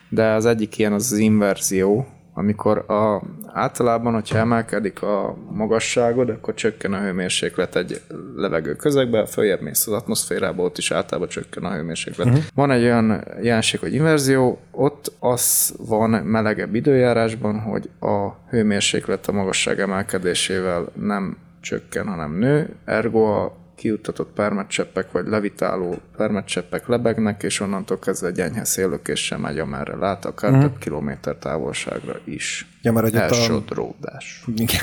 de 0.10 0.26
az 0.26 0.46
egyik 0.46 0.78
ilyen 0.78 0.94
az 0.94 1.12
az 1.12 1.18
inverzió, 1.18 2.08
amikor 2.34 2.92
a, 2.92 3.22
általában, 3.54 4.14
hogyha 4.14 4.38
emelkedik 4.38 5.02
a 5.02 5.36
magasságod, 5.50 6.30
akkor 6.30 6.54
csökken 6.54 6.94
a 6.94 7.00
hőmérséklet 7.00 7.76
egy 7.76 8.02
levegő 8.36 8.76
közegbe, 8.76 9.26
följebb 9.26 9.62
mész 9.62 9.88
az 9.88 9.94
atmoszférába, 9.94 10.64
ott 10.64 10.78
is 10.78 10.92
általában 10.92 11.30
csökken 11.30 11.64
a 11.64 11.74
hőmérséklet. 11.74 12.28
Uh-huh. 12.28 12.44
Van 12.54 12.72
egy 12.72 12.84
olyan 12.84 13.24
jelenség, 13.42 13.80
hogy 13.80 13.94
inverzió, 13.94 14.60
ott 14.72 15.14
az 15.20 15.76
van 15.88 16.10
melegebb 16.10 16.76
időjárásban, 16.76 17.60
hogy 17.60 17.90
a 18.00 18.30
hőmérséklet 18.50 19.28
a 19.28 19.32
magasság 19.32 19.80
emelkedésével 19.80 20.92
nem 21.00 21.38
csökken, 21.62 22.08
hanem 22.08 22.38
nő, 22.38 22.76
ergo 22.86 23.24
a 23.24 23.61
kiuttatott 23.82 24.34
permetcseppek 24.34 25.12
vagy 25.12 25.28
levitáló 25.28 25.96
permetcseppek 26.18 26.88
lebegnek, 26.88 27.44
és 27.44 27.60
onnantól 27.60 28.00
kezdve 28.00 28.32
gyenyhe 28.32 28.64
szélökéssel 28.64 29.38
megy, 29.38 29.60
amerre 29.60 29.96
lát, 29.96 30.26
akár 30.26 30.52
mm. 30.52 30.60
több 30.60 30.78
kilométer 30.78 31.36
távolságra 31.36 32.20
is. 32.24 32.68
Ja, 32.82 32.92
mert 32.92 33.06
ott 33.08 33.14
a- 33.14 33.22
Elsodródás. 33.22 34.44
Igen. 34.56 34.82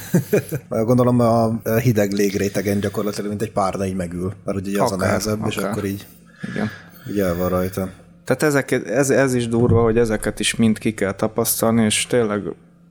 Gondolom 0.87 1.21
a 1.21 1.61
hideg 1.79 2.13
légrétegen 2.13 2.81
gyakorlatilag, 2.81 3.29
mint 3.29 3.43
egy 3.43 3.53
párna 3.53 3.87
így 3.87 3.97
megül, 3.97 4.33
mert 4.45 4.59
ugye 4.59 4.83
az 4.83 4.91
a 4.91 4.95
Akár, 4.95 5.09
nehezebb, 5.09 5.47
és 5.47 5.57
akár. 5.57 5.71
akkor 5.71 5.85
így, 5.85 6.07
Igen. 6.51 6.69
így 7.11 7.19
el 7.19 7.37
van 7.37 7.49
rajta. 7.49 7.91
Tehát 8.25 8.43
ezek, 8.43 8.71
ez, 8.71 9.11
ez 9.11 9.35
is 9.35 9.49
durva, 9.49 9.83
hogy 9.83 9.99
ezeket 9.99 10.41
is 10.41 10.57
mind 10.57 10.79
ki 10.79 10.95
kell 10.95 11.13
tapasztalni, 11.13 11.85
és 11.85 12.07
tényleg 12.07 12.43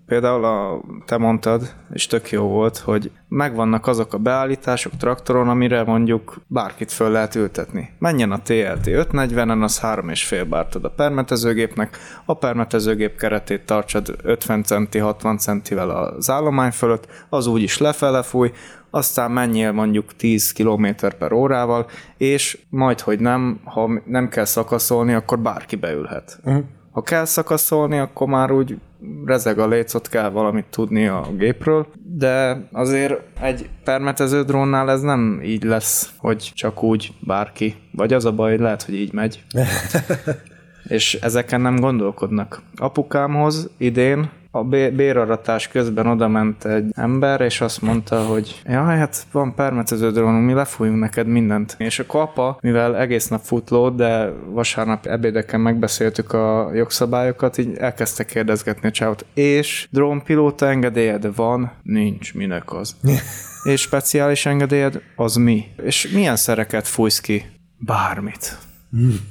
például 0.07 0.45
a, 0.45 0.81
te 1.05 1.17
mondtad, 1.17 1.73
és 1.93 2.07
tök 2.07 2.31
jó 2.31 2.43
volt, 2.47 2.77
hogy 2.77 3.11
megvannak 3.27 3.87
azok 3.87 4.13
a 4.13 4.17
beállítások 4.17 4.97
traktoron, 4.97 5.49
amire 5.49 5.83
mondjuk 5.83 6.41
bárkit 6.47 6.91
föl 6.91 7.11
lehet 7.11 7.35
ültetni. 7.35 7.89
Menjen 7.99 8.31
a 8.31 8.41
TLT 8.41 8.85
540-en, 8.85 9.61
az 9.61 9.79
3,5 9.81 10.45
bártad 10.49 10.85
a 10.85 10.89
permetezőgépnek, 10.89 11.97
a 12.25 12.33
permetezőgép 12.33 13.17
keretét 13.17 13.65
tartsad 13.65 14.15
50 14.23 14.63
centi, 14.63 14.97
60 14.97 15.37
centivel 15.37 15.89
az 15.89 16.29
állomány 16.29 16.71
fölött, 16.71 17.07
az 17.29 17.47
úgyis 17.47 17.77
lefele 17.77 18.21
fúj, 18.21 18.51
aztán 18.89 19.31
menjél 19.31 19.71
mondjuk 19.71 20.15
10 20.15 20.51
km 20.51 20.87
per 21.19 21.31
órával, 21.31 21.89
és 22.17 22.59
majd, 22.69 22.99
hogy 22.99 23.19
nem, 23.19 23.59
ha 23.63 23.89
nem 24.05 24.29
kell 24.29 24.45
szakaszolni, 24.45 25.13
akkor 25.13 25.39
bárki 25.39 25.75
beülhet. 25.75 26.39
Uh-huh. 26.43 26.63
Ha 26.91 27.01
kell 27.01 27.25
szakaszolni, 27.25 27.97
akkor 27.97 28.27
már 28.27 28.51
úgy 28.51 28.77
rezeg 29.25 29.59
a 29.59 29.67
léc, 29.67 29.93
ott 29.93 30.09
kell 30.09 30.29
valamit 30.29 30.65
tudni 30.69 31.07
a 31.07 31.27
gépről, 31.37 31.87
de 32.03 32.67
azért 32.71 33.21
egy 33.41 33.69
permetező 33.83 34.43
drónnál 34.43 34.91
ez 34.91 35.01
nem 35.01 35.41
így 35.43 35.63
lesz, 35.63 36.11
hogy 36.17 36.51
csak 36.55 36.83
úgy 36.83 37.13
bárki. 37.19 37.75
Vagy 37.91 38.13
az 38.13 38.25
a 38.25 38.31
baj, 38.31 38.51
hogy 38.51 38.59
lehet, 38.59 38.83
hogy 38.83 38.95
így 38.95 39.13
megy. 39.13 39.43
és 40.87 41.13
ezeken 41.13 41.61
nem 41.61 41.75
gondolkodnak. 41.75 42.61
Apukámhoz 42.75 43.69
idén 43.77 44.29
a 44.57 44.63
bé- 44.63 44.93
béraratás 44.93 45.67
közben 45.67 46.07
oda 46.07 46.27
ment 46.27 46.65
egy 46.65 46.91
ember, 46.95 47.41
és 47.41 47.61
azt 47.61 47.81
mondta, 47.81 48.25
hogy 48.25 48.61
jaj, 48.65 48.97
hát 48.97 49.25
van 49.31 49.55
permetező 49.55 50.11
drónunk, 50.11 50.45
mi 50.45 50.53
lefújunk 50.53 50.99
neked 50.99 51.27
mindent. 51.27 51.75
És 51.77 51.99
akkor 51.99 52.21
apa, 52.21 52.57
mivel 52.61 52.97
egész 52.97 53.27
nap 53.27 53.41
futlód, 53.43 53.95
de 53.95 54.33
vasárnap 54.49 55.05
ebédeken 55.05 55.59
megbeszéltük 55.59 56.33
a 56.33 56.69
jogszabályokat, 56.73 57.57
így 57.57 57.77
elkezdte 57.77 58.25
kérdezgetni 58.25 58.87
a 58.87 58.91
csávot, 58.91 59.25
és 59.33 59.87
drónpilóta 59.91 60.67
engedélyed 60.67 61.35
van? 61.35 61.71
Nincs, 61.83 62.33
minek 62.33 62.73
az? 62.73 62.95
és 63.73 63.81
speciális 63.81 64.45
engedélyed? 64.45 65.01
Az 65.15 65.35
mi? 65.35 65.65
És 65.83 66.09
milyen 66.13 66.35
szereket 66.35 66.87
fújsz 66.87 67.19
ki? 67.19 67.45
Bármit. 67.77 68.57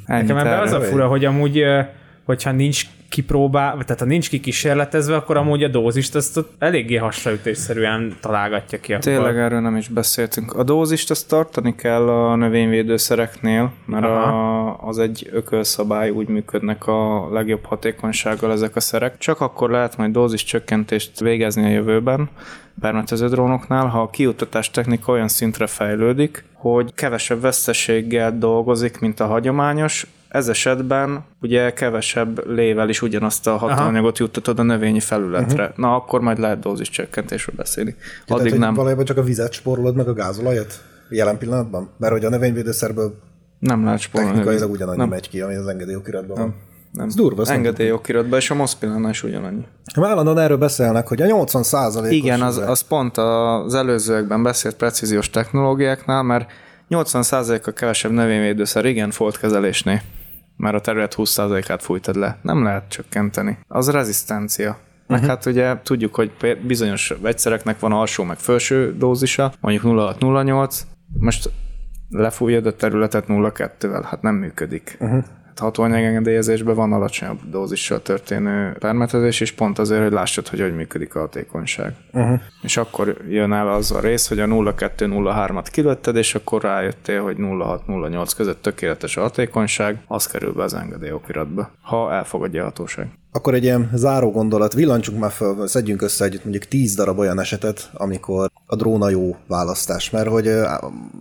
Ennyit 0.05 0.27
Nekem 0.27 0.37
ebben 0.37 0.61
az 0.61 0.73
a 0.73 0.81
fura, 0.81 1.07
hogy 1.07 1.25
amúgy, 1.25 1.63
hogyha 2.25 2.53
nincs 2.53 2.87
kipróbál, 3.17 3.73
tehát 3.85 3.99
ha 3.99 4.05
nincs 4.07 4.29
kikísérletezve, 4.29 5.17
akkor 5.17 5.37
amúgy 5.37 5.63
a 5.63 5.69
dózist 5.69 6.15
azt 6.15 6.45
eléggé 6.59 6.97
hasraütésszerűen 6.97 8.17
találgatja 8.21 8.81
ki. 8.81 8.93
Akkor. 8.93 9.05
Tényleg 9.05 9.39
erről 9.39 9.61
nem 9.61 9.77
is 9.77 9.89
beszéltünk. 9.89 10.53
A 10.53 10.63
dózist 10.63 11.11
azt 11.11 11.29
tartani 11.29 11.75
kell 11.75 12.09
a 12.09 12.35
növényvédőszereknél, 12.35 13.73
mert 13.85 14.05
a, 14.05 14.87
az 14.87 14.99
egy 14.99 15.29
ökölszabály, 15.33 16.11
úgy 16.11 16.29
működnek 16.29 16.87
a 16.87 17.29
legjobb 17.33 17.65
hatékonysággal 17.65 18.53
ezek 18.53 18.77
a 18.77 18.81
szerek. 18.81 19.19
Csak 19.19 19.41
akkor 19.41 19.71
lehet 19.71 19.97
majd 19.97 20.13
dózis 20.13 20.45
csökkentést 20.45 21.21
végezni 21.21 21.65
a 21.65 21.69
jövőben, 21.69 22.29
permetező 22.81 23.29
drónoknál, 23.29 23.87
ha 23.87 24.01
a 24.01 24.11
kiutatás 24.11 24.71
technika 24.71 25.13
olyan 25.13 25.29
szintre 25.29 25.67
fejlődik, 25.67 26.45
hogy 26.53 26.95
kevesebb 26.95 27.41
veszteséggel 27.41 28.39
dolgozik, 28.39 28.99
mint 28.99 29.21
a 29.21 29.27
hagyományos, 29.27 30.07
ez 30.37 30.49
esetben 30.49 31.25
ugye 31.41 31.73
kevesebb 31.73 32.49
lével 32.49 32.89
is 32.89 33.03
ugyanazt 33.03 33.47
a 33.47 33.57
hatóanyagot 33.57 34.19
juttatod 34.19 34.59
a 34.59 34.63
növényi 34.63 35.01
felületre. 35.01 35.63
Uh-huh. 35.63 35.79
Na, 35.79 35.95
akkor 35.95 36.21
majd 36.21 36.39
lehet 36.39 36.59
dózis 36.59 36.91
csökkentésről 36.91 37.57
beszélni. 37.57 37.95
Ja, 38.27 38.35
Addig 38.35 38.47
tehát, 38.47 38.65
nem. 38.65 38.75
Valójában 38.75 39.05
csak 39.05 39.17
a 39.17 39.23
vizet 39.23 39.53
spórolod 39.53 39.97
meg 39.97 40.09
a 40.09 40.13
gázolajat 40.13 40.85
jelen 41.09 41.39
pillanatban? 41.39 41.91
Mert 41.99 42.13
hogy 42.13 42.25
a 42.25 42.29
növényvédőszerből 42.29 43.15
Nem 43.59 43.85
lehet 43.85 44.01
spórolni. 44.01 44.35
technikailag 44.35 44.71
ugyanannyi 44.71 44.99
Nem. 44.99 45.09
megy 45.09 45.29
ki, 45.29 45.41
ami 45.41 45.55
az 45.55 45.67
engedélyokiratban 45.67 46.37
van. 46.39 46.55
Nem. 46.93 47.07
Ez 47.07 47.15
durva, 47.15 47.45
Engedélyokiratban, 47.47 48.39
és 48.39 48.51
a 48.51 48.55
Mospilánál 48.55 49.11
is 49.11 49.23
ugyanannyi. 49.23 49.65
Már 49.97 50.11
Állandóan 50.11 50.39
erről 50.39 50.57
beszélnek, 50.57 51.09
hogy 51.09 51.23
a 51.23 51.27
80 51.27 51.63
százalékos... 51.63 52.17
Igen, 52.17 52.43
az, 52.43 52.57
az 52.57 52.81
pont 52.81 53.17
az 53.17 53.75
előzőekben 53.75 54.43
beszélt 54.43 54.77
precíziós 54.77 55.31
technológiáknál, 55.31 56.23
mert 56.23 56.51
80%-a 56.91 57.71
kevesebb 57.71 58.11
növényvédőszer, 58.11 58.85
igen, 58.85 59.11
foltkezelésnél, 59.11 60.01
mert 60.57 60.75
a 60.75 60.81
terület 60.81 61.15
20%-át 61.17 61.83
fújtad 61.83 62.17
le. 62.17 62.39
Nem 62.43 62.63
lehet 62.63 62.89
csökkenteni. 62.89 63.59
Az 63.69 63.91
rezisztencia. 63.91 64.79
Meg 65.07 65.19
uh-huh. 65.19 65.35
hát 65.35 65.47
ugye 65.47 65.77
tudjuk, 65.83 66.15
hogy 66.15 66.59
bizonyos 66.67 67.13
vegyszereknek 67.21 67.81
van 67.81 67.93
alsó 67.93 68.25
meg 68.25 68.39
felső 68.39 68.97
dózisa, 68.97 69.53
mondjuk 69.61 69.85
0,6-0,8, 69.85 70.81
most 71.19 71.51
lefújod 72.09 72.67
a 72.67 72.77
területet 72.77 73.25
0,2-vel, 73.29 74.05
hát 74.05 74.23
nem 74.23 74.35
működik. 74.35 74.97
Uh-huh. 75.01 75.25
Hatóanyagengedélyezésben 75.61 76.75
van 76.75 76.93
alacsonyabb 76.93 77.39
dózissal 77.51 78.03
történő 78.03 78.77
permetezés, 78.79 79.41
és 79.41 79.53
pont 79.53 79.79
azért, 79.79 80.03
hogy 80.03 80.13
lássad, 80.13 80.49
hogy 80.49 80.61
hogy 80.61 80.75
működik 80.75 81.15
a 81.15 81.19
hatékonyság. 81.19 81.95
Uh-huh. 82.13 82.41
És 82.63 82.77
akkor 82.77 83.17
jön 83.29 83.53
el 83.53 83.69
az 83.69 83.93
a 83.93 84.01
rész, 84.01 84.29
hogy 84.29 84.41
a 84.41 84.47
0,2-0,3-at 84.47 85.67
kilőtted, 85.71 86.17
és 86.17 86.35
akkor 86.35 86.63
rájöttél, 86.63 87.23
hogy 87.23 87.37
0,6-0,8 87.37 88.31
között 88.37 88.63
tökéletes 88.63 89.17
a 89.17 89.21
hatékonyság, 89.21 89.99
az 90.07 90.27
kerül 90.27 90.53
be 90.53 90.63
az 90.63 90.75
engedélyokiratba, 90.75 91.71
ha 91.83 92.13
elfogadja 92.13 92.63
a 92.63 92.65
hatóság. 92.65 93.09
Akkor 93.37 93.55
egy 93.55 93.65
ilyen 93.65 93.91
záró 93.95 94.31
gondolat, 94.31 94.75
villancsunk 94.75 95.19
már 95.19 95.31
fel, 95.31 95.67
szedjünk 95.67 96.03
össze 96.03 96.25
együtt 96.25 96.43
mondjuk 96.43 96.65
10 96.65 96.95
darab 96.95 97.19
olyan 97.19 97.41
esetet, 97.41 97.91
amikor 97.95 98.51
a 98.67 98.77
drón 98.77 99.03
a 99.03 99.09
jó 99.09 99.37
választás, 99.47 100.11
mert 100.11 100.29
hogy 100.29 100.49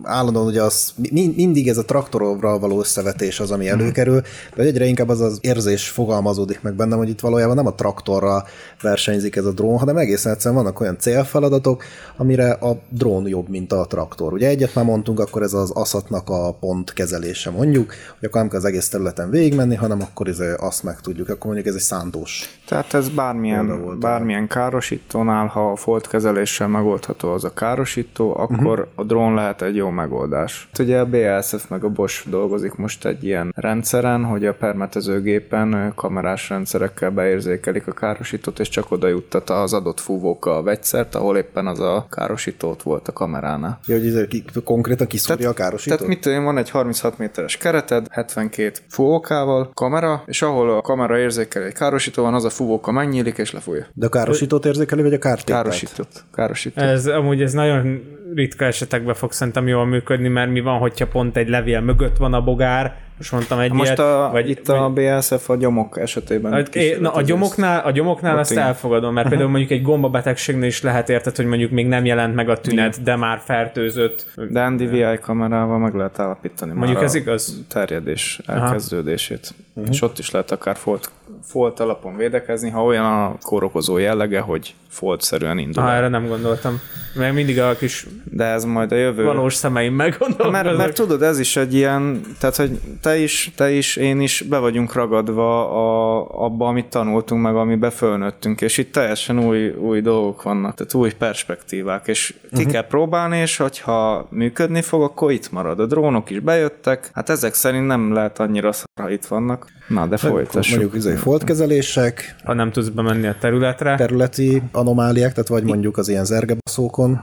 állandóan 0.02 0.46
ugye 0.46 0.62
az, 0.62 0.92
mi, 1.10 1.32
mindig 1.36 1.68
ez 1.68 1.76
a 1.76 1.84
traktorral 1.84 2.58
való 2.58 2.78
összevetés 2.78 3.40
az, 3.40 3.50
ami 3.50 3.68
előkerül, 3.68 4.22
de 4.54 4.62
egyre 4.62 4.84
inkább 4.84 5.08
az 5.08 5.20
az 5.20 5.38
érzés 5.40 5.88
fogalmazódik 5.88 6.62
meg 6.62 6.74
bennem, 6.74 6.98
hogy 6.98 7.08
itt 7.08 7.20
valójában 7.20 7.56
nem 7.56 7.66
a 7.66 7.74
traktorral 7.74 8.46
versenyzik 8.82 9.36
ez 9.36 9.44
a 9.44 9.52
drón, 9.52 9.78
hanem 9.78 9.96
egészen 9.96 10.32
egyszerűen 10.32 10.62
vannak 10.62 10.80
olyan 10.80 10.98
célfeladatok, 10.98 11.84
amire 12.16 12.50
a 12.50 12.78
drón 12.88 13.28
jobb, 13.28 13.48
mint 13.48 13.72
a 13.72 13.86
traktor. 13.88 14.32
Ugye 14.32 14.48
egyet 14.48 14.74
már 14.74 14.84
mondtunk, 14.84 15.20
akkor 15.20 15.42
ez 15.42 15.52
az 15.52 15.70
aszatnak 15.70 16.28
a 16.28 16.52
pont 16.52 16.92
kezelése 16.92 17.50
mondjuk, 17.50 17.94
hogy 18.18 18.28
akkor 18.28 18.40
nem 18.40 18.50
kell 18.50 18.58
az 18.58 18.64
egész 18.64 18.88
területen 18.88 19.30
végigmenni, 19.30 19.74
hanem 19.74 20.02
akkor 20.02 20.28
ez, 20.28 20.38
azt 20.56 20.82
meg 20.82 21.00
tudjuk, 21.00 21.28
akkor 21.28 21.46
mondjuk 21.46 21.66
ez 21.66 21.74
egy 21.74 21.80
szántós 22.12 22.58
Tehát 22.66 22.94
ez 22.94 23.08
bármilyen, 23.08 23.98
bármilyen 24.00 24.46
károsítónál, 24.46 25.46
ha 25.46 25.70
a 25.70 25.76
foltkezeléssel 25.76 26.68
megoldható 26.68 27.32
az 27.32 27.44
a 27.44 27.52
károsító, 27.52 28.36
akkor 28.36 28.78
uh-huh. 28.78 28.86
a 28.94 29.04
drón 29.04 29.34
lehet 29.34 29.62
egy 29.62 29.76
jó 29.76 29.88
megoldás. 29.88 30.68
Hát 30.70 30.86
Ugye 30.86 30.98
a 30.98 31.06
BASF 31.06 31.68
meg 31.68 31.84
a 31.84 31.88
Bosch 31.88 32.28
dolgozik 32.28 32.74
most 32.74 33.04
egy 33.04 33.24
ilyen 33.24 33.52
rendszeren, 33.56 34.24
hogy 34.24 34.46
a 34.46 34.54
permetezőgépen 34.54 35.92
kamerás 35.94 36.48
rendszerekkel 36.48 37.10
beérzékelik 37.10 37.86
a 37.86 37.92
károsítót, 37.92 38.58
és 38.58 38.68
csak 38.68 38.90
oda 38.90 39.08
juttat 39.08 39.50
az 39.50 39.72
adott 39.72 40.00
fúvóka 40.00 40.56
a 40.56 40.62
vegyszert, 40.62 41.14
ahol 41.14 41.36
éppen 41.36 41.66
az 41.66 41.80
a 41.80 42.06
károsítót 42.10 42.82
volt 42.82 43.08
a 43.08 43.12
kameránál. 43.12 43.78
Ja, 43.86 43.98
hogy 43.98 44.06
ez 44.06 44.24
konkrétan 44.64 45.06
kiszúrja 45.06 45.48
a 45.48 45.52
károsítót? 45.52 45.98
Tehát 45.98 46.14
mit 46.14 46.22
tudom 46.22 46.44
van 46.44 46.58
egy 46.58 46.70
36 46.70 47.18
méteres 47.18 47.56
kereted, 47.56 48.06
72 48.10 48.72
fúvókával, 48.88 49.70
kamera, 49.74 50.22
és 50.26 50.42
ahol 50.42 50.76
a 50.76 50.80
kamera 50.80 51.18
érzékel 51.18 51.62
egy 51.62 51.74
károsító 51.96 52.22
van, 52.22 52.34
az 52.34 52.44
a 52.44 52.50
fúvóka 52.50 52.92
megnyílik 52.92 53.38
és 53.38 53.52
lefújja. 53.52 53.86
De 53.92 54.06
a 54.06 54.08
károsítót 54.08 54.64
érzékeli, 54.66 55.02
vagy 55.02 55.14
a 55.14 55.18
kártételt? 55.18 55.62
Károsított. 55.62 56.24
Károsított. 56.32 56.84
Ez 56.84 57.06
amúgy 57.06 57.42
ez 57.42 57.52
nagyon 57.52 58.02
ritka 58.34 58.64
esetekben 58.64 59.14
fog 59.14 59.32
szerintem 59.32 59.68
jól 59.68 59.86
működni, 59.86 60.28
mert 60.28 60.50
mi 60.50 60.60
van, 60.60 60.78
hogyha 60.78 61.06
pont 61.06 61.36
egy 61.36 61.48
levél 61.48 61.80
mögött 61.80 62.16
van 62.16 62.34
a 62.34 62.40
bogár, 62.40 63.04
most 63.16 63.32
mondtam 63.32 63.58
egy 63.58 63.72
Most 63.72 63.84
ilyet, 63.84 63.98
a, 63.98 64.28
vagy, 64.32 64.50
itt 64.50 64.68
a 64.68 64.92
BSF 64.94 65.48
a 65.48 65.56
gyomok 65.56 65.98
esetében. 65.98 66.52
Hát, 66.52 66.74
é, 66.74 66.96
na, 67.00 67.12
a 67.12 67.22
gyomoknál, 67.22 67.84
a 67.84 67.90
gyomoknál 67.90 68.44
igen. 68.50 68.62
elfogadom, 68.62 69.12
mert 69.12 69.28
például 69.28 69.50
mondjuk 69.50 69.70
egy 69.70 69.82
gombabetegségnél 69.82 70.66
is 70.66 70.82
lehet 70.82 71.08
érted, 71.08 71.36
hogy 71.36 71.46
mondjuk 71.46 71.70
még 71.70 71.86
nem 71.86 72.04
jelent 72.04 72.34
meg 72.34 72.48
a 72.48 72.60
tünet, 72.60 73.02
de 73.02 73.16
már 73.16 73.38
fertőzött. 73.44 74.26
De 74.50 74.68
NDVI 74.68 75.18
kamerával 75.20 75.78
meg 75.78 75.94
lehet 75.94 76.18
állapítani 76.18 76.72
Mondjuk 76.72 77.02
ez 77.02 77.14
a 77.14 77.18
igaz? 77.18 77.64
terjedés 77.68 78.40
elkezdődését. 78.46 79.54
Uh-huh. 79.74 79.92
És 79.92 80.02
ott 80.02 80.18
is 80.18 80.30
lehet 80.30 80.50
akár 80.50 80.76
folt, 80.76 81.10
folt 81.42 81.80
alapon 81.80 82.16
védekezni, 82.16 82.70
ha 82.70 82.84
olyan 82.84 83.04
a 83.04 83.36
kórokozó 83.42 83.98
jellege, 83.98 84.40
hogy 84.40 84.74
foltszerűen 84.96 85.58
indul. 85.58 85.82
Ha 85.82 85.88
el. 85.88 85.96
erre 85.96 86.08
nem 86.08 86.26
gondoltam. 86.26 86.80
Mert 87.14 87.34
mindig 87.34 87.60
a 87.60 87.76
kis 87.76 88.06
De 88.24 88.44
ez 88.44 88.64
majd 88.64 88.92
a 88.92 88.96
jövő. 88.96 89.24
valós 89.24 89.54
szemeim 89.54 89.94
meggondolkoznak. 89.94 90.64
Mert, 90.64 90.76
mert 90.76 90.94
tudod, 90.94 91.22
ez 91.22 91.38
is 91.38 91.56
egy 91.56 91.74
ilyen, 91.74 92.20
tehát 92.40 92.56
hogy 92.56 92.80
te 93.00 93.18
is, 93.18 93.52
te 93.56 93.70
is, 93.70 93.96
én 93.96 94.20
is 94.20 94.44
be 94.48 94.58
vagyunk 94.58 94.92
ragadva 94.92 95.70
a, 95.70 96.26
abba, 96.44 96.66
amit 96.66 96.86
tanultunk, 96.86 97.42
meg 97.42 97.54
amiben 97.54 97.90
fölnőttünk, 97.90 98.60
és 98.60 98.78
itt 98.78 98.92
teljesen 98.92 99.44
új, 99.44 99.68
új 99.68 100.00
dolgok 100.00 100.42
vannak, 100.42 100.74
tehát 100.74 100.94
új 100.94 101.12
perspektívák, 101.12 102.06
és 102.08 102.34
ki 102.50 102.56
uh-huh. 102.56 102.72
kell 102.72 102.86
próbálni, 102.86 103.38
és 103.38 103.56
hogyha 103.56 104.26
működni 104.30 104.82
fog, 104.82 105.02
akkor 105.02 105.32
itt 105.32 105.52
marad. 105.52 105.80
A 105.80 105.86
drónok 105.86 106.30
is 106.30 106.40
bejöttek, 106.40 107.10
hát 107.12 107.28
ezek 107.28 107.54
szerint 107.54 107.86
nem 107.86 108.12
lehet 108.12 108.38
annyira 108.38 108.72
szar, 108.72 108.88
ha 109.00 109.10
itt 109.10 109.24
vannak. 109.24 109.66
Na, 109.88 110.06
de 110.06 110.16
folytassuk. 110.16 110.76
Mondjuk 110.78 110.96
izé, 110.96 111.14
foltkezelések, 111.14 112.36
Ha 112.44 112.52
nem 112.52 112.70
tudsz 112.70 112.88
bemenni 112.88 113.26
a 113.26 113.36
területre, 113.40 113.96
területi 113.96 114.62
anomáliák, 114.72 115.30
tehát 115.30 115.48
vagy 115.48 115.64
mondjuk 115.64 115.98
az 115.98 116.08
ilyen 116.08 116.24
zergebaszókon 116.24 117.20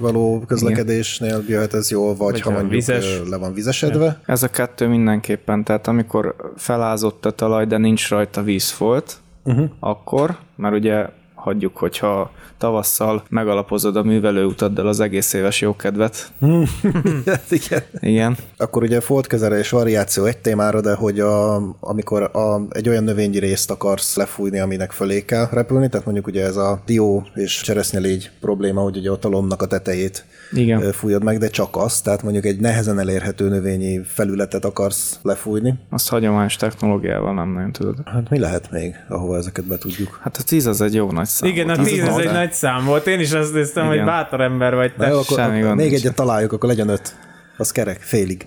való 0.00 0.44
közlekedésnél 0.46 1.42
jöhet 1.48 1.74
ez 1.74 1.90
jól, 1.90 2.14
vagy, 2.16 2.32
Vagy 2.32 2.40
ha 2.40 2.50
mondjuk 2.50 2.72
vizes. 2.72 3.20
le 3.30 3.36
van 3.36 3.54
vizesedve. 3.54 4.20
Ez 4.26 4.42
a 4.42 4.48
kettő 4.48 4.86
mindenképpen, 4.86 5.64
tehát 5.64 5.86
amikor 5.86 6.34
felázott 6.56 7.26
a 7.26 7.30
talaj, 7.30 7.66
de 7.66 7.78
nincs 7.78 8.08
rajta 8.08 8.42
vízfolt, 8.42 9.16
uh-huh. 9.44 9.68
akkor, 9.80 10.36
mert 10.56 10.74
ugye 10.74 11.06
hagyjuk, 11.46 11.76
hogyha 11.76 12.30
tavasszal 12.58 13.24
megalapozod 13.28 13.96
a 13.96 14.02
művelőutaddal 14.02 14.86
az 14.86 15.00
egész 15.00 15.32
éves 15.32 15.60
jókedvet. 15.60 16.32
Igen. 17.58 17.82
Igen. 18.00 18.36
Akkor 18.56 18.82
ugye 18.82 19.00
foltkezelés 19.00 19.70
variáció 19.70 20.24
egy 20.24 20.38
témára, 20.38 20.80
de 20.80 20.94
hogy 20.94 21.20
a, 21.20 21.54
amikor 21.80 22.22
a, 22.22 22.66
egy 22.70 22.88
olyan 22.88 23.04
növényi 23.04 23.38
részt 23.38 23.70
akarsz 23.70 24.16
lefújni, 24.16 24.58
aminek 24.58 24.92
fölé 24.92 25.24
kell 25.24 25.48
repülni, 25.50 25.88
tehát 25.88 26.04
mondjuk 26.04 26.26
ugye 26.26 26.44
ez 26.44 26.56
a 26.56 26.80
dió 26.86 27.26
és 27.34 27.60
cseresznyelégy 27.60 28.30
probléma, 28.40 28.80
hogy 28.80 28.96
ugye 28.96 29.10
a 29.10 29.28
lombnak 29.28 29.62
a 29.62 29.66
tetejét 29.66 30.24
Igen. 30.52 30.92
fújod 30.92 31.24
meg, 31.24 31.38
de 31.38 31.48
csak 31.48 31.76
azt, 31.76 32.04
tehát 32.04 32.22
mondjuk 32.22 32.44
egy 32.44 32.60
nehezen 32.60 32.98
elérhető 32.98 33.48
növényi 33.48 34.00
felületet 34.04 34.64
akarsz 34.64 35.18
lefújni. 35.22 35.74
Azt 35.90 36.08
hagyományos 36.08 36.56
technológiával 36.56 37.34
nem 37.34 37.52
nagyon 37.52 37.72
tudod. 37.72 37.96
Hát 38.04 38.30
mi 38.30 38.38
lehet 38.38 38.70
még, 38.70 38.94
ahova 39.08 39.36
ezeket 39.36 39.64
be 39.64 39.78
tudjuk? 39.78 40.18
Hát 40.22 40.36
a 40.36 40.42
10 40.42 40.66
az 40.66 40.80
egy 40.80 40.94
jó 40.94 41.10
nagy 41.10 41.26
szám. 41.36 41.48
igen, 41.48 41.68
a 41.68 41.74
volt. 41.76 41.88
10 41.88 42.02
ez 42.02 42.16
egy 42.16 42.32
nagy 42.32 42.52
szám 42.52 42.84
volt. 42.84 43.06
Én 43.06 43.20
is 43.20 43.32
azt 43.32 43.52
néztem, 43.52 43.86
hogy 43.86 43.94
Igen. 43.94 44.06
bátor 44.06 44.40
ember 44.40 44.74
vagy 44.74 44.92
Na 44.96 45.04
te. 45.04 45.10
jó, 45.10 45.18
akkor, 45.18 45.38
semmi 45.38 45.60
gond 45.60 45.76
még 45.76 45.92
egyet 45.92 46.14
találjuk, 46.14 46.52
akkor 46.52 46.68
legyen 46.68 46.88
öt. 46.88 47.16
Az 47.56 47.70
kerek, 47.70 48.00
félig. 48.00 48.46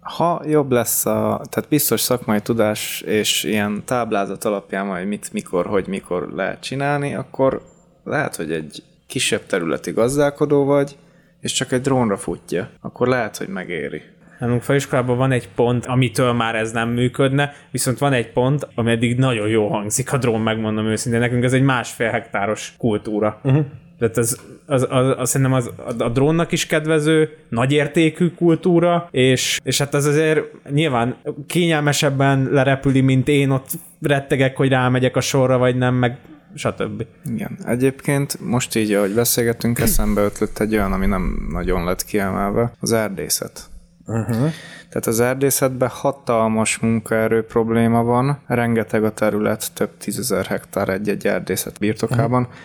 Ha 0.00 0.42
jobb 0.46 0.70
lesz 0.70 1.06
a, 1.06 1.42
tehát 1.50 1.68
biztos 1.68 2.00
szakmai 2.00 2.40
tudás 2.40 3.00
és 3.00 3.44
ilyen 3.44 3.82
táblázat 3.84 4.44
alapján 4.44 4.86
majd 4.86 5.06
mit, 5.06 5.32
mikor, 5.32 5.66
hogy 5.66 5.86
mikor 5.86 6.28
lehet 6.34 6.60
csinálni, 6.60 7.14
akkor 7.14 7.62
lehet, 8.04 8.36
hogy 8.36 8.52
egy 8.52 8.82
kisebb 9.06 9.46
területi 9.46 9.90
gazdálkodó 9.90 10.64
vagy, 10.64 10.96
és 11.40 11.52
csak 11.52 11.72
egy 11.72 11.80
drónra 11.80 12.16
futja, 12.16 12.70
akkor 12.80 13.08
lehet, 13.08 13.36
hogy 13.36 13.48
megéri. 13.48 14.02
Nálunk 14.40 14.62
főiskolában 14.62 15.16
van 15.16 15.32
egy 15.32 15.48
pont, 15.54 15.86
amitől 15.86 16.32
már 16.32 16.54
ez 16.54 16.72
nem 16.72 16.88
működne, 16.88 17.52
viszont 17.70 17.98
van 17.98 18.12
egy 18.12 18.32
pont, 18.32 18.68
ami 18.74 18.90
eddig 18.90 19.18
nagyon 19.18 19.48
jó 19.48 19.68
hangzik 19.68 20.12
a 20.12 20.18
drón, 20.18 20.40
megmondom 20.40 20.86
őszintén. 20.86 21.20
Nekünk 21.20 21.44
ez 21.44 21.52
egy 21.52 21.62
másfél 21.62 22.10
hektáros 22.10 22.74
kultúra. 22.78 23.40
Uh-huh. 23.44 23.64
Tehát 23.98 24.16
az, 24.16 24.40
az, 24.66 24.86
az, 24.90 25.14
az 25.16 25.28
szerintem 25.28 25.56
az, 25.56 25.70
a, 25.98 26.02
a 26.02 26.08
drónnak 26.08 26.52
is 26.52 26.66
kedvező, 26.66 27.36
nagyértékű 27.48 28.28
kultúra, 28.28 29.08
és, 29.10 29.60
és 29.62 29.78
hát 29.78 29.94
az 29.94 30.04
azért 30.04 30.40
nyilván 30.70 31.16
kényelmesebben 31.46 32.48
lerepüli, 32.50 33.00
mint 33.00 33.28
én 33.28 33.50
ott 33.50 33.68
rettegek, 34.00 34.56
hogy 34.56 34.68
rámegyek 34.68 35.16
a 35.16 35.20
sorra, 35.20 35.58
vagy 35.58 35.76
nem, 35.76 35.94
meg 35.94 36.18
stb. 36.54 37.06
Igen. 37.24 37.58
Egyébként 37.66 38.40
most 38.40 38.76
így, 38.76 38.92
ahogy 38.92 39.14
beszélgettünk, 39.14 39.78
eszembe 39.78 40.20
ötlött 40.20 40.58
egy 40.58 40.74
olyan, 40.74 40.92
ami 40.92 41.06
nem 41.06 41.48
nagyon 41.52 41.84
lett 41.84 42.04
kiemelve, 42.04 42.72
az 42.80 42.92
erdészet. 42.92 43.69
Uh-huh. 44.10 44.52
Tehát 44.88 45.06
az 45.06 45.20
erdészetben 45.20 45.88
hatalmas 45.88 46.78
munkaerő 46.78 47.44
probléma 47.44 48.02
van, 48.02 48.38
rengeteg 48.46 49.04
a 49.04 49.12
terület, 49.12 49.72
több 49.72 49.90
tízezer 49.98 50.46
hektár 50.46 50.88
egy-egy 50.88 51.26
erdészet 51.26 51.78
birtokában, 51.78 52.42
uh-huh 52.42 52.58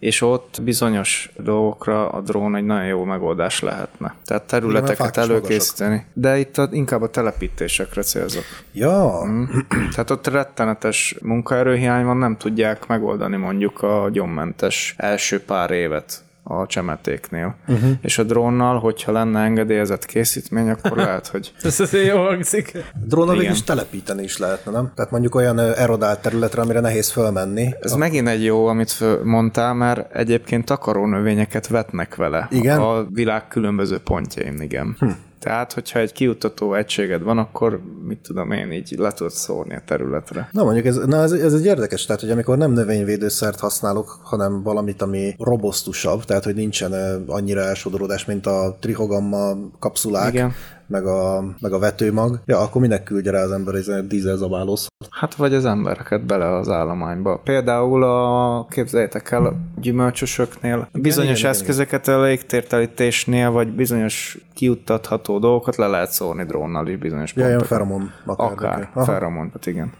és 0.00 0.20
ott 0.20 0.60
bizonyos 0.62 1.30
dolgokra 1.36 2.08
a 2.08 2.20
drón 2.20 2.56
egy 2.56 2.64
nagyon 2.64 2.86
jó 2.86 3.04
megoldás 3.04 3.60
lehetne. 3.60 4.14
Tehát 4.24 4.42
területeket 4.42 5.16
Igen, 5.16 5.30
előkészíteni. 5.30 6.04
De 6.12 6.38
itt 6.38 6.58
a, 6.58 6.68
inkább 6.70 7.02
a 7.02 7.10
telepítésekre 7.10 8.02
célzok. 8.02 8.44
Ja. 8.72 9.24
Mm. 9.26 9.44
Tehát 9.94 10.10
ott 10.10 10.26
rettenetes 10.26 11.16
munkaerőhiány 11.22 12.04
van, 12.04 12.16
nem 12.16 12.36
tudják 12.36 12.86
megoldani 12.86 13.36
mondjuk 13.36 13.82
a 13.82 14.08
gyommentes 14.12 14.94
első 14.96 15.40
pár 15.40 15.70
évet 15.70 16.22
a 16.50 16.66
csemetéknél. 16.66 17.56
Uh-huh. 17.68 17.90
És 18.02 18.18
a 18.18 18.22
drónnal, 18.22 18.78
hogyha 18.78 19.12
lenne 19.12 19.40
engedélyezett 19.40 20.06
készítmény, 20.06 20.70
akkor 20.70 20.96
lehet, 21.06 21.26
hogy... 21.26 21.52
Ez 21.62 21.80
azért 21.80 22.06
jó 22.06 22.22
hangzik. 22.22 22.72
Drónnal 23.04 23.36
végül 23.36 23.52
is 23.52 23.62
telepíteni 23.62 24.22
is 24.22 24.38
lehetne, 24.38 24.72
nem? 24.72 24.92
Tehát 24.94 25.10
mondjuk 25.10 25.34
olyan 25.34 25.58
erodált 25.58 26.22
területre, 26.22 26.62
amire 26.62 26.80
nehéz 26.80 27.10
fölmenni. 27.10 27.74
Ez 27.80 27.92
a... 27.92 27.96
megint 27.96 28.28
egy 28.28 28.44
jó, 28.44 28.66
amit 28.66 29.04
mondtál, 29.24 29.74
mert 29.74 30.14
egyébként 30.14 30.64
takarónövényeket 30.64 31.66
vetnek 31.66 32.14
vele. 32.14 32.46
Igen? 32.50 32.80
A 32.80 33.04
világ 33.04 33.48
különböző 33.48 33.98
pontjain, 33.98 34.60
igen. 34.60 34.96
Hm. 34.98 35.08
Tehát, 35.40 35.72
hogyha 35.72 35.98
egy 35.98 36.12
kiutató 36.12 36.74
egységed 36.74 37.22
van, 37.22 37.38
akkor 37.38 37.80
mit 38.06 38.18
tudom 38.18 38.50
én, 38.50 38.72
így 38.72 38.94
le 38.98 39.12
tudod 39.12 39.32
szórni 39.32 39.74
a 39.74 39.82
területre. 39.86 40.48
Na 40.52 40.64
mondjuk 40.64 40.86
ez, 40.86 40.96
na 40.96 41.22
ez, 41.22 41.32
ez 41.32 41.54
egy 41.54 41.64
érdekes, 41.64 42.06
tehát 42.06 42.20
hogy 42.20 42.30
amikor 42.30 42.58
nem 42.58 42.72
növényvédőszert 42.72 43.60
használok, 43.60 44.20
hanem 44.22 44.62
valamit, 44.62 45.02
ami 45.02 45.34
robosztusabb, 45.38 46.24
tehát 46.24 46.44
hogy 46.44 46.54
nincsen 46.54 46.92
annyira 47.26 47.60
elsodródás, 47.60 48.24
mint 48.24 48.46
a 48.46 48.76
trihogamma 48.80 49.56
kapszulák, 49.78 50.32
Igen 50.32 50.52
meg 50.90 51.06
a, 51.06 51.44
meg 51.60 51.72
a 51.72 51.78
vetőmag, 51.78 52.40
ja, 52.46 52.58
akkor 52.58 52.80
minek 52.80 53.02
küldje 53.02 53.30
rá 53.30 53.42
az 53.42 53.50
ember 53.50 53.74
egy 53.74 54.06
dízelzabálósz? 54.06 54.86
Hát 55.10 55.34
vagy 55.34 55.54
az 55.54 55.64
embereket 55.64 56.26
bele 56.26 56.56
az 56.56 56.68
állományba. 56.68 57.40
Például 57.44 58.02
a, 58.02 58.66
képzeljétek 58.70 59.30
el, 59.30 59.46
a 59.46 59.54
gyümölcsösöknél 59.80 60.88
bizonyos 60.92 61.38
igen, 61.38 61.50
eszközöket 61.50 62.06
igen. 62.06 62.18
a 62.18 62.22
légtértelítésnél, 62.22 63.50
vagy 63.50 63.68
bizonyos 63.74 64.38
kiuttatható 64.54 65.38
dolgokat 65.38 65.76
le 65.76 65.86
lehet 65.86 66.10
szórni 66.10 66.44
drónnal 66.44 66.88
is 66.88 66.96
bizonyos 66.96 67.34
ja, 67.34 67.42
pontokat. 67.42 67.66
feromon. 67.66 68.10
Akár, 68.26 68.88
akár 68.92 69.04
feromon, 69.04 69.50
hát 69.52 69.66
igen. 69.66 69.92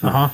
Aha. 0.00 0.30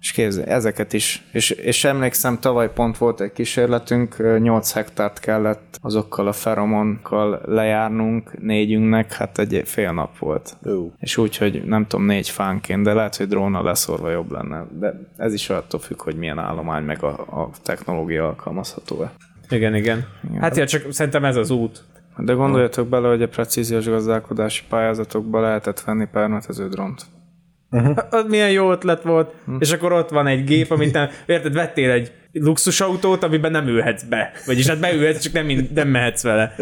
És 0.00 0.12
képzelj, 0.12 0.46
ezeket 0.46 0.92
is. 0.92 1.24
És, 1.32 1.50
és 1.50 1.84
emlékszem, 1.84 2.38
tavaly 2.38 2.72
pont 2.72 2.98
volt 2.98 3.20
egy 3.20 3.32
kísérletünk, 3.32 4.38
8 4.38 4.72
hektárt 4.72 5.18
kellett 5.18 5.78
azokkal 5.82 6.26
a 6.26 6.32
feromonkkal 6.32 7.40
lejárnunk 7.44 8.40
négyünknek, 8.40 9.12
hát 9.12 9.38
egy 9.38 9.62
fél 9.64 9.92
nap 9.92 10.18
volt. 10.18 10.56
Jó. 10.64 10.92
És 10.98 11.16
úgy, 11.16 11.36
hogy 11.36 11.62
nem 11.64 11.86
tudom, 11.86 12.06
négy 12.06 12.28
fánként, 12.28 12.82
de 12.82 12.92
lehet, 12.92 13.16
hogy 13.16 13.28
drónnal 13.28 13.62
leszorva 13.62 14.10
jobb 14.10 14.32
lenne. 14.32 14.66
De 14.78 15.00
ez 15.16 15.32
is 15.32 15.50
attól 15.50 15.80
függ, 15.80 16.02
hogy 16.02 16.16
milyen 16.16 16.38
állomány 16.38 16.84
meg 16.84 17.02
a, 17.02 17.08
a 17.08 17.50
technológia 17.62 18.26
alkalmazható-e. 18.26 19.12
Igen, 19.48 19.74
igen, 19.74 20.06
igen. 20.28 20.40
Hát 20.40 20.56
ja, 20.56 20.66
csak 20.66 20.92
szerintem 20.92 21.24
ez 21.24 21.36
az 21.36 21.50
út. 21.50 21.84
De 22.16 22.32
gondoljatok 22.32 22.88
bele, 22.88 23.08
hogy 23.08 23.22
a 23.22 23.28
precíziós 23.28 23.86
gazdálkodási 23.86 24.62
pályázatokba 24.68 25.40
lehetett 25.40 25.80
venni 25.80 26.06
permetező 26.12 26.68
drónt. 26.68 27.06
Uh-huh. 27.70 27.96
Az 28.20 28.24
milyen 28.28 28.50
jó 28.50 28.72
ötlet 28.72 29.02
volt. 29.02 29.34
Uh-huh. 29.40 29.56
És 29.58 29.72
akkor 29.72 29.92
ott 29.92 30.10
van 30.10 30.26
egy 30.26 30.44
gép, 30.44 30.70
amit 30.70 30.92
nem, 30.92 31.08
érted, 31.26 31.52
vettél 31.52 31.90
egy 31.90 32.12
luxusautót, 32.32 33.22
amiben 33.22 33.50
nem 33.50 33.66
ülhetsz 33.66 34.02
be. 34.02 34.32
Vagyis 34.46 34.66
hát 34.66 34.80
beülhetsz, 34.80 35.22
csak 35.22 35.32
nem, 35.32 35.68
nem 35.74 35.88
mehetsz 35.88 36.22
vele. 36.22 36.54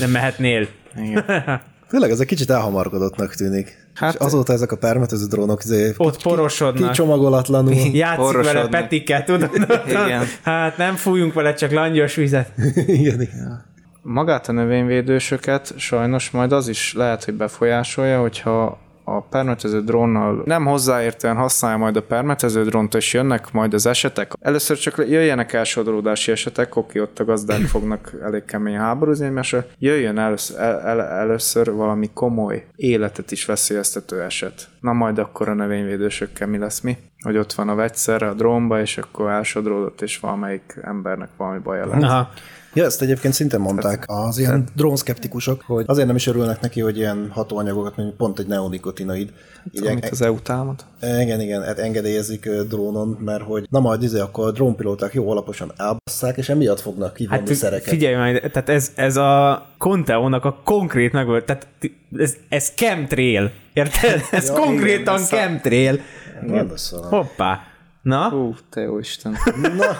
Nem 0.00 0.10
mehetnél. 0.10 0.66
Igen. 0.96 1.24
Tényleg 1.90 2.10
ez 2.10 2.20
egy 2.20 2.26
kicsit 2.26 2.50
elhamarkodottnak 2.50 3.34
tűnik. 3.34 3.88
Hát, 3.94 4.14
és 4.14 4.20
azóta 4.20 4.52
ezek 4.52 4.72
a 4.72 4.76
permetező 4.76 5.26
drónok 5.26 5.62
zé, 5.62 5.92
ott 5.96 6.22
porosodnak. 6.22 6.90
Kicsomagolatlanul. 6.90 7.74
Játszik 7.92 8.42
vele 8.42 8.68
petiket, 8.68 9.24
tudod? 9.24 9.50
Igen. 9.86 10.24
Hát 10.42 10.76
nem 10.76 10.94
fújunk 10.94 11.32
vele 11.32 11.54
csak 11.54 11.70
langyos 11.70 12.14
vizet. 12.14 12.52
igen, 12.86 13.20
igen. 13.20 13.64
Magát 14.02 14.48
a 14.48 14.52
növényvédősöket 14.52 15.74
sajnos 15.76 16.30
majd 16.30 16.52
az 16.52 16.68
is 16.68 16.94
lehet, 16.94 17.24
hogy 17.24 17.34
befolyásolja, 17.34 18.20
hogyha 18.20 18.78
a 19.16 19.26
permetező 19.30 19.82
drónnal 19.82 20.42
nem 20.44 20.66
hozzáértően 20.66 21.36
használja 21.36 21.76
majd 21.76 21.96
a 21.96 22.02
permetező 22.02 22.64
drónt, 22.64 22.94
és 22.94 23.12
jönnek 23.12 23.52
majd 23.52 23.74
az 23.74 23.86
esetek. 23.86 24.32
Először 24.40 24.78
csak 24.78 24.96
jöjjenek 25.08 25.52
elsodródási 25.52 26.30
esetek, 26.30 26.76
oké, 26.76 27.00
ott 27.00 27.18
a 27.18 27.24
gazdák 27.24 27.60
fognak 27.74 28.12
elég 28.22 28.44
kemény 28.44 28.76
háborúzni 28.76 29.28
mert 29.28 29.56
jöjjön 29.78 30.18
először, 30.18 30.60
el, 30.60 30.80
el, 30.80 31.00
először 31.02 31.72
valami 31.72 32.10
komoly 32.14 32.66
életet 32.76 33.30
is 33.30 33.44
veszélyeztető 33.44 34.22
eset. 34.22 34.68
Na 34.80 34.92
majd 34.92 35.18
akkor 35.18 35.48
a 35.48 35.54
növényvédősökkel 35.54 36.46
mi 36.46 36.58
lesz 36.58 36.80
mi? 36.80 36.96
Hogy 37.22 37.36
ott 37.36 37.52
van 37.52 37.68
a 37.68 37.74
vegyszer 37.74 38.22
a 38.22 38.34
drónba, 38.34 38.80
és 38.80 38.98
akkor 38.98 39.30
elsodródott, 39.30 40.00
és 40.00 40.18
valamelyik 40.18 40.78
embernek 40.82 41.28
valami 41.36 41.58
baja 41.58 41.86
lett. 41.86 42.02
Aha. 42.02 42.30
Ja, 42.74 42.84
ezt 42.84 43.02
egyébként 43.02 43.34
szintén 43.34 43.60
mondták 43.60 44.04
az 44.06 44.38
ilyen 44.38 44.64
drónszkeptikusok, 44.74 45.62
hogy 45.66 45.84
azért 45.86 46.06
nem 46.06 46.16
is 46.16 46.26
örülnek 46.26 46.60
neki, 46.60 46.80
hogy 46.80 46.96
ilyen 46.96 47.28
hatóanyagokat, 47.30 47.96
mint 47.96 48.14
pont 48.14 48.38
egy 48.38 48.46
neonikotinoid. 48.46 49.32
Így 49.72 49.86
amit 49.86 50.08
az 50.10 50.22
EU 50.22 50.40
támad. 50.40 50.84
Igen, 51.02 51.40
igen, 51.40 51.62
hát 51.62 51.78
engedélyezik 51.78 52.50
drónon, 52.68 53.18
mert 53.20 53.42
hogy 53.42 53.66
na 53.70 53.80
majd 53.80 54.02
izé, 54.02 54.18
akkor 54.18 54.46
a 54.46 54.50
drónpilóták 54.50 55.14
jó 55.14 55.30
alaposan 55.30 55.72
elbasszák, 55.76 56.36
és 56.36 56.48
emiatt 56.48 56.80
fognak 56.80 57.14
kivonni 57.14 57.46
hát, 57.46 57.54
szereket. 57.54 57.88
Figyelj 57.88 58.14
majd, 58.14 58.50
tehát 58.52 58.68
ez, 58.68 58.92
ez 58.94 59.16
a 59.16 59.66
Conteónak 59.78 60.44
a 60.44 60.60
konkrét 60.64 61.12
meg, 61.12 61.44
tehát 61.44 61.68
ez, 62.16 62.36
ez 62.48 62.72
chemtrail, 62.76 63.50
érted? 63.72 64.20
Ez 64.30 64.48
ja, 64.48 64.54
konkrétan 64.54 65.14
igen, 65.14 65.26
chemtrail. 65.26 66.00
Hoppá. 67.08 67.60
Na? 68.02 68.28
Hú, 68.28 68.54
te 68.70 68.80
jó 68.80 68.98
Isten. 68.98 69.36
Na. 69.76 69.98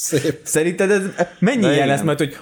Szép. 0.00 0.40
Szerinted 0.42 0.90
ez 0.90 1.02
mennyi 1.38 1.66
jel 1.66 1.86
lesz 1.86 2.02
majd, 2.02 2.18
hogy 2.18 2.36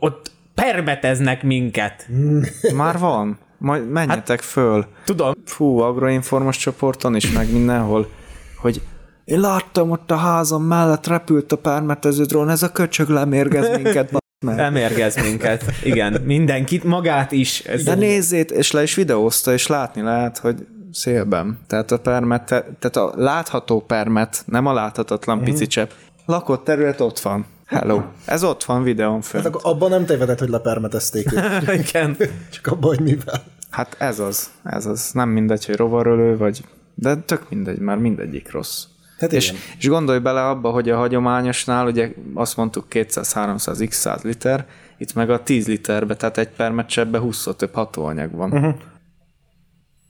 ott 0.00 0.30
permeteznek 0.54 1.42
minket? 1.42 2.08
Már 2.74 2.98
van. 2.98 3.38
Majd 3.58 3.90
menjetek 3.90 4.40
hát, 4.40 4.50
föl. 4.50 4.86
Tudom. 5.04 5.34
Fú, 5.44 5.78
agroinformos 5.78 6.56
csoporton 6.56 7.16
is, 7.16 7.30
meg 7.30 7.52
mindenhol, 7.52 8.10
hogy 8.56 8.82
én 9.24 9.40
láttam 9.40 9.90
ott 9.90 10.10
a 10.10 10.16
házam 10.16 10.62
mellett 10.62 11.06
repült 11.06 11.52
a 11.52 11.56
permetező 11.56 12.24
drón, 12.24 12.48
ez 12.48 12.62
a 12.62 12.72
köcsög 12.72 13.08
lemérgez 13.08 13.76
minket. 13.82 14.22
Meg. 14.40 14.56
Lemérgez 14.56 15.16
minket. 15.28 15.64
Igen, 15.82 16.22
mindenkit, 16.24 16.84
magát 16.84 17.32
is. 17.32 17.60
Ez 17.60 17.82
De 17.82 17.94
nézzét, 17.94 18.50
és 18.50 18.70
le 18.70 18.82
is 18.82 18.94
videózta, 18.94 19.52
és 19.52 19.66
látni 19.66 20.02
lehet, 20.02 20.38
hogy 20.38 20.66
szélben. 20.92 21.58
Tehát 21.66 21.90
a 21.90 21.98
permet, 21.98 22.44
tehát 22.46 22.96
a 22.96 23.12
látható 23.16 23.80
permet, 23.80 24.42
nem 24.46 24.66
a 24.66 24.72
láthatatlan 24.72 25.38
mm. 25.38 25.42
pici 25.42 25.66
csepp, 25.66 25.90
lakott 26.26 26.64
terület 26.64 27.00
ott 27.00 27.18
van. 27.18 27.46
Hello. 27.66 28.02
Ez 28.24 28.44
ott 28.44 28.64
van 28.64 28.82
videón 28.82 29.20
fönt. 29.20 29.44
Hát 29.44 29.54
akkor 29.54 29.72
abban 29.72 29.90
nem 29.90 30.04
tévedett, 30.04 30.38
hogy 30.38 30.48
lepermetezték. 30.48 31.30
Igen. 31.86 32.16
Csak 32.50 32.66
abban, 32.66 32.96
hogy 32.96 33.00
mivel. 33.00 33.42
Hát 33.70 33.96
ez 33.98 34.18
az. 34.18 34.50
Ez 34.64 34.86
az. 34.86 35.10
Nem 35.12 35.28
mindegy, 35.28 35.66
hogy 35.66 35.76
rovarölő, 35.76 36.36
vagy... 36.36 36.64
De 36.94 37.16
tök 37.16 37.50
mindegy, 37.50 37.78
már 37.78 37.98
mindegyik 37.98 38.52
rossz. 38.52 38.84
Hát 39.18 39.32
és, 39.32 39.52
és 39.78 39.88
gondolj 39.88 40.18
bele 40.18 40.48
abba, 40.48 40.70
hogy 40.70 40.90
a 40.90 40.96
hagyományosnál 40.96 41.86
ugye 41.86 42.12
azt 42.34 42.56
mondtuk 42.56 42.86
200-300 42.90 43.86
x 43.88 43.96
100 43.96 44.22
liter, 44.22 44.66
itt 44.98 45.14
meg 45.14 45.30
a 45.30 45.42
10 45.42 45.66
literbe, 45.66 46.16
tehát 46.16 46.38
egy 46.38 46.48
permecsebbe 46.48 47.18
20 47.18 47.48
több 47.56 47.74
hatóanyag 47.74 48.34
van. 48.34 48.52
Uh-huh. 48.52 48.74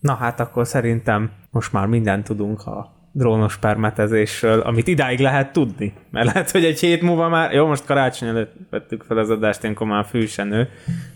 Na 0.01 0.15
hát 0.15 0.41
akkor 0.41 0.67
szerintem 0.67 1.31
most 1.51 1.73
már 1.73 1.87
mindent 1.87 2.25
tudunk 2.25 2.67
a 2.67 2.93
drónos 3.17 3.57
permetezésről, 3.57 4.61
amit 4.61 4.87
idáig 4.87 5.21
lehet 5.21 5.53
tudni. 5.53 5.93
Mert 6.11 6.27
lehet, 6.27 6.51
hogy 6.51 6.65
egy 6.65 6.81
hét 6.81 7.03
múlva 7.03 7.29
már, 7.29 7.53
jó, 7.53 7.67
most 7.67 7.85
karácsony 7.85 8.29
előtt 8.29 8.53
vettük 8.71 9.03
fel 9.03 9.19
az 9.19 9.31
adást, 9.31 9.63
ilyenkor 9.63 9.87
már 9.87 10.05
fűsenő, 10.05 10.69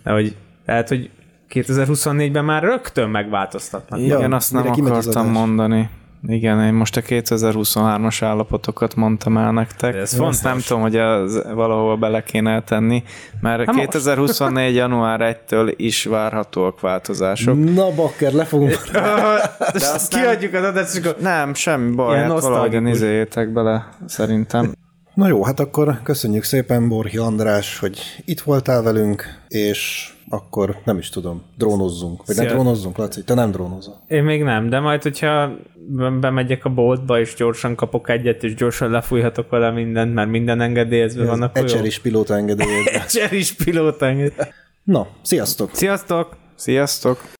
de 0.04 0.10
hogy 0.10 0.36
lehet, 0.66 0.88
hogy 0.88 1.10
2024-ben 1.50 2.44
már 2.44 2.62
rögtön 2.62 3.08
megváltoztatnak. 3.08 4.00
Ja, 4.00 4.18
Igen, 4.18 4.32
azt 4.32 4.52
nem 4.52 4.66
akartam 4.66 5.30
mondani. 5.30 5.88
Igen, 6.26 6.64
én 6.64 6.72
most 6.72 6.96
a 6.96 7.00
2023-as 7.00 8.18
állapotokat 8.20 8.94
mondtam 8.94 9.36
el 9.36 9.52
nektek. 9.52 9.94
Ez 9.94 10.14
fontos. 10.14 10.40
nem 10.40 10.58
tudom, 10.66 10.82
hogy 10.82 10.96
ez 10.96 11.42
valahova 11.54 11.96
bele 11.96 12.22
kéne 12.22 12.62
tenni, 12.62 13.02
mert 13.40 13.64
hát 13.64 13.74
2024. 13.74 14.64
Most. 14.64 14.76
január 14.76 15.38
1-től 15.48 15.74
is 15.76 16.04
várhatóak 16.04 16.80
változások. 16.80 17.74
Na 17.74 17.94
bakker, 17.94 18.32
le 18.32 18.44
fogunk. 18.44 18.90
De 19.72 19.88
azt 19.94 20.08
kiadjuk 20.08 20.54
az 20.54 20.64
adást, 20.64 21.20
Nem, 21.20 21.54
semmi 21.54 21.94
baj, 21.94 22.18
hát 22.18 22.40
valahogy 22.40 22.82
nézzétek 22.82 23.52
bele, 23.52 23.88
szerintem. 24.06 24.72
Na 25.14 25.28
jó, 25.28 25.44
hát 25.44 25.60
akkor 25.60 26.00
köszönjük 26.02 26.44
szépen, 26.44 26.88
Borhi 26.88 27.16
András, 27.16 27.78
hogy 27.78 28.00
itt 28.24 28.40
voltál 28.40 28.82
velünk, 28.82 29.24
és 29.48 30.12
akkor 30.28 30.76
nem 30.84 30.98
is 30.98 31.08
tudom, 31.08 31.42
drónozzunk. 31.56 32.26
Vagy 32.26 32.36
ne 32.36 32.42
Szia. 32.42 32.52
drónozzunk, 32.52 32.96
Laci? 32.96 33.24
Te 33.24 33.34
nem 33.34 33.50
drónozol. 33.50 34.00
Én 34.08 34.24
még 34.24 34.42
nem, 34.42 34.68
de 34.68 34.80
majd, 34.80 35.02
hogyha 35.02 35.50
bemegyek 36.20 36.64
a 36.64 36.68
boltba, 36.68 37.20
és 37.20 37.34
gyorsan 37.34 37.74
kapok 37.74 38.08
egyet, 38.08 38.44
és 38.44 38.54
gyorsan 38.54 38.90
lefújhatok 38.90 39.50
vele 39.50 39.70
mindent, 39.70 40.14
mert 40.14 40.28
minden 40.28 40.60
engedélyezve 40.60 41.24
van, 41.24 41.42
akkor 41.42 41.62
Egyszer 41.62 41.80
jó. 41.80 41.86
is 41.86 41.98
pilóta 41.98 42.34
engedélyed. 42.36 42.86
Egyszer 43.02 43.32
is 43.32 43.52
pilóta 43.52 44.06
enged. 44.06 44.32
Na, 44.84 45.06
sziasztok! 45.22 45.70
Sziasztok! 45.72 46.36
Sziasztok! 46.54 47.36